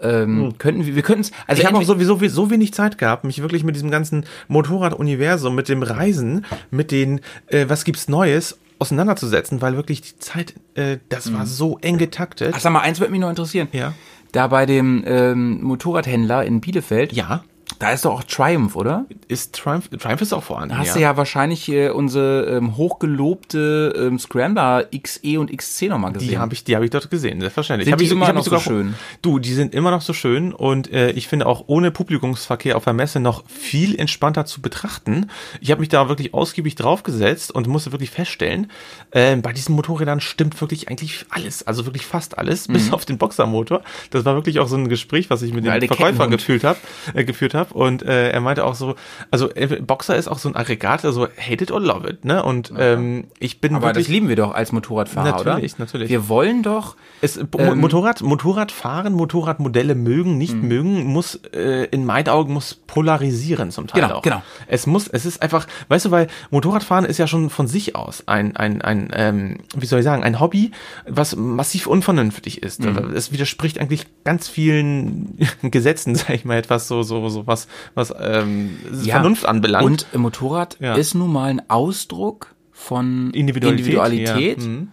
Ähm, 0.00 0.54
Könnten 0.58 0.84
wir, 0.84 0.94
wir 0.94 1.02
könnten 1.02 1.22
es, 1.22 1.32
also 1.46 1.60
ich 1.60 1.66
habe 1.66 1.78
auch 1.78 1.82
sowieso 1.82 2.18
so 2.28 2.50
wenig 2.50 2.74
Zeit 2.74 2.98
gehabt, 2.98 3.24
mich 3.24 3.40
wirklich 3.40 3.64
mit 3.64 3.76
diesem 3.76 3.90
ganzen 3.90 4.26
Motorrad-Universum, 4.48 5.54
mit 5.54 5.68
dem 5.70 5.82
Reisen, 5.82 6.44
mit 6.70 6.90
den, 6.90 7.20
äh, 7.46 7.64
was 7.68 7.84
gibt's 7.84 8.06
Neues, 8.08 8.58
auseinanderzusetzen, 8.78 9.62
weil 9.62 9.74
wirklich 9.76 10.02
die 10.02 10.18
Zeit, 10.18 10.54
äh, 10.74 10.98
das 11.08 11.32
war 11.32 11.46
so 11.46 11.78
eng 11.80 11.96
getaktet. 11.96 12.52
Ach, 12.54 12.60
sag 12.60 12.72
mal, 12.72 12.80
eins 12.80 13.00
würde 13.00 13.10
mich 13.12 13.20
noch 13.20 13.30
interessieren. 13.30 13.68
Ja. 13.72 13.94
Da 14.32 14.48
bei 14.48 14.66
dem 14.66 15.02
ähm, 15.06 15.62
Motorradhändler 15.62 16.44
in 16.44 16.60
Bielefeld, 16.60 17.14
ja, 17.14 17.42
da 17.78 17.90
ist 17.90 18.04
doch 18.04 18.12
auch 18.12 18.24
Triumph, 18.24 18.76
oder? 18.76 19.04
ist 19.28 19.54
Triumph, 19.54 19.88
Triumph 19.88 20.22
ist 20.22 20.32
auch 20.32 20.42
vorhanden. 20.42 20.74
Da 20.74 20.78
hast 20.78 20.94
du 20.94 21.00
ja 21.00 21.16
wahrscheinlich 21.16 21.68
äh, 21.68 21.90
unsere 21.90 22.56
ähm, 22.56 22.76
hochgelobte 22.76 23.92
ähm, 23.96 24.18
Scrambler 24.18 24.86
XE 24.96 25.38
und 25.40 25.54
XC 25.54 25.88
nochmal 25.88 26.12
gesehen. 26.12 26.28
Die 26.28 26.38
habe 26.38 26.54
ich, 26.54 26.64
die 26.64 26.74
habe 26.74 26.84
ich 26.84 26.90
dort 26.90 27.10
gesehen, 27.10 27.40
selbstverständlich. 27.40 27.86
Sind 27.86 27.92
hab 27.92 27.98
die 27.98 28.04
ich, 28.04 28.12
immer 28.12 28.22
ich 28.22 28.28
hab 28.28 28.36
noch 28.36 28.44
so 28.44 28.58
schön? 28.58 28.94
Du, 29.20 29.38
die 29.38 29.52
sind 29.52 29.74
immer 29.74 29.90
noch 29.90 30.00
so 30.00 30.12
schön 30.12 30.52
und 30.52 30.90
äh, 30.92 31.10
ich 31.10 31.28
finde 31.28 31.46
auch 31.46 31.64
ohne 31.66 31.90
Publikumsverkehr 31.90 32.76
auf 32.76 32.84
der 32.84 32.92
Messe 32.92 33.20
noch 33.20 33.44
viel 33.48 33.98
entspannter 33.98 34.46
zu 34.46 34.62
betrachten. 34.62 35.28
Ich 35.60 35.70
habe 35.70 35.80
mich 35.80 35.88
da 35.88 36.08
wirklich 36.08 36.34
ausgiebig 36.34 36.76
draufgesetzt 36.76 37.52
und 37.52 37.66
musste 37.66 37.92
wirklich 37.92 38.10
feststellen, 38.10 38.70
äh, 39.10 39.36
bei 39.36 39.52
diesen 39.52 39.74
Motorrädern 39.74 40.20
stimmt 40.20 40.58
wirklich 40.60 40.88
eigentlich 40.88 41.26
alles, 41.30 41.66
also 41.66 41.84
wirklich 41.84 42.06
fast 42.06 42.38
alles, 42.38 42.68
bis 42.76 42.92
auf 42.92 43.04
den 43.04 43.18
Boxermotor. 43.18 43.82
Das 44.10 44.24
war 44.24 44.34
wirklich 44.34 44.60
auch 44.60 44.68
so 44.68 44.76
ein 44.76 44.88
Gespräch, 44.88 45.30
was 45.30 45.42
ich 45.42 45.52
mit 45.52 45.64
dem 45.64 45.76
Mhm. 45.76 45.88
Verkäufer 45.88 46.28
geführt 46.28 46.64
habe, 46.64 46.78
äh, 47.12 47.24
geführt 47.24 47.52
habe 47.52 47.55
und 47.72 48.02
äh, 48.02 48.30
er 48.30 48.40
meinte 48.40 48.64
auch 48.64 48.74
so, 48.74 48.94
also 49.30 49.50
äh, 49.54 49.66
Boxer 49.80 50.16
ist 50.16 50.28
auch 50.28 50.38
so 50.38 50.48
ein 50.48 50.56
Aggregat, 50.56 51.04
also 51.04 51.26
hate 51.38 51.64
it 51.64 51.70
or 51.70 51.80
love 51.80 52.08
it, 52.08 52.24
ne? 52.24 52.42
Und 52.42 52.72
ähm, 52.78 53.24
ich 53.38 53.60
bin 53.60 53.74
Aber 53.74 53.86
wirklich 53.88 54.06
das 54.06 54.12
lieben 54.12 54.28
wir 54.28 54.36
doch 54.36 54.54
als 54.54 54.72
Motorradfahrer, 54.72 55.40
oder? 55.40 55.52
Natürlich, 55.54 55.78
natürlich. 55.78 56.08
Wir 56.10 56.28
wollen 56.28 56.62
doch, 56.62 56.96
es, 57.20 57.36
Ähm, 57.36 57.78
Motorrad, 57.80 58.22
Motorradfahren, 58.22 59.12
Motorradmodelle 59.12 59.94
mögen, 59.94 60.38
nicht 60.38 60.54
Mhm. 60.54 60.68
mögen, 60.68 61.04
muss 61.04 61.36
äh, 61.54 61.84
in 61.90 62.04
meinen 62.04 62.28
Augen 62.28 62.52
muss 62.52 62.74
polarisieren 62.74 63.70
zum 63.70 63.86
Teil 63.86 64.02
Genau, 64.02 64.14
auch. 64.16 64.22
genau. 64.22 64.42
Es 64.66 64.86
muss, 64.86 65.08
es 65.08 65.24
ist 65.26 65.42
einfach, 65.42 65.66
weißt 65.88 66.06
du, 66.06 66.10
weil 66.10 66.26
Motorradfahren 66.50 67.04
ist 67.04 67.18
ja 67.18 67.26
schon 67.26 67.50
von 67.50 67.66
sich 67.66 67.94
aus 67.96 68.24
ein, 68.26 68.56
ein, 68.56 68.82
ein 68.82 69.10
ähm, 69.12 69.58
wie 69.76 69.86
soll 69.86 70.00
ich 70.00 70.04
sagen, 70.04 70.22
ein 70.22 70.40
Hobby, 70.40 70.70
was 71.06 71.36
massiv 71.36 71.86
unvernünftig 71.86 72.62
ist. 72.62 72.80
Mhm. 72.84 73.12
Es 73.14 73.32
widerspricht 73.32 73.78
eigentlich 73.80 74.06
ganz 74.24 74.48
vielen 74.48 75.38
Gesetzen, 75.62 76.14
sag 76.14 76.30
ich 76.30 76.44
mal, 76.44 76.56
etwas 76.56 76.88
so, 76.88 77.02
so, 77.02 77.28
so 77.28 77.45
was, 77.46 77.68
was 77.94 78.12
ähm, 78.20 78.76
Ja. 79.02 79.14
Vernunft 79.14 79.46
anbelangt. 79.46 79.84
und 79.86 80.06
äh, 80.12 80.18
Motorrad 80.18 80.76
Ja. 80.80 80.94
ist 80.94 81.14
nun 81.14 81.32
mal 81.32 81.44
ein 81.50 81.70
Ausdruck 81.70 82.54
von 82.72 83.30
Individualität. 83.32 83.86
Individualität. 83.86 84.60
Ja. 84.62 84.68
Mhm. 84.68 84.88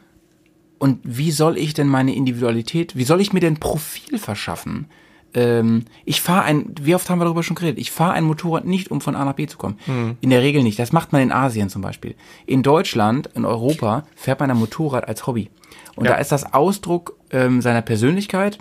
Und 0.79 0.99
wie 1.03 1.31
soll 1.31 1.57
ich 1.57 1.73
denn 1.73 1.87
meine 1.87 2.13
Individualität, 2.13 2.95
wie 2.97 3.03
soll 3.05 3.21
ich 3.21 3.31
mir 3.33 3.39
denn 3.39 3.57
Profil 3.59 4.17
verschaffen? 4.19 4.87
Ähm, 5.33 5.85
ich 6.05 6.21
fahre 6.21 6.43
ein, 6.43 6.75
wie 6.81 6.93
oft 6.93 7.09
haben 7.09 7.19
wir 7.19 7.25
darüber 7.25 7.41
schon 7.41 7.55
geredet? 7.55 7.79
Ich 7.79 7.89
fahre 7.91 8.13
ein 8.13 8.23
Motorrad 8.25 8.65
nicht, 8.65 8.91
um 8.91 9.01
von 9.01 9.15
A 9.15 9.23
nach 9.25 9.33
B 9.33 9.47
zu 9.47 9.57
kommen. 9.57 9.79
Mhm. 9.87 10.17
In 10.21 10.29
der 10.29 10.41
Regel 10.41 10.61
nicht. 10.61 10.77
Das 10.77 10.91
macht 10.91 11.11
man 11.11 11.21
in 11.21 11.31
Asien 11.31 11.69
zum 11.69 11.81
Beispiel. 11.81 12.15
In 12.45 12.63
Deutschland, 12.63 13.29
in 13.33 13.45
Europa 13.45 14.03
fährt 14.15 14.41
man 14.41 14.51
ein 14.51 14.57
Motorrad 14.57 15.07
als 15.07 15.25
Hobby. 15.25 15.49
Und 15.95 16.05
Ja. 16.05 16.11
da 16.13 16.17
ist 16.17 16.31
das 16.31 16.53
Ausdruck 16.53 17.17
ähm, 17.31 17.61
seiner 17.61 17.81
Persönlichkeit 17.81 18.57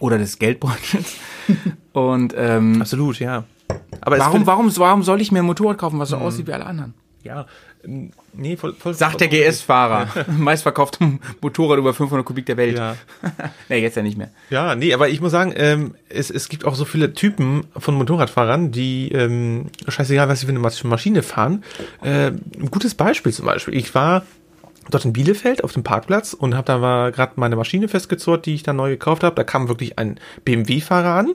oder 0.00 0.18
des 0.18 0.38
Geldbeutels. 0.38 1.16
Und 1.92 2.34
ähm, 2.36 2.80
Absolut, 2.80 3.18
ja. 3.20 3.44
Aber 4.00 4.18
warum, 4.18 4.46
warum, 4.46 4.76
warum 4.76 5.02
soll 5.02 5.20
ich 5.20 5.32
mir 5.32 5.38
ein 5.40 5.46
Motorrad 5.46 5.78
kaufen, 5.78 5.98
was 5.98 6.08
so 6.10 6.16
Mhm. 6.16 6.22
aussieht 6.22 6.46
wie 6.46 6.52
alle 6.52 6.66
anderen? 6.66 6.94
Ja, 7.22 7.46
ähm, 7.84 8.10
nee, 8.34 8.56
voll, 8.56 8.74
voll 8.78 8.92
Sagt 8.92 9.20
der 9.20 9.28
GS-Fahrer. 9.28 10.08
Meistverkaufte 10.38 11.18
Motorrad 11.40 11.78
über 11.78 11.94
500 11.94 12.26
Kubik 12.26 12.44
der 12.46 12.56
Welt. 12.58 12.76
Ja. 12.76 12.96
nee, 13.70 13.78
jetzt 13.80 13.96
ja 13.96 14.02
nicht 14.02 14.18
mehr. 14.18 14.30
Ja, 14.50 14.74
nee, 14.74 14.92
aber 14.92 15.08
ich 15.08 15.20
muss 15.22 15.32
sagen, 15.32 15.54
ähm, 15.56 15.94
es, 16.10 16.28
es 16.30 16.48
gibt 16.50 16.66
auch 16.66 16.74
so 16.74 16.84
viele 16.84 17.14
Typen 17.14 17.64
von 17.76 17.94
Motorradfahrern, 17.94 18.72
die, 18.72 19.10
ähm, 19.12 19.66
scheißegal, 19.88 20.28
was 20.28 20.40
sie 20.40 20.46
für 20.46 20.50
eine 20.52 20.58
Mas- 20.58 20.84
Maschine 20.84 21.22
fahren. 21.22 21.64
Äh, 22.02 22.26
ein 22.32 22.70
gutes 22.70 22.94
Beispiel 22.94 23.32
zum 23.32 23.46
Beispiel. 23.46 23.74
Ich 23.74 23.94
war 23.94 24.22
dort 24.90 25.04
in 25.04 25.12
Bielefeld 25.12 25.64
auf 25.64 25.72
dem 25.72 25.82
Parkplatz 25.82 26.32
und 26.34 26.54
habe 26.54 26.66
da 26.66 27.10
gerade 27.10 27.32
meine 27.36 27.56
Maschine 27.56 27.88
festgezurrt, 27.88 28.46
die 28.46 28.54
ich 28.54 28.62
da 28.62 28.72
neu 28.72 28.90
gekauft 28.90 29.22
habe. 29.24 29.34
Da 29.36 29.44
kam 29.44 29.68
wirklich 29.68 29.98
ein 29.98 30.18
BMW-Fahrer 30.44 31.14
an. 31.14 31.34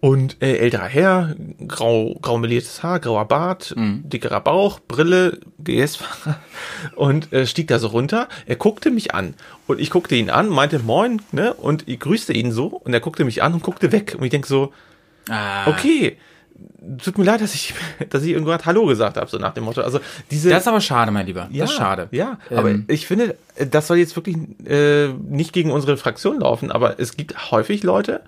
Und 0.00 0.38
äh, 0.40 0.56
älterer 0.56 0.86
Herr, 0.86 1.36
grau, 1.68 2.16
grau 2.22 2.38
meliertes 2.38 2.82
Haar, 2.82 2.98
grauer 2.98 3.26
Bart, 3.26 3.74
dickerer 3.76 4.40
Bauch, 4.40 4.80
Brille, 4.88 5.38
GS-Fahrer 5.62 6.38
und 6.96 7.30
äh, 7.34 7.46
stieg 7.46 7.68
da 7.68 7.78
so 7.78 7.88
runter. 7.88 8.26
Er 8.46 8.56
guckte 8.56 8.90
mich 8.90 9.12
an 9.14 9.34
und 9.66 9.78
ich 9.78 9.90
guckte 9.90 10.14
ihn 10.14 10.30
an, 10.30 10.48
meinte 10.48 10.78
Moin, 10.78 11.20
ne? 11.32 11.52
Und 11.52 11.86
ich 11.88 12.00
grüßte 12.00 12.32
ihn 12.32 12.52
so 12.52 12.68
und 12.68 12.94
er 12.94 13.00
guckte 13.00 13.26
mich 13.26 13.42
an 13.42 13.52
und 13.52 13.62
guckte 13.62 13.92
weg. 13.92 14.14
Und 14.16 14.24
ich 14.24 14.30
denk 14.30 14.46
so, 14.46 14.72
Ah, 15.28 15.68
okay, 15.68 16.16
tut 17.02 17.18
mir 17.18 17.24
leid, 17.24 17.40
dass 17.40 17.54
ich, 17.54 17.74
dass 18.10 18.22
ich 18.22 18.30
irgendwann 18.30 18.64
Hallo 18.64 18.86
gesagt 18.86 19.16
habe, 19.16 19.30
so 19.30 19.38
nach 19.38 19.54
dem 19.54 19.64
Motto. 19.64 19.80
Also 19.82 20.00
diese 20.30 20.50
Das 20.50 20.62
ist 20.62 20.68
aber 20.68 20.80
schade, 20.80 21.10
mein 21.10 21.26
Lieber. 21.26 21.48
ja, 21.50 21.64
das 21.64 21.70
ist 21.72 21.76
schade. 21.76 22.08
Ja, 22.10 22.38
aber 22.50 22.70
Ähm, 22.70 22.84
ich 22.88 23.06
finde, 23.06 23.36
das 23.70 23.86
soll 23.86 23.98
jetzt 23.98 24.16
wirklich 24.16 24.36
äh, 24.66 25.08
nicht 25.08 25.52
gegen 25.52 25.70
unsere 25.70 25.96
Fraktion 25.96 26.40
laufen, 26.40 26.70
aber 26.70 26.98
es 26.98 27.16
gibt 27.16 27.50
häufig 27.50 27.82
Leute, 27.82 28.20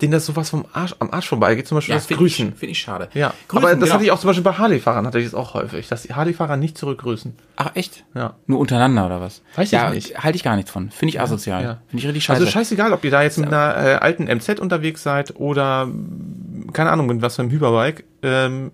denen 0.00 0.12
das 0.12 0.26
sowas 0.26 0.50
vom 0.50 0.64
Arsch, 0.72 0.94
am 1.00 1.10
Arsch 1.10 1.28
vorbeigeht, 1.28 1.66
zum 1.66 1.76
Beispiel 1.76 1.92
ja, 1.92 1.96
das 1.96 2.06
finde 2.06 2.22
Grüßen. 2.22 2.48
ich, 2.50 2.54
find 2.58 2.72
ich 2.72 2.78
schade. 2.78 3.08
Ja, 3.14 3.32
Grüßen, 3.48 3.64
aber 3.64 3.74
das 3.74 3.80
genau. 3.80 3.94
hatte 3.94 4.04
ich 4.04 4.10
auch 4.12 4.20
zum 4.20 4.28
Beispiel 4.28 4.44
bei 4.44 4.52
Harley-Fahrern, 4.52 5.06
hatte 5.06 5.18
ich 5.18 5.24
das 5.24 5.34
auch 5.34 5.54
häufig, 5.54 5.88
dass 5.88 6.02
die 6.02 6.14
Harley-Fahrer 6.14 6.56
nicht 6.56 6.78
zurückgrüßen. 6.78 7.34
Ach, 7.56 7.70
echt? 7.74 8.04
Ja. 8.14 8.34
Nur 8.46 8.60
untereinander 8.60 9.06
oder 9.06 9.20
was? 9.20 9.42
Weiß 9.56 9.66
ich 9.66 9.72
ja, 9.72 9.90
nicht. 9.90 10.22
Halte 10.22 10.36
ich 10.36 10.44
gar 10.44 10.56
nichts 10.56 10.70
von. 10.70 10.90
Finde 10.90 11.10
ich 11.14 11.20
asozial. 11.20 11.62
ja. 11.62 11.78
Finde 11.88 12.02
ich 12.02 12.06
richtig 12.06 12.24
scheiße. 12.24 12.40
Also 12.40 12.50
scheißegal, 12.50 12.92
ob 12.92 13.04
ihr 13.04 13.10
da 13.10 13.22
jetzt 13.22 13.38
mit 13.38 13.48
einer 13.48 13.76
äh, 13.76 13.94
alten 13.96 14.24
MZ 14.24 14.60
unterwegs 14.60 15.02
seid 15.02 15.34
oder, 15.36 15.88
keine 16.72 16.90
Ahnung, 16.90 17.06
mit 17.06 17.20
was 17.22 17.36
für 17.36 17.42
einem 17.42 17.50
Hyperbike, 17.50 18.04
ähm, 18.22 18.70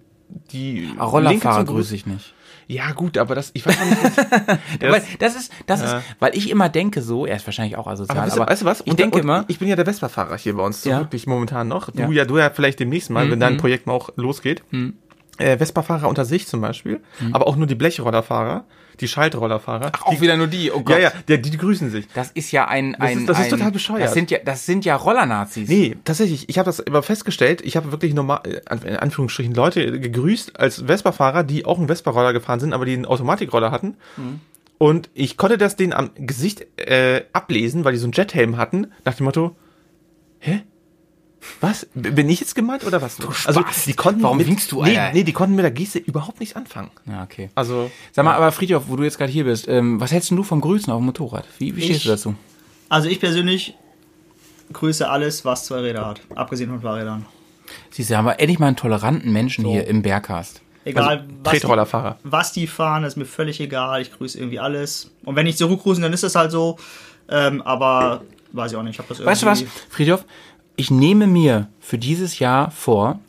die 0.53 0.91
Ah, 0.99 1.05
Rollerfahrer 1.05 1.65
grüße 1.65 1.95
ich 1.95 2.07
nicht. 2.07 2.35
Ja, 2.67 2.93
gut, 2.93 3.19
aber 3.19 3.35
das, 3.35 3.51
ich 3.55 3.67
weiß 3.67 3.77
auch 3.79 3.85
nicht, 3.85 4.17
Ja, 4.83 4.91
weil 4.93 5.03
das 5.19 5.37
ist, 5.37 5.53
das 5.67 5.81
Ja. 5.83 5.99
ist, 5.99 6.05
weil 6.21 6.37
ich 6.37 6.49
immer 6.51 6.69
denke 6.69 7.03
so, 7.03 7.27
er 7.27 7.37
ist 7.37 7.47
wahrscheinlich 7.47 7.77
auch 7.77 7.87
asozial, 7.87 8.19
Aber, 8.19 8.33
aber, 8.43 8.51
weißt, 8.51 8.63
du- 8.63 8.67
was? 8.67 8.81
ich 8.81 8.87
Und- 8.87 8.99
denke 8.99 9.17
und 9.17 9.23
immer, 9.23 9.45
Ich 9.49 9.59
bin 9.59 9.69
ja 9.69 9.77
der 9.77 9.85
Vespa-Fahrer 9.85 10.37
hier 10.39 10.55
bei 10.57 10.63
uns, 10.63 10.83
so 10.83 10.91
Ja. 10.91 10.99
wirklich 11.01 11.27
momentan 11.27 11.69
noch. 11.69 11.91
Du 11.91 12.01
Ja. 12.03 12.11
ja, 12.11 12.25
du 12.25 12.39
ja 12.39 12.51
vielleicht 12.51 12.81
demnächst 12.81 13.11
mal, 13.11 13.31
wenn 13.31 13.41
dein 13.41 13.57
Projekt 13.59 13.87
mal 13.87 13.93
auch 13.93 14.11
losgeht. 14.17 14.63
Mhm. 14.71 14.95
Äh, 15.39 15.59
Vespa-Fahrer 15.59 16.09
unter 16.09 16.25
sich 16.25 16.47
zum 16.47 16.61
Beispiel, 16.61 17.01
aber 17.33 17.47
auch 17.47 17.57
nur 17.57 17.67
die 17.67 17.75
Blechrollerfahrer, 17.75 18.65
die 19.01 19.09
Schaltrollerfahrer. 19.09 19.91
auch 20.03 20.15
die, 20.15 20.21
wieder 20.21 20.37
nur 20.37 20.47
die, 20.47 20.71
oh 20.71 20.81
Gott. 20.83 21.01
ja, 21.01 21.11
ja, 21.29 21.37
die, 21.37 21.51
die 21.51 21.57
grüßen 21.57 21.91
sich. 21.91 22.07
Das 22.15 22.31
ist 22.31 22.53
ja 22.53 22.69
ein, 22.69 22.95
ein, 22.95 23.19
ist- 23.21 23.29
das 23.29 23.39
ist 23.41 23.45
ein, 23.47 23.51
total 23.51 23.73
bescheuert. 23.73 24.03
Das 24.05 24.15
sind 24.15 24.31
ja, 24.31 24.39
das 24.45 24.65
sind 24.67 24.85
ja 24.85 24.95
Rollernazis. 24.95 25.69
Nee, 25.69 25.97
tatsächlich, 26.05 26.49
ich 26.49 26.59
habe 26.59 26.67
das 26.67 26.79
immer 26.79 27.03
festgestellt, 27.03 27.61
ich 27.63 27.77
habe 27.77 27.91
wirklich 27.91 28.15
normal, 28.15 28.43
äh, 28.45 28.89
in 28.89 28.97
Anführungsstrichen, 28.97 29.55
Leute 29.55 29.99
gegrüßt 29.99 30.61
als 30.61 30.85
Vespa-Fahrer, 30.87 31.43
die 31.43 31.65
auch 31.65 31.79
einen 31.79 31.89
Vespa-Roller 31.89 32.33
gefahren 32.33 32.61
sind, 32.61 32.73
aber 32.73 32.85
die 32.85 32.93
einen 32.93 33.07
Automatikroller 33.07 33.73
hatten. 33.73 33.97
Und 34.79 35.11
ich 35.15 35.37
konnte 35.37 35.59
das 35.59 35.75
denen 35.77 35.93
am 35.93 36.11
Gesicht 36.17 36.67
äh, 36.79 37.23
ablesen, 37.33 37.85
weil 37.85 37.93
die 37.93 37.99
so 37.99 38.07
einen 38.07 38.13
Jethelm 38.13 38.57
hatten, 38.57 38.89
nach 39.05 39.15
dem 39.15 39.25
Motto, 39.25 39.57
hä? 40.39 40.63
Was? 41.61 41.87
Bin 41.95 42.29
ich 42.29 42.41
jetzt 42.41 42.55
gemeint 42.55 42.85
oder 42.85 43.01
was? 43.03 43.19
also 43.47 43.61
Spast. 43.61 43.87
die 43.87 43.95
konnten 43.95 44.23
Warum 44.23 44.39
mit, 44.39 44.47
winkst 44.47 44.71
du, 44.73 44.83
nee, 44.83 44.97
Alter? 44.99 45.13
nee, 45.15 45.25
die 45.25 45.33
konnten 45.33 45.55
mit 45.57 45.63
der 45.65 45.71
Geste 45.71 45.99
überhaupt 45.99 46.41
nichts 46.41 46.57
anfangen. 46.57 46.91
Ja, 47.07 47.23
okay. 47.23 47.51
Also 47.55 47.91
Sag 48.13 48.25
mal, 48.25 48.35
aber 48.35 48.51
Friedhof, 48.53 48.85
wo 48.89 48.97
du 48.97 49.03
jetzt 49.05 49.19
gerade 49.19 49.31
hier 49.33 49.45
bist, 49.45 49.69
ähm, 49.69 50.01
was 50.01 50.13
hältst 50.13 50.31
du 50.31 50.43
vom 50.43 50.61
Grüßen 50.61 50.93
auf 50.93 51.01
dem 51.01 51.07
Motorrad? 51.07 51.45
Wie, 51.59 51.75
wie 51.77 51.83
stehst 51.83 51.99
Ich- 51.99 52.05
du 52.05 52.11
dazu? 52.11 52.35
Also 52.89 53.09
ich 53.09 53.19
persönlich 53.21 53.75
grüße 54.73 55.09
alles, 55.09 55.45
was 55.45 55.65
zwei 55.67 55.81
Räder 55.81 56.07
hat. 56.07 56.21
Abgesehen 56.35 56.71
von 56.71 56.81
Fahrrädern. 56.81 57.27
Siehst 57.91 58.11
du, 58.11 58.17
haben 58.17 58.27
wir 58.27 58.39
endlich 58.41 58.59
mal 58.59 58.67
einen 58.69 58.77
toleranten 58.77 59.33
Menschen 59.33 59.65
hier 59.65 59.87
im 59.87 60.03
Bergcast. 60.03 60.61
Egal, 60.85 61.05
Also, 61.09 61.25
was, 61.43 61.53
die, 61.55 61.59
Tretrollerfahrer. 61.61 62.19
was 62.25 62.53
die 62.53 62.67
fahren, 62.67 63.05
ist 63.05 63.17
mir 63.17 63.25
völlig 63.25 63.59
egal. 63.61 64.03
Ich 64.03 64.13
grüße 64.13 64.39
irgendwie 64.39 64.59
alles. 64.61 65.11
Und 65.25 65.35
wenn 65.37 65.47
ich 65.47 65.57
zurückgrüßen, 65.57 66.03
dann 66.03 66.13
ist 66.13 66.23
das 66.25 66.35
halt 66.35 66.51
so. 66.51 66.79
Ähm, 67.29 67.63
aber 67.63 68.23
weiß 68.53 68.73
ich 68.73 68.77
auch 68.77 68.83
nicht. 68.83 68.95
Ich 68.95 68.99
hab 68.99 69.09
das 69.09 69.19
irgendwie 69.19 69.31
Weißt 69.31 69.43
du 69.43 69.47
was, 69.47 69.65
Friedhof? 69.89 70.25
Ich 70.77 70.91
nehme 70.91 71.27
mir 71.27 71.69
für 71.81 71.99
dieses 71.99 72.39
Jahr 72.39 72.71
vor, 72.71 73.21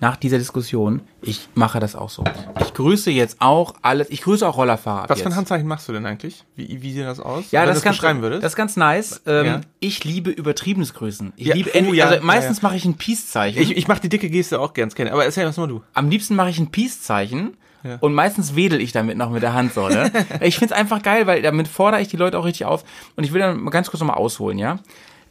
nach 0.00 0.16
dieser 0.16 0.36
Diskussion, 0.38 1.00
ich 1.22 1.48
mache 1.54 1.78
das 1.78 1.94
auch 1.94 2.10
so. 2.10 2.24
Ich 2.60 2.74
grüße 2.74 3.10
jetzt 3.12 3.36
auch 3.40 3.74
alles. 3.82 4.10
Ich 4.10 4.22
grüße 4.22 4.46
auch 4.46 4.56
Rollerfahrer. 4.56 5.08
Was 5.08 5.20
für 5.22 5.28
ein. 5.28 5.36
Handzeichen 5.36 5.68
machst 5.68 5.88
du 5.88 5.92
denn 5.92 6.04
eigentlich? 6.04 6.44
Wie, 6.56 6.82
wie 6.82 6.92
sieht 6.92 7.04
das 7.04 7.20
aus? 7.20 7.52
Ja, 7.52 7.60
Wenn 7.60 7.68
das 7.68 7.78
ist 7.78 7.84
ganz, 7.84 7.96
beschreiben 7.98 8.20
würdest? 8.20 8.42
das 8.42 8.52
ist 8.52 8.56
ganz 8.56 8.76
nice. 8.76 9.22
Ähm, 9.26 9.46
Ja. 9.46 9.60
Ich 9.78 10.02
liebe 10.02 10.30
übertriebenes 10.30 10.92
Grüßen. 10.94 11.32
Ich 11.36 11.46
Ja, 11.46 11.54
liebe, 11.54 11.70
oh, 11.88 11.92
ja, 11.92 12.06
also 12.08 12.24
meistens 12.24 12.62
mache 12.62 12.74
ich 12.76 12.84
ein 12.84 12.94
Peace-Zeichen. 12.94 13.62
ich 13.62 13.76
ich 13.76 13.86
mache 13.86 14.00
die 14.00 14.08
dicke 14.08 14.28
Geste 14.28 14.58
auch 14.60 14.74
ganz 14.74 14.96
gerne. 14.96 15.12
Aber 15.12 15.24
erzähl 15.24 15.44
das 15.44 15.56
mal 15.56 15.68
du. 15.68 15.82
Am 15.94 16.10
liebsten 16.10 16.34
mache 16.34 16.50
ich 16.50 16.58
ein 16.58 16.72
Peace-Zeichen 16.72 17.56
Ja. 17.84 17.98
und 18.00 18.12
meistens 18.12 18.56
wedel 18.56 18.80
ich 18.80 18.90
damit 18.90 19.16
noch 19.16 19.30
mit 19.30 19.44
der 19.44 19.54
Hand 19.54 19.72
so. 19.72 19.88
Ne? 19.88 20.10
ich 20.40 20.58
find's 20.58 20.72
einfach 20.72 21.00
geil, 21.02 21.28
weil 21.28 21.42
damit 21.42 21.68
fordere 21.68 22.00
ich 22.02 22.08
die 22.08 22.16
Leute 22.16 22.40
auch 22.40 22.44
richtig 22.44 22.66
auf. 22.66 22.84
Und 23.14 23.22
ich 23.22 23.32
will 23.32 23.40
dann 23.40 23.60
mal 23.60 23.70
ganz 23.70 23.88
kurz 23.88 24.00
nochmal 24.00 24.16
ausholen, 24.16 24.58
ja. 24.58 24.80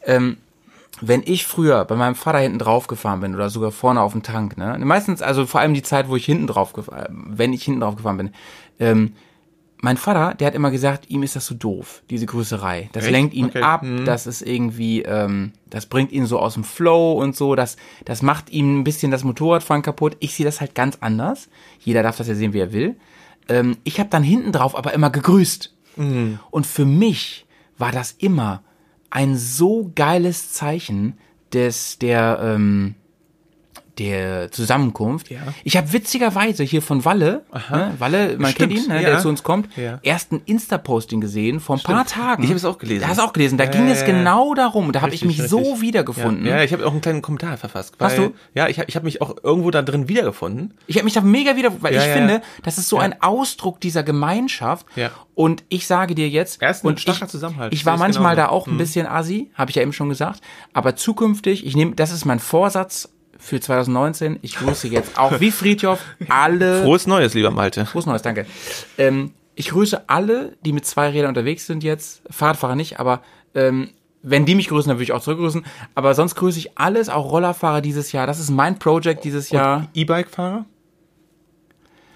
Ähm, 0.05 0.38
wenn 0.99 1.23
ich 1.25 1.47
früher 1.47 1.85
bei 1.85 1.95
meinem 1.95 2.15
Vater 2.15 2.39
hinten 2.39 2.59
drauf 2.59 2.87
gefahren 2.87 3.21
bin 3.21 3.33
oder 3.33 3.49
sogar 3.49 3.71
vorne 3.71 4.01
auf 4.01 4.11
dem 4.11 4.23
Tank, 4.23 4.57
ne, 4.57 4.77
meistens, 4.83 5.21
also 5.21 5.45
vor 5.45 5.61
allem 5.61 5.73
die 5.73 5.81
Zeit, 5.83 6.09
wo 6.09 6.15
ich 6.15 6.25
hinten 6.25 6.47
drauf 6.47 6.73
gefahren, 6.73 7.23
wenn 7.27 7.53
ich 7.53 7.63
hinten 7.63 7.79
drauf 7.81 7.95
gefahren 7.95 8.17
bin, 8.17 8.31
ähm, 8.79 9.13
mein 9.83 9.97
Vater, 9.97 10.35
der 10.35 10.45
hat 10.45 10.53
immer 10.53 10.69
gesagt, 10.69 11.09
ihm 11.09 11.23
ist 11.23 11.35
das 11.35 11.47
so 11.47 11.55
doof, 11.55 12.03
diese 12.11 12.27
Grüßerei. 12.27 12.89
Das 12.91 13.05
Echt? 13.05 13.11
lenkt 13.13 13.33
ihn 13.33 13.45
Okay. 13.45 13.63
ab, 13.63 13.81
Mhm. 13.81 14.05
das 14.05 14.27
ist 14.27 14.43
irgendwie, 14.43 15.01
ähm, 15.01 15.53
das 15.71 15.87
bringt 15.87 16.11
ihn 16.11 16.27
so 16.27 16.37
aus 16.37 16.53
dem 16.53 16.63
Flow 16.63 17.13
und 17.13 17.35
so, 17.35 17.55
das, 17.55 17.77
das 18.05 18.21
macht 18.21 18.51
ihm 18.51 18.79
ein 18.81 18.83
bisschen 18.83 19.11
das 19.11 19.23
Motorradfahren 19.23 19.81
kaputt. 19.81 20.17
Ich 20.19 20.35
sehe 20.35 20.45
das 20.45 20.61
halt 20.61 20.75
ganz 20.75 20.99
anders. 21.01 21.49
Jeder 21.79 22.03
darf 22.03 22.15
das 22.17 22.27
ja 22.27 22.35
sehen, 22.35 22.53
wie 22.53 22.59
er 22.59 22.73
will. 22.73 22.95
Ähm, 23.49 23.77
ich 23.83 23.99
habe 23.99 24.09
dann 24.09 24.21
hinten 24.21 24.51
drauf 24.51 24.75
aber 24.77 24.93
immer 24.93 25.09
gegrüßt. 25.09 25.73
Mhm. 25.95 26.37
Und 26.51 26.67
für 26.67 26.85
mich 26.85 27.47
war 27.79 27.91
das 27.91 28.11
immer 28.11 28.61
ein 29.12 29.38
so 29.38 29.91
geiles 29.93 30.51
Zeichen 30.51 31.18
des, 31.53 31.99
der, 31.99 32.39
ähm, 32.41 32.95
der 33.97 34.51
Zusammenkunft. 34.51 35.29
Ja. 35.29 35.39
Ich 35.63 35.77
habe 35.77 35.91
witzigerweise 35.93 36.63
hier 36.63 36.81
von 36.81 37.03
Walle, 37.05 37.43
ne, 37.69 37.93
Walle, 37.99 38.37
man 38.37 38.51
Stimmt, 38.51 38.73
kennt 38.73 38.83
ihn, 38.85 38.89
ne, 38.89 39.01
ja. 39.03 39.09
der 39.09 39.19
zu 39.19 39.29
uns 39.29 39.43
kommt, 39.43 39.69
Ja. 39.77 39.99
erst 40.01 40.31
ein 40.31 40.41
Insta-Posting 40.45 41.21
gesehen 41.21 41.59
vor 41.59 41.75
ein 41.77 41.81
paar 41.83 42.05
Tagen. 42.05 42.43
Ich 42.43 42.49
habe 42.49 42.57
es 42.57 42.65
auch 42.65 42.77
gelesen. 42.77 43.01
Da 43.01 43.07
hast 43.09 43.17
du 43.19 43.23
auch 43.23 43.33
gelesen. 43.33 43.57
Da 43.57 43.65
ging 43.65 43.87
es 43.89 44.05
genau 44.05 44.53
darum. 44.53 44.87
Und 44.87 44.95
Da 44.95 45.01
habe 45.01 45.13
ich 45.13 45.23
Richtig, 45.23 45.39
mich 45.39 45.49
so 45.49 45.57
richtig. 45.59 45.81
wiedergefunden. 45.81 46.45
Ja, 46.45 46.63
ich 46.63 46.71
habe 46.73 46.85
auch 46.85 46.91
einen 46.91 47.01
kleinen 47.01 47.21
Kommentar 47.21 47.57
verfasst. 47.57 47.95
Hast 47.99 48.17
du? 48.17 48.33
Ja, 48.53 48.67
ich, 48.67 48.79
hab- 48.79 48.87
ich 48.89 48.95
habe 48.95 49.05
mich 49.05 49.21
auch 49.21 49.35
irgendwo 49.43 49.71
da 49.71 49.81
drin 49.81 50.07
wiedergefunden. 50.07 50.73
Ich 50.87 50.95
habe 50.95 51.03
mich 51.05 51.13
da 51.13 51.21
mega 51.21 51.55
wieder, 51.55 51.71
weil 51.81 51.95
ich 51.95 52.01
finde, 52.03 52.41
das 52.63 52.77
ist 52.77 52.87
so 52.89 52.97
ein 52.97 53.21
Ausdruck 53.21 53.79
dieser 53.81 54.03
Gemeinschaft. 54.03 54.85
Ja. 54.95 55.11
Und 55.35 55.63
ich 55.69 55.87
sage 55.87 56.13
dir 56.15 56.29
jetzt, 56.29 56.61
Er 56.61 56.71
ist 56.71 56.83
ein 56.83 56.87
und 56.89 56.99
starker 56.99 57.25
ich, 57.25 57.31
Zusammenhalt. 57.31 57.73
Ich 57.73 57.85
war 57.85 57.97
manchmal 57.97 58.35
genauso. 58.35 58.49
da 58.49 58.55
auch 58.55 58.67
ein 58.67 58.77
bisschen 58.77 59.07
assi, 59.07 59.49
habe 59.55 59.69
ich 59.71 59.75
ja 59.75 59.81
eben 59.81 59.93
schon 59.93 60.09
gesagt. 60.09 60.41
Aber 60.73 60.95
zukünftig, 60.95 61.65
ich 61.65 61.75
nehme, 61.75 61.95
das 61.95 62.11
ist 62.11 62.25
mein 62.25 62.39
Vorsatz 62.39 63.09
für 63.41 63.59
2019. 63.59 64.39
Ich 64.41 64.55
grüße 64.55 64.87
jetzt 64.87 65.17
auch 65.17 65.39
wie 65.39 65.51
Friedhoff 65.51 65.99
alle. 66.29 66.83
Frohes 66.83 67.07
Neues, 67.07 67.33
lieber 67.33 67.51
Malte. 67.51 67.85
Frohes 67.85 68.05
Neues, 68.05 68.21
danke. 68.21 68.45
Ähm, 68.97 69.33
ich 69.55 69.69
grüße 69.69 70.07
alle, 70.07 70.57
die 70.63 70.71
mit 70.71 70.85
zwei 70.85 71.09
Rädern 71.09 71.29
unterwegs 71.29 71.65
sind 71.65 71.83
jetzt. 71.83 72.21
Fahrradfahrer 72.29 72.75
nicht, 72.75 72.99
aber 72.99 73.21
ähm, 73.55 73.89
wenn 74.23 74.45
die 74.45 74.55
mich 74.55 74.69
grüßen, 74.69 74.89
dann 74.89 74.97
würde 74.97 75.03
ich 75.03 75.11
auch 75.11 75.21
zurückgrüßen. 75.21 75.65
Aber 75.95 76.13
sonst 76.13 76.35
grüße 76.35 76.59
ich 76.59 76.77
alles, 76.77 77.09
auch 77.09 77.31
Rollerfahrer 77.31 77.81
dieses 77.81 78.11
Jahr. 78.11 78.27
Das 78.27 78.39
ist 78.39 78.51
mein 78.51 78.77
Project 78.77 79.23
dieses 79.23 79.49
Jahr. 79.49 79.87
E-Bike-Fahrer? 79.93 80.65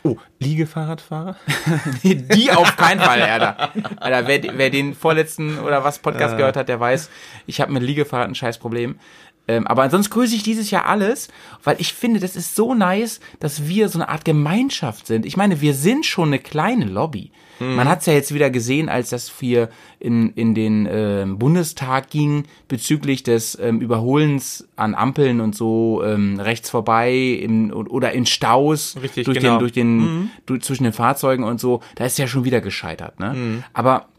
Oh, 0.06 0.18
Liegefahrradfahrer? 0.38 1.36
Die 2.04 2.52
auf 2.52 2.78
keinen 2.78 3.00
Fall, 3.00 3.24
Alter. 3.24 3.72
Alter, 3.96 4.28
wer, 4.28 4.40
wer 4.56 4.70
den 4.70 4.94
vorletzten 4.94 5.58
oder 5.58 5.84
was 5.84 5.98
Podcast 5.98 6.38
gehört 6.38 6.58
hat, 6.58 6.70
der 6.70 6.80
weiß, 6.80 7.10
ich 7.48 7.60
habe 7.60 7.74
mit 7.74 7.82
Liegefahrrad 7.82 8.28
ein 8.28 8.36
scheiß 8.36 8.60
Problem. 8.60 9.00
Ähm, 9.48 9.68
aber 9.68 9.84
ansonsten 9.84 10.14
grüße 10.14 10.36
ich 10.36 10.44
dieses 10.44 10.72
Jahr 10.72 10.86
alles, 10.86 11.28
weil 11.64 11.76
ich 11.80 11.94
finde, 11.94 12.20
das 12.20 12.36
ist 12.36 12.56
so 12.56 12.74
nice, 12.74 13.20
dass 13.40 13.68
wir 13.68 13.90
so 13.90 14.00
eine 14.00 14.10
Art 14.10 14.26
Gemeinschaft 14.26 15.08
sind. 15.08 15.26
Ich 15.26 15.38
meine, 15.38 15.62
wir 15.62 15.74
sind 15.74 16.06
schon 16.06 16.30
eine 16.30 16.40
kleine 16.40 16.86
Lobby. 16.86 17.32
Man 17.60 17.88
hat 17.88 18.02
es 18.02 18.06
ja 18.06 18.14
jetzt 18.14 18.34
wieder 18.34 18.50
gesehen, 18.50 18.90
als 18.90 19.12
das 19.12 19.32
wir 19.40 19.70
in, 20.00 20.32
in 20.32 20.56
den 20.56 20.88
ähm, 20.92 21.40
Bundestag 21.40 22.10
ging 22.10 22.44
bezüglich 22.68 23.24
des 23.24 23.58
ähm, 23.58 23.80
Überholens 23.80 24.68
an 24.76 24.94
Ampeln 24.94 25.40
und 25.40 25.56
so 25.56 26.04
ähm, 26.04 26.40
rechts 26.40 26.70
vorbei 26.70 27.14
im, 27.14 27.72
oder 27.72 28.12
in 28.12 28.26
Staus 28.26 28.98
Richtig, 29.02 29.24
durch 29.24 29.40
genau. 29.40 29.54
den 29.54 29.60
durch 29.60 29.72
den 29.72 30.32
du, 30.46 30.58
zwischen 30.58 30.84
den 30.84 30.92
Fahrzeugen 30.92 31.46
und 31.46 31.62
so. 31.62 31.80
Da 31.96 32.06
ist 32.06 32.18
ja 32.18 32.28
schon 32.28 32.44
wieder 32.44 32.60
gescheitert. 32.60 33.20
Ne? 33.22 33.64
Aber 33.74 34.00
äh, 34.00 34.15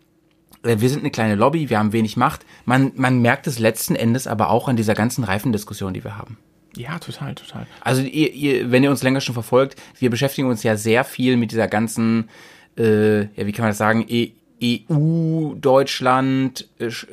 wir 0.67 0.89
sind 0.89 1.01
eine 1.01 1.11
kleine 1.11 1.35
Lobby, 1.35 1.71
wir 1.71 1.79
haben 1.79 1.93
wenig 1.93 2.17
Macht. 2.17 2.45
Man, 2.65 2.93
man 2.97 3.21
merkt 3.21 3.47
es 3.47 3.59
letzten 3.59 3.95
Endes 3.97 4.27
aber 4.27 4.51
auch 4.51 4.69
an 4.69 4.77
dieser 4.77 4.95
ganzen 4.95 5.25
Reifendiskussion, 5.25 5.95
die 5.95 6.05
wir 6.05 6.17
haben. 6.19 6.39
Ja, 6.77 6.99
total, 6.99 7.35
total. 7.35 7.67
Also 7.81 8.03
ihr, 8.03 8.33
ihr, 8.35 8.71
wenn 8.71 8.83
ihr 8.85 8.91
uns 8.91 9.03
länger 9.03 9.21
schon 9.21 9.33
verfolgt, 9.35 9.81
wir 9.99 10.11
beschäftigen 10.11 10.49
uns 10.49 10.63
ja 10.63 10.77
sehr 10.77 11.05
viel 11.05 11.37
mit 11.37 11.51
dieser 11.53 11.69
ganzen, 11.69 12.29
äh, 12.77 13.21
ja, 13.21 13.47
wie 13.47 13.53
kann 13.53 13.63
man 13.63 13.71
das 13.71 13.79
sagen, 13.79 14.05
e 14.09 14.33
EU, 14.91 15.55
Deutschland, 15.55 16.69
äh, 16.79 16.87
sch- 16.87 17.07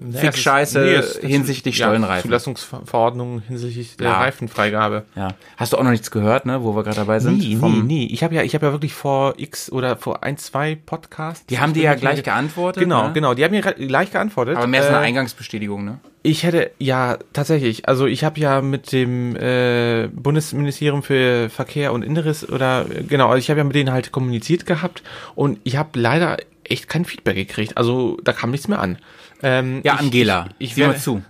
äh, 0.00 0.18
Fick-Scheiße 0.18 0.78
Nee, 0.80 0.94
ist- 0.96 1.18
hinsichtlich 1.20 1.78
ja, 1.78 1.86
Stollenreifen. 1.86 2.28
Zulassungsverordnung 2.28 3.40
hinsichtlich 3.46 3.96
der 3.96 4.08
Ja. 4.08 4.18
Reifenfreigabe. 4.18 5.04
Ja. 5.16 5.28
Hast 5.56 5.72
du 5.72 5.76
auch 5.78 5.82
noch 5.82 5.90
nichts 5.90 6.10
gehört, 6.10 6.46
ne, 6.46 6.62
wo 6.62 6.74
wir 6.76 6.82
gerade 6.84 6.96
dabei 6.96 7.18
sind? 7.20 7.38
Nie, 7.38 7.54
nie, 7.54 7.56
Vom- 7.56 7.86
nie. 7.86 8.12
Ich 8.12 8.22
habe 8.22 8.34
ja, 8.34 8.42
ich 8.42 8.54
habe 8.54 8.66
ja 8.66 8.72
wirklich 8.72 8.92
vor 8.94 9.34
X 9.36 9.70
oder 9.72 9.96
vor 9.96 10.22
ein, 10.22 10.36
zwei 10.38 10.74
Podcasts. 10.74 11.46
Die 11.46 11.58
haben 11.58 11.72
dir 11.72 11.82
ja 11.84 11.94
gleich 11.94 12.22
geantwortet. 12.22 12.82
Genau, 12.82 13.08
ne? 13.08 13.12
genau. 13.12 13.34
Die 13.34 13.44
haben 13.44 13.52
mir 13.52 13.62
gleich 13.62 14.10
geantwortet. 14.10 14.56
Aber 14.56 14.66
mehr 14.66 14.82
so 14.82 14.88
eine 14.88 14.98
Äh, 14.98 15.08
Eingangsbestätigung, 15.08 15.84
ne? 15.84 15.98
Ich 16.24 16.42
hätte, 16.42 16.72
ja, 16.78 17.16
tatsächlich. 17.32 17.88
Also 17.88 18.06
ich 18.06 18.24
habe 18.24 18.38
ja 18.40 18.60
mit 18.60 18.92
dem 18.92 19.36
äh, 19.36 20.08
Bundesministerium 20.12 21.02
für 21.02 21.48
Verkehr 21.48 21.92
und 21.92 22.02
Inneres 22.02 22.46
oder 22.48 22.84
genau, 23.08 23.28
also 23.28 23.38
ich 23.38 23.48
habe 23.50 23.58
ja 23.58 23.64
mit 23.64 23.74
denen 23.76 23.92
halt 23.92 24.10
kommuniziert 24.12 24.66
gehabt 24.66 25.02
und 25.36 25.58
ich 25.64 25.76
habe 25.76 25.98
leider 25.98 26.36
echt 26.64 26.88
kein 26.88 27.04
Feedback 27.04 27.36
gekriegt. 27.36 27.76
Also 27.78 28.18
da 28.24 28.32
kam 28.32 28.50
nichts 28.50 28.68
mehr 28.68 28.80
an. 28.80 28.98
Ähm, 29.42 29.80
Ja, 29.84 29.94
ich, 29.94 30.00
Angela, 30.00 30.48
ich, 30.58 30.68
ich 30.70 30.74
sieh 30.74 30.80
mal 30.82 30.88
werde- 30.88 31.00
zu. 31.00 31.22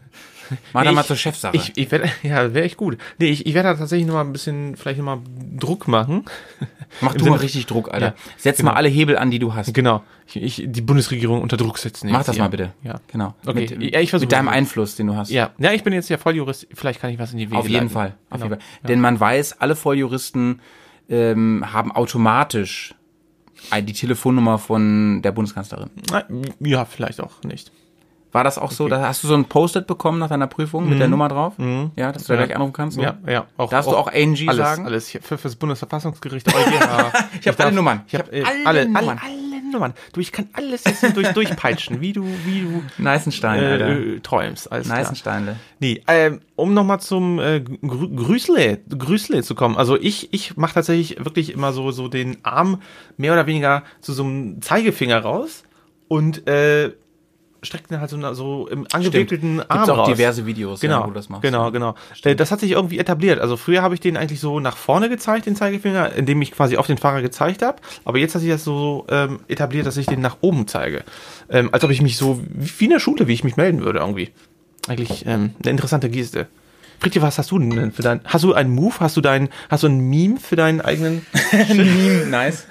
Mach 0.73 0.83
da 0.83 0.89
Nee, 0.89 0.95
mal 0.95 1.03
ich- 1.03 1.07
zur 1.09 1.17
Chefsache. 1.17 1.55
Ich, 1.55 1.73
ich 1.77 1.91
werde, 1.91 2.09
ja, 2.23 2.55
wäre 2.55 2.65
echt 2.65 2.79
gut. 2.79 2.97
Nee, 3.19 3.27
ich, 3.27 3.45
ich 3.45 3.53
werde 3.53 3.69
da 3.69 3.75
tatsächlich 3.75 4.07
noch 4.07 4.15
mal 4.15 4.23
ein 4.23 4.33
bisschen, 4.33 4.77
vielleicht 4.77 4.99
noch 4.99 5.05
mal 5.05 5.19
Druck 5.59 5.87
machen. 5.89 6.25
Mach 7.03 7.13
du 7.13 7.19
Sinne- 7.19 7.33
mal 7.33 7.37
richtig 7.41 7.67
Druck, 7.67 7.93
Alter. 7.93 8.07
Ja, 8.07 8.15
Setz 8.39 8.57
genau. 8.57 8.71
mal 8.71 8.77
alle 8.79 8.89
Hebel 8.89 9.19
an, 9.19 9.31
die 9.31 9.39
du 9.39 9.53
hast. 9.53 9.75
Genau. 9.75 10.03
Ich, 10.27 10.37
ich, 10.61 10.63
die 10.67 10.81
Bundesregierung 10.81 11.43
unter 11.43 11.59
Druck 11.59 11.77
setzen. 11.77 12.11
Mach 12.11 12.25
das 12.25 12.37
hier. 12.37 12.45
mal 12.45 12.49
bitte. 12.49 12.73
Ja. 12.83 12.99
Genau. 13.13 13.35
Okay, 13.45 13.77
Mit, 13.77 13.93
ja, 13.93 14.01
ich 14.01 14.11
mit 14.11 14.33
deinem. 14.33 14.49
Einfluss, 14.49 14.97
den 14.97 15.09
du 15.09 15.17
hast. 15.17 15.31
Ja. 15.31 15.51
ja, 15.59 15.73
ich 15.73 15.83
bin 15.85 15.93
jetzt 15.93 16.09
ja 16.09 16.17
Volljurist. 16.17 16.67
Vielleicht 16.73 17.03
kann 17.03 17.11
ich 17.11 17.19
was 17.19 17.33
in 17.33 17.39
die 17.39 17.49
Wege 17.51 17.59
Auf 17.59 17.67
jeden 17.69 17.75
leiten. 17.75 17.91
Fall. 17.91 18.15
Auf 18.31 18.41
Genau. 18.41 18.53
jeden 18.55 18.61
Fall. 18.63 18.89
Denn 18.89 19.01
man 19.03 19.21
weiß, 19.21 19.61
alle 19.61 19.77
Volljuristen 19.77 20.63
ähm, 21.11 21.63
haben 21.71 21.93
automatisch 21.93 22.95
ein- 23.71 23.85
die 23.85 23.93
Telefonnummer 23.93 24.59
von 24.59 25.21
der 25.21 25.33
Bundeskanzlerin. 25.33 25.91
Ja, 26.61 26.87
vielleicht 26.87 27.21
auch 27.21 27.43
nicht. 27.43 27.71
War 28.33 28.45
das 28.45 28.59
auch 28.59 28.71
so? 28.71 28.89
Da 28.89 29.07
hast 29.09 29.23
du 29.25 29.29
so 29.29 29.35
ein 29.35 29.47
Post-it 29.47 29.87
bekommen 29.87 30.19
nach 30.19 30.29
deiner 30.29 30.47
Prüfung 30.49 30.89
mit 30.89 31.01
der 31.01 31.09
Nummer 31.09 31.29
drauf? 31.29 31.55
Ja, 31.97 32.13
dass 32.13 32.25
du 32.25 32.29
da 32.29 32.35
Mhm. 32.35 32.41
Ja. 32.41 32.47
gleich 32.47 32.57
anrufen 32.57 32.73
kannst? 32.75 32.97
So? 32.97 33.03
Ja, 33.03 33.17
ja. 33.27 33.47
Auch, 33.57 33.71
Darfst 33.71 33.91
du 33.91 33.97
auch 33.97 34.13
Angie 34.13 34.49
alles, 34.49 34.59
sagen? 34.67 34.85
Alles. 34.87 35.15
Ich- 35.15 35.23
Für, 35.23 35.39
fürs 35.39 35.57
Bundesverfassungsgericht. 35.57 36.47
EuGH. 36.49 37.13
Ich 37.41 37.49
hab 37.49 37.59
alle 37.61 37.73
Nummern. 37.73 38.03
Ich 38.07 38.15
habe 38.15 38.31
Ich 38.31 38.43
äh, 38.43 38.45
hab 38.45 38.51
alle, 38.67 38.81
alle 38.81 38.85
Nummern. 38.87 39.21
alle 39.25 39.73
Nummern. 39.73 39.95
Du, 40.13 40.21
ich 40.21 40.33
kann 40.33 40.49
alles 40.55 40.85
jetzt 40.85 41.15
durch, 41.17 41.29
durchpeitschen, 41.33 42.01
wie 42.01 42.13
du, 42.15 42.25
wie 42.45 42.63
du 42.63 42.83
Neißenstein, 43.03 43.63
Alter. 43.65 43.87
äh, 43.89 44.15
äh, 44.17 44.21
träumst. 44.21 44.71
Alles 44.73 44.87
klar. 44.87 44.99
Neißensteinle. 44.99 45.57
Nee, 45.79 46.03
ähm, 46.09 46.41
um 46.57 46.73
nochmal 46.75 47.01
zum 47.01 47.39
äh, 47.39 47.61
Grü 47.61 48.09
Grüßle, 48.15 48.79
Grüßle 48.89 49.43
zu 49.43 49.55
kommen. 49.55 49.77
Also 49.77 49.97
ich, 49.97 50.33
ich 50.33 50.57
mache 50.57 50.75
tatsächlich 50.75 51.25
wirklich 51.25 51.53
immer 51.53 51.73
so, 51.73 51.91
so 51.91 52.09
den 52.09 52.39
Arm 52.45 52.81
mehr 53.17 53.33
oder 53.33 53.47
weniger 53.47 53.83
zu 54.01 54.13
so 54.13 54.25
einem 54.25 54.61
Zeigefinger 54.63 55.19
raus 55.21 55.65
und 56.09 56.47
äh, 56.49 56.93
streckt 57.63 57.91
den 57.91 58.01
halt 58.01 58.11
so, 58.11 58.35
so 58.35 58.69
im 58.69 58.87
angewickelten 58.93 59.61
Arm 59.69 59.79
Gibt's 59.81 59.91
auch 59.91 59.99
raus. 59.99 60.09
diverse 60.09 60.47
Videos, 60.47 60.83
ja, 60.83 60.89
genau, 60.89 61.03
wo 61.05 61.09
du 61.09 61.15
das 61.15 61.29
machst. 61.29 61.43
Genau, 61.43 61.71
genau. 61.71 61.95
Äh, 62.23 62.37
Das 62.37 62.51
hat 62.51 62.61
sich 62.61 62.73
irgendwie 62.73 62.99
etabliert. 62.99 63.41
Also 63.41 63.57
früher 63.57 63.83
habe 63.83 63.95
ich 63.95 64.01
den 64.01 64.17
eigentlich 64.17 64.41
so 64.41 64.61
nach 64.61 64.77
vorne 64.77 65.09
gezeigt, 65.09 65.47
den 65.47 65.57
Zeigefinger, 65.57 66.13
indem 66.15 66.41
ich 66.43 66.53
quasi 66.53 66.77
auf 66.77 66.87
den 66.87 66.99
Fahrer 66.99 67.23
gezeigt 67.23 67.63
habe. 67.63 67.79
Aber 68.05 68.19
jetzt 68.19 68.35
hat 68.35 68.43
sich 68.43 68.51
das 68.51 68.65
so 68.65 69.07
ähm, 69.09 69.41
etabliert, 69.49 69.87
dass 69.87 69.97
ich 69.97 70.07
den 70.07 70.21
nach 70.21 70.37
oben 70.41 70.69
zeige. 70.69 71.05
Ähm, 71.51 71.69
als 71.73 71.83
ob 71.85 71.91
ich 71.91 72.01
mich 72.03 72.17
so, 72.17 72.41
wie 72.49 72.85
in 72.85 72.91
der 72.91 73.01
Schule, 73.01 73.27
wie 73.29 73.33
ich 73.35 73.45
mich 73.45 73.57
melden 73.57 73.83
würde 73.83 73.99
irgendwie. 73.99 74.31
Eigentlich 74.87 75.27
ähm, 75.27 75.51
eine 75.63 75.71
interessante 75.71 76.09
Geste. 76.11 76.47
Fritje, 77.01 77.23
was 77.23 77.39
hast 77.39 77.51
du 77.53 77.59
denn 77.61 77.93
für 77.93 78.03
dein, 78.03 78.21
hast 78.25 78.43
du 78.43 78.55
einen 78.55 78.75
Move, 78.75 78.95
hast 78.99 79.17
du 79.17 79.21
dein, 79.21 79.49
hast 79.71 79.85
du 79.85 79.87
ein 79.87 79.99
Meme 80.01 80.39
für 80.41 80.57
deinen 80.57 80.81
eigenen? 80.81 81.25
nice. 82.31 82.67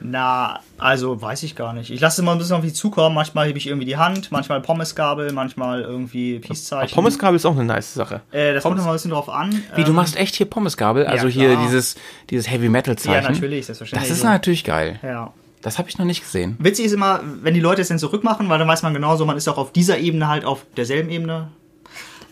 Na, 0.00 0.60
also 0.78 1.20
weiß 1.20 1.42
ich 1.42 1.56
gar 1.56 1.72
nicht. 1.72 1.90
Ich 1.90 2.00
lasse 2.00 2.22
immer 2.22 2.32
ein 2.32 2.38
bisschen 2.38 2.56
auf 2.56 2.62
mich 2.62 2.74
zukommen. 2.74 3.14
Manchmal 3.14 3.48
hebe 3.48 3.58
ich 3.58 3.66
irgendwie 3.66 3.86
die 3.86 3.96
Hand, 3.96 4.30
manchmal 4.32 4.60
Pommesgabel, 4.60 5.32
manchmal 5.32 5.82
irgendwie 5.82 6.38
Peace-Zeichen. 6.38 6.94
Pommeskabel 6.94 7.36
ist 7.36 7.46
auch 7.46 7.52
eine 7.54 7.64
nice 7.64 7.94
Sache. 7.94 8.20
Äh, 8.32 8.54
das 8.54 8.62
kommt 8.62 8.78
immer 8.78 8.88
ein 8.88 8.92
bisschen 8.92 9.10
drauf 9.10 9.28
an. 9.28 9.62
Wie, 9.74 9.84
du 9.84 9.90
Ähm, 9.90 9.96
machst 9.96 10.16
echt 10.16 10.34
hier 10.36 10.46
Pommesgabel? 10.46 11.06
Also 11.06 11.28
hier 11.28 11.50
klar. 11.52 11.64
dieses, 11.66 11.96
dieses 12.30 12.50
Heavy-Metal-Zeichen? 12.50 13.24
Ja, 13.24 13.30
natürlich, 13.30 13.66
selbstverständlich. 13.66 14.08
Das 14.08 14.18
ist 14.18 14.24
natürlich 14.24 14.64
geil. 14.64 14.98
Ja. 15.02 15.32
Das 15.62 15.78
habe 15.78 15.88
ich 15.88 15.98
noch 15.98 16.06
nicht 16.06 16.22
gesehen. 16.22 16.56
Witzig 16.60 16.86
ist 16.86 16.92
immer, 16.92 17.20
wenn 17.42 17.54
die 17.54 17.60
Leute 17.60 17.82
es 17.82 17.88
dann 17.88 17.98
zurückmachen, 17.98 18.48
weil 18.48 18.58
dann 18.60 18.68
weiß 18.68 18.82
man 18.82 18.94
genauso, 18.94 19.26
man 19.26 19.36
ist 19.36 19.48
auch 19.48 19.58
auf 19.58 19.72
dieser 19.72 19.98
Ebene 19.98 20.28
halt 20.28 20.44
auf 20.44 20.64
derselben 20.76 21.10
Ebene. 21.10 21.48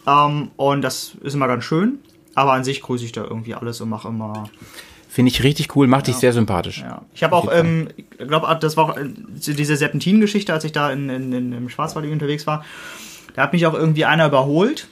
Ähm, 0.07 0.51
und 0.57 0.83
das 0.83 1.13
ist 1.23 1.35
immer 1.35 1.49
ganz 1.49 1.65
schön. 1.65 1.99
Aber 2.37 2.53
an 2.53 2.65
sich 2.65 2.83
grüße 2.83 3.05
ich 3.05 3.13
da 3.13 3.23
irgendwie 3.25 3.55
alles 3.55 3.81
und 3.81 3.89
mache 3.89 4.09
immer. 4.09 4.49
Finde 5.17 5.33
ich 5.33 5.43
richtig 5.43 5.75
cool, 5.75 5.87
macht 5.87 6.09
dich 6.09 6.17
sehr 6.17 6.35
sympathisch. 6.35 6.83
Ja. 6.83 7.01
Ich 7.15 7.23
habe 7.23 7.35
auch, 7.35 7.51
ähm, 7.51 7.89
ich 7.97 8.29
glaube, 8.29 8.55
das 8.61 8.77
war 8.77 8.85
auch 8.85 8.99
äh, 8.99 9.09
diese 9.33 9.75
Serpentin-Geschichte, 9.75 10.53
als 10.53 10.63
ich 10.65 10.73
da 10.73 10.93
in, 10.93 11.09
in, 11.09 11.33
in, 11.33 11.53
im 11.55 11.69
Schwarzwald 11.71 12.05
unterwegs 12.05 12.47
war. 12.47 12.67
Da 13.35 13.41
hat 13.41 13.55
mich 13.55 13.65
auch 13.65 13.73
irgendwie 13.73 14.05
einer 14.05 14.27
überholt. 14.27 14.89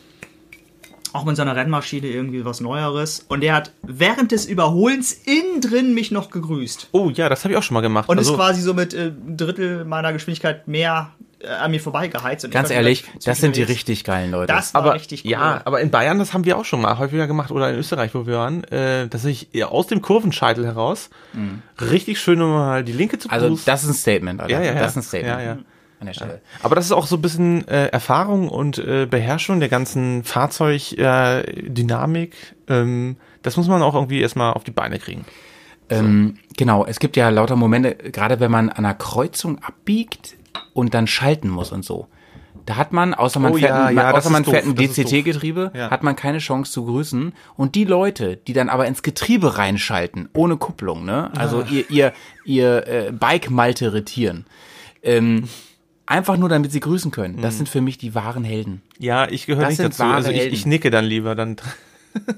Auch 1.12 1.26
mit 1.26 1.36
seiner 1.36 1.54
Rennmaschine 1.54 2.06
irgendwie 2.06 2.42
was 2.46 2.62
Neueres. 2.62 3.26
Und 3.28 3.42
der 3.42 3.52
hat 3.52 3.72
während 3.82 4.32
des 4.32 4.46
Überholens 4.46 5.12
innen 5.12 5.60
drin 5.60 5.92
mich 5.92 6.10
noch 6.10 6.30
gegrüßt. 6.30 6.88
Oh 6.92 7.10
ja, 7.10 7.28
das 7.28 7.44
habe 7.44 7.52
ich 7.52 7.58
auch 7.58 7.62
schon 7.62 7.74
mal 7.74 7.82
gemacht. 7.82 8.08
Und 8.08 8.16
also, 8.16 8.32
ist 8.32 8.38
quasi 8.38 8.62
so 8.62 8.72
mit 8.72 8.94
äh, 8.94 9.08
ein 9.08 9.36
Drittel 9.36 9.84
meiner 9.84 10.14
Geschwindigkeit 10.14 10.66
mehr 10.66 11.12
an 11.46 11.70
mir 11.70 11.80
vorbeigeheizt. 11.80 12.44
Und 12.44 12.50
ich 12.50 12.54
Ganz 12.54 12.70
ehrlich, 12.70 13.04
das 13.24 13.38
sind 13.38 13.56
die 13.56 13.62
richtig 13.62 14.04
geilen 14.04 14.30
Leute. 14.30 14.52
Das 14.52 14.74
war 14.74 14.82
aber 14.82 14.94
richtig 14.94 15.24
cool. 15.24 15.30
ja, 15.30 15.60
aber 15.64 15.80
in 15.80 15.90
Bayern, 15.90 16.18
das 16.18 16.32
haben 16.34 16.44
wir 16.44 16.58
auch 16.58 16.64
schon 16.64 16.80
mal 16.80 16.98
häufiger 16.98 17.26
gemacht 17.26 17.50
oder 17.50 17.70
in 17.70 17.76
Österreich, 17.76 18.14
wo 18.14 18.26
wir 18.26 18.34
waren, 18.36 18.64
äh, 18.64 19.08
dass 19.08 19.24
ich 19.24 19.48
aus 19.64 19.86
dem 19.86 20.02
Kurvenscheitel 20.02 20.64
heraus 20.64 21.10
richtig 21.80 22.20
schön 22.20 22.38
mal 22.38 22.84
die 22.84 22.92
linke 22.92 23.18
zu 23.18 23.28
Mhm. 23.28 23.34
also 23.34 23.46
Fuß- 23.48 23.64
das 23.66 23.84
ist 23.84 23.90
ein 23.90 23.94
Statement, 23.94 24.40
Alter. 24.40 24.52
Ja, 24.52 24.60
ja, 24.60 24.72
ja. 24.74 24.80
Das 24.80 24.92
ist 24.92 24.96
ein 24.96 25.02
Statement. 25.02 25.38
Ja, 25.40 25.44
ja. 25.44 25.58
An 26.00 26.06
der 26.06 26.14
Stelle. 26.14 26.40
Aber 26.62 26.74
das 26.74 26.86
ist 26.86 26.92
auch 26.92 27.06
so 27.06 27.16
ein 27.16 27.22
bisschen 27.22 27.66
äh, 27.68 27.86
Erfahrung 27.86 28.48
und 28.48 28.78
äh, 28.78 29.06
Beherrschung 29.08 29.60
der 29.60 29.68
ganzen 29.68 30.24
Fahrzeugdynamik. 30.24 31.46
Äh, 31.46 31.70
Dynamik. 31.70 32.34
ähm, 32.68 33.16
das 33.42 33.56
muss 33.56 33.68
man 33.68 33.82
auch 33.82 33.94
irgendwie 33.94 34.20
erstmal 34.20 34.52
auf 34.54 34.64
die 34.64 34.70
Beine 34.70 34.98
kriegen. 34.98 35.24
Ähm, 35.90 36.38
genau, 36.56 36.84
es 36.86 36.98
gibt 36.98 37.16
ja 37.16 37.28
lauter 37.28 37.56
Momente, 37.56 37.94
gerade 37.94 38.40
wenn 38.40 38.50
man 38.50 38.70
an 38.70 38.78
einer 38.84 38.94
Kreuzung 38.94 39.58
abbiegt 39.62 40.34
und 40.72 40.94
dann 40.94 41.06
schalten 41.06 41.48
muss 41.48 41.72
und 41.72 41.84
so. 41.84 42.08
Da 42.66 42.76
hat 42.76 42.92
man, 42.92 43.12
außer 43.12 43.40
man 43.40 43.52
Oh 43.52 43.56
fährt, 43.56 43.70
ja, 43.70 43.84
ein- 43.86 43.96
ja, 43.96 44.10
außer 44.12 44.30
man 44.30 44.44
fährt 44.44 44.64
doof, 44.64 44.70
ein. 44.70 44.76
DCT-Getriebe, 44.76 45.72
Ja. 45.74 45.90
hat 45.90 46.02
man 46.02 46.16
keine 46.16 46.38
Chance 46.38 46.72
zu 46.72 46.86
grüßen. 46.86 47.34
Und 47.56 47.74
die 47.74 47.84
Leute, 47.84 48.36
die 48.38 48.54
dann 48.54 48.70
aber 48.70 48.86
ins 48.86 49.02
Getriebe 49.02 49.58
reinschalten, 49.58 50.30
ohne 50.34 50.56
Kupplung, 50.56 51.04
ne? 51.04 51.30
Also 51.36 51.58
Ah. 51.62 51.66
ihr, 51.70 51.90
ihr, 51.90 52.12
ihr 52.46 52.86
äh, 52.88 53.12
Bike 53.12 53.50
malteritieren, 53.50 54.46
ähm, 55.02 55.46
einfach 56.06 56.36
nur 56.38 56.48
damit 56.48 56.72
sie 56.72 56.80
grüßen 56.80 57.10
können. 57.10 57.36
Mhm. 57.36 57.42
Das 57.42 57.56
sind 57.58 57.68
für 57.68 57.80
mich 57.82 57.98
die 57.98 58.14
wahren 58.14 58.44
Helden. 58.44 58.80
Ja, 58.98 59.28
ich 59.28 59.44
gehöre 59.46 59.68
nicht 59.68 59.80
dazu. 59.80 60.02
Also 60.04 60.30
ich, 60.30 60.46
ich 60.46 60.64
nicke 60.64 60.90
dann 60.90 61.04
lieber. 61.04 61.34
Dann 61.34 61.56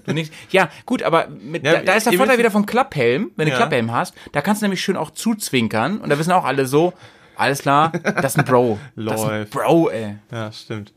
Du 0.07 0.15
nicht, 0.15 0.33
ja, 0.51 0.71
gut, 0.87 1.03
aber 1.03 1.29
mit, 1.29 1.63
Ja, 1.63 1.75
da, 1.75 1.81
da 1.83 1.93
ist 1.93 2.07
der 2.07 2.15
Vorteil 2.15 2.39
wieder 2.39 2.51
vom 2.51 2.65
Klapphelm. 2.65 3.31
Wenn 3.37 3.45
du 3.47 3.53
Ja. 3.53 3.59
Klapphelm 3.59 3.93
hast, 3.93 4.15
da 4.33 4.41
kannst 4.41 4.63
du 4.63 4.65
nämlich 4.65 4.81
schön 4.81 4.97
auch 4.97 5.11
zuzwinkern 5.11 5.99
und 5.99 6.09
da 6.09 6.19
wissen 6.19 6.33
auch 6.33 6.47
alle 6.47 6.65
so, 6.67 6.95
alles 7.37 7.61
klar, 7.61 7.93
das 7.93 8.33
ist 8.35 8.39
ein 8.39 8.45
Bro. 8.45 8.79
Das 8.97 9.21
ist 9.21 9.27
ein. 9.29 9.47
Bro, 9.49 9.91
ey. 9.91 10.17
ja, 10.33 10.51
stimmt. 10.53 10.93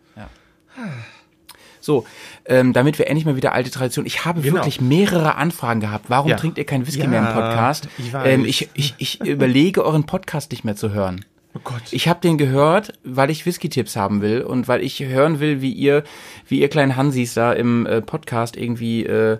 So, 1.82 2.06
ähm, 2.46 2.74
damit 2.74 3.00
wir 3.00 3.08
endlich 3.08 3.26
mal 3.26 3.36
wieder 3.38 3.54
alte 3.54 3.72
Tradition. 3.72 4.06
Ich 4.06 4.26
habe 4.26 4.42
Genau. 4.42 4.56
wirklich 4.58 4.82
mehrere 4.82 5.36
Anfragen 5.36 5.80
gehabt. 5.80 6.06
Warum 6.10 6.30
Ja. 6.30 6.36
trinkt 6.38 6.58
ihr 6.58 6.66
kein 6.66 6.86
Whisky 6.86 7.02
Ja, 7.04 7.08
mehr 7.08 7.22
im 7.22 7.34
Podcast? 7.34 7.88
ich. 7.98 8.14
Ähm, 8.14 8.44
ich, 8.46 8.70
ich, 8.74 8.96
ich 8.98 9.22
überlege, 9.26 9.86
euren 9.86 10.06
Podcast 10.06 10.52
nicht 10.52 10.66
mehr 10.66 10.76
zu 10.76 10.92
hören. 10.92 11.24
Oh 11.56 11.60
Gott. 11.64 11.82
Ich 11.92 12.08
habe 12.08 12.20
den 12.20 12.38
gehört, 12.38 12.94
weil 13.04 13.30
ich 13.30 13.46
Whisky-Tipps 13.46 13.96
haben 13.96 14.22
will 14.22 14.42
und 14.42 14.68
weil 14.68 14.84
ich 14.84 15.00
hören 15.00 15.40
will, 15.40 15.62
wie 15.62 15.72
ihr, 15.72 16.04
wie 16.48 16.60
ihr 16.60 16.70
kleinen 16.70 16.96
Hansis 16.96 17.34
da 17.34 17.54
im 17.54 17.86
äh, 17.86 18.02
Podcast 18.02 18.56
irgendwie. 18.58 19.06
Äh, 19.06 19.40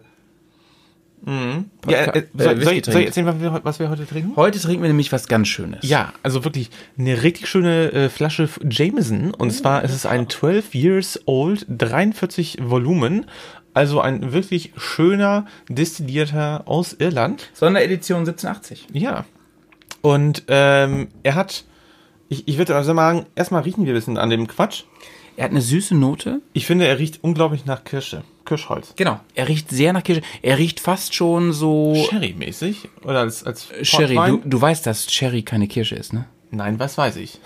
ja, 1.26 1.34
äh, 1.34 1.74
soll, 1.86 2.14
äh, 2.14 2.24
soll, 2.36 2.54
ich- 2.56 2.64
soll 2.64 2.74
ich 2.74 2.82
trinken. 2.84 3.06
erzählen, 3.08 3.26
was 3.28 3.40
wir, 3.42 3.60
was 3.64 3.80
wir 3.80 3.90
heute 3.90 4.06
trinken? 4.08 4.36
heute 4.36 4.60
trinken 4.60 4.82
wir 4.84 4.90
nämlich 4.90 5.12
was 5.12 5.28
ganz 5.28 5.48
Schönes. 5.48 5.80
Ja, 5.88 6.14
also 6.24 6.44
wirklich 6.44 6.70
eine 6.98 7.22
richtig 7.24 7.48
schöne 7.48 7.92
äh, 7.92 8.10
Flasche 8.10 8.50
Jameson. 8.70 9.34
Und 9.34 9.52
zwar 9.52 9.84
ist 9.84 9.94
es 9.94 10.06
ein 10.06 10.30
12 10.30 10.74
Years 10.76 11.20
Old, 11.26 11.66
43 11.70 12.58
Volumen. 12.62 13.26
Also 13.74 14.02
ein 14.02 14.34
wirklich 14.34 14.74
schöner, 14.78 15.46
destillierter 15.70 16.64
aus 16.66 16.94
Irland. 16.94 17.50
Sonderedition 17.54 18.20
1780. 18.20 18.88
Ja. 18.94 19.26
Und 20.02 20.44
ähm, 20.48 21.10
er 21.24 21.36
hat, 21.36 21.66
ich, 22.30 22.48
ich 22.48 22.58
würde 22.58 22.76
also 22.76 22.94
sagen, 22.96 23.26
erstmal 23.36 23.62
riechen 23.64 23.86
wir 23.86 23.94
ein 23.94 23.96
bisschen 23.96 24.18
an 24.18 24.30
dem 24.30 24.48
Quatsch. 24.48 24.84
Er 25.40 25.46
hat 25.46 25.52
eine 25.52 25.62
süße 25.62 25.96
Note. 25.96 26.42
Ich 26.52 26.66
finde, 26.66 26.86
er 26.86 27.00
riecht 27.00 27.24
unglaublich 27.24 27.66
nach 27.66 27.86
Kirsche. 27.86 28.24
Kirschholz. 28.44 28.92
Genau. 28.98 29.22
Er 29.36 29.48
riecht 29.48 29.70
sehr 29.70 29.94
nach 29.94 30.04
Kirsche. 30.04 30.22
Er 30.42 30.58
riecht 30.58 30.82
fast 30.82 31.16
schon 31.16 31.54
so 31.54 31.96
Sherry-mäßig? 31.96 32.90
Oder 33.06 33.22
als, 33.22 33.46
als 33.46 33.70
Sherry. 33.84 34.16
Portwein? 34.16 34.42
Du, 34.42 34.50
du 34.50 34.62
weißt, 34.62 34.86
dass 34.86 35.10
Sherry 35.10 35.44
keine 35.44 35.70
Kirsche 35.70 35.96
ist, 35.96 36.12
ne? 36.12 36.26
Nein, 36.52 36.78
was 36.78 36.98
weiß 36.98 37.16
ich. 37.16 37.40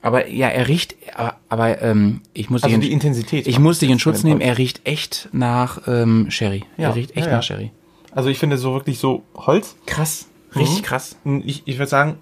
Aber 0.00 0.26
ja, 0.26 0.48
er 0.48 0.68
riecht, 0.68 0.96
aber, 1.14 1.36
aber 1.50 1.82
ähm, 1.82 2.22
ich 2.32 2.48
muss 2.48 2.62
Also 2.62 2.74
dich 2.74 2.86
die 2.86 2.92
in, 2.92 2.94
Intensität. 2.94 3.46
ich 3.46 3.58
muss 3.58 3.78
dich 3.78 3.90
in 3.90 3.98
Schutz 3.98 4.24
nehmen. 4.24 4.40
Er 4.40 4.56
riecht 4.56 4.86
echt 4.86 5.28
nach 5.32 5.86
ähm, 5.86 6.30
Sherry. 6.30 6.64
Ja, 6.78 6.88
er 6.88 6.94
riecht 6.94 7.10
echt 7.10 7.26
ja, 7.26 7.32
ja. 7.32 7.36
nach 7.36 7.42
Sherry. 7.42 7.72
Also 8.10 8.30
ich 8.30 8.38
finde 8.38 8.56
so 8.56 8.72
wirklich 8.72 8.98
so 9.00 9.22
Holz. 9.34 9.76
Krass. 9.84 10.28
Richtig 10.56 10.82
krass. 10.82 11.18
Ich, 11.44 11.64
ich 11.66 11.76
würde 11.76 11.90
sagen, 11.90 12.16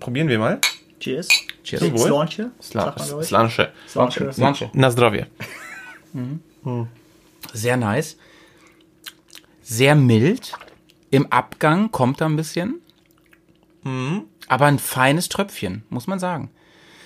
probieren 0.00 0.28
wir 0.28 0.38
mal. 0.38 0.60
Cheers. 1.04 1.28
Cheers. 1.62 1.82
Slanche. 2.00 2.50
Slanche. 2.62 3.72
Slanche. 3.86 4.32
Slanche. 4.32 4.70
Na 4.72 4.90
zdrowie. 4.90 5.26
Sehr 7.52 7.76
nice. 7.76 8.16
Sehr 9.62 9.96
mild. 9.96 10.52
Im 11.10 11.30
Abgang 11.30 11.90
kommt 11.90 12.22
er 12.22 12.28
ein 12.30 12.36
bisschen. 12.36 12.80
Mhm. 13.82 14.22
Aber 14.48 14.64
ein 14.64 14.78
feines 14.78 15.28
Tröpfchen, 15.28 15.82
muss 15.90 16.06
man 16.06 16.18
sagen. 16.18 16.50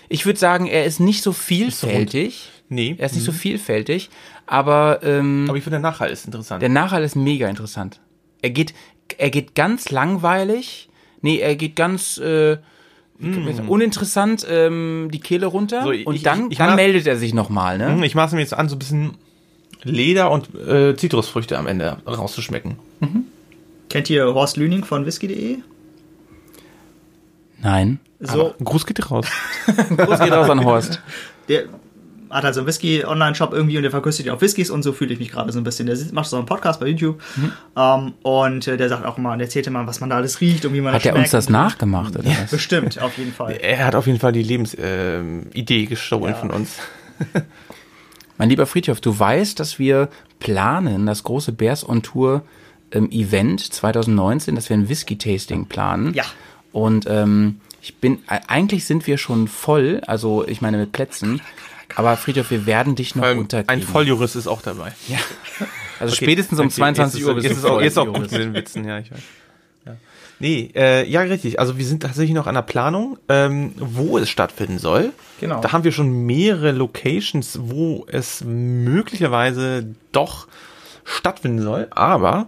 Ich 0.08 0.26
würde 0.26 0.38
sagen, 0.38 0.66
er 0.68 0.84
ist 0.84 1.00
nicht 1.00 1.24
so 1.24 1.32
vielfältig. 1.32 2.50
Nee. 2.68 2.94
Er 2.98 3.06
ist 3.06 3.16
nicht 3.16 3.24
so 3.24 3.32
vielfältig, 3.32 4.10
aber, 4.46 5.00
ähm, 5.02 5.46
Aber 5.48 5.58
ich 5.58 5.64
finde, 5.64 5.80
der 5.80 5.90
Nachhall 5.90 6.10
ist 6.10 6.24
interessant. 6.24 6.62
der 6.62 6.68
Nachhall 6.68 7.02
ist 7.02 7.16
mega 7.16 7.48
interessant. 7.48 8.00
Er 8.42 8.50
geht, 8.50 8.74
er 9.16 9.30
geht 9.30 9.56
ganz 9.56 9.90
langweilig. 9.90 10.88
Nee, 11.20 11.38
er 11.38 11.56
geht 11.56 11.74
ganz 11.74 12.18
äh, 12.18 12.58
uninteressant 13.20 14.46
ähm, 14.48 15.08
die 15.12 15.20
Kehle 15.20 15.46
runter 15.46 15.82
Mm. 15.82 15.84
So, 15.84 15.92
ich- 15.92 16.06
und 16.06 16.14
ich- 16.14 16.22
dann, 16.22 16.50
ich 16.50 16.58
dann 16.58 16.68
mag- 16.68 16.76
meldet 16.76 17.06
er 17.06 17.16
sich 17.16 17.34
nochmal, 17.34 17.78
ne? 17.78 17.92
Hm, 17.92 18.02
ich 18.04 18.14
maße 18.14 18.34
mir 18.36 18.40
jetzt 18.42 18.54
an, 18.54 18.68
so 18.68 18.76
ein 18.76 18.78
bisschen 18.78 19.14
Leder 19.82 20.30
und 20.30 20.54
äh, 20.54 20.96
Zitrusfrüchte 20.96 21.56
am 21.58 21.66
Ende 21.66 21.98
rauszuschmecken. 22.06 22.76
Kennt 23.88 24.10
ihr 24.10 24.24
Horst 24.34 24.56
Lüning 24.56 24.84
von 24.84 25.06
whisky.de? 25.06 25.58
Nein. 27.60 28.00
So, 28.20 28.54
Gruß 28.62 28.86
geht 28.86 29.10
raus. 29.10 29.26
Gruß 29.66 30.18
geht 30.20 30.32
raus 30.32 30.50
an 30.50 30.64
Horst. 30.64 31.00
der 31.48 31.64
hat 32.30 32.44
also 32.44 32.60
einen 32.60 32.66
Whisky-Online-Shop 32.68 33.52
irgendwie 33.52 33.76
und 33.76 33.82
der 33.82 33.90
verkostet 33.90 34.26
ja 34.26 34.34
auch 34.34 34.40
Whiskys 34.40 34.70
und 34.70 34.82
so 34.82 34.92
fühle 34.92 35.12
ich 35.12 35.18
mich 35.18 35.30
gerade 35.30 35.50
so 35.52 35.58
ein 35.58 35.64
bisschen. 35.64 35.86
Der 35.86 35.96
macht 36.12 36.28
so 36.28 36.36
einen 36.36 36.46
Podcast 36.46 36.80
bei 36.80 36.86
YouTube 36.88 37.20
Mhm. 37.36 37.52
ähm, 37.76 38.12
und 38.22 38.66
äh, 38.68 38.76
der 38.76 38.88
sagt 38.88 39.04
auch 39.06 39.18
mal, 39.18 39.32
und 39.34 39.40
erzählt 39.40 39.66
immer, 39.66 39.86
was 39.86 40.00
man 40.00 40.10
da 40.10 40.16
alles 40.16 40.40
riecht 40.40 40.64
und 40.64 40.72
wie 40.74 40.80
man 40.80 40.92
Hat 40.94 41.02
das 41.02 41.06
er 41.06 41.12
uns 41.14 41.20
schmeckt 41.30 41.34
das 41.34 41.48
nachgemacht, 41.48 42.16
oder 42.16 42.28
was? 42.28 42.50
Bestimmt, 42.50 43.00
auf 43.00 43.16
jeden 43.18 43.32
Fall. 43.32 43.52
Er 43.62 43.84
hat 43.86 43.94
auf 43.94 44.06
jeden 44.06 44.18
Fall 44.18 44.32
die 44.32 44.42
Lebensidee 44.42 44.82
ähm, 44.82 45.46
Idee 45.52 45.86
gestohlen 45.86 46.34
von 46.34 46.50
uns. 46.50 46.76
Mein 48.38 48.48
lieber 48.50 48.66
Friedhof, 48.66 49.00
du 49.00 49.18
weißt, 49.18 49.58
dass 49.58 49.78
wir 49.78 50.08
planen, 50.38 51.06
das 51.06 51.24
große 51.24 51.52
Bears 51.52 51.88
on 51.88 52.02
Tour 52.02 52.42
ähm, 52.92 53.10
Event 53.10 53.60
2019, 53.60 54.54
dass 54.54 54.68
wir 54.68 54.76
ein 54.76 54.88
Whisky-Tasting 54.88 55.66
planen. 55.66 56.14
Ja. 56.14 56.24
Und 56.72 57.06
ähm, 57.08 57.60
ich 57.82 57.96
bin, 57.96 58.18
e- 58.30 58.38
eigentlich 58.46 58.84
sind 58.84 59.06
wir 59.06 59.18
schon 59.18 59.48
voll, 59.48 60.02
also 60.06 60.46
ich 60.46 60.60
meine 60.60 60.78
mit 60.78 60.92
Plätzen. 60.92 61.40
Aber 61.96 62.16
Friedhof, 62.16 62.50
wir 62.50 62.66
werden 62.66 62.94
dich 62.94 63.14
noch 63.16 63.24
Ähm, 63.24 63.38
unterkriegen. 63.40 63.68
ein 63.70 63.82
Volljurist 63.82 64.36
ist 64.36 64.46
auch 64.46 64.62
dabei. 64.62 64.92
Ja. 65.08 65.18
Also 66.00 66.14
spätestens 66.14 66.60
um 66.60 66.66
Okay, 66.66 66.76
22 66.76 67.18
jetzt 67.18 67.26
Uhr 67.28 67.30
ist, 67.32 67.42
bist 67.42 67.48
jetzt 67.54 67.64
du 67.64 67.66
ist 67.66 67.72
auch, 67.72 67.80
jetzt 67.82 67.98
auch 67.98 68.06
gut 68.06 68.20
mit 68.30 68.30
den 68.30 68.54
Witzen, 68.54 68.84
ja, 68.84 69.00
ich 69.00 69.10
weiß. 69.10 69.18
Ja. 69.86 69.96
Nee, 70.38 70.70
äh, 70.76 71.04
ja, 71.10 71.22
richtig. 71.22 71.58
Also 71.58 71.76
wir 71.76 71.84
sind 71.84 72.04
tatsächlich 72.04 72.36
noch 72.36 72.46
an 72.46 72.54
der 72.54 72.62
Planung, 72.62 73.18
ähm, 73.28 73.72
wo 73.78 74.16
es 74.16 74.30
stattfinden 74.30 74.78
soll. 74.78 75.10
Genau. 75.40 75.60
Da 75.60 75.72
haben 75.72 75.82
wir 75.82 75.90
schon 75.90 76.24
mehrere 76.24 76.70
Locations, 76.70 77.58
wo 77.62 78.06
es 78.08 78.44
möglicherweise 78.44 79.86
doch 80.12 80.46
stattfinden 81.04 81.62
soll. 81.62 81.88
Aber 81.90 82.46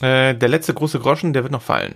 äh, 0.00 0.34
der 0.36 0.48
letzte 0.48 0.72
große 0.74 1.00
Groschen, 1.00 1.32
der 1.32 1.42
wird 1.42 1.52
noch 1.52 1.62
fallen. 1.62 1.94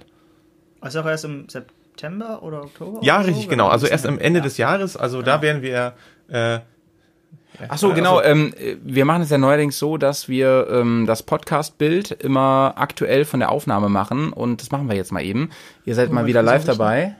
Ist 0.84 0.96
auch 0.96 1.06
erst 1.06 1.24
im 1.24 1.48
September 1.48 2.42
oder 2.42 2.62
Oktober? 2.64 2.98
Ja, 3.02 3.16
oder 3.16 3.24
so? 3.24 3.28
richtig, 3.28 3.44
Wir 3.46 3.50
genau. 3.50 3.68
Also 3.68 3.86
erst 3.86 4.06
am 4.06 4.18
Ende 4.18 4.38
Ja. 4.40 4.44
des 4.44 4.56
Jahres. 4.56 4.96
Also 4.96 5.22
da 5.22 5.40
werden 5.42 5.62
wir 5.62 5.94
äh, 6.30 6.60
Ach 7.68 7.78
so, 7.78 7.92
genau. 7.92 8.22
Ähm, 8.22 8.54
wir 8.82 9.04
machen 9.04 9.22
es 9.22 9.30
ja 9.30 9.38
neuerdings 9.38 9.78
so, 9.78 9.96
dass 9.96 10.28
wir 10.28 10.68
ähm, 10.70 11.04
das 11.06 11.22
Podcast-Bild 11.22 12.12
immer 12.12 12.74
aktuell 12.76 13.24
von 13.24 13.40
der 13.40 13.50
Aufnahme 13.50 13.88
machen 13.88 14.32
und 14.32 14.62
das 14.62 14.70
machen 14.70 14.88
wir 14.88 14.96
jetzt 14.96 15.12
mal 15.12 15.22
eben. 15.22 15.50
Ihr 15.84 15.94
seid 15.94 16.10
mal 16.10 16.26
wieder 16.26 16.42
live 16.42 16.64
dabei. 16.64 17.16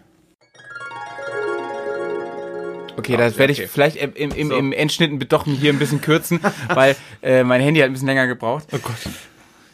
Okay, 2.96 3.16
das 3.16 3.38
werde 3.38 3.52
ich 3.52 3.60
okay. 3.60 3.68
vielleicht 3.72 3.96
im, 3.96 4.12
im, 4.14 4.30
im, 4.32 4.48
So. 4.48 4.56
im 4.56 4.72
Endschnitt 4.72 5.32
doch 5.32 5.44
hier 5.44 5.72
ein 5.72 5.78
bisschen 5.78 6.00
kürzen, 6.00 6.40
weil 6.74 6.96
äh, 7.22 7.44
mein 7.44 7.60
Handy 7.60 7.80
hat 7.80 7.86
ein 7.86 7.92
bisschen 7.92 8.08
länger 8.08 8.26
gebraucht. 8.26 8.66
Oh 8.72 8.78
Gott. 8.82 8.94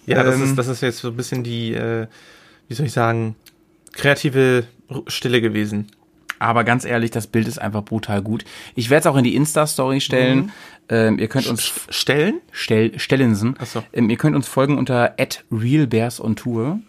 Ja, 0.07 0.23
das, 0.23 0.37
Ähm, 0.37 0.45
ist, 0.45 0.57
das 0.57 0.69
ist 0.69 0.81
jetzt 0.81 0.99
so 0.99 1.09
ein 1.09 1.17
bisschen 1.17 1.43
die, 1.43 1.75
äh, 1.75 2.07
wie 2.69 2.75
soll 2.75 2.87
ich 2.87 2.93
sagen, 2.93 3.35
kreative 3.93 4.65
Stille 5.09 5.41
gewesen. 5.41 5.89
Aber 6.39 6.65
ganz 6.65 6.85
ehrlich, 6.85 7.11
das 7.11 7.27
Bild 7.27 7.49
ist 7.49 7.59
einfach 7.59 7.83
brutal 7.83 8.23
gut. 8.23 8.45
Ich 8.75 8.91
werde 8.91 9.01
es 9.01 9.07
auch 9.07 9.17
in 9.17 9.25
die 9.25 9.35
Insta-Story 9.35 10.01
stellen. 10.01 10.53
Ähm, 10.89 11.19
ihr 11.19 11.29
könnt 11.29 11.47
uns 11.47 11.73
Stellen? 11.89 12.41
stell, 12.53 12.99
Stellensen. 12.99 13.57
Ach 13.59 13.67
so. 13.67 13.83
Ähm, 13.93 14.11
ihr 14.11 14.17
könnt 14.17 14.37
uns 14.37 14.47
folgen 14.47 14.79
unter 14.79 15.15
@realbearsontour. 15.51 16.81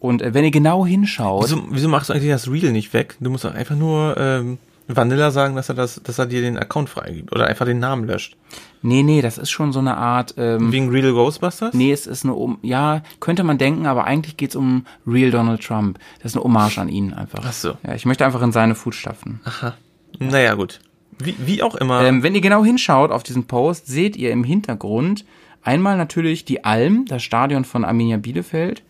Und 0.00 0.22
äh, 0.22 0.34
wenn 0.34 0.44
ihr 0.44 0.50
genau 0.50 0.86
hinschaut, 0.86 1.44
Wieso, 1.44 1.64
wieso 1.70 1.88
machst 1.88 2.08
du 2.08 2.14
eigentlich 2.14 2.30
das 2.30 2.50
Reel 2.50 2.72
nicht 2.72 2.92
weg? 2.92 3.16
Du 3.20 3.30
musst 3.30 3.44
doch 3.44 3.54
einfach 3.54 3.76
nur 3.76 4.16
ähm, 4.16 4.58
Vanilla 4.88 5.30
sagen, 5.30 5.54
dass 5.54 5.68
er 5.68 5.74
das, 5.74 6.00
dass 6.02 6.18
er 6.18 6.26
dir 6.26 6.40
den 6.40 6.56
Account 6.58 6.88
freigibt 6.88 7.32
oder 7.32 7.46
einfach 7.46 7.66
den 7.66 7.78
Namen 7.78 8.04
löscht. 8.06 8.36
nee, 8.82 9.02
nee, 9.02 9.20
das 9.20 9.36
ist 9.38 9.50
schon 9.50 9.72
so 9.72 9.78
eine 9.80 9.96
Art, 9.96 10.34
ähm, 10.38 10.72
Wegen 10.72 10.88
Real 10.88 11.12
Ghostbusters? 11.12 11.74
nee, 11.74 11.92
es 11.92 12.06
ist 12.06 12.24
eine, 12.24 12.34
um, 12.34 12.58
ja, 12.62 13.02
könnte 13.20 13.44
man 13.44 13.58
denken, 13.58 13.86
aber 13.86 14.04
eigentlich 14.04 14.36
geht's 14.36 14.56
um 14.56 14.86
Real 15.06 15.30
Donald 15.30 15.62
Trump. 15.62 15.98
Das 16.22 16.32
ist 16.32 16.36
eine 16.36 16.44
Hommage 16.44 16.78
an 16.78 16.88
ihn 16.88 17.12
einfach. 17.12 17.40
Ach 17.46 17.52
so. 17.52 17.76
Ja, 17.86 17.94
ich 17.94 18.06
möchte 18.06 18.24
einfach 18.24 18.42
in 18.42 18.52
seine 18.52 18.74
Fußstapfen. 18.74 19.40
Aha. 19.44 19.74
Naja, 20.18 20.54
gut. 20.54 20.80
Wie, 21.18 21.34
wie 21.38 21.62
auch 21.62 21.74
immer. 21.74 22.02
Ähm, 22.04 22.22
wenn 22.22 22.34
ihr 22.34 22.40
genau 22.40 22.64
hinschaut 22.64 23.10
auf 23.10 23.22
diesen 23.22 23.46
Post, 23.46 23.86
seht 23.88 24.16
ihr 24.16 24.30
im 24.30 24.44
Hintergrund 24.44 25.24
einmal 25.62 25.96
natürlich 25.96 26.44
die 26.44 26.64
Alm, 26.64 27.04
das 27.06 27.22
Stadion 27.22 27.64
von 27.64 27.84
Arminia 27.84 28.16
Bielefeld, 28.16 28.82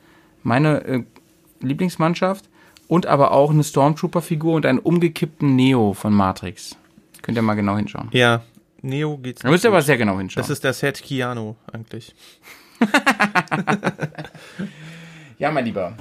meine 0.43 0.85
äh, 0.85 1.03
Lieblingsmannschaft, 1.61 2.49
und 2.89 3.07
aber 3.07 3.31
auch 3.33 3.51
eine 3.51 3.63
Stormtrooper-Figur 3.63 4.55
und 4.55 4.67
einen 4.67 4.79
umgekippten 4.81 5.55
Neo 5.55 5.93
von 5.93 6.13
Matrix. 6.13 6.77
Könnt 7.23 7.37
ihr 7.39 7.43
mal 7.43 7.55
genau 7.55 7.77
hinschauen. 7.77 8.09
ja, 8.13 8.43
Neo 8.81 9.19
geht's 9.19 9.43
Da 9.43 9.51
müsst 9.51 9.65
ihr 9.65 9.71
aber 9.71 9.83
sehr 9.83 9.97
genau 9.99 10.19
hinschauen. 10.19 10.41
Das 10.43 10.51
ist 10.51 10.63
der 10.65 10.73
Set 10.73 11.03
Keanu 11.03 11.57
eigentlich. 11.73 12.15
ja, 15.39 15.51
mein 15.51 15.65
Lieber. 15.65 15.95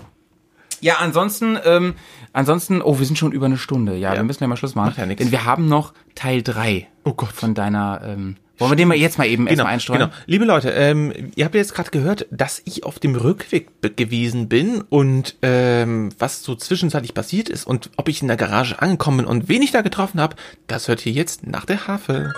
Ja, 0.80 0.98
ansonsten, 1.00 1.58
ähm, 1.66 1.96
ansonsten, 2.34 2.82
oh, 2.84 3.00
wir 3.00 3.06
sind 3.08 3.18
schon 3.18 3.32
über 3.32 3.48
eine 3.48 3.58
Stunde. 3.58 3.96
Ja, 3.96 4.12
Ja. 4.12 4.18
wir 4.18 4.24
müssen 4.24 4.44
ja 4.44 4.48
mal 4.48 4.58
Schluss 4.58 4.76
machen. 4.76 4.90
Macht 4.96 4.98
ja. 5.00 5.06
Denn 5.08 5.32
wir 5.32 5.46
haben 5.46 5.68
noch 5.68 5.94
Teil 6.14 6.44
3 6.44 6.88
Oh 7.04 7.14
Gott. 7.14 7.32
von 7.32 7.56
deiner, 7.56 8.02
ähm, 8.06 8.36
wollen 8.58 8.72
wir 8.72 8.76
den 8.76 8.88
mal 8.88 8.98
jetzt 8.98 9.18
mal 9.18 9.28
eben 9.28 9.48
erstmal 9.48 9.74
einstreuen? 9.74 10.00
Genau. 10.00 10.14
Liebe 10.26 10.46
Leute, 10.46 10.70
ähm, 10.72 11.32
ihr 11.36 11.46
habt 11.46 11.56
jetzt 11.56 11.74
gerade 11.74 11.92
gehört, 11.92 12.28
dass 12.32 12.62
ich 12.66 12.84
auf 12.84 13.00
dem 13.00 13.16
Rückweg 13.16 13.70
gewesen 13.96 14.50
bin 14.50 14.82
und 14.82 15.36
ähm, 15.42 16.10
was 16.18 16.44
so 16.44 16.56
zwischenzeitlich 16.56 17.14
passiert 17.14 17.50
ist 17.50 17.66
und 17.66 17.92
ob 17.98 18.10
ich 18.10 18.22
in 18.22 18.28
der 18.28 18.38
Garage 18.38 18.82
angekommen 18.82 19.18
bin 19.18 19.26
und 19.26 19.50
wen 19.50 19.62
ich 19.62 19.72
da 19.72 19.82
getroffen 19.82 20.20
habe, 20.20 20.36
das 20.68 20.88
hört 20.88 21.06
ihr 21.06 21.12
jetzt 21.12 21.46
nach 21.46 21.66
der 21.66 21.88
Havel. 21.88 22.34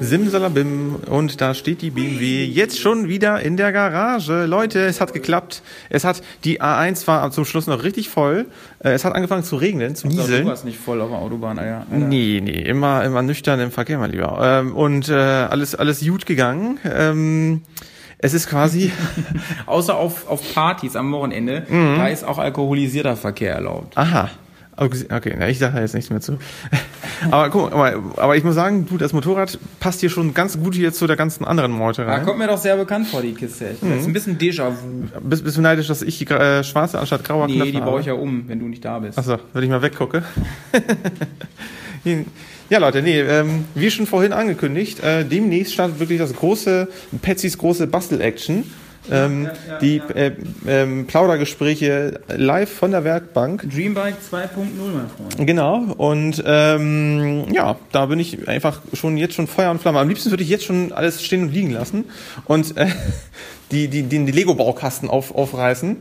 Simsalabim 0.00 0.96
und 1.08 1.40
da 1.40 1.54
steht 1.54 1.80
die 1.82 1.90
BMW 1.90 2.44
jetzt 2.44 2.78
schon 2.78 3.08
wieder 3.08 3.40
in 3.40 3.56
der 3.56 3.72
Garage. 3.72 4.44
Leute, 4.46 4.80
es 4.80 5.00
hat 5.00 5.12
geklappt. 5.12 5.62
Es 5.88 6.04
hat 6.04 6.22
die 6.44 6.60
A1 6.60 7.06
war 7.06 7.30
zum 7.30 7.44
Schluss 7.44 7.66
noch 7.66 7.82
richtig 7.82 8.08
voll. 8.08 8.46
Äh, 8.80 8.90
Es 8.90 9.04
hat 9.04 9.14
angefangen 9.14 9.42
zu 9.42 9.56
regnen, 9.56 9.96
zu 9.96 10.06
nieseln. 10.08 10.44
Du 10.44 10.50
warst 10.50 10.64
nicht 10.64 10.78
voll 10.78 11.00
auf 11.00 11.10
der 11.10 11.18
Autobahn, 11.18 11.58
Alter. 11.58 11.86
Nee, 11.90 12.40
nee, 12.44 12.60
immer, 12.62 13.04
immer 13.04 13.22
nüchtern 13.22 13.58
im 13.60 13.70
Verkehr, 13.70 13.98
mein 13.98 14.10
Lieber. 14.12 14.38
Ähm, 14.42 14.74
und 14.74 15.08
äh, 15.08 15.14
alles, 15.14 15.74
alles 15.74 16.04
gut 16.04 16.26
gegangen. 16.26 16.78
Ähm, 16.84 17.62
es 18.18 18.34
ist 18.34 18.48
quasi, 18.48 18.92
Außer 19.66 19.94
auf, 19.96 20.28
auf 20.28 20.54
Partys 20.54 20.96
am 20.96 21.10
Wochenende, 21.12 21.66
da 21.70 22.08
ist 22.08 22.24
auch 22.24 22.38
alkoholisierter 22.38 23.16
Verkehr 23.16 23.54
erlaubt. 23.54 23.96
aha. 23.96 24.30
Okay, 24.78 25.34
na, 25.38 25.48
ich 25.48 25.58
sage 25.58 25.74
da 25.76 25.80
jetzt 25.80 25.94
nichts 25.94 26.10
mehr 26.10 26.20
zu. 26.20 26.38
Aber 27.30 27.48
guck 27.48 27.72
mal, 27.74 27.98
aber, 28.16 28.36
ich 28.36 28.44
muss 28.44 28.54
sagen, 28.54 28.84
du, 28.86 28.98
das 28.98 29.14
Motorrad 29.14 29.58
passt 29.80 30.00
hier 30.00 30.10
schon 30.10 30.34
ganz 30.34 30.58
gut 30.60 30.74
hier 30.74 30.92
zu 30.92 31.06
der 31.06 31.16
ganzen 31.16 31.46
anderen 31.46 31.72
Meute 31.72 32.04
Da 32.04 32.12
rein. 32.12 32.26
kommt 32.26 32.38
mir 32.38 32.46
doch 32.46 32.58
sehr 32.58 32.76
bekannt 32.76 33.06
vor, 33.06 33.22
die 33.22 33.32
Kiste. 33.32 33.70
Ich- 33.72 33.80
Das 33.88 34.00
ist 34.00 34.06
ein 34.06 34.12
bisschen 34.12 34.36
Déjà-vu. 34.36 35.08
Bist, 35.22 35.42
bist 35.42 35.56
du 35.56 35.62
neidisch, 35.62 35.86
dass 35.86 36.02
ich 36.02 36.18
die 36.18 36.26
äh, 36.26 36.62
schwarze 36.62 36.98
anstatt 36.98 37.24
grauer 37.24 37.46
Nee, 37.46 37.54
Knöpfe 37.54 37.72
die 37.72 37.78
baue 37.80 38.00
ich 38.00 38.06
ja 38.06 38.12
um, 38.12 38.46
wenn 38.48 38.58
du 38.58 38.68
nicht 38.68 38.84
da 38.84 38.98
bist. 38.98 39.16
Achso, 39.18 39.38
wenn 39.54 39.62
ich 39.62 39.70
mal 39.70 39.80
weggucke. 39.80 40.22
ja, 42.70 42.78
Leute, 42.78 43.02
nee, 43.02 43.20
ähm, 43.20 43.64
wie 43.74 43.90
schon 43.90 44.06
vorhin 44.06 44.32
angekündigt, 44.32 45.02
äh, 45.02 45.24
demnächst 45.24 45.72
startet 45.72 45.98
wirklich 45.98 46.18
das 46.18 46.34
große, 46.34 46.88
Petsys 47.22 47.56
große 47.58 47.86
Bastel-Action. 47.86 48.64
Ähm, 49.10 49.48
die 49.80 50.02
Äh, 50.14 50.32
ähm, 50.66 51.06
Plaudergespräche 51.06 52.20
live 52.28 52.70
von 52.70 52.90
der 52.90 53.04
Werkbank. 53.04 53.62
Dreambike 53.62 54.16
2.0, 54.30 54.46
mein 54.94 55.08
Freund. 55.08 55.46
Genau, 55.46 55.76
und 55.96 56.42
ähm, 56.46 57.44
ja, 57.52 57.76
da 57.92 58.06
bin 58.06 58.18
ich 58.18 58.48
einfach 58.48 58.80
schon 58.92 59.16
jetzt 59.16 59.34
schon 59.34 59.46
Feuer 59.46 59.70
und 59.70 59.80
Flamme. 59.80 59.98
Am 60.00 60.08
liebsten 60.08 60.30
würde 60.30 60.42
ich 60.42 60.48
jetzt 60.48 60.64
schon 60.64 60.92
alles 60.92 61.22
stehen 61.22 61.42
und 61.42 61.52
liegen 61.52 61.70
lassen 61.70 62.04
und 62.46 62.76
äh, 62.76 62.86
die, 63.70 63.88
die, 63.88 64.02
den 64.02 64.26
Lego-Baukasten 64.26 65.08
auf, 65.08 65.34
aufreißen 65.34 65.96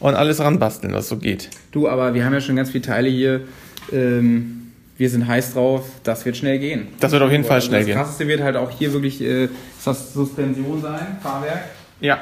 und 0.00 0.14
alles 0.14 0.40
ranbasteln, 0.40 0.92
was 0.92 1.08
so 1.08 1.16
geht. 1.16 1.50
Du, 1.72 1.88
aber 1.88 2.14
wir 2.14 2.24
haben 2.24 2.32
ja 2.34 2.40
schon 2.40 2.56
ganz 2.56 2.70
viele 2.70 2.82
Teile 2.84 3.08
hier. 3.08 3.42
Ähm, 3.92 4.72
wir 4.98 5.10
sind 5.10 5.26
heiß 5.26 5.52
drauf, 5.52 5.84
das 6.04 6.24
wird 6.24 6.36
schnell 6.38 6.58
gehen. 6.58 6.88
Das 7.00 7.12
wird 7.12 7.22
auf 7.22 7.30
jeden 7.30 7.44
Fall 7.44 7.60
schnell 7.60 7.80
das 7.80 7.86
gehen. 7.86 7.96
krasseste 7.96 8.26
wird 8.28 8.40
halt 8.40 8.56
auch 8.56 8.70
hier 8.70 8.92
wirklich 8.92 9.20
äh, 9.20 9.48
das 9.84 10.14
Suspension 10.14 10.80
sein, 10.80 11.18
Fahrwerk. 11.22 11.64
Ja. 12.00 12.20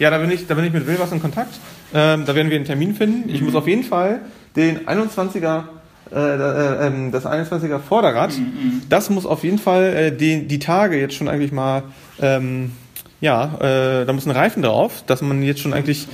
Ja, 0.00 0.08
da 0.08 0.16
bin 0.16 0.30
ich, 0.30 0.46
da 0.46 0.54
bin 0.54 0.64
ich 0.64 0.72
mit 0.72 0.86
Wilwas 0.86 1.12
in 1.12 1.20
Kontakt. 1.20 1.60
Ähm, 1.92 2.24
da 2.24 2.34
werden 2.34 2.48
wir 2.48 2.56
einen 2.56 2.64
Termin 2.64 2.94
finden. 2.94 3.28
Ich 3.28 3.42
muss 3.42 3.54
auf 3.54 3.68
jeden 3.68 3.84
Fall 3.84 4.20
den 4.56 4.86
21er, 4.86 5.64
äh, 6.10 6.16
äh, 6.16 6.86
ähm, 6.86 7.12
das 7.12 7.26
21er 7.26 7.78
Vorderrad, 7.78 8.32
das 8.88 9.10
muss 9.10 9.26
auf 9.26 9.44
jeden 9.44 9.58
Fall 9.58 9.84
äh, 9.94 10.16
die, 10.16 10.48
die 10.48 10.58
Tage 10.58 10.98
jetzt 10.98 11.14
schon 11.14 11.28
eigentlich 11.28 11.52
mal, 11.52 11.82
ähm, 12.18 12.72
ja, 13.20 13.46
da 14.06 14.10
muss 14.14 14.24
ein 14.24 14.30
Reifen 14.30 14.62
drauf, 14.62 15.04
dass 15.06 15.20
man 15.20 15.42
jetzt 15.42 15.60
schon 15.60 15.74
eigentlich, 15.74 16.08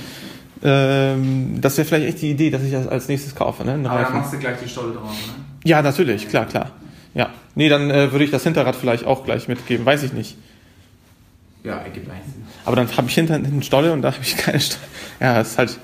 ähm, 0.61 1.61
das 1.61 1.77
wäre 1.77 1.87
vielleicht 1.87 2.07
echt 2.09 2.21
die 2.21 2.31
Idee, 2.31 2.49
dass 2.49 2.63
ich 2.63 2.73
das 2.73 2.85
als 2.85 3.07
nächstes 3.07 3.33
kaufe, 3.33 3.63
ne? 3.63 3.71
Einen 3.71 3.85
Reifen. 3.85 4.21
du 4.29 4.37
gleich 4.37 4.57
die 4.61 4.67
Stolle 4.67 4.91
drauf, 4.91 5.13
ne? 5.27 5.33
Ja, 5.63 5.81
natürlich, 5.81 6.27
klar, 6.27 6.45
klar. 6.47 6.71
Ja. 7.13 7.29
Nee, 7.55 7.69
dann 7.69 7.87
würde 7.87 8.25
ich 8.25 8.31
das 8.31 8.43
Hinterrad 8.43 8.75
vielleicht 8.75 9.05
auch 9.05 9.23
gleich 9.23 9.47
mitgeben, 9.47 9.85
weiß 9.85 10.03
ich 10.03 10.11
nicht. 10.11 10.35
Ja, 11.63 11.77
ergibt 11.77 12.09
eigentlich 12.09 12.25
Sinn. 12.25 12.46
Aber 12.67 12.75
dann 12.75 12.87
habe 12.97 13.07
ich 13.07 13.15
hinter 13.15 13.33
hinten 13.35 13.63
Stolle 13.63 13.93
und 13.93 14.01
da 14.01 14.11
habe 14.13 14.21
ich 14.21 14.35
keine 14.37 14.59
Stolle. 14.59 14.81
Ja, 15.19 15.35
das 15.35 15.51
ist 15.51 15.57
halt, 15.57 15.79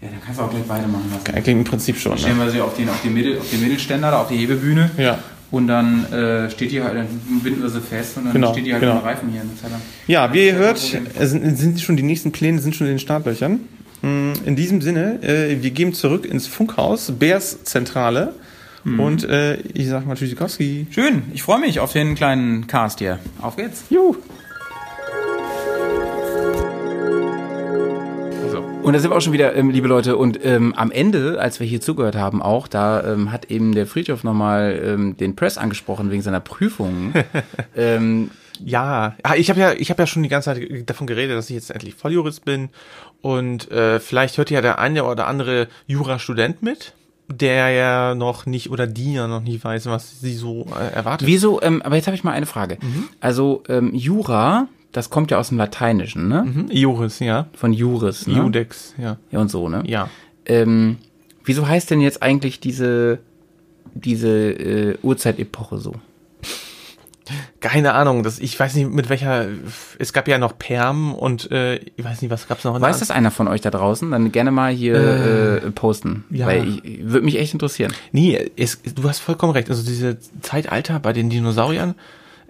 Ja, 0.00 0.08
dann 0.08 0.20
kannst 0.24 0.40
du 0.40 0.44
auch 0.44 0.50
gleich 0.50 0.68
weitermachen 0.68 1.10
lassen. 1.12 1.42
klingt 1.42 1.58
im 1.60 1.64
Prinzip 1.64 1.98
schon. 1.98 2.18
Stellen 2.18 2.38
Ne? 2.38 2.44
wir 2.44 2.50
sie 2.50 2.60
auf 2.60 2.74
den, 2.76 2.88
auf 2.88 3.00
den, 3.02 3.14
Mittel, 3.14 3.38
auf 3.38 3.48
den 3.50 3.60
Mittelständer, 3.62 4.18
auf 4.18 4.28
die 4.28 4.36
Hebebühne. 4.36 4.90
Ja. 4.98 5.18
Und 5.50 5.68
dann 5.68 6.10
äh, 6.12 6.50
steht 6.50 6.72
die 6.72 6.82
halt, 6.82 6.96
dann 6.96 7.06
binden 7.44 7.62
wir 7.62 7.68
sie 7.68 7.80
fest 7.80 8.16
und 8.16 8.24
dann 8.24 8.32
Genau, 8.32 8.52
steht 8.52 8.66
die 8.66 8.72
halt 8.72 8.80
genau. 8.80 8.96
dem 8.98 9.04
Reifen 9.04 9.28
hier. 9.30 9.42
eine 9.42 9.54
Zeit 9.54 9.70
lang. 9.70 9.80
Ja, 10.08 10.32
wie 10.32 10.46
ihr 10.46 10.54
hört, 10.54 10.78
es 10.78 11.30
sind, 11.30 11.56
sind 11.56 11.80
schon 11.80 11.96
die 11.96 12.02
nächsten 12.02 12.32
Pläne 12.32 12.58
sind 12.60 12.74
schon 12.74 12.86
in 12.88 12.94
den 12.94 12.98
Startlöchern. 12.98 13.60
Mm, 14.02 14.32
In 14.46 14.56
diesem 14.56 14.80
Sinne, 14.80 15.22
äh, 15.22 15.62
wir 15.62 15.70
gehen 15.70 15.92
zurück 15.94 16.24
ins 16.26 16.46
Funkhaus, 16.48 17.12
Bears 17.12 17.62
Zentrale. 17.64 18.34
Und 18.86 19.24
äh, 19.24 19.54
ich 19.72 19.88
sag 19.88 20.06
mal 20.06 20.14
Tschüssikowski. 20.14 20.88
Schön, 20.90 21.22
ich 21.32 21.42
freue 21.42 21.58
mich 21.58 21.80
auf 21.80 21.94
den 21.94 22.14
kleinen 22.14 22.66
Cast 22.66 22.98
hier. 22.98 23.18
Auf 23.40 23.56
geht's. 23.56 23.84
Juhu. 23.88 24.16
Und 28.84 28.92
da 28.92 28.98
sind 28.98 29.10
wir 29.10 29.16
auch 29.16 29.22
schon 29.22 29.32
wieder, 29.32 29.56
ähm, 29.56 29.70
liebe 29.70 29.88
Leute. 29.88 30.18
Und 30.18 30.44
ähm, 30.44 30.74
am 30.74 30.90
Ende, 30.90 31.40
als 31.40 31.58
wir 31.58 31.66
hier 31.66 31.80
zugehört 31.80 32.16
haben, 32.16 32.42
auch, 32.42 32.68
da 32.68 33.02
ähm, 33.02 33.32
hat 33.32 33.50
eben 33.50 33.74
der 33.74 33.86
Friedhof 33.86 34.24
nochmal 34.24 34.78
ähm, 34.84 35.16
den 35.16 35.34
Press 35.34 35.56
angesprochen 35.56 36.10
wegen 36.10 36.20
seiner 36.20 36.40
Prüfung. 36.40 37.14
ähm, 37.76 38.30
Ja, 38.62 39.16
ah, 39.22 39.34
ich 39.36 39.48
habe 39.48 39.58
ja, 39.58 39.72
ich 39.72 39.88
habe 39.88 40.02
ja 40.02 40.06
schon 40.06 40.22
die 40.22 40.28
ganze 40.28 40.54
Zeit 40.54 40.88
davon 40.88 41.06
geredet, 41.06 41.34
dass 41.34 41.48
ich 41.48 41.56
jetzt 41.56 41.70
endlich 41.70 41.94
Volljurist 41.94 42.44
bin 42.44 42.68
und 43.22 43.70
äh, 43.70 44.00
vielleicht 44.00 44.36
hört 44.36 44.50
ja 44.50 44.60
der 44.60 44.78
eine 44.78 45.04
oder 45.04 45.26
andere 45.26 45.66
Jurastudent 45.86 46.62
mit, 46.62 46.92
der 47.26 47.70
ja 47.70 48.14
noch 48.14 48.44
nicht 48.44 48.70
oder 48.70 48.86
die 48.86 49.14
ja 49.14 49.26
noch 49.26 49.40
nicht 49.40 49.64
weiß, 49.64 49.86
was 49.86 50.20
sie 50.20 50.34
so 50.34 50.66
äh, 50.78 50.94
erwartet. 50.94 51.26
wieso, 51.26 51.60
ähm, 51.62 51.82
aber 51.82 51.96
jetzt 51.96 52.06
habe 52.06 52.16
ich 52.16 52.22
mal 52.22 52.32
eine 52.32 52.46
Frage. 52.46 52.78
Also 53.18 53.62
ähm, 53.68 53.94
Jura, 53.94 54.68
das 54.94 55.10
kommt 55.10 55.30
ja 55.32 55.38
aus 55.38 55.48
dem 55.48 55.58
Lateinischen, 55.58 56.28
ne? 56.28 56.44
Mhm. 56.44 56.68
Juris, 56.70 57.18
ja. 57.18 57.48
Von 57.54 57.72
Juris, 57.72 58.26
ne? 58.28 58.34
Judex, 58.34 58.94
ja. 58.96 59.18
Ja 59.30 59.40
und 59.40 59.50
so, 59.50 59.68
ne? 59.68 59.82
Ja. 59.86 60.08
Ähm, 60.46 60.98
wieso 61.44 61.66
heißt 61.66 61.90
denn 61.90 62.00
jetzt 62.00 62.22
eigentlich 62.22 62.60
diese, 62.60 63.18
diese 63.92 64.28
äh, 64.30 64.96
Urzeitepoche 65.02 65.78
so? 65.78 65.94
Keine 67.60 67.94
Ahnung, 67.94 68.22
das, 68.22 68.38
ich 68.38 68.58
weiß 68.60 68.74
nicht 68.76 68.88
mit 68.90 69.08
welcher, 69.08 69.46
es 69.98 70.12
gab 70.12 70.28
ja 70.28 70.38
noch 70.38 70.58
Perm 70.58 71.12
und 71.14 71.50
äh, 71.50 71.76
ich 71.96 72.04
weiß 72.04 72.22
nicht, 72.22 72.30
was 72.30 72.46
gab's 72.46 72.62
noch? 72.64 72.76
in 72.76 72.82
Weiß 72.82 73.00
das 73.00 73.10
einer 73.10 73.30
von 73.30 73.48
euch 73.48 73.62
da 73.62 73.70
draußen? 73.70 74.10
Dann 74.10 74.30
gerne 74.30 74.52
mal 74.52 74.72
hier 74.72 74.94
äh, 75.64 75.70
posten. 75.72 76.24
ja. 76.30 76.46
Weil 76.46 76.68
ich, 76.68 76.84
ich 76.84 77.04
würde 77.04 77.24
mich 77.24 77.38
echt 77.38 77.52
interessieren. 77.54 77.92
Nee, 78.12 78.50
es, 78.56 78.80
du 78.82 79.08
hast 79.08 79.20
vollkommen 79.20 79.54
recht. 79.54 79.70
Also 79.70 79.82
diese 79.82 80.18
Zeitalter 80.42 81.00
bei 81.00 81.12
den 81.14 81.30
Dinosauriern, 81.30 81.94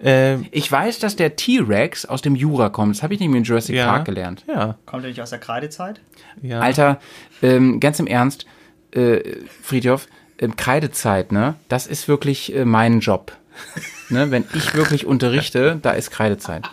äh, 0.03 0.37
Ich 0.51 0.71
weiß, 0.71 0.99
dass 0.99 1.15
der 1.15 1.35
T-Rex 1.35 2.05
aus 2.05 2.21
dem 2.21 2.35
Jura 2.35 2.69
kommt. 2.69 2.95
Das 2.95 3.03
habe 3.03 3.13
ich 3.13 3.19
nämlich 3.19 3.39
in 3.39 3.43
Jurassic 3.43 3.75
ja, 3.75 3.87
Park 3.87 4.05
gelernt. 4.05 4.43
Ja, 4.47 4.77
Kommt 4.85 5.03
der 5.03 5.09
nicht 5.09 5.21
aus 5.21 5.29
der 5.29 5.39
Kreidezeit? 5.39 5.99
ja. 6.41 6.59
Alter, 6.59 6.99
ähm, 7.41 7.79
ganz 7.79 7.99
im 7.99 8.07
Ernst, 8.07 8.45
äh, 8.91 9.19
Friedhof, 9.61 10.07
ähm, 10.39 10.55
Kreidezeit, 10.55 11.31
ne? 11.31 11.55
Das 11.69 11.87
ist 11.87 12.07
wirklich 12.07 12.53
äh, 12.55 12.65
mein 12.65 12.99
Job. 12.99 13.31
ne? 14.09 14.31
Wenn 14.31 14.45
ich 14.53 14.73
wirklich 14.73 15.05
unterrichte, 15.05 15.79
da 15.81 15.91
ist 15.91 16.11
Kreidezeit. 16.11 16.69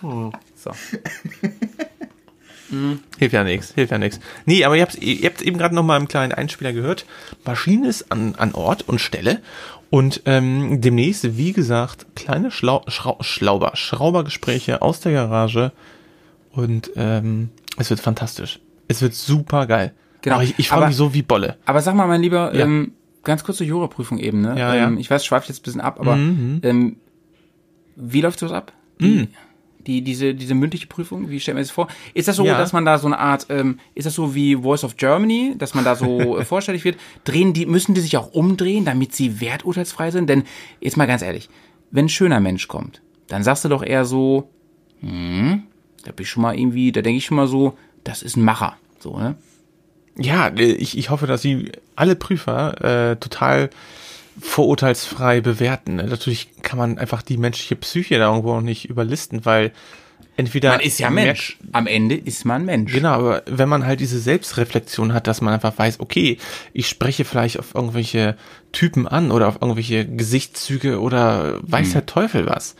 So. 0.57 0.73
Hilft 3.19 3.35
ja 3.35 3.45
nichts, 3.45 3.75
hilft 3.75 3.93
ja 3.93 3.99
nichts. 3.99 4.19
Nee, 4.47 4.65
aber 4.65 4.77
ihr 4.77 4.83
habt 4.83 4.95
ihr 4.95 5.29
habt 5.29 5.43
eben 5.43 5.59
gerade 5.59 5.75
noch 5.75 5.83
mal 5.83 5.99
im 5.99 6.09
kleinen 6.09 6.33
Einspieler 6.33 6.73
gehört. 6.73 7.05
Maschine 7.45 7.87
ist 7.87 8.11
an, 8.11 8.35
an 8.37 8.55
Ort 8.55 8.89
und 8.89 8.99
Stelle 8.99 9.43
Und 9.93 10.23
ähm, 10.25 10.81
demnächst, 10.81 11.37
wie 11.37 11.53
gesagt, 11.53 12.07
kleine 12.17 12.51
Schlau 12.51 12.83
Schrau 12.89 13.19
Schlauber, 13.21 13.73
Schraubergespräche 13.75 14.81
aus 14.81 15.01
der 15.01 15.13
Garage. 15.13 15.71
Und 16.51 16.91
ähm, 16.97 17.51
es 17.77 17.91
wird 17.91 18.01
fantastisch. 18.01 18.59
Es 18.89 19.03
wird 19.03 19.13
super 19.13 19.67
geil. 19.67 19.93
Genau. 20.23 20.37
Aber 20.37 20.45
ich, 20.45 20.59
ich 20.59 20.71
freue 20.71 20.87
mich 20.87 20.97
so 20.97 21.13
wie 21.13 21.21
Bolle. 21.21 21.59
Aber 21.67 21.83
sag 21.83 21.95
mal, 21.95 22.07
mein 22.07 22.23
Lieber, 22.23 22.55
Ja. 22.55 22.65
ähm, 22.65 22.93
ganz 23.23 23.45
kurz 23.45 23.59
zur 23.59 23.67
Juraprüfung 23.67 24.19
eben, 24.19 24.41
ne? 24.41 24.59
Ja, 24.59 24.75
ja. 24.75 24.87
ähm, 24.87 24.97
Ich 24.97 25.11
weiß, 25.11 25.27
schweift 25.27 25.49
jetzt 25.49 25.61
ein 25.61 25.65
bisschen 25.65 25.81
ab, 25.83 26.01
aber 26.01 26.17
Mhm, 26.17 26.61
ähm, 26.63 26.97
wie 27.97 28.23
läuft 28.23 28.39
sowas 28.39 28.53
ab? 28.55 28.73
Die, 28.99 29.29
die, 29.87 30.03
diese, 30.03 30.35
diese 30.35 30.55
mündliche 30.55 30.87
Prüfung, 30.87 31.29
wie 31.31 31.41
stellt 31.41 31.57
man 31.57 31.65
sich 31.65 31.71
das 31.71 31.75
vor? 31.75 31.89
Ist 32.15 32.29
das 32.29 32.37
so, 32.37 32.45
Ja. 32.45 32.57
dass 32.59 32.73
man 32.73 32.85
da 32.85 32.99
so 32.99 33.07
eine 33.07 33.19
Art, 33.19 33.47
ähm, 33.51 33.79
ist 33.95 34.07
das 34.07 34.15
so 34.15 34.35
wie 34.35 34.57
Voice 34.57 34.85
of 34.85 34.97
Germany, 34.97 35.55
dass 35.59 35.75
man 35.75 35.85
da 35.85 35.95
so 35.97 36.39
äh, 36.39 36.45
vorstellig 36.45 36.85
wird? 36.85 36.97
Drehen 37.25 37.53
die, 37.53 37.67
müssen 37.67 37.95
die 37.95 38.01
sich 38.01 38.17
auch 38.17 38.33
umdrehen, 38.33 38.85
damit 38.85 39.15
sie 39.15 39.41
werturteilsfrei 39.41 40.11
sind? 40.11 40.29
Denn, 40.29 40.45
jetzt 40.81 40.97
mal 40.97 41.07
ganz 41.07 41.23
ehrlich, 41.23 41.49
wenn 41.91 42.07
ein 42.07 42.09
schöner 42.11 42.41
Mensch 42.41 42.69
kommt, 42.69 43.03
dann 43.29 43.43
sagst 43.43 43.65
du 43.65 43.69
doch 43.69 43.83
eher 43.83 44.05
so, 44.05 44.49
hm, 45.01 45.63
da 46.05 46.13
bin 46.13 46.23
ich 46.25 46.31
schon 46.31 46.43
mal 46.43 46.57
irgendwie, 46.59 46.93
da 46.93 47.03
denke 47.03 47.19
ich 47.19 47.25
schon 47.27 47.37
mal 47.37 47.47
so, 47.49 47.77
das 48.05 48.23
ist 48.23 48.37
ein 48.37 48.45
Macher. 48.45 48.77
So, 48.99 49.17
ne? 49.19 49.37
Ja, 50.19 50.49
äh, 50.49 50.63
ich, 50.73 50.97
ich 50.99 51.11
hoffe, 51.11 51.27
dass 51.27 51.43
sie 51.43 51.73
alle 51.97 52.17
Prüfer 52.17 53.11
äh, 53.13 53.17
total 53.17 53.71
vorurteilsfrei 54.41 55.41
bewerten. 55.41 55.97
ne? 55.97 56.05
Natürlich 56.05 56.63
kann 56.63 56.79
man 56.79 56.99
einfach 56.99 57.23
die 57.23 57.37
menschliche 57.37 57.77
Psyche 57.77 58.19
da 58.19 58.29
irgendwo 58.31 58.55
noch 58.55 58.63
nicht 58.63 58.89
überlisten, 58.89 59.45
weil 59.45 59.73
entweder 60.37 60.71
Man 60.71 60.81
ist 60.81 60.99
ja 60.99 61.11
Mensch. 61.11 61.59
Am 61.73 61.87
Ende 61.87 62.17
ist 62.17 62.45
man 62.45 62.65
Mensch. 62.65 62.93
Genau, 62.93 63.13
aber 63.13 63.43
wenn 63.47 63.69
man 63.69 63.87
halt 63.87 64.01
diese 64.01 64.19
Selbstreflexion 64.19 65.13
hat, 65.13 65.27
dass 65.27 65.41
man 65.41 65.55
einfach 65.55 65.79
weiß, 65.79 66.01
okay, 66.01 66.39
ich 66.73 66.89
spreche 66.89 67.25
vielleicht 67.25 67.59
auf 67.59 67.75
irgendwelche 67.75 68.37
Typen 68.73 69.07
an 69.07 69.31
oder 69.31 69.49
auf 69.49 69.57
irgendwelche 69.61 70.07
Gesichtszüge 70.07 71.01
oder 71.01 71.59
weiß 71.63 71.93
der 71.93 72.07
Teufel 72.07 72.47
was, 72.47 72.75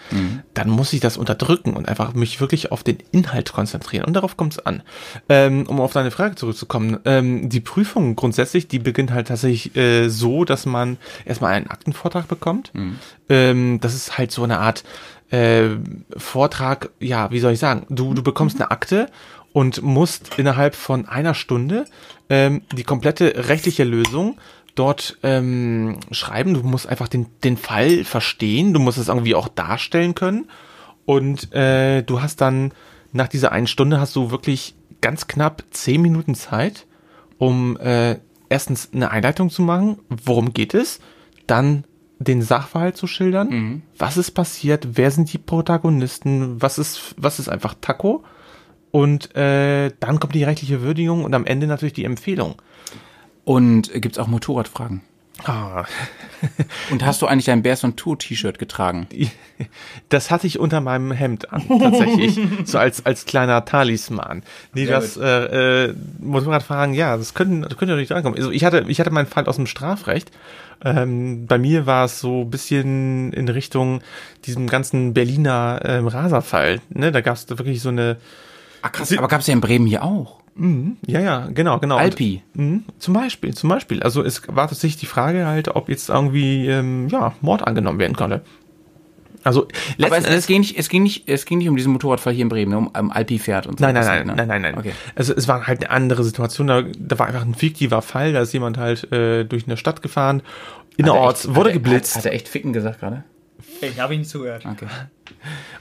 dann 0.55 0.71
muss 0.71 0.93
ich 0.95 1.01
das 1.01 1.19
unterdrücken 1.19 1.75
und 1.75 1.87
einfach 1.87 2.15
mich 2.15 2.41
wirklich 2.41 2.73
auf 2.73 2.83
den 2.83 2.97
Inhalt 3.13 3.53
konzentrieren. 3.53 4.07
Und 4.07 4.15
darauf 4.15 4.39
kommt 4.39 4.55
es 4.55 4.59
an. 4.65 4.83
Ähm, 5.29 5.67
um 5.67 5.81
auf 5.81 5.93
deine 5.93 6.11
Frage 6.11 6.35
zurückzukommen, 6.35 6.99
ähm, 7.05 7.51
die 7.51 7.61
Prüfung 7.61 8.17
grundsätzlich, 8.17 8.69
die 8.69 8.79
beginnt 8.79 9.13
halt 9.13 9.29
tatsächlich 9.29 9.77
äh, 9.77 10.09
so, 10.09 10.45
dass 10.45 10.65
man 10.65 10.97
erstmal 11.27 11.53
einen 11.53 11.67
Aktenvortrag 11.67 12.27
bekommt. 12.27 12.73
Ähm, 13.29 13.79
das 13.81 13.95
ist 13.95 14.17
halt 14.17 14.33
so 14.33 14.45
eine 14.45 14.59
Art 14.61 14.85
äh, 15.33 15.79
Vortrag, 16.17 16.91
ja, 17.01 17.31
wie 17.31 17.41
soll 17.41 17.55
ich 17.55 17.59
sagen, 17.59 17.87
du, 17.89 18.13
du 18.15 18.23
bekommst 18.23 18.61
eine 18.61 18.71
Akte 18.71 19.09
und 19.53 19.83
musst 19.83 20.39
innerhalb 20.39 20.75
von 20.75 21.09
einer 21.09 21.35
Stunde 21.35 21.87
ähm, 22.29 22.63
die 22.73 22.85
komplette 22.85 23.49
rechtliche 23.49 23.85
Lösung 23.85 24.39
dort 24.75 25.19
ähm, 25.23 25.99
schreiben. 26.11 26.55
Du 26.55 26.63
musst 26.63 26.87
einfach 26.87 27.09
den, 27.09 27.27
den 27.45 27.57
Fall 27.57 28.05
verstehen, 28.05 28.75
du 28.75 28.81
musst 28.81 28.99
es 28.99 29.09
irgendwie 29.09 29.35
auch 29.35 29.49
darstellen 29.49 30.15
können. 30.15 30.51
Und 31.07 31.53
äh, 31.55 32.03
du 32.03 32.21
hast 32.21 32.41
dann 32.43 32.73
nach 33.13 33.29
dieser 33.29 33.53
einen 33.53 33.67
Stunde 33.67 34.01
hast 34.01 34.15
du 34.15 34.31
wirklich 34.31 34.75
ganz 35.01 35.27
knapp 35.27 35.65
zehn 35.71 36.01
Minuten 36.03 36.35
Zeit, 36.35 36.87
um 37.39 37.79
äh, 37.79 38.19
erstens 38.51 38.91
eine 38.93 39.11
Einleitung 39.11 39.49
zu 39.49 39.63
machen, 39.63 39.99
worum 40.09 40.53
geht 40.53 40.75
es, 40.75 41.01
dann 41.47 41.85
den 42.23 42.43
Sachverhalt 42.43 42.97
zu 42.97 43.07
schildern, 43.07 43.83
was 43.99 44.17
ist 44.17 44.33
passiert, 44.33 44.97
wer 44.97 45.11
sind 45.11 45.33
die 45.33 45.39
Protagonisten, 45.39 46.61
was 46.61 46.79
ist, 46.79 47.15
was 47.17 47.39
ist 47.39 47.49
einfach 47.49 47.75
Taco? 47.81 48.25
Und 48.91 49.35
äh, 49.35 49.91
dann 50.01 50.21
kommt 50.21 50.35
die 50.35 50.45
rechtliche 50.45 50.83
Würdigung 50.83 51.25
und 51.25 51.35
am 51.35 51.47
Ende 51.47 51.67
natürlich 51.67 51.95
die 51.95 52.05
Empfehlung. 52.05 52.57
Und 53.45 53.91
gibt's 53.95 54.19
auch 54.19 54.29
Motorradfragen? 54.29 55.01
Ah, 55.45 55.85
Und 56.91 57.05
hast 57.05 57.23
du 57.23 57.27
eigentlich 57.27 57.47
dein 57.47 57.63
Bears 57.63 57.85
on 57.85 57.97
Tour 57.97 58.19
T-Shirt 58.19 58.59
getragen? 58.59 59.07
das 60.09 60.31
hatte 60.31 60.47
ich 60.47 60.59
unter 60.59 60.81
meinem 60.81 61.13
Hemd 61.13 61.53
an, 61.53 61.65
tatsächlich. 61.69 62.39
so 62.65 62.79
als, 62.79 63.05
als 63.07 63.25
kleiner 63.25 63.65
Talisman. 63.65 64.43
Nee, 64.75 64.87
Sehr 64.87 65.01
das 65.01 65.17
äh, 65.17 65.87
äh, 65.89 65.95
Motorradfahren, 66.21 66.95
ja, 66.95 67.17
das 67.17 67.35
könnte, 67.35 67.69
das 67.69 67.79
könnte 67.79 67.93
natürlich 67.93 68.09
drankommen. 68.09 68.39
Also 68.39 68.51
ich 68.51 68.65
hatte, 68.65 68.85
ich 68.89 69.01
hatte 69.01 69.11
meinen 69.11 69.27
Fall 69.27 69.47
aus 69.47 69.57
dem 69.57 69.67
Strafrecht. 69.67 70.31
Ähm, 70.85 71.47
bei 71.47 71.59
mir 71.59 71.87
war 71.87 72.07
es 72.07 72.21
so 72.21 72.43
ein 72.43 72.51
bisschen 72.51 73.33
in 73.33 73.49
Richtung 73.49 74.03
diesem 74.45 74.67
ganzen 74.69 75.15
Berliner 75.15 75.81
ähm, 75.85 76.09
Raserfall. 76.09 76.81
Ne? 76.91 77.13
Da 77.13 77.21
gab 77.21 77.37
es 77.37 77.49
wirklich 77.49 77.81
so 77.81 77.91
eine. 77.91 78.17
Ah, 78.83 78.89
krass. 78.89 79.17
Aber 79.17 79.29
gab's 79.29 79.47
ja 79.47 79.55
in 79.55 79.61
Bremen 79.61 79.87
hier 79.87 80.03
auch. 80.03 80.42
Ja, 81.07 81.21
ja, 81.21 81.49
genau, 81.53 81.79
genau. 81.79 81.97
Und- 81.97 82.03
Alpi. 82.03 82.43
Mhm, 82.55 82.85
zum 82.99 83.15
Beispiel, 83.15 83.55
zum 83.55 83.71
Beispiel. 83.71 84.03
Also 84.03 84.23
es 84.23 84.43
war 84.49 84.69
tatsächlich 84.69 84.99
die 85.01 85.07
Frage 85.07 85.47
halt, 85.47 85.69
ob 85.75 85.89
jetzt 85.89 86.11
irgendwie 86.11 86.67
ähm, 86.69 87.09
ja, 87.09 87.35
Mord 87.41 87.67
angenommen 87.67 87.99
werden 87.99 88.15
konnte. 88.17 88.43
Also 89.45 89.67
Aber 90.01 90.17
es, 90.19 90.25
es, 90.25 90.47
ging 90.47 90.61
nicht, 90.61 90.79
es, 90.79 90.89
ging 90.89 91.03
nicht, 91.03 91.29
es 91.29 91.47
ging 91.47 91.59
nicht 91.59 91.69
um 91.69 91.75
diesen 91.77 91.93
Motorradfall 91.93 92.33
hier 92.33 92.43
in 92.43 92.49
Bremen, 92.49 92.71
ne? 92.71 92.79
um, 92.79 92.87
um 92.89 93.11
Alpi-Pferd 93.11 93.67
und 93.67 93.79
so. 93.81 93.85
Nein, 93.85 93.95
nein, 93.95 94.05
nein, 94.05 94.27
ne? 94.27 94.35
nein, 94.37 94.47
nein, 94.49 94.63
nein. 94.63 94.79
Okay. 94.79 94.93
Also 95.17 95.35
es 95.35 95.49
war 95.49 95.67
halt 95.67 95.81
eine 95.81 95.91
andere 95.91 96.23
Situation. 96.23 96.69
Da, 96.69 96.83
da 96.83 97.19
war 97.19 97.27
einfach 97.27 97.45
ein 97.45 97.55
fiktiver 97.55 98.03
Fall. 98.03 98.33
Da 98.33 98.43
ist 98.43 98.53
jemand 98.53 98.79
halt 98.79 99.11
äh, 99.13 99.45
durch 99.45 99.67
eine 99.67 99.77
Stadt 99.77 100.01
gefahren. 100.03 100.43
Innerorts 100.97 101.47
er 101.47 101.57
wurde 101.57 101.71
hat 101.71 101.77
er- 101.77 101.81
geblitzt. 101.81 102.15
Hat, 102.15 102.19
hat 102.25 102.27
er 102.27 102.35
echt 102.35 102.49
ficken 102.49 102.73
gesagt 102.73 103.01
gerade? 103.01 103.25
Ich 103.81 103.99
habe 103.99 104.15
ihn 104.15 104.25
zugehört. 104.25 104.65
Okay. 104.65 104.87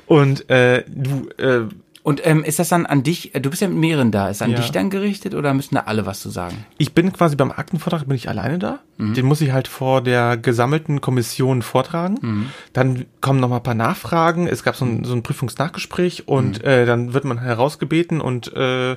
und 0.07 0.49
äh, 0.49 0.83
du, 0.87 1.29
äh, 1.37 1.67
Und 2.03 2.25
ähm, 2.25 2.43
ist 2.43 2.57
das 2.57 2.69
dann 2.69 2.87
an 2.87 3.03
dich, 3.03 3.35
äh, 3.35 3.39
du 3.41 3.49
bist 3.51 3.61
ja 3.61 3.67
mit 3.67 3.77
mehreren 3.77 4.11
da, 4.11 4.29
ist 4.29 4.41
an 4.41 4.49
Ja. 4.51 4.57
dich 4.57 4.71
dann 4.71 4.89
gerichtet 4.89 5.35
oder 5.35 5.53
müssen 5.53 5.75
da 5.75 5.81
alle 5.81 6.05
was 6.07 6.19
zu 6.19 6.29
sagen? 6.29 6.65
ich 6.79 6.93
bin 6.93 7.13
quasi 7.13 7.35
beim 7.35 7.51
Aktenvortrag 7.51 8.07
bin 8.07 8.15
ich 8.15 8.27
alleine 8.27 8.57
da. 8.57 8.79
Mhm. 8.97 9.13
Den 9.13 9.25
muss 9.27 9.39
ich 9.41 9.51
halt 9.51 9.67
vor 9.67 10.01
der 10.01 10.35
gesammelten 10.37 10.99
Kommission 11.01 11.61
vortragen. 11.61 12.17
Mhm. 12.21 12.45
Dann 12.73 13.05
kommen 13.21 13.39
noch 13.39 13.49
mal 13.49 13.57
ein 13.57 13.63
paar 13.63 13.75
Nachfragen. 13.75 14.47
Es 14.47 14.63
gab 14.63 14.75
so 14.75 14.83
ein, 14.85 15.03
so 15.03 15.13
ein 15.13 15.21
Prüfungsnachgespräch 15.21 16.27
und 16.27 16.59
Mhm. 16.63 16.67
äh, 16.67 16.85
dann 16.85 17.13
wird 17.13 17.23
man 17.25 17.37
herausgebeten 17.39 18.19
und 18.19 18.51
äh, 18.55 18.95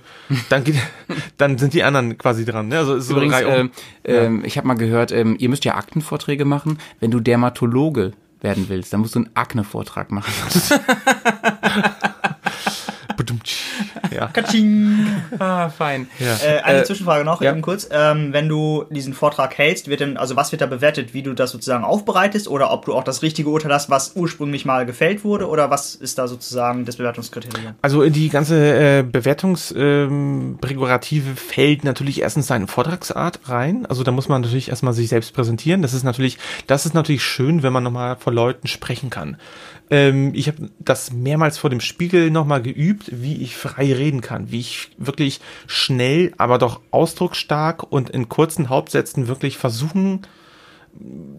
dann 0.48 0.64
geht, 0.64 0.76
dann 1.36 1.59
sind 1.59 1.74
die 1.74 1.82
anderen 1.85 2.16
quasi 2.16 2.44
dran. 2.47 2.68
Ne? 2.68 2.78
Also 2.78 2.98
so 3.01 3.14
Übrigens, 3.16 3.43
um. 3.44 3.52
ähm, 3.52 3.70
ähm, 4.05 4.43
ich 4.47 4.56
habe 4.56 4.66
mal 4.66 4.74
gehört, 4.74 5.12
ähm, 5.12 5.36
ihr 5.39 5.51
müsst 5.51 5.64
ja 5.66 5.74
Aktenvorträge 5.74 6.44
machen. 6.47 6.78
Wenn 7.01 7.10
du 7.10 7.20
Dermatologe 7.20 8.12
werden 8.40 8.66
willst, 8.68 8.93
dann 8.93 9.01
musst 9.01 9.14
du 9.14 9.20
einen 9.20 9.31
Akne-Vortrag 9.35 10.10
machen. 10.10 10.32
Ja. 14.15 14.27
Katsching. 14.33 15.07
ah, 15.39 15.69
fein. 15.69 16.09
ja. 16.19 16.37
Äh, 16.47 16.61
eine 16.61 16.81
Äh, 16.81 16.85
Zwischenfrage 16.85 17.25
noch, 17.25 17.43
ja. 17.43 17.53
eben 17.53 17.62
kurz. 17.62 17.89
Ähm, 17.91 18.33
wenn 18.33 18.49
du 18.49 18.85
diesen 18.91 19.15
Vortrag 19.15 19.57
hältst, 19.59 19.89
wird 19.89 20.01
denn, 20.01 20.16
also 20.16 20.37
was 20.37 20.53
wird 20.53 20.62
da 20.62 20.66
bewertet, 20.66 21.15
wie 21.15 21.23
du 21.23 21.35
das 21.35 21.51
sozusagen 21.51 21.85
aufbereitest 21.85 22.49
oder 22.49 22.71
ob 22.71 22.85
du 22.85 22.95
auch 22.95 23.05
das 23.05 23.23
richtige 23.23 23.49
Urteil 23.49 23.73
hast, 23.73 23.91
was 23.91 24.12
ursprünglich 24.16 24.65
mal 24.65 24.87
gefällt 24.87 25.25
wurde 25.25 25.49
oder 25.49 25.71
was 25.71 25.95
ist 25.95 26.19
da 26.19 26.29
sozusagen 26.29 26.85
das 26.85 26.97
Bewertungskriterium? 26.97 27.75
Also 27.83 28.03
in 28.03 28.12
die 28.12 28.29
ganze 28.29 28.99
äh, 28.99 29.03
Bewertungsprärogative 29.03 31.31
ähm, 31.31 31.37
fällt 31.37 31.85
natürlich 31.85 32.23
erstens 32.23 32.47
seine 32.47 32.66
Vortragsart 32.66 33.41
rein. 33.49 33.87
Also 33.87 34.03
da 34.03 34.11
muss 34.11 34.29
man 34.29 34.43
natürlich 34.43 34.69
erstmal 34.69 34.93
sich 34.93 35.09
selbst 35.09 35.35
präsentieren. 35.35 35.83
Das 35.83 35.95
ist 35.95 36.05
natürlich, 36.05 36.39
das 36.66 36.87
ist 36.87 36.95
natürlich 36.95 37.23
schön, 37.23 37.62
wenn 37.62 37.73
man 37.73 37.83
nochmal 37.83 38.16
vor 38.16 38.33
Leuten 38.33 38.69
sprechen 38.69 39.11
kann. 39.11 39.37
Ähm, 39.90 40.32
ich 40.35 40.48
habe 40.48 40.70
das 40.78 41.12
mehrmals 41.12 41.59
vor 41.59 41.70
dem 41.70 41.81
Spiegel 41.81 42.31
nochmal 42.31 42.62
geübt, 42.62 43.11
wie 43.12 43.43
ich 43.43 43.56
frei 43.56 43.93
reden 43.93 44.20
kann, 44.20 44.51
wie 44.51 44.61
ich 44.61 44.90
wirklich 44.97 45.40
schnell, 45.66 46.32
aber 46.39 46.59
doch 46.59 46.81
ausdrucksstark 46.90 47.82
und 47.82 48.11
in 48.11 48.28
kurzen 48.28 48.69
Hauptsätzen 48.69 49.28
wirklich 49.28 49.59
versuchen 49.59 50.23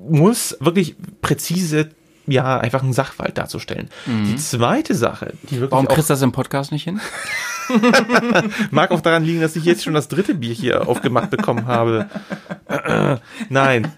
muss, 0.08 0.58
wirklich 0.60 0.96
präzise 1.22 1.90
ja, 2.28 2.58
einfach 2.58 2.82
einen 2.82 2.94
Sachverhalt 2.94 3.38
darzustellen. 3.38 3.90
Die 4.08 4.36
zweite 4.38 4.96
Sache, 4.96 5.34
die 5.44 5.60
wirklich 5.60 5.72
Warum 5.72 5.88
kriegst 5.88 6.10
du 6.10 6.14
das 6.14 6.22
im 6.22 6.32
Podcast 6.32 6.72
nicht 6.72 6.84
hin? 6.84 7.00
Mag 8.72 8.92
auch 8.92 9.02
daran 9.02 9.24
liegen, 9.24 9.42
dass 9.42 9.56
ich 9.56 9.64
jetzt 9.64 9.84
schon 9.84 9.94
das 9.94 10.08
dritte 10.08 10.34
Bier 10.34 10.54
hier 10.54 10.88
aufgemacht 10.88 11.30
bekommen 11.30 11.68
habe. 11.68 12.10
Nein. 13.50 13.92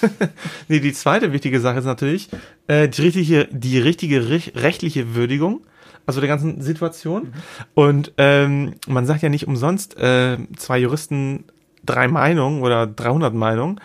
nee, 0.68 0.80
die 0.80 0.92
zweite 0.92 1.32
wichtige 1.32 1.60
Sache 1.60 1.78
ist 1.78 1.84
natürlich 1.84 2.28
äh, 2.66 2.88
die 2.88 3.02
richtige, 3.02 3.48
die 3.50 3.78
richtige 3.78 4.20
rech- 4.20 4.54
rechtliche 4.60 5.14
Würdigung, 5.14 5.60
also 6.06 6.20
der 6.20 6.28
ganzen 6.28 6.60
Situation. 6.62 7.32
Und 7.74 8.12
ähm, 8.18 8.74
man 8.86 9.06
sagt 9.06 9.22
ja 9.22 9.28
nicht 9.28 9.46
umsonst, 9.46 9.98
äh, 9.98 10.38
zwei 10.56 10.78
Juristen, 10.78 11.44
drei 11.84 12.08
Meinungen 12.08 12.62
oder 12.62 12.86
300 12.86 13.34
Meinungen. 13.34 13.80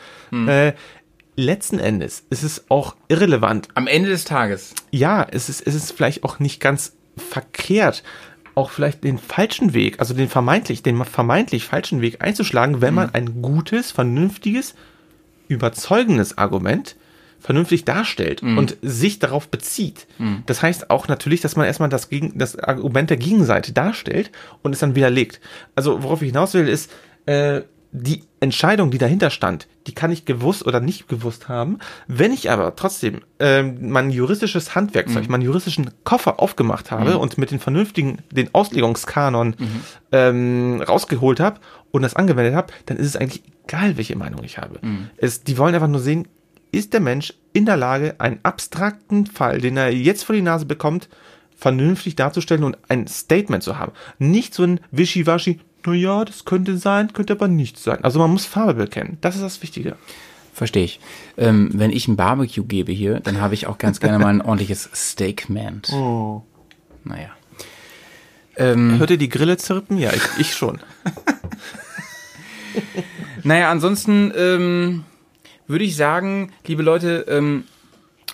Äh, 0.47 0.73
letzten 1.35 1.79
Endes 1.79 2.23
ist 2.29 2.43
es 2.43 2.65
auch 2.69 2.95
irrelevant, 3.07 3.67
Am 3.75 3.87
Ende 3.87 4.09
des 4.09 4.23
Tages. 4.23 4.73
ja, 4.91 5.25
es 5.31 5.49
ist, 5.49 5.65
es 5.65 5.73
ist 5.75 5.91
vielleicht 5.91 6.23
auch 6.23 6.39
nicht 6.39 6.59
ganz 6.59 6.95
verkehrt, 7.17 8.03
auch 8.55 8.69
vielleicht 8.69 9.03
den 9.03 9.17
falschen 9.17 9.73
Weg, 9.73 9.99
also 9.99 10.13
den 10.13 10.29
vermeintlich, 10.29 10.83
den 10.83 11.03
vermeintlich 11.05 11.65
falschen 11.65 12.01
Weg 12.01 12.21
einzuschlagen, 12.23 12.81
wenn 12.81 12.93
man 12.93 13.13
ein 13.15 13.41
gutes, 13.41 13.91
vernünftiges, 13.91 14.75
überzeugendes 15.47 16.37
Argument 16.37 16.95
vernünftig 17.39 17.83
darstellt 17.83 18.41
und 18.57 18.77
sich 18.81 19.19
darauf 19.19 19.49
bezieht. 19.49 20.07
Das 20.45 20.61
heißt 20.61 20.89
auch 20.89 21.09
natürlich, 21.09 21.41
dass 21.41 21.57
man 21.57 21.65
erstmal 21.65 21.89
das, 21.89 22.07
Gegen 22.09 22.37
das 22.37 22.57
Argument 22.57 23.09
der 23.09 23.17
Gegenseite 23.17 23.73
darstellt 23.73 24.31
und 24.61 24.71
es 24.73 24.79
dann 24.79 24.95
widerlegt. 24.95 25.41
Also 25.75 26.03
worauf 26.03 26.21
ich 26.21 26.29
hinaus 26.29 26.53
will, 26.53 26.69
ist, 26.69 26.89
äh, 27.25 27.61
die 27.95 28.23
Entscheidung, 28.39 28.89
die 28.89 28.97
dahinter 28.97 29.29
stand, 29.29 29.67
die 29.85 29.93
kann 29.93 30.11
ich 30.11 30.25
gewusst 30.25 30.65
oder 30.65 30.79
nicht 30.79 31.07
gewusst 31.07 31.47
haben. 31.47 31.77
Wenn 32.07 32.33
ich 32.33 32.49
aber 32.49 32.75
trotzdem 32.75 33.21
ähm, 33.39 33.77
mein 33.91 34.09
juristisches 34.09 34.73
Handwerkzeug, 34.73 35.29
meinen 35.29 35.43
juristischen 35.43 35.91
Koffer 36.03 36.39
aufgemacht 36.39 36.89
habe 36.89 37.11
und 37.19 37.37
mit 37.37 37.51
den 37.51 37.59
vernünftigen, 37.59 38.17
den 38.31 38.53
Auslegungskanon 38.53 39.55
ähm, 40.11 40.81
rausgeholt 40.81 41.39
habe 41.39 41.59
und 41.91 42.01
das 42.01 42.15
angewendet 42.15 42.55
habe, 42.55 42.73
dann 42.87 42.97
ist 42.97 43.05
es 43.05 43.15
eigentlich 43.15 43.43
egal, 43.67 43.95
welche 43.95 44.15
Meinung 44.17 44.43
ich 44.43 44.57
habe. 44.57 44.79
Es, 45.17 45.43
die 45.43 45.57
wollen 45.59 45.75
einfach 45.75 45.87
nur 45.87 46.01
sehen, 46.01 46.27
ist 46.71 46.93
der 46.93 46.99
Mensch 46.99 47.35
in 47.53 47.67
der 47.67 47.77
Lage, 47.77 48.15
einen 48.17 48.39
abstrakten 48.41 49.27
Fall, 49.27 49.61
den 49.61 49.77
er 49.77 49.93
jetzt 49.93 50.23
vor 50.23 50.35
die 50.35 50.41
Nase 50.41 50.65
bekommt, 50.65 51.07
vernünftig 51.55 52.15
darzustellen 52.15 52.63
und 52.63 52.77
ein 52.89 53.05
Statement 53.07 53.61
zu 53.61 53.77
haben. 53.77 53.91
Nicht 54.17 54.55
so 54.55 54.63
ein 54.63 54.79
Wischiwaschi, 54.89 55.59
na 55.85 55.93
ja, 55.93 56.25
das 56.25 56.45
könnte 56.45 56.77
sein, 56.77 57.13
könnte 57.13 57.33
aber 57.33 57.47
nicht 57.47 57.77
sein. 57.77 58.03
Also 58.03 58.19
man 58.19 58.31
muss 58.31 58.45
Farbe 58.45 58.73
bekennen. 58.73 59.17
Das 59.21 59.35
ist 59.35 59.41
das 59.41 59.61
Wichtige. 59.61 59.95
Verstehe 60.53 60.83
ich. 60.83 60.99
Ähm, 61.37 61.71
wenn 61.73 61.91
ich 61.91 62.07
ein 62.07 62.15
Barbecue 62.15 62.63
gebe 62.63 62.91
hier, 62.91 63.19
dann 63.19 63.41
habe 63.41 63.55
ich 63.55 63.67
auch 63.67 63.77
ganz 63.77 63.99
gerne 63.99 64.19
mal 64.19 64.29
ein 64.29 64.41
ordentliches 64.41 64.89
Steakmant. 64.93 65.89
Oh. 65.91 66.43
Naja. 67.03 67.29
Ähm, 68.55 68.99
Hört 68.99 69.09
ihr 69.09 69.17
die 69.17 69.29
Grille 69.29 69.57
zirpen? 69.57 69.97
Ja, 69.97 70.11
ich, 70.13 70.21
ich 70.37 70.53
schon. 70.53 70.79
naja, 73.43 73.71
ansonsten 73.71 74.31
ähm, 74.37 75.05
würde 75.67 75.85
ich 75.85 75.95
sagen, 75.95 76.51
liebe 76.67 76.83
Leute, 76.83 77.25
ähm, 77.27 77.63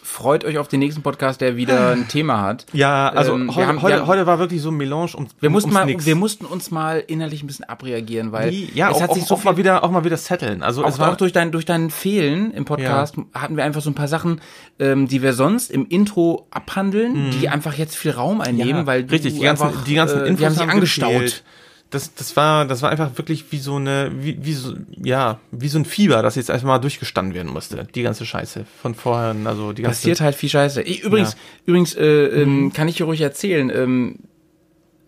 freut 0.09 0.43
euch 0.43 0.57
auf 0.57 0.67
den 0.67 0.79
nächsten 0.79 1.01
Podcast, 1.03 1.39
der 1.41 1.55
wieder 1.55 1.91
ein 1.91 2.07
Thema 2.07 2.41
hat. 2.41 2.65
Ja, 2.73 3.09
also 3.09 3.33
Ähm, 3.35 3.55
heute, 3.55 3.67
haben- 3.67 3.81
heute, 3.81 3.95
haben- 3.99 4.07
heute 4.07 4.25
war 4.25 4.39
wirklich 4.39 4.61
so 4.61 4.69
ein 4.69 4.75
Melange 4.77 5.11
um 5.15 5.27
Wir 5.39 5.49
mussten, 5.49 5.71
mal, 5.71 5.85
Nix. 5.85 6.05
wir 6.05 6.15
mussten 6.15 6.45
uns 6.45 6.71
mal 6.71 7.03
innerlich 7.07 7.43
ein 7.43 7.47
bisschen 7.47 7.65
abreagieren, 7.65 8.31
weil 8.31 8.51
ja, 8.53 8.89
es 8.89 8.97
auch, 8.97 9.01
hat 9.01 9.13
sich 9.13 9.23
auch, 9.23 9.27
so 9.27 9.35
auch 9.35 9.43
mal 9.43 9.57
wieder 9.57 9.83
auch 9.83 9.91
mal 9.91 10.03
wieder 10.03 10.17
setteln. 10.17 10.63
Also 10.63 10.83
auch, 10.83 10.89
es 10.89 10.99
war 10.99 11.11
auch 11.11 11.17
durch 11.17 11.31
dein 11.31 11.51
durch 11.51 11.65
dein 11.65 11.89
Fehlen 11.89 12.51
im 12.53 12.65
Podcast 12.65 13.15
hatten 13.33 13.55
wir 13.55 13.63
einfach 13.63 13.81
so 13.81 13.89
ein 13.89 13.95
paar 13.95 14.07
Sachen, 14.07 14.41
ähm, 14.79 15.07
die 15.07 15.21
wir 15.21 15.33
sonst 15.33 15.69
im 15.71 15.85
Intro 15.87 16.47
abhandeln, 16.51 17.31
die 17.39 17.47
einfach 17.49 17.75
jetzt 17.75 17.95
viel 17.95 18.11
Raum 18.11 18.41
einnehmen, 18.41 18.69
Mhm. 18.71 18.77
Ja, 18.79 18.85
weil 18.87 19.01
richtig, 19.05 19.35
die 19.35 19.39
ganzen, 19.41 19.69
die 19.85 19.93
ganzen 19.95 20.21
äh, 20.21 20.27
Infos 20.27 20.39
die 20.39 20.45
haben 20.45 20.53
sich 20.55 20.69
angestaut. 20.69 21.11
gefehlt. 21.13 21.43
Das, 21.91 22.13
das 22.13 22.35
war, 22.35 22.65
das 22.65 22.83
war 22.83 22.91
einfach 22.91 23.17
wirklich 23.17 23.51
wie 23.51 23.57
so 23.57 23.77
eine, 23.77 24.11
wie, 24.13 24.37
wie 24.45 24.53
so, 24.53 24.75
ja, 25.03 25.39
wie 25.51 25.69
so 25.69 25.79
ein 25.79 25.85
Fieber, 25.85 26.21
das 26.21 26.35
jetzt 26.35 26.49
erstmal 26.49 26.79
durchgestanden 26.79 27.33
werden 27.33 27.51
musste. 27.51 27.87
Die 27.95 28.03
ganze 28.03 28.27
Scheiße 28.27 28.65
von 28.81 28.93
vorher, 28.93 29.35
also 29.45 29.73
die 29.73 29.81
ganze. 29.81 29.97
Passiert 29.97 30.21
halt 30.21 30.35
viel 30.35 30.49
Scheiße. 30.49 30.83
Ich, 30.83 31.01
übrigens, 31.01 31.31
Ja. 31.31 31.37
Mhm. 31.37 31.63
übrigens 31.65 31.95
äh, 31.95 32.25
ähm, 32.41 32.73
kann 32.73 32.87
ich 32.87 32.97
dir 32.97 33.05
ruhig 33.05 33.21
erzählen. 33.21 33.71
Ähm, 33.73 34.19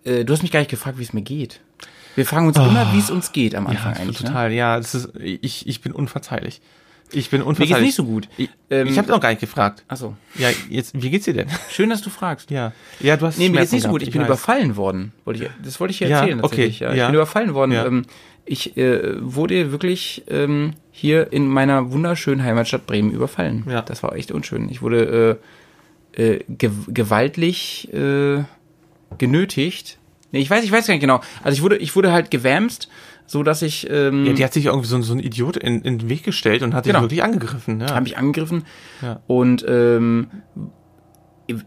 äh, 0.06 0.26
du 0.26 0.34
hast 0.34 0.41
mich 0.41 0.52
gar 0.52 0.60
nicht 0.60 0.72
gefragt, 0.72 0.98
wie 0.98 1.03
es 1.03 1.14
mir 1.14 1.22
geht. 1.22 1.62
Wir 2.16 2.26
fragen 2.26 2.48
uns 2.48 2.58
immer, 2.58 2.91
wie 2.94 2.99
es 2.99 3.12
uns 3.12 3.32
geht 3.32 3.53
am 3.56 3.68
Oh. 3.68 3.72
ja, 3.72 3.78
Anfang 3.78 3.94
eigentlich. 3.94 4.20
Ne? 4.22 4.28
total, 4.28 4.52
ja, 4.52 4.78
das 4.78 4.95
ist, 4.95 5.10
ich, 5.20 5.68
ich 5.68 5.82
bin 5.82 5.91
unverzeihlich. 5.91 6.62
Ich 7.13 7.29
bin 7.29 7.41
Mir 7.41 7.45
unverzeihlich. 7.45 7.75
geht's 7.77 7.85
nicht 7.85 7.95
so 7.95 8.05
gut. 8.05 8.27
Ich, 8.38 8.49
Ähm, 8.69 8.88
ich 8.88 8.97
habe 8.97 9.09
noch 9.09 9.19
gar 9.19 9.29
nicht 9.29 9.41
gefragt. 9.41 9.83
Achso. 9.88 10.15
Ja, 10.35 10.49
jetzt, 10.69 10.99
wie 11.01 11.09
geht's 11.09 11.25
dir 11.25 11.33
denn? 11.33 11.47
Schön, 11.69 11.89
dass 11.89 12.01
du 12.01 12.09
fragst. 12.09 12.51
Ja, 12.51 12.71
ja, 12.99 13.17
du 13.17 13.25
hast 13.25 13.38
Nee, 13.38 13.49
mir 13.49 13.57
geht's 13.59 13.69
Schmerzen 13.71 13.75
nicht 13.75 13.83
so 13.83 13.89
gut. 13.89 13.99
gehabt, 13.99 14.07
Ich 14.07 14.13
bin 14.13 14.21
weiß. 14.21 14.27
überfallen 14.27 14.75
worden. 14.77 15.11
Wollte 15.25 15.43
ich, 15.45 15.49
das 15.63 15.79
wollte 15.79 15.91
ich 15.91 15.97
dir 15.99 16.07
Ja, 16.07 16.19
erzählen. 16.21 16.39
okay, 16.39 16.47
tatsächlich. 16.49 16.79
Ja, 16.79 16.91
ich 16.91 16.97
ja. 16.97 17.05
bin 17.07 17.15
überfallen 17.15 17.53
worden. 17.53 17.71
Ja. 17.73 17.85
Ähm, 17.85 18.05
ich 18.45 18.75
äh, 18.77 19.15
wurde 19.21 19.71
wirklich 19.71 20.23
ähm, 20.29 20.71
hier 20.91 21.31
in 21.31 21.47
meiner 21.47 21.91
wunderschönen 21.91 22.43
Heimatstadt 22.43 22.88
Bremen 22.88 23.11
überfallen. 23.11 23.65
Ja. 23.69 23.81
Das 23.81 24.01
war 24.03 24.15
echt 24.15 24.31
unschön. 24.31 24.69
Ich 24.69 24.81
wurde 24.81 25.39
äh, 26.15 26.21
äh, 26.35 26.39
ge 26.47 26.71
gewaltlich 26.88 27.91
äh, 27.93 28.43
genötigt. 29.17 29.97
Nee, 30.31 30.39
ich 30.39 30.49
weiß, 30.49 30.63
ich 30.63 30.71
weiß 30.71 30.88
gar 30.88 30.93
nicht 30.93 31.01
genau. 31.01 31.21
Also 31.43 31.55
ich 31.57 31.61
wurde, 31.61 31.77
ich 31.77 31.95
wurde 31.95 32.11
halt 32.13 32.31
gewämst, 32.31 32.88
so 33.32 33.44
dass 33.44 33.62
ich 33.62 33.90
ähm, 33.90 34.26
Ja, 34.26 34.34
die 34.34 34.44
hat 34.44 34.52
sich 34.53 34.66
irgendwie 34.66 34.88
so, 34.88 35.02
so 35.02 35.14
ein 35.14 35.20
Idiot 35.20 35.56
in, 35.58 35.82
in 35.82 35.99
den 35.99 36.10
Weg 36.10 36.24
gestellt 36.24 36.64
und 36.64 36.74
hat 36.74 36.86
dich 36.86 36.91
Genau. 36.91 37.03
wirklich 37.03 37.24
angegriffen. 37.24 37.80
Ja. 37.80 37.94
habe 37.95 38.06
ich 38.08 38.18
angegriffen 38.18 38.66
Ja. 39.02 39.20
und 39.28 39.64
ähm, 39.68 40.28
ev 41.48 41.64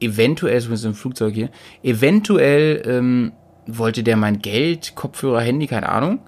eventuell, 0.00 0.58
zumindest 0.60 0.84
im 0.86 0.94
Flugzeug 0.94 1.34
hier, 1.34 1.50
eventuell 1.82 2.82
ähm, 2.86 3.32
wollte 3.66 4.02
der 4.02 4.16
mein 4.16 4.38
Geld, 4.40 4.94
Kopfhörer, 4.94 5.40
Handy, 5.40 5.66
keine 5.66 5.88
Ahnung. 5.90 6.20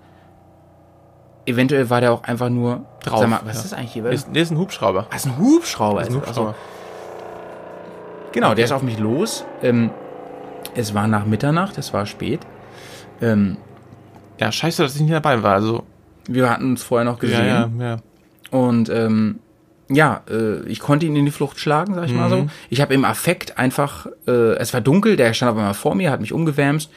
Eventuell 1.46 1.88
war 1.88 2.00
der 2.02 2.12
auch 2.12 2.24
einfach 2.24 2.50
nur 2.50 2.84
Drauf, 3.02 3.20
Sag 3.20 3.28
mal, 3.30 3.40
was 3.44 3.54
ja. 3.56 3.62
ist 3.62 3.72
das 3.72 3.72
eigentlich 3.78 3.92
hier? 3.92 4.02
Der 4.02 4.12
ist, 4.12 4.28
der 4.34 4.42
ist 4.42 4.50
ein 4.50 4.58
Hubschrauber. 4.58 5.06
Was 5.10 5.24
ein 5.24 5.38
Hubschrauber 5.38 6.00
Das 6.00 6.08
ist. 6.08 6.14
ist 6.14 6.20
ein 6.20 6.26
Hubschrauber. 6.28 6.50
Achso. 6.50 6.58
Genau, 8.32 8.54
der 8.54 8.66
ist 8.66 8.72
auf 8.72 8.82
mich 8.82 8.98
los. 8.98 9.44
Ähm, 9.62 9.90
es 10.74 10.92
war 10.94 11.06
nach 11.08 11.24
Mitternacht, 11.24 11.78
es 11.78 11.94
war 11.94 12.04
spät. 12.04 12.40
Ähm, 13.22 13.56
Ja, 14.40 14.52
scheiße, 14.52 14.82
dass 14.82 14.94
ich 14.94 15.00
nicht 15.02 15.12
dabei 15.12 15.42
war. 15.42 15.54
Also, 15.54 15.84
wir 16.28 16.48
hatten 16.50 16.70
uns 16.70 16.82
vorher 16.82 17.04
noch 17.04 17.18
gesehen. 17.18 17.46
ja, 17.46 17.70
ja, 17.78 17.84
ja. 17.90 17.96
Und 18.50 18.88
ähm, 18.88 19.38
ja, 19.90 20.22
äh, 20.30 20.60
ich 20.68 20.80
konnte 20.80 21.06
ihn 21.06 21.16
in 21.16 21.24
die 21.24 21.30
Flucht 21.30 21.58
schlagen, 21.58 21.94
sag 21.94 22.06
ich 22.06 22.12
mal 22.14 22.26
Mhm. 22.28 22.30
so. 22.30 22.46
Ich 22.70 22.80
habe 22.80 22.94
im 22.94 23.04
Affekt 23.04 23.58
einfach, 23.58 24.06
äh, 24.26 24.56
es 24.56 24.72
war 24.74 24.80
dunkel, 24.80 25.16
der 25.16 25.32
stand 25.34 25.52
auf 25.52 25.58
einmal 25.58 25.74
vor 25.74 25.94
mir, 25.94 26.10
hat 26.10 26.20
mich 26.20 26.32
umgewärmt 26.32 26.88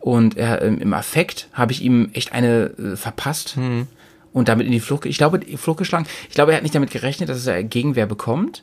und 0.00 0.36
er, 0.36 0.62
ähm, 0.62 0.78
im 0.80 0.92
Affekt 0.92 1.48
habe 1.52 1.72
ich 1.72 1.82
ihm 1.82 2.10
echt 2.12 2.32
eine 2.32 2.70
äh, 2.78 2.96
verpasst 2.96 3.56
Mhm. 3.56 3.86
und 4.32 4.48
damit 4.48 4.66
in 4.66 4.72
die 4.72 4.80
Flucht, 4.80 5.06
ich 5.06 5.18
glaube, 5.18 5.38
die 5.38 5.56
Flucht 5.56 5.78
geschlagen. 5.78 6.06
Ich 6.28 6.34
glaube, 6.34 6.52
er 6.52 6.56
hat 6.56 6.62
nicht 6.64 6.74
damit 6.74 6.90
gerechnet, 6.90 7.28
dass 7.28 7.46
er 7.46 7.62
Gegenwehr 7.62 8.06
bekommt. 8.06 8.62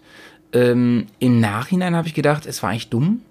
Ähm, 0.54 1.08
Im 1.20 1.40
Nachhinein 1.40 1.96
habe 1.96 2.08
ich 2.08 2.14
gedacht, 2.14 2.46
es 2.46 2.62
war 2.64 2.70
eigentlich 2.70 2.90
dumm. 2.90 3.22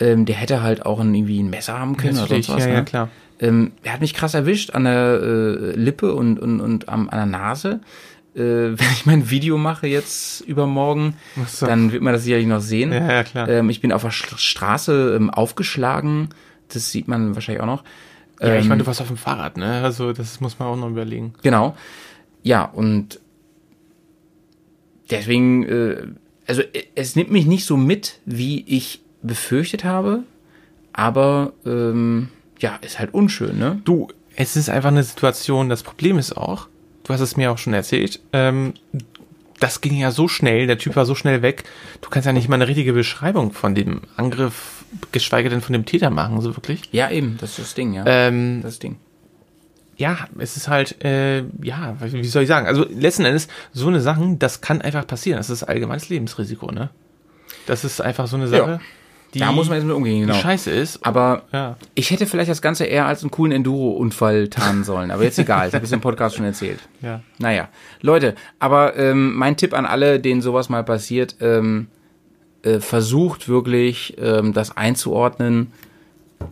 Ähm, 0.00 0.24
der 0.26 0.36
hätte 0.36 0.62
halt 0.62 0.86
auch 0.86 1.00
ein, 1.00 1.14
irgendwie 1.14 1.42
ein 1.42 1.50
Messer 1.50 1.78
haben 1.78 1.96
können 1.96 2.14
oder 2.14 2.22
Natürlich, 2.22 2.46
sonst 2.46 2.58
was. 2.58 2.64
ja, 2.66 2.70
ne? 2.70 2.76
ja, 2.78 2.84
klar. 2.84 3.08
Ähm, 3.40 3.72
er 3.82 3.92
hat 3.92 4.00
mich 4.00 4.14
krass 4.14 4.34
erwischt 4.34 4.70
an 4.70 4.84
der 4.84 5.20
äh, 5.22 5.72
Lippe 5.76 6.14
und, 6.14 6.38
und, 6.38 6.60
und 6.60 6.88
am, 6.88 7.08
an 7.08 7.16
der 7.18 7.26
Nase. 7.26 7.80
Äh, 8.34 8.40
wenn 8.40 8.92
ich 8.92 9.06
mein 9.06 9.30
Video 9.30 9.58
mache 9.58 9.86
jetzt 9.86 10.40
übermorgen, 10.42 11.14
so. 11.46 11.66
dann 11.66 11.92
wird 11.92 12.02
man 12.02 12.12
das 12.12 12.24
sicherlich 12.24 12.46
noch 12.46 12.60
sehen. 12.60 12.92
Ja, 12.92 13.12
ja, 13.12 13.24
klar. 13.24 13.48
Ähm, 13.48 13.70
ich 13.70 13.80
bin 13.80 13.92
auf 13.92 14.02
der 14.02 14.10
Straße 14.10 15.14
ähm, 15.16 15.30
aufgeschlagen. 15.30 16.28
Das 16.68 16.90
sieht 16.92 17.08
man 17.08 17.34
wahrscheinlich 17.34 17.62
auch 17.62 17.66
noch. 17.66 17.84
Ja, 18.40 18.56
ich 18.56 18.62
Ähm, 18.62 18.68
meine, 18.68 18.82
du 18.82 18.86
warst 18.86 19.00
auf 19.00 19.08
dem 19.08 19.16
Fahrrad, 19.16 19.56
ne? 19.56 19.82
Also, 19.82 20.12
das 20.12 20.40
muss 20.40 20.58
man 20.58 20.68
auch 20.68 20.76
noch 20.76 20.90
überlegen. 20.90 21.34
Genau. 21.42 21.76
Ja, 22.42 22.64
und 22.64 23.18
deswegen, 25.10 25.64
äh, 25.64 25.96
also 26.46 26.62
äh, 26.62 26.84
es 26.94 27.16
nimmt 27.16 27.30
mich 27.30 27.46
nicht 27.46 27.64
so 27.64 27.76
mit, 27.76 28.20
wie 28.26 28.64
ich 28.66 29.00
befürchtet 29.22 29.84
habe, 29.84 30.22
aber 30.92 31.52
ähm, 31.66 32.28
ja, 32.58 32.76
ist 32.82 32.98
halt 32.98 33.14
unschön, 33.14 33.58
ne? 33.58 33.80
Du, 33.84 34.08
es 34.36 34.56
ist 34.56 34.68
einfach 34.70 34.88
eine 34.88 35.02
Situation, 35.02 35.68
das 35.68 35.82
Problem 35.82 36.18
ist 36.18 36.36
auch, 36.36 36.68
du 37.04 37.12
hast 37.12 37.20
es 37.20 37.36
mir 37.36 37.50
auch 37.52 37.58
schon 37.58 37.74
erzählt, 37.74 38.20
ähm, 38.32 38.74
das 39.60 39.80
ging 39.80 39.96
ja 39.96 40.12
so 40.12 40.28
schnell, 40.28 40.66
der 40.68 40.78
Typ 40.78 40.94
war 40.94 41.04
so 41.04 41.14
schnell 41.16 41.42
weg, 41.42 41.64
du 42.00 42.08
kannst 42.10 42.26
ja 42.26 42.32
nicht 42.32 42.48
mal 42.48 42.54
eine 42.56 42.68
richtige 42.68 42.92
Beschreibung 42.92 43.52
von 43.52 43.74
dem 43.74 44.02
Angriff, 44.16 44.84
geschweige 45.12 45.48
denn 45.50 45.60
von 45.60 45.72
dem 45.72 45.84
Täter 45.84 46.10
machen, 46.10 46.40
so 46.40 46.56
wirklich. 46.56 46.82
Ja, 46.92 47.10
eben, 47.10 47.36
das 47.40 47.50
ist 47.50 47.58
das 47.58 47.74
Ding, 47.74 47.92
ja. 47.92 48.04
Ähm, 48.06 48.60
das 48.62 48.78
Ding. 48.78 48.96
ja, 49.96 50.28
es 50.38 50.56
ist 50.56 50.68
halt, 50.68 51.04
äh, 51.04 51.40
ja, 51.60 51.96
wie 52.00 52.24
soll 52.24 52.42
ich 52.42 52.48
sagen, 52.48 52.66
also 52.68 52.86
letzten 52.88 53.24
Endes, 53.24 53.48
so 53.72 53.88
eine 53.88 54.00
Sachen, 54.00 54.38
das 54.38 54.60
kann 54.60 54.80
einfach 54.80 55.06
passieren, 55.06 55.38
das 55.38 55.50
ist 55.50 55.64
allgemeines 55.64 56.08
Lebensrisiko, 56.08 56.70
ne? 56.70 56.90
Das 57.66 57.84
ist 57.84 58.00
einfach 58.00 58.28
so 58.28 58.36
eine 58.36 58.46
Sache, 58.46 58.80
die, 59.34 59.40
Da 59.40 59.52
muss 59.52 59.68
man 59.68 59.76
jetzt 59.78 59.86
mit 59.86 59.94
umgehen, 59.94 60.22
genau. 60.22 60.34
scheiße 60.34 60.70
ist. 60.70 61.04
Aber 61.04 61.42
ja. 61.52 61.76
ich 61.94 62.10
hätte 62.10 62.26
vielleicht 62.26 62.50
das 62.50 62.62
Ganze 62.62 62.84
eher 62.84 63.06
als 63.06 63.22
einen 63.22 63.30
coolen 63.30 63.52
Enduro-Unfall 63.52 64.48
tarnen 64.48 64.84
sollen. 64.84 65.10
Aber 65.10 65.22
jetzt 65.22 65.38
egal, 65.38 65.66
das 65.66 65.74
habe 65.74 65.84
ich 65.84 65.92
im 65.92 66.00
Podcast 66.00 66.36
schon 66.36 66.44
erzählt. 66.44 66.80
Ja. 67.02 67.20
Naja, 67.38 67.68
Leute, 68.00 68.34
aber 68.58 68.96
ähm, 68.96 69.34
mein 69.36 69.56
Tipp 69.56 69.72
an 69.72 69.86
alle, 69.86 70.18
denen 70.18 70.42
sowas 70.42 70.68
mal 70.68 70.82
passiert, 70.82 71.36
ähm, 71.40 71.86
äh, 72.62 72.80
versucht 72.80 73.48
wirklich, 73.48 74.16
ähm, 74.20 74.52
das 74.52 74.76
einzuordnen. 74.76 75.70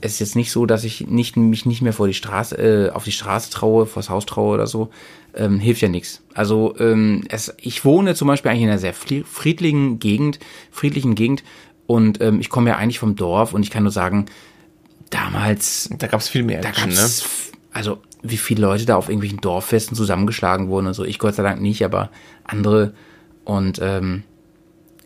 Es 0.01 0.15
ist 0.15 0.19
jetzt 0.21 0.37
nicht 0.37 0.53
so, 0.53 0.67
dass 0.67 0.85
ich 0.85 1.07
nicht, 1.09 1.37
mich 1.37 1.67
nicht 1.67 1.83
mehr 1.83 1.93
vor 1.93 2.07
die 2.07 2.15
Straße, 2.15 2.57
äh, 2.57 2.91
auf 2.91 3.03
die 3.05 3.13
Straße 3.13 3.51
traue, 3.51 3.87
vors 3.87 4.09
Haus 4.11 4.27
traue 4.27 4.55
oder 4.55 4.67
so. 4.67 4.91
Ähm, 5.35 5.59
hilft 5.59 5.83
ja 5.83 5.89
nichts. 5.89 6.23
Also 6.33 6.75
ähm, 6.79 7.25
es, 7.29 7.55
ich 7.59 7.85
wohne 7.85 8.15
zum 8.15 8.27
Beispiel 8.29 8.51
eigentlich 8.51 8.63
in 8.63 8.69
einer 8.71 8.79
sehr 8.79 8.95
fri- 8.95 9.25
friedlichen 9.25 9.99
Gegend, 9.99 10.39
friedlichen 10.71 11.15
Gegend 11.15 11.43
und 11.87 12.21
ähm, 12.21 12.41
ich 12.41 12.49
komme 12.51 12.71
ja 12.71 12.77
eigentlich 12.77 12.99
vom 12.99 13.17
Dorf 13.17 13.53
und 13.55 13.63
ich 13.63 13.71
kann 13.71 13.83
nur 13.85 13.93
sagen, 13.93 14.27
damals 15.11 15.89
Da 15.99 16.07
gab 16.07 16.21
es 16.21 16.29
viel 16.29 16.43
mehr 16.43 16.61
da 16.61 16.71
gab's, 16.71 17.21
f- 17.23 17.53
also 17.73 17.99
wie 18.23 18.37
viele 18.39 18.63
Leute 18.63 18.87
da 18.87 18.97
auf 18.97 19.09
irgendwelchen 19.09 19.41
Dorffesten 19.41 19.97
zusammengeschlagen 19.97 20.69
wurden 20.69 20.89
und 20.89 20.95
so. 20.95 21.05
Ich 21.05 21.19
Gott 21.19 21.35
sei 21.37 21.43
Dank 21.45 21.61
nicht, 21.61 21.85
aber 21.85 22.11
andere. 22.45 22.93
Und 23.45 23.79
ähm, 23.81 24.25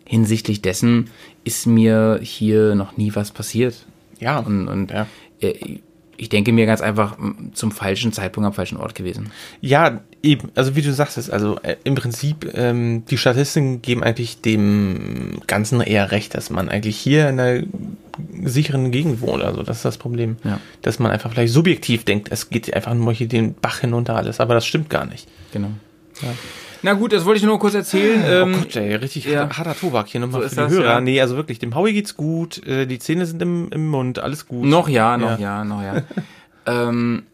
hinsichtlich 0.06 0.62
dessen 0.62 1.10
ist 1.44 1.66
mir 1.66 2.18
hier 2.22 2.74
noch 2.74 2.96
nie 2.96 3.14
was 3.14 3.30
passiert. 3.32 3.84
Ja. 4.18 4.38
Und, 4.38 4.68
und 4.68 4.90
Ja. 4.90 5.06
äh, 5.40 5.80
ich 6.20 6.28
denke 6.28 6.52
mir 6.52 6.66
ganz 6.66 6.82
einfach 6.82 7.16
zum 7.54 7.72
falschen 7.72 8.12
Zeitpunkt 8.12 8.46
am 8.46 8.52
falschen 8.52 8.76
Ort 8.76 8.94
gewesen. 8.94 9.32
Ja, 9.62 10.00
eben, 10.22 10.50
also 10.54 10.76
wie 10.76 10.82
du 10.82 10.92
sagst, 10.92 11.30
also 11.32 11.58
äh, 11.62 11.76
im 11.84 11.94
Prinzip, 11.94 12.52
ähm, 12.54 13.04
die 13.06 13.16
Statistiken 13.16 13.80
geben 13.80 14.02
eigentlich 14.02 14.42
dem 14.42 15.40
Ganzen 15.46 15.80
eher 15.80 16.10
recht, 16.10 16.34
dass 16.34 16.50
man 16.50 16.68
eigentlich 16.68 16.98
hier 16.98 17.30
in 17.30 17.40
einer 17.40 17.62
sicheren 18.44 18.90
Gegend 18.90 19.22
wohnt. 19.22 19.42
Also 19.42 19.62
das 19.62 19.78
ist 19.78 19.84
das 19.86 19.96
Problem. 19.96 20.36
Ja. 20.44 20.60
Dass 20.82 20.98
man 20.98 21.10
einfach 21.10 21.30
vielleicht 21.30 21.54
subjektiv 21.54 22.04
denkt, 22.04 22.28
es 22.30 22.50
geht 22.50 22.72
einfach 22.74 22.92
nur 22.92 23.14
hier 23.14 23.26
den 23.26 23.54
Bach 23.54 23.78
hinunter 23.78 24.16
alles, 24.16 24.40
aber 24.40 24.52
das 24.52 24.66
stimmt 24.66 24.90
gar 24.90 25.06
nicht. 25.06 25.26
Genau. 25.54 25.70
Na 26.82 26.94
gut, 26.94 27.12
das 27.12 27.24
wollte 27.24 27.38
ich 27.40 27.44
nur 27.44 27.58
kurz 27.58 27.74
erzählen. 27.74 28.22
Ähm, 28.26 28.54
oh 28.54 28.58
Gott, 28.62 28.76
ey, 28.76 28.94
richtig 28.94 29.24
ja. 29.26 29.48
harter 29.56 29.74
Tobak 29.78 30.08
hier 30.08 30.20
nochmal 30.20 30.42
So 30.42 30.48
für 30.48 30.54
die 30.54 30.60
das, 30.60 30.72
Hörer. 30.72 30.84
ja. 30.84 31.00
Nee, 31.00 31.20
also 31.20 31.36
wirklich, 31.36 31.58
dem 31.58 31.74
Howie 31.74 31.92
geht's 31.92 32.16
gut, 32.16 32.66
äh, 32.66 32.86
die 32.86 32.98
Zähne 32.98 33.26
sind 33.26 33.42
im, 33.42 33.68
im 33.70 33.88
Mund, 33.88 34.18
alles 34.18 34.46
gut. 34.46 34.64
Noch 34.64 34.88
ja, 34.88 35.16
noch 35.18 35.38
Ja. 35.38 35.58
ja, 35.58 35.64
noch 35.64 35.82
ja. 35.82 36.02
ähm, 36.66 37.24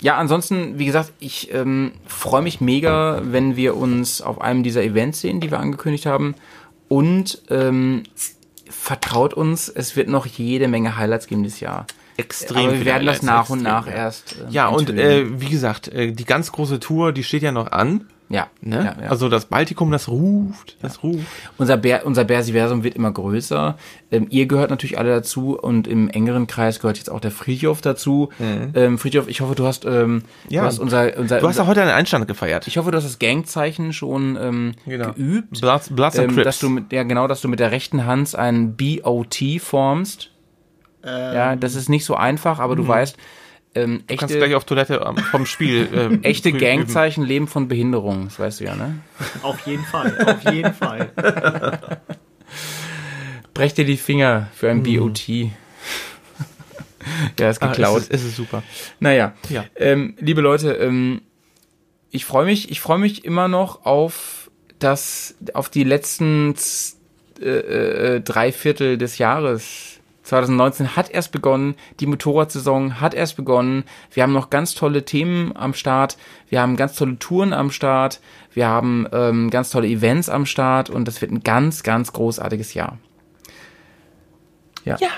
ja, 0.00 0.16
ansonsten, 0.16 0.78
wie 0.78 0.86
gesagt, 0.86 1.12
ich 1.20 1.52
ähm, 1.54 1.92
freue 2.06 2.42
mich 2.42 2.60
mega, 2.60 3.20
wenn 3.24 3.56
wir 3.56 3.76
uns 3.76 4.20
auf 4.20 4.40
einem 4.40 4.62
dieser 4.64 4.82
Events 4.82 5.20
sehen, 5.20 5.40
die 5.40 5.50
wir 5.50 5.60
angekündigt 5.60 6.06
haben. 6.06 6.34
Und 6.88 7.40
ähm, 7.50 8.02
vertraut 8.68 9.32
uns, 9.34 9.68
es 9.68 9.96
wird 9.96 10.08
noch 10.08 10.26
jede 10.26 10.66
Menge 10.68 10.96
Highlights 10.96 11.26
geben 11.26 11.42
dieses 11.44 11.60
Jahr. 11.60 11.86
Extrem 12.16 12.68
Aber 12.68 12.72
wir 12.78 12.84
werden 12.84 13.06
das 13.06 13.22
nach 13.22 13.48
und 13.48 13.62
nach 13.62 13.86
ja. 13.86 13.92
erst. 13.92 14.36
ähm, 14.40 14.46
Ja, 14.50 14.66
und 14.68 14.90
enthüllen. 14.90 15.36
äh, 15.36 15.40
wie 15.40 15.48
gesagt, 15.48 15.88
äh, 15.88 16.12
die 16.12 16.24
ganz 16.24 16.52
große 16.52 16.80
Tour, 16.80 17.12
die 17.12 17.24
steht 17.24 17.42
ja 17.42 17.52
noch 17.52 17.70
an. 17.72 18.06
Ja, 18.32 18.48
Ne? 18.60 18.76
ja, 18.76 19.02
ja. 19.04 19.10
Also 19.10 19.28
das 19.28 19.44
Baltikum, 19.44 19.90
das 19.92 20.08
ruft, 20.08 20.76
das 20.82 21.02
ruft. 21.02 21.24
Unser, 21.58 21.76
Bär, 21.76 22.06
unser 22.06 22.24
Bärsiversum 22.24 22.82
wird 22.82 22.96
immer 22.96 23.12
größer. 23.12 23.76
Ähm, 24.10 24.26
ihr 24.30 24.46
gehört 24.46 24.70
natürlich 24.70 24.98
alle 24.98 25.10
dazu 25.10 25.56
und 25.58 25.86
im 25.86 26.08
engeren 26.08 26.46
Kreis 26.46 26.80
gehört 26.80 26.96
jetzt 26.96 27.10
auch 27.10 27.20
der 27.20 27.30
Friedhof 27.30 27.80
dazu. 27.82 28.30
Ähm, 28.74 28.98
Friedhof, 28.98 29.28
ich 29.28 29.40
hoffe, 29.42 29.54
du 29.54 29.66
hast, 29.66 29.84
ähm, 29.84 30.14
Mhm. 30.14 30.22
Ja. 30.48 30.62
du 30.62 30.66
hast 30.66 30.78
unser, 30.78 31.16
unser 31.18 31.40
Du 31.40 31.48
hast 31.48 31.58
ja 31.58 31.66
heute 31.66 31.82
einen 31.82 31.90
Einstand 31.90 32.26
gefeiert. 32.26 32.66
ich 32.66 32.78
hoffe, 32.78 32.90
du 32.90 32.96
hast 32.96 33.04
das 33.04 33.18
Gangzeichen 33.18 33.92
schon 33.92 34.36
ähm, 34.40 34.72
Genau. 34.86 35.12
geübt. 35.12 35.60
Bloods, 35.60 35.90
Bloods 35.94 36.18
and 36.18 36.28
ähm, 36.30 36.34
Crips. 36.34 36.44
dass 36.44 36.58
du 36.58 36.70
mit, 36.70 36.90
ja 36.92 37.02
genau, 37.04 37.26
dass 37.28 37.42
du 37.42 37.48
mit 37.48 37.60
der 37.60 37.70
rechten 37.70 38.06
Hand 38.06 38.34
ein 38.34 38.76
BOT 38.76 39.36
formst. 39.60 40.30
ja, 41.04 41.56
das 41.56 41.74
ist 41.74 41.88
nicht 41.88 42.04
so 42.04 42.14
einfach, 42.14 42.60
aber 42.60 42.76
du 42.76 42.86
weißt, 42.86 43.16
ähm, 43.74 44.04
du 44.06 44.16
kannst 44.16 44.34
echte, 44.34 44.38
gleich 44.38 44.54
auf 44.54 44.64
Toilette 44.64 45.04
ähm, 45.06 45.16
vom 45.16 45.46
Spiel. 45.46 45.88
ähm, 45.94 46.22
echte. 46.22 46.52
Gangzeichen 46.52 47.24
leben 47.24 47.46
von 47.48 47.68
Behinderung, 47.68 48.24
das 48.26 48.38
weißt 48.38 48.60
du 48.60 48.64
ja, 48.64 48.74
ne? 48.74 48.98
Auf 49.42 49.66
jeden 49.66 49.84
Fall, 49.84 50.16
auf 50.26 50.52
jeden 50.52 50.74
Fall. 50.74 51.10
Brech 53.54 53.74
dir 53.74 53.84
die 53.84 53.96
Finger 53.96 54.48
für 54.54 54.70
ein 54.70 54.82
BOT. 54.82 55.28
ja, 55.28 55.50
ist 57.50 57.62
Ah, 57.62 57.68
geklaut. 57.68 57.98
Es 57.98 58.04
ist, 58.08 58.14
es 58.14 58.24
ist 58.24 58.36
super. 58.36 58.62
Naja, 59.00 59.34
Ja. 59.50 59.64
ähm, 59.76 60.16
liebe 60.18 60.40
Leute, 60.40 60.72
ähm, 60.72 61.22
ich 62.10 62.24
freue 62.24 62.44
mich, 62.46 62.70
ich 62.70 62.80
freue 62.80 62.98
mich 62.98 63.24
immer 63.24 63.48
noch 63.48 63.84
auf 63.84 64.50
das, 64.78 65.34
auf 65.54 65.68
die 65.68 65.84
letzten 65.84 66.54
äh, 67.40 67.46
äh, 68.16 68.20
drei 68.20 68.52
Viertel 68.52 68.98
des 68.98 69.18
Jahres. 69.18 70.00
2019 70.22 70.96
hat 70.96 71.10
erst 71.10 71.32
begonnen, 71.32 71.74
die 72.00 72.06
Motorradsaison 72.06 73.00
hat 73.00 73.14
erst 73.14 73.36
begonnen. 73.36 73.84
Wir 74.12 74.22
haben 74.22 74.32
noch 74.32 74.50
ganz 74.50 74.74
tolle 74.74 75.04
Themen 75.04 75.56
am 75.56 75.74
Start. 75.74 76.16
Wir 76.48 76.60
haben 76.60 76.76
ganz 76.76 76.94
tolle 76.94 77.18
Touren 77.18 77.52
am 77.52 77.70
Start. 77.70 78.20
Wir 78.52 78.68
haben 78.68 79.06
ähm, 79.12 79.50
ganz 79.50 79.70
tolle 79.70 79.88
Events 79.88 80.28
am 80.28 80.46
Start 80.46 80.90
und 80.90 81.08
das 81.08 81.20
wird 81.20 81.32
ein 81.32 81.40
ganz, 81.42 81.82
ganz 81.82 82.12
großartiges 82.12 82.74
Jahr. 82.74 82.98
Ja. 84.84 84.96
Ja. 85.00 85.08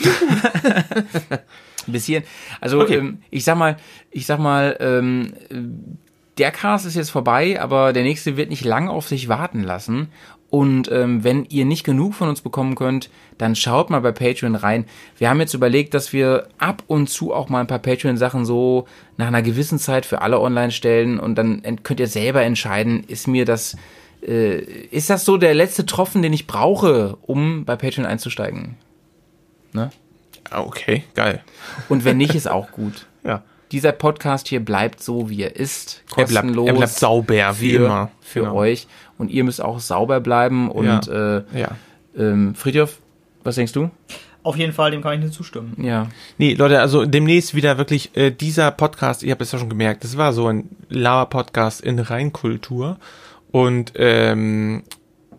Bis 1.86 2.04
hierhin. 2.06 2.26
Also 2.60 2.80
Okay. 2.80 2.96
ähm, 2.96 3.22
ich 3.30 3.44
sag 3.44 3.56
mal, 3.56 3.76
ich 4.10 4.26
sag 4.26 4.38
mal, 4.38 4.76
ähm, 4.80 5.32
der 6.38 6.50
Cast 6.52 6.86
ist 6.86 6.94
jetzt 6.94 7.10
vorbei, 7.10 7.60
aber 7.60 7.92
der 7.92 8.02
nächste 8.04 8.36
wird 8.36 8.50
nicht 8.50 8.64
lang 8.64 8.88
auf 8.88 9.08
sich 9.08 9.28
warten 9.28 9.62
lassen. 9.62 10.08
Und 10.50 10.90
ähm, 10.90 11.24
wenn 11.24 11.44
ihr 11.50 11.66
nicht 11.66 11.84
genug 11.84 12.14
von 12.14 12.30
uns 12.30 12.40
bekommen 12.40 12.74
könnt, 12.74 13.10
dann 13.36 13.54
schaut 13.54 13.90
mal 13.90 14.00
bei 14.00 14.12
Patreon 14.12 14.54
rein. 14.54 14.86
Wir 15.18 15.28
haben 15.28 15.40
jetzt 15.40 15.52
überlegt, 15.52 15.92
dass 15.92 16.14
wir 16.14 16.48
ab 16.56 16.82
und 16.86 17.10
zu 17.10 17.34
auch 17.34 17.50
mal 17.50 17.60
ein 17.60 17.66
paar 17.66 17.78
Patreon-Sachen 17.80 18.46
so 18.46 18.86
nach 19.18 19.26
einer 19.26 19.42
gewissen 19.42 19.78
Zeit 19.78 20.06
für 20.06 20.22
alle 20.22 20.40
online 20.40 20.70
stellen 20.70 21.20
und 21.20 21.34
dann 21.34 21.62
könnt 21.82 22.00
ihr 22.00 22.06
selber 22.06 22.42
entscheiden, 22.44 23.04
ist 23.08 23.28
mir 23.28 23.44
das, 23.44 23.76
äh, 24.26 24.56
ist 24.60 25.10
das 25.10 25.26
so 25.26 25.36
der 25.36 25.54
letzte 25.54 25.84
Tropfen, 25.84 26.22
den 26.22 26.32
ich 26.32 26.46
brauche, 26.46 27.18
um 27.26 27.66
bei 27.66 27.76
Patreon 27.76 28.06
einzusteigen? 28.06 28.76
Ne? 29.74 29.90
Ah, 30.50 30.62
Okay, 30.62 31.04
geil. 31.14 31.42
Und 31.90 32.06
wenn 32.06 32.16
nicht, 32.16 32.34
ist 32.34 32.48
auch 32.50 32.72
gut. 32.72 33.06
Ja. 33.22 33.42
Dieser 33.70 33.92
Podcast 33.92 34.48
hier 34.48 34.60
bleibt 34.60 35.02
so, 35.02 35.28
wie 35.28 35.42
er 35.42 35.56
ist. 35.56 36.02
Er 36.16 36.24
bleibt, 36.24 36.30
Kostenlos. 36.30 36.68
er 36.68 36.72
bleibt 36.74 36.92
sauber, 36.92 37.60
wie 37.60 37.72
für, 37.72 37.84
immer. 37.84 38.10
Für 38.22 38.40
Genau. 38.40 38.54
euch. 38.54 38.86
Und 39.18 39.30
ihr 39.30 39.44
müsst 39.44 39.60
auch 39.62 39.80
sauber 39.80 40.20
bleiben. 40.20 40.70
Und 40.70 40.86
Ja. 41.06 41.36
äh, 41.38 41.42
Ja. 41.54 41.68
ähm, 42.16 42.54
Friedhof, 42.54 42.98
was 43.44 43.56
denkst 43.56 43.72
du? 43.72 43.90
Auf 44.44 44.56
jeden 44.56 44.72
Fall, 44.72 44.92
dem 44.92 45.02
kann 45.02 45.14
ich 45.14 45.20
nur 45.20 45.32
zustimmen. 45.32 45.74
Ja. 45.82 46.06
Nee, 46.38 46.54
Leute, 46.54 46.80
also 46.80 47.04
demnächst 47.04 47.54
wieder 47.54 47.76
wirklich 47.76 48.16
äh, 48.16 48.30
dieser 48.30 48.70
Podcast, 48.70 49.22
ihr 49.22 49.32
habt 49.32 49.42
es 49.42 49.52
ja 49.52 49.58
schon 49.58 49.68
gemerkt, 49.68 50.04
das 50.04 50.16
war 50.16 50.32
so 50.32 50.46
ein 50.46 50.68
Lava-Podcast 50.88 51.80
in 51.82 51.98
Reinkultur. 51.98 52.98
Und 53.50 53.92
ähm, 53.96 54.84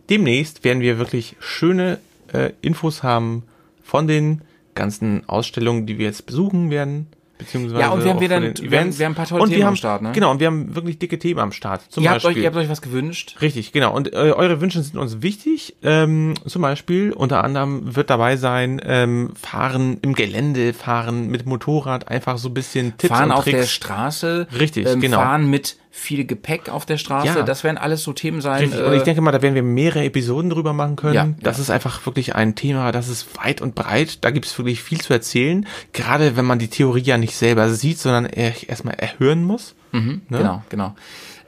demnächst 0.09 0.63
werden 0.63 0.81
wir 0.81 0.97
wirklich 0.99 1.35
schöne 1.39 1.99
äh, 2.33 2.51
Infos 2.61 3.01
haben 3.03 3.43
von 3.83 4.07
den 4.07 4.41
ganzen 4.75 5.27
Ausstellungen, 5.27 5.85
die 5.85 5.97
wir 5.97 6.05
jetzt 6.07 6.25
besuchen 6.25 6.69
werden. 6.69 7.07
Beziehungsweise 7.39 7.79
Ja, 7.79 7.89
und 7.89 8.03
wir 8.03 8.11
haben 8.11 8.19
ein- 8.19 8.53
den 8.53 8.69
wir 8.69 8.79
haben- 8.81 8.99
wir 8.99 9.05
haben 9.05 9.13
ein 9.13 9.15
paar 9.15 9.25
tolle 9.25 9.41
und 9.43 9.47
Themen 9.49 9.59
wir 9.59 9.63
am 9.65 9.67
haben, 9.69 9.75
Start, 9.77 10.01
ne? 10.01 10.11
Genau, 10.11 10.29
und 10.29 10.39
wir 10.41 10.47
haben 10.47 10.75
wirklich 10.75 10.99
dicke 10.99 11.17
Themen 11.17 11.39
am 11.39 11.51
Start. 11.53 11.81
Zum 11.89 12.03
Ihr 12.03 12.09
habt, 12.11 12.17
Beispiel. 12.23 12.31
euch, 12.37 12.43
ihr 12.43 12.47
habt 12.47 12.57
euch 12.57 12.69
was 12.69 12.81
gewünscht. 12.81 13.37
Richtig, 13.41 13.71
genau. 13.71 13.95
Und 13.95 14.11
äh, 14.13 14.17
eure 14.17 14.59
Wünsche 14.59 14.81
sind 14.83 14.97
uns 14.97 15.21
wichtig. 15.21 15.75
Ähm, 15.81 16.33
zum 16.45 16.61
Beispiel, 16.61 17.13
unter 17.13 17.43
anderem 17.43 17.95
wird 17.95 18.09
dabei 18.09 18.35
sein, 18.35 18.81
ähm, 18.85 19.31
fahren 19.41 19.97
im 20.01 20.13
Gelände, 20.15 20.73
fahren 20.73 21.29
mit 21.29 21.45
Motorrad, 21.45 22.09
einfach 22.09 22.37
so 22.37 22.49
ein 22.49 22.53
bisschen 22.53 22.97
Tipps 22.97 23.13
fahren 23.13 23.31
und 23.31 23.37
auf 23.37 23.45
der 23.45 23.53
Tricks. 23.53 23.71
Straße. 23.71 24.47
Richtig, 24.59 24.85
ähm, 24.85 24.99
genau. 24.99 25.17
Fahren 25.17 25.49
mit 25.49 25.77
viel 25.99 26.25
Gepäck 26.25 26.69
auf 26.69 26.85
der 26.85 26.97
Straße. 26.97 27.27
Ja. 27.27 27.43
Das 27.43 27.63
werden 27.63 27.77
alles 27.77 28.03
so 28.03 28.13
Themen 28.13 28.41
sein. 28.41 28.71
Äh, 28.73 28.83
Und 28.83 28.93
ich 28.93 29.03
denke 29.03 29.21
mal, 29.21 29.31
da 29.31 29.41
werden 29.41 29.55
wir 29.55 29.63
mehrere 29.63 30.03
Episoden 30.03 30.49
drüber 30.49 30.73
machen 30.73 30.95
können. 30.95 31.13
Ja, 31.13 31.29
das 31.41 31.57
ja. 31.57 31.63
ist 31.63 31.69
einfach 31.69 32.05
wirklich 32.05 32.35
ein 32.35 32.55
Thema, 32.55 32.91
das 32.91 33.09
ist 33.09 33.27
weit 33.37 33.61
und 33.61 33.75
breit. 33.75 34.23
Da 34.23 34.31
gibt 34.31 34.45
es 34.45 34.57
wirklich 34.57 34.81
viel 34.81 35.01
zu 35.01 35.13
erzählen. 35.13 35.67
Gerade 35.93 36.35
wenn 36.37 36.45
man 36.45 36.59
die 36.59 36.69
Theorie 36.69 37.01
ja 37.01 37.17
nicht 37.17 37.35
selber 37.35 37.69
sieht, 37.69 37.99
sondern 37.99 38.25
erstmal 38.25 38.95
erhören 38.95 39.43
muss. 39.43 39.75
ne? 39.91 40.21
Genau, 40.29 40.63
genau. 40.69 40.95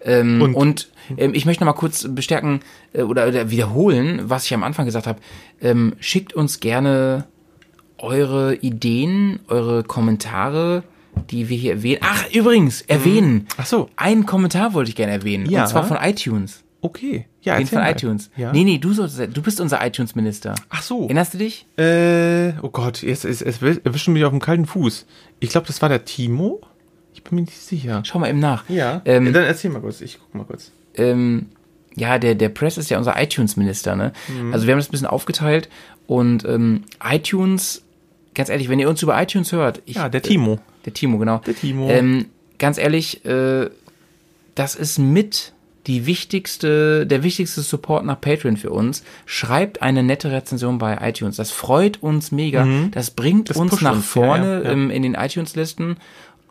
Ähm, 0.04 0.42
Und- 0.42 0.56
und 0.56 0.90
ähm, 1.18 1.34
ich 1.34 1.46
möchte 1.46 1.64
noch 1.64 1.74
mal 1.74 1.80
kurz 1.80 2.08
bestärken 2.10 2.62
äh, 2.94 3.04
oder, 3.04 3.28
oder 3.28 3.52
wiederholen, 3.52 4.22
was 4.24 4.46
ich 4.46 4.54
am 4.54 4.64
Anfang 4.64 4.86
gesagt 4.86 5.08
habe. 5.08 5.20
Ähm, 5.62 5.94
schickt 6.00 6.34
uns 6.34 6.60
gerne 6.60 7.26
eure 8.00 8.56
Ideen, 8.56 9.40
eure 9.48 9.84
Kommentare, 9.84 10.84
die 11.30 11.50
wir 11.50 11.58
hier 11.58 11.74
erwähnen. 11.74 12.00
Ach, 12.04 12.26
übrigens, 12.34 12.82
erwähnen. 12.82 13.48
Ach 13.58 13.66
so. 13.66 13.90
Einen 13.96 14.26
Kommentar 14.26 14.74
wollte 14.74 14.90
ich 14.90 14.96
gerne 14.96 15.14
erwähnen. 15.14 15.50
Ja. 15.50 15.64
Und 15.64 15.70
zwar 15.70 15.84
von 15.84 15.98
iTunes. 16.02 16.64
Okay. 16.82 17.28
Ja, 17.42 17.58
Den 17.58 17.68
von 17.68 17.80
mal. 17.80 17.92
iTunes. 17.92 18.30
Ja. 18.38 18.52
Nee, 18.52 18.64
nee, 18.64 18.78
du, 18.80 18.92
sollst, 18.94 19.20
du 19.20 19.42
bist 19.42 19.62
unser 19.62 19.86
iTunes-Minister. 19.86 20.56
Ach 20.70 20.82
so. 20.82 21.04
Erinnerst 21.04 21.34
du 21.34 21.38
dich? 21.38 21.66
Äh, 21.78 22.54
oh 22.62 22.70
Gott, 22.70 23.02
jetzt, 23.04 23.24
jetzt, 23.24 23.42
jetzt 23.42 23.62
erwischen 23.62 24.14
mich 24.14 24.24
auf 24.26 24.32
dem 24.32 24.40
kalten 24.40 24.66
Fuß. 24.66 25.06
Ich 25.40 25.50
glaube, 25.50 25.68
das 25.68 25.82
war 25.82 25.90
der 25.90 26.06
Timo. 26.06 26.62
Ich 27.14 27.24
bin 27.24 27.36
mir 27.36 27.42
nicht 27.42 27.58
sicher. 27.58 28.02
Schau 28.06 28.18
mal 28.20 28.30
eben 28.30 28.40
nach. 28.40 28.68
Ja. 28.70 29.02
Ähm, 29.06 29.32
Dann 29.32 29.44
erzähl 29.44 29.70
mal 29.70 29.82
kurz. 29.82 30.02
Ich 30.02 30.18
guck 30.20 30.34
mal 30.34 30.44
kurz. 30.46 30.72
ähm, 30.96 31.48
ja, 31.96 32.18
der, 32.20 32.36
der 32.36 32.50
Press 32.50 32.78
ist 32.78 32.90
ja 32.90 32.98
unser 32.98 33.22
iTunes-Minister, 33.22 33.96
ne? 33.98 34.14
Mhm. 34.30 34.54
Also 34.54 34.66
wir 34.66 34.72
haben 34.74 34.80
das 34.80 34.88
ein 34.88 34.92
bisschen 34.92 35.08
aufgeteilt 35.08 35.68
und 36.08 36.46
ähm, 36.46 36.84
iTunes, 37.04 37.84
ganz 38.34 38.48
ehrlich, 38.50 38.70
wenn 38.70 38.80
ihr 38.80 38.90
uns 38.90 39.04
über 39.04 39.22
iTunes 39.22 39.52
hört, 39.52 39.82
ich, 39.86 39.98
Ja, 39.98 40.08
der 40.08 40.22
Timo. 40.22 40.60
Der 40.86 40.94
Timo, 40.94 41.18
genau. 41.18 41.40
Der 41.46 41.56
Timo. 41.56 41.90
Ähm, 41.90 42.26
ganz 42.58 42.78
ehrlich, 42.78 43.24
äh, 43.26 43.70
das 44.56 44.76
ist 44.76 44.98
mit 45.00 45.54
die 45.88 46.06
wichtigste, 46.06 47.08
der 47.08 47.24
wichtigste 47.24 47.62
Support 47.62 48.06
nach 48.06 48.22
Patreon 48.22 48.56
für 48.58 48.70
uns. 48.70 49.04
Schreibt 49.26 49.82
eine 49.82 50.04
nette 50.04 50.32
Rezension 50.32 50.78
bei 50.78 50.98
iTunes. 51.02 51.38
Das 51.38 51.50
freut 51.52 52.04
uns 52.04 52.32
mega. 52.32 52.68
Das 52.92 53.12
bringt 53.12 53.50
Mhm. 53.50 53.54
Das 53.54 53.58
uns 53.58 53.82
nach 53.82 53.94
uns, 53.96 54.06
vorne 54.06 54.60
ja, 54.60 54.64
ja. 54.66 54.72
Ähm, 54.72 54.92
in 54.92 55.02
den 55.02 55.16
iTunes-Listen 55.16 55.98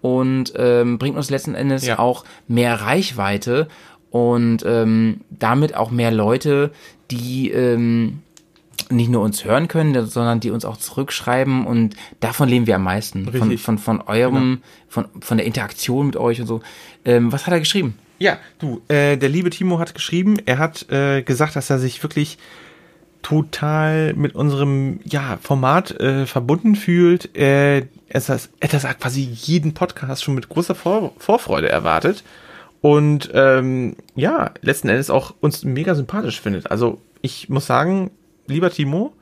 und 0.01 0.53
ähm, 0.57 0.99
bringt 0.99 1.17
uns 1.17 1.31
letzten 1.31 1.55
Endes 1.55 1.87
Ja. 1.87 1.99
auch 2.01 2.25
mehr 2.49 2.81
Reichweite 2.81 3.69
und 4.11 4.65
ähm, 4.67 5.21
damit 5.31 5.77
auch 5.77 5.93
mehr 5.93 6.11
Leute, 6.11 6.73
die 7.13 7.51
ähm, 7.53 8.23
nicht 8.91 9.11
nur 9.11 9.23
uns 9.23 9.45
hören 9.45 9.69
können, 9.69 10.07
sondern 10.07 10.41
die 10.41 10.51
uns 10.51 10.65
auch 10.65 10.77
zurückschreiben 10.77 11.67
und 11.67 11.95
davon 12.21 12.49
leben 12.49 12.67
wir 12.67 12.77
am 12.77 12.85
meisten. 12.85 13.25
Von, 13.25 13.33
Richtig. 13.33 13.61
von, 13.61 13.79
von 13.79 14.01
eurem, 14.03 14.63
von, 14.89 15.07
von 15.21 15.37
der 15.37 15.47
Interaktion 15.47 16.07
mit 16.07 16.17
euch 16.17 16.41
und 16.41 16.47
so. 16.47 16.61
Ähm, 17.05 17.33
was 17.33 17.47
hat 17.47 17.53
er 17.53 17.61
geschrieben? 17.61 17.95
Ja, 18.19 18.39
du, 18.59 18.83
äh, 18.89 19.17
der 19.17 19.29
liebe 19.29 19.51
Timo 19.51 19.79
hat 19.79 19.95
geschrieben, 19.95 20.37
er 20.45 20.59
hat 20.59 20.91
äh, 20.91 21.23
gesagt, 21.23 21.57
dass 21.57 21.71
er 21.71 21.79
sich 21.79 22.03
wirklich 22.03 22.39
total 23.23 24.15
mit 24.15 24.35
unserem 24.35 25.01
ja, 25.05 25.39
Format 25.43 25.93
äh, 26.01 26.27
verbunden 26.27 26.75
fühlt. 26.77 27.37
Äh, 27.37 27.87
es 28.09 28.29
hat, 28.29 28.49
etwas 28.61 28.85
hat 28.85 29.01
quasi 29.01 29.23
jeden 29.23 29.75
Podcast 29.75 30.25
schon 30.25 30.35
mit 30.35 30.49
großer 30.49 30.75
Vor 30.75 31.13
Vorfreude 31.19 31.69
erwartet. 31.69 32.25
Und 32.81 33.31
ähm, 33.35 33.97
ja, 34.15 34.53
letzten 34.63 34.89
Endes 34.89 35.11
auch 35.11 35.35
uns 35.41 35.65
mega 35.65 35.95
sympathisch 35.95 36.41
findet. 36.41 36.71
Also 36.71 37.01
ich 37.21 37.49
muss 37.51 37.67
sagen, 37.67 38.11
lieber 38.51 38.71
Timo, 38.71 39.15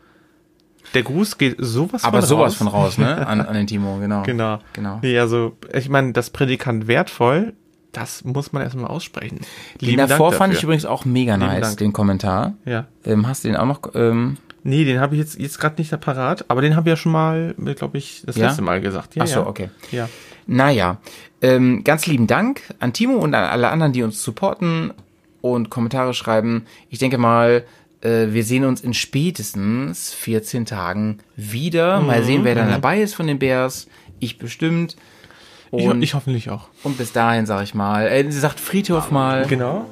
der 0.95 1.03
Gruß 1.03 1.39
geht 1.39 1.57
sowas 1.59 2.05
Aber 2.05 2.21
von 2.21 2.29
sowas 2.29 2.53
raus. 2.53 2.55
von 2.57 2.69
raus, 2.69 2.99
ne? 2.99 3.27
An, 3.27 3.41
an 3.41 3.55
den 3.55 3.67
Timo, 3.69 3.99
genau. 3.99 4.23
Genau. 4.23 4.59
Genau. 4.73 4.99
Nee, 5.03 5.19
also 5.19 5.57
ich 5.73 5.89
meine, 5.89 6.13
das 6.13 6.31
Prädikant 6.31 6.87
wertvoll, 6.89 7.53
das 7.93 8.25
muss 8.25 8.53
man 8.53 8.63
erstmal 8.63 8.87
aussprechen. 8.91 9.41
Den 9.81 9.97
davor 9.99 10.33
fand 10.33 10.55
ich 10.55 10.63
übrigens 10.63 10.85
auch 10.87 11.05
mega 11.05 11.35
Lieben 11.35 11.47
nice, 11.47 11.61
Dank. 11.63 11.79
den 11.79 11.93
Kommentar. 11.93 12.55
Ja. 12.65 12.87
Ähm, 13.05 13.27
hast 13.27 13.45
du 13.45 13.49
den 13.49 13.57
auch 13.57 13.67
noch? 13.67 13.81
Ähm, 13.95 14.37
Nee, 14.65 14.85
den 14.85 15.01
habe 15.01 15.15
ich 15.15 15.21
jetzt, 15.21 15.39
jetzt 15.39 15.59
gerade 15.61 15.77
nicht 15.81 15.99
parat, 16.01 16.45
aber 16.49 16.61
den 16.61 16.75
haben 16.77 16.85
wir 16.85 16.93
ja 16.93 16.97
schon 16.97 17.13
mal, 17.13 17.55
glaube 17.77 17.97
ich, 17.97 18.23
das 18.27 18.37
Ja? 18.37 18.49
letzte 18.49 18.61
Mal 18.61 18.81
gesagt. 18.81 19.15
Ja, 19.15 19.23
Ach 19.23 19.27
so, 19.29 19.41
ja. 19.41 19.47
okay. 19.47 19.71
Ja. 19.93 20.09
Naja, 20.47 20.99
ähm, 21.41 21.85
ganz 21.85 22.07
lieben 22.07 22.27
Dank 22.27 22.63
an 22.81 22.93
Timo 22.93 23.15
und 23.15 23.35
an 23.35 23.45
alle 23.45 23.69
anderen, 23.69 23.93
die 23.93 24.03
uns 24.03 24.23
supporten 24.23 24.93
und 25.41 25.71
Kommentare 25.71 26.13
schreiben. 26.13 26.67
Ich 26.91 26.99
denke 26.99 27.17
mal, 27.19 27.65
äh, 28.03 28.27
wir 28.33 28.45
sehen 28.45 28.65
uns 28.65 28.81
in 28.81 28.95
spätestens 28.95 30.13
14 30.15 30.67
Tagen 30.67 31.19
wieder. 31.37 32.01
Mal 32.01 32.23
sehen, 32.23 32.45
wer 32.45 32.55
dann 32.55 32.71
dabei 32.71 33.01
ist 33.01 33.15
von 33.15 33.27
den 33.27 33.39
Bears. 33.39 33.87
Ich 34.21 34.39
bestimmt. 34.39 34.97
Ich, 35.71 35.85
Und, 35.87 36.03
ich 36.03 36.15
hoffentlich 36.15 36.49
auch. 36.51 36.69
und 36.83 36.97
bis 36.97 37.13
dahin 37.13 37.45
sag 37.45 37.63
ich 37.63 37.75
mal, 37.75 38.07
äh, 38.07 38.31
sie 38.31 38.39
sagt 38.41 38.59
Friedhof 38.59 39.11
mal. 39.11 39.47
Genau. 39.47 39.85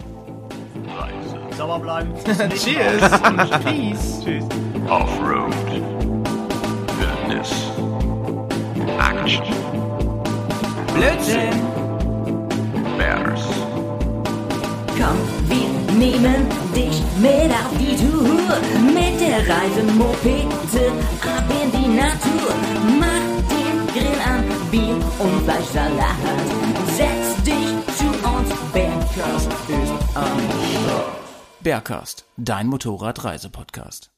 Sauber 1.56 1.78
bleiben. 1.78 2.12
Cheers. 2.56 3.20
Peace. 3.64 4.20
Tschüss. 4.24 4.44
Off-road. 4.88 5.54
Wildnis. 6.98 7.50
Action. 8.98 9.42
Blödsinn. 10.94 11.60
Bears. 12.98 13.40
Komm, 14.98 15.18
wir 15.48 15.65
nehmen 15.98 16.48
dich 16.74 17.02
mit 17.18 17.50
auf 17.50 17.72
die 17.78 17.96
Tour. 17.96 18.58
Mit 18.94 19.20
der 19.20 19.40
Reisemopete 19.48 20.92
ab 21.22 21.44
in 21.62 21.70
die 21.72 21.88
Natur. 21.88 22.54
Mach 23.00 23.26
den 23.50 23.86
Grill 23.94 24.20
an, 24.24 24.44
Bier 24.70 24.96
und 25.18 25.42
Fleischsalat. 25.44 26.16
Setz 26.96 27.42
dich 27.42 27.96
zu 27.96 28.06
uns, 28.28 28.50
Bergkast 28.72 29.50
ist 29.68 30.16
am 30.16 30.40
Bergcast, 31.60 32.24
dein 32.36 32.68
Motorradreisepodcast. 32.68 34.15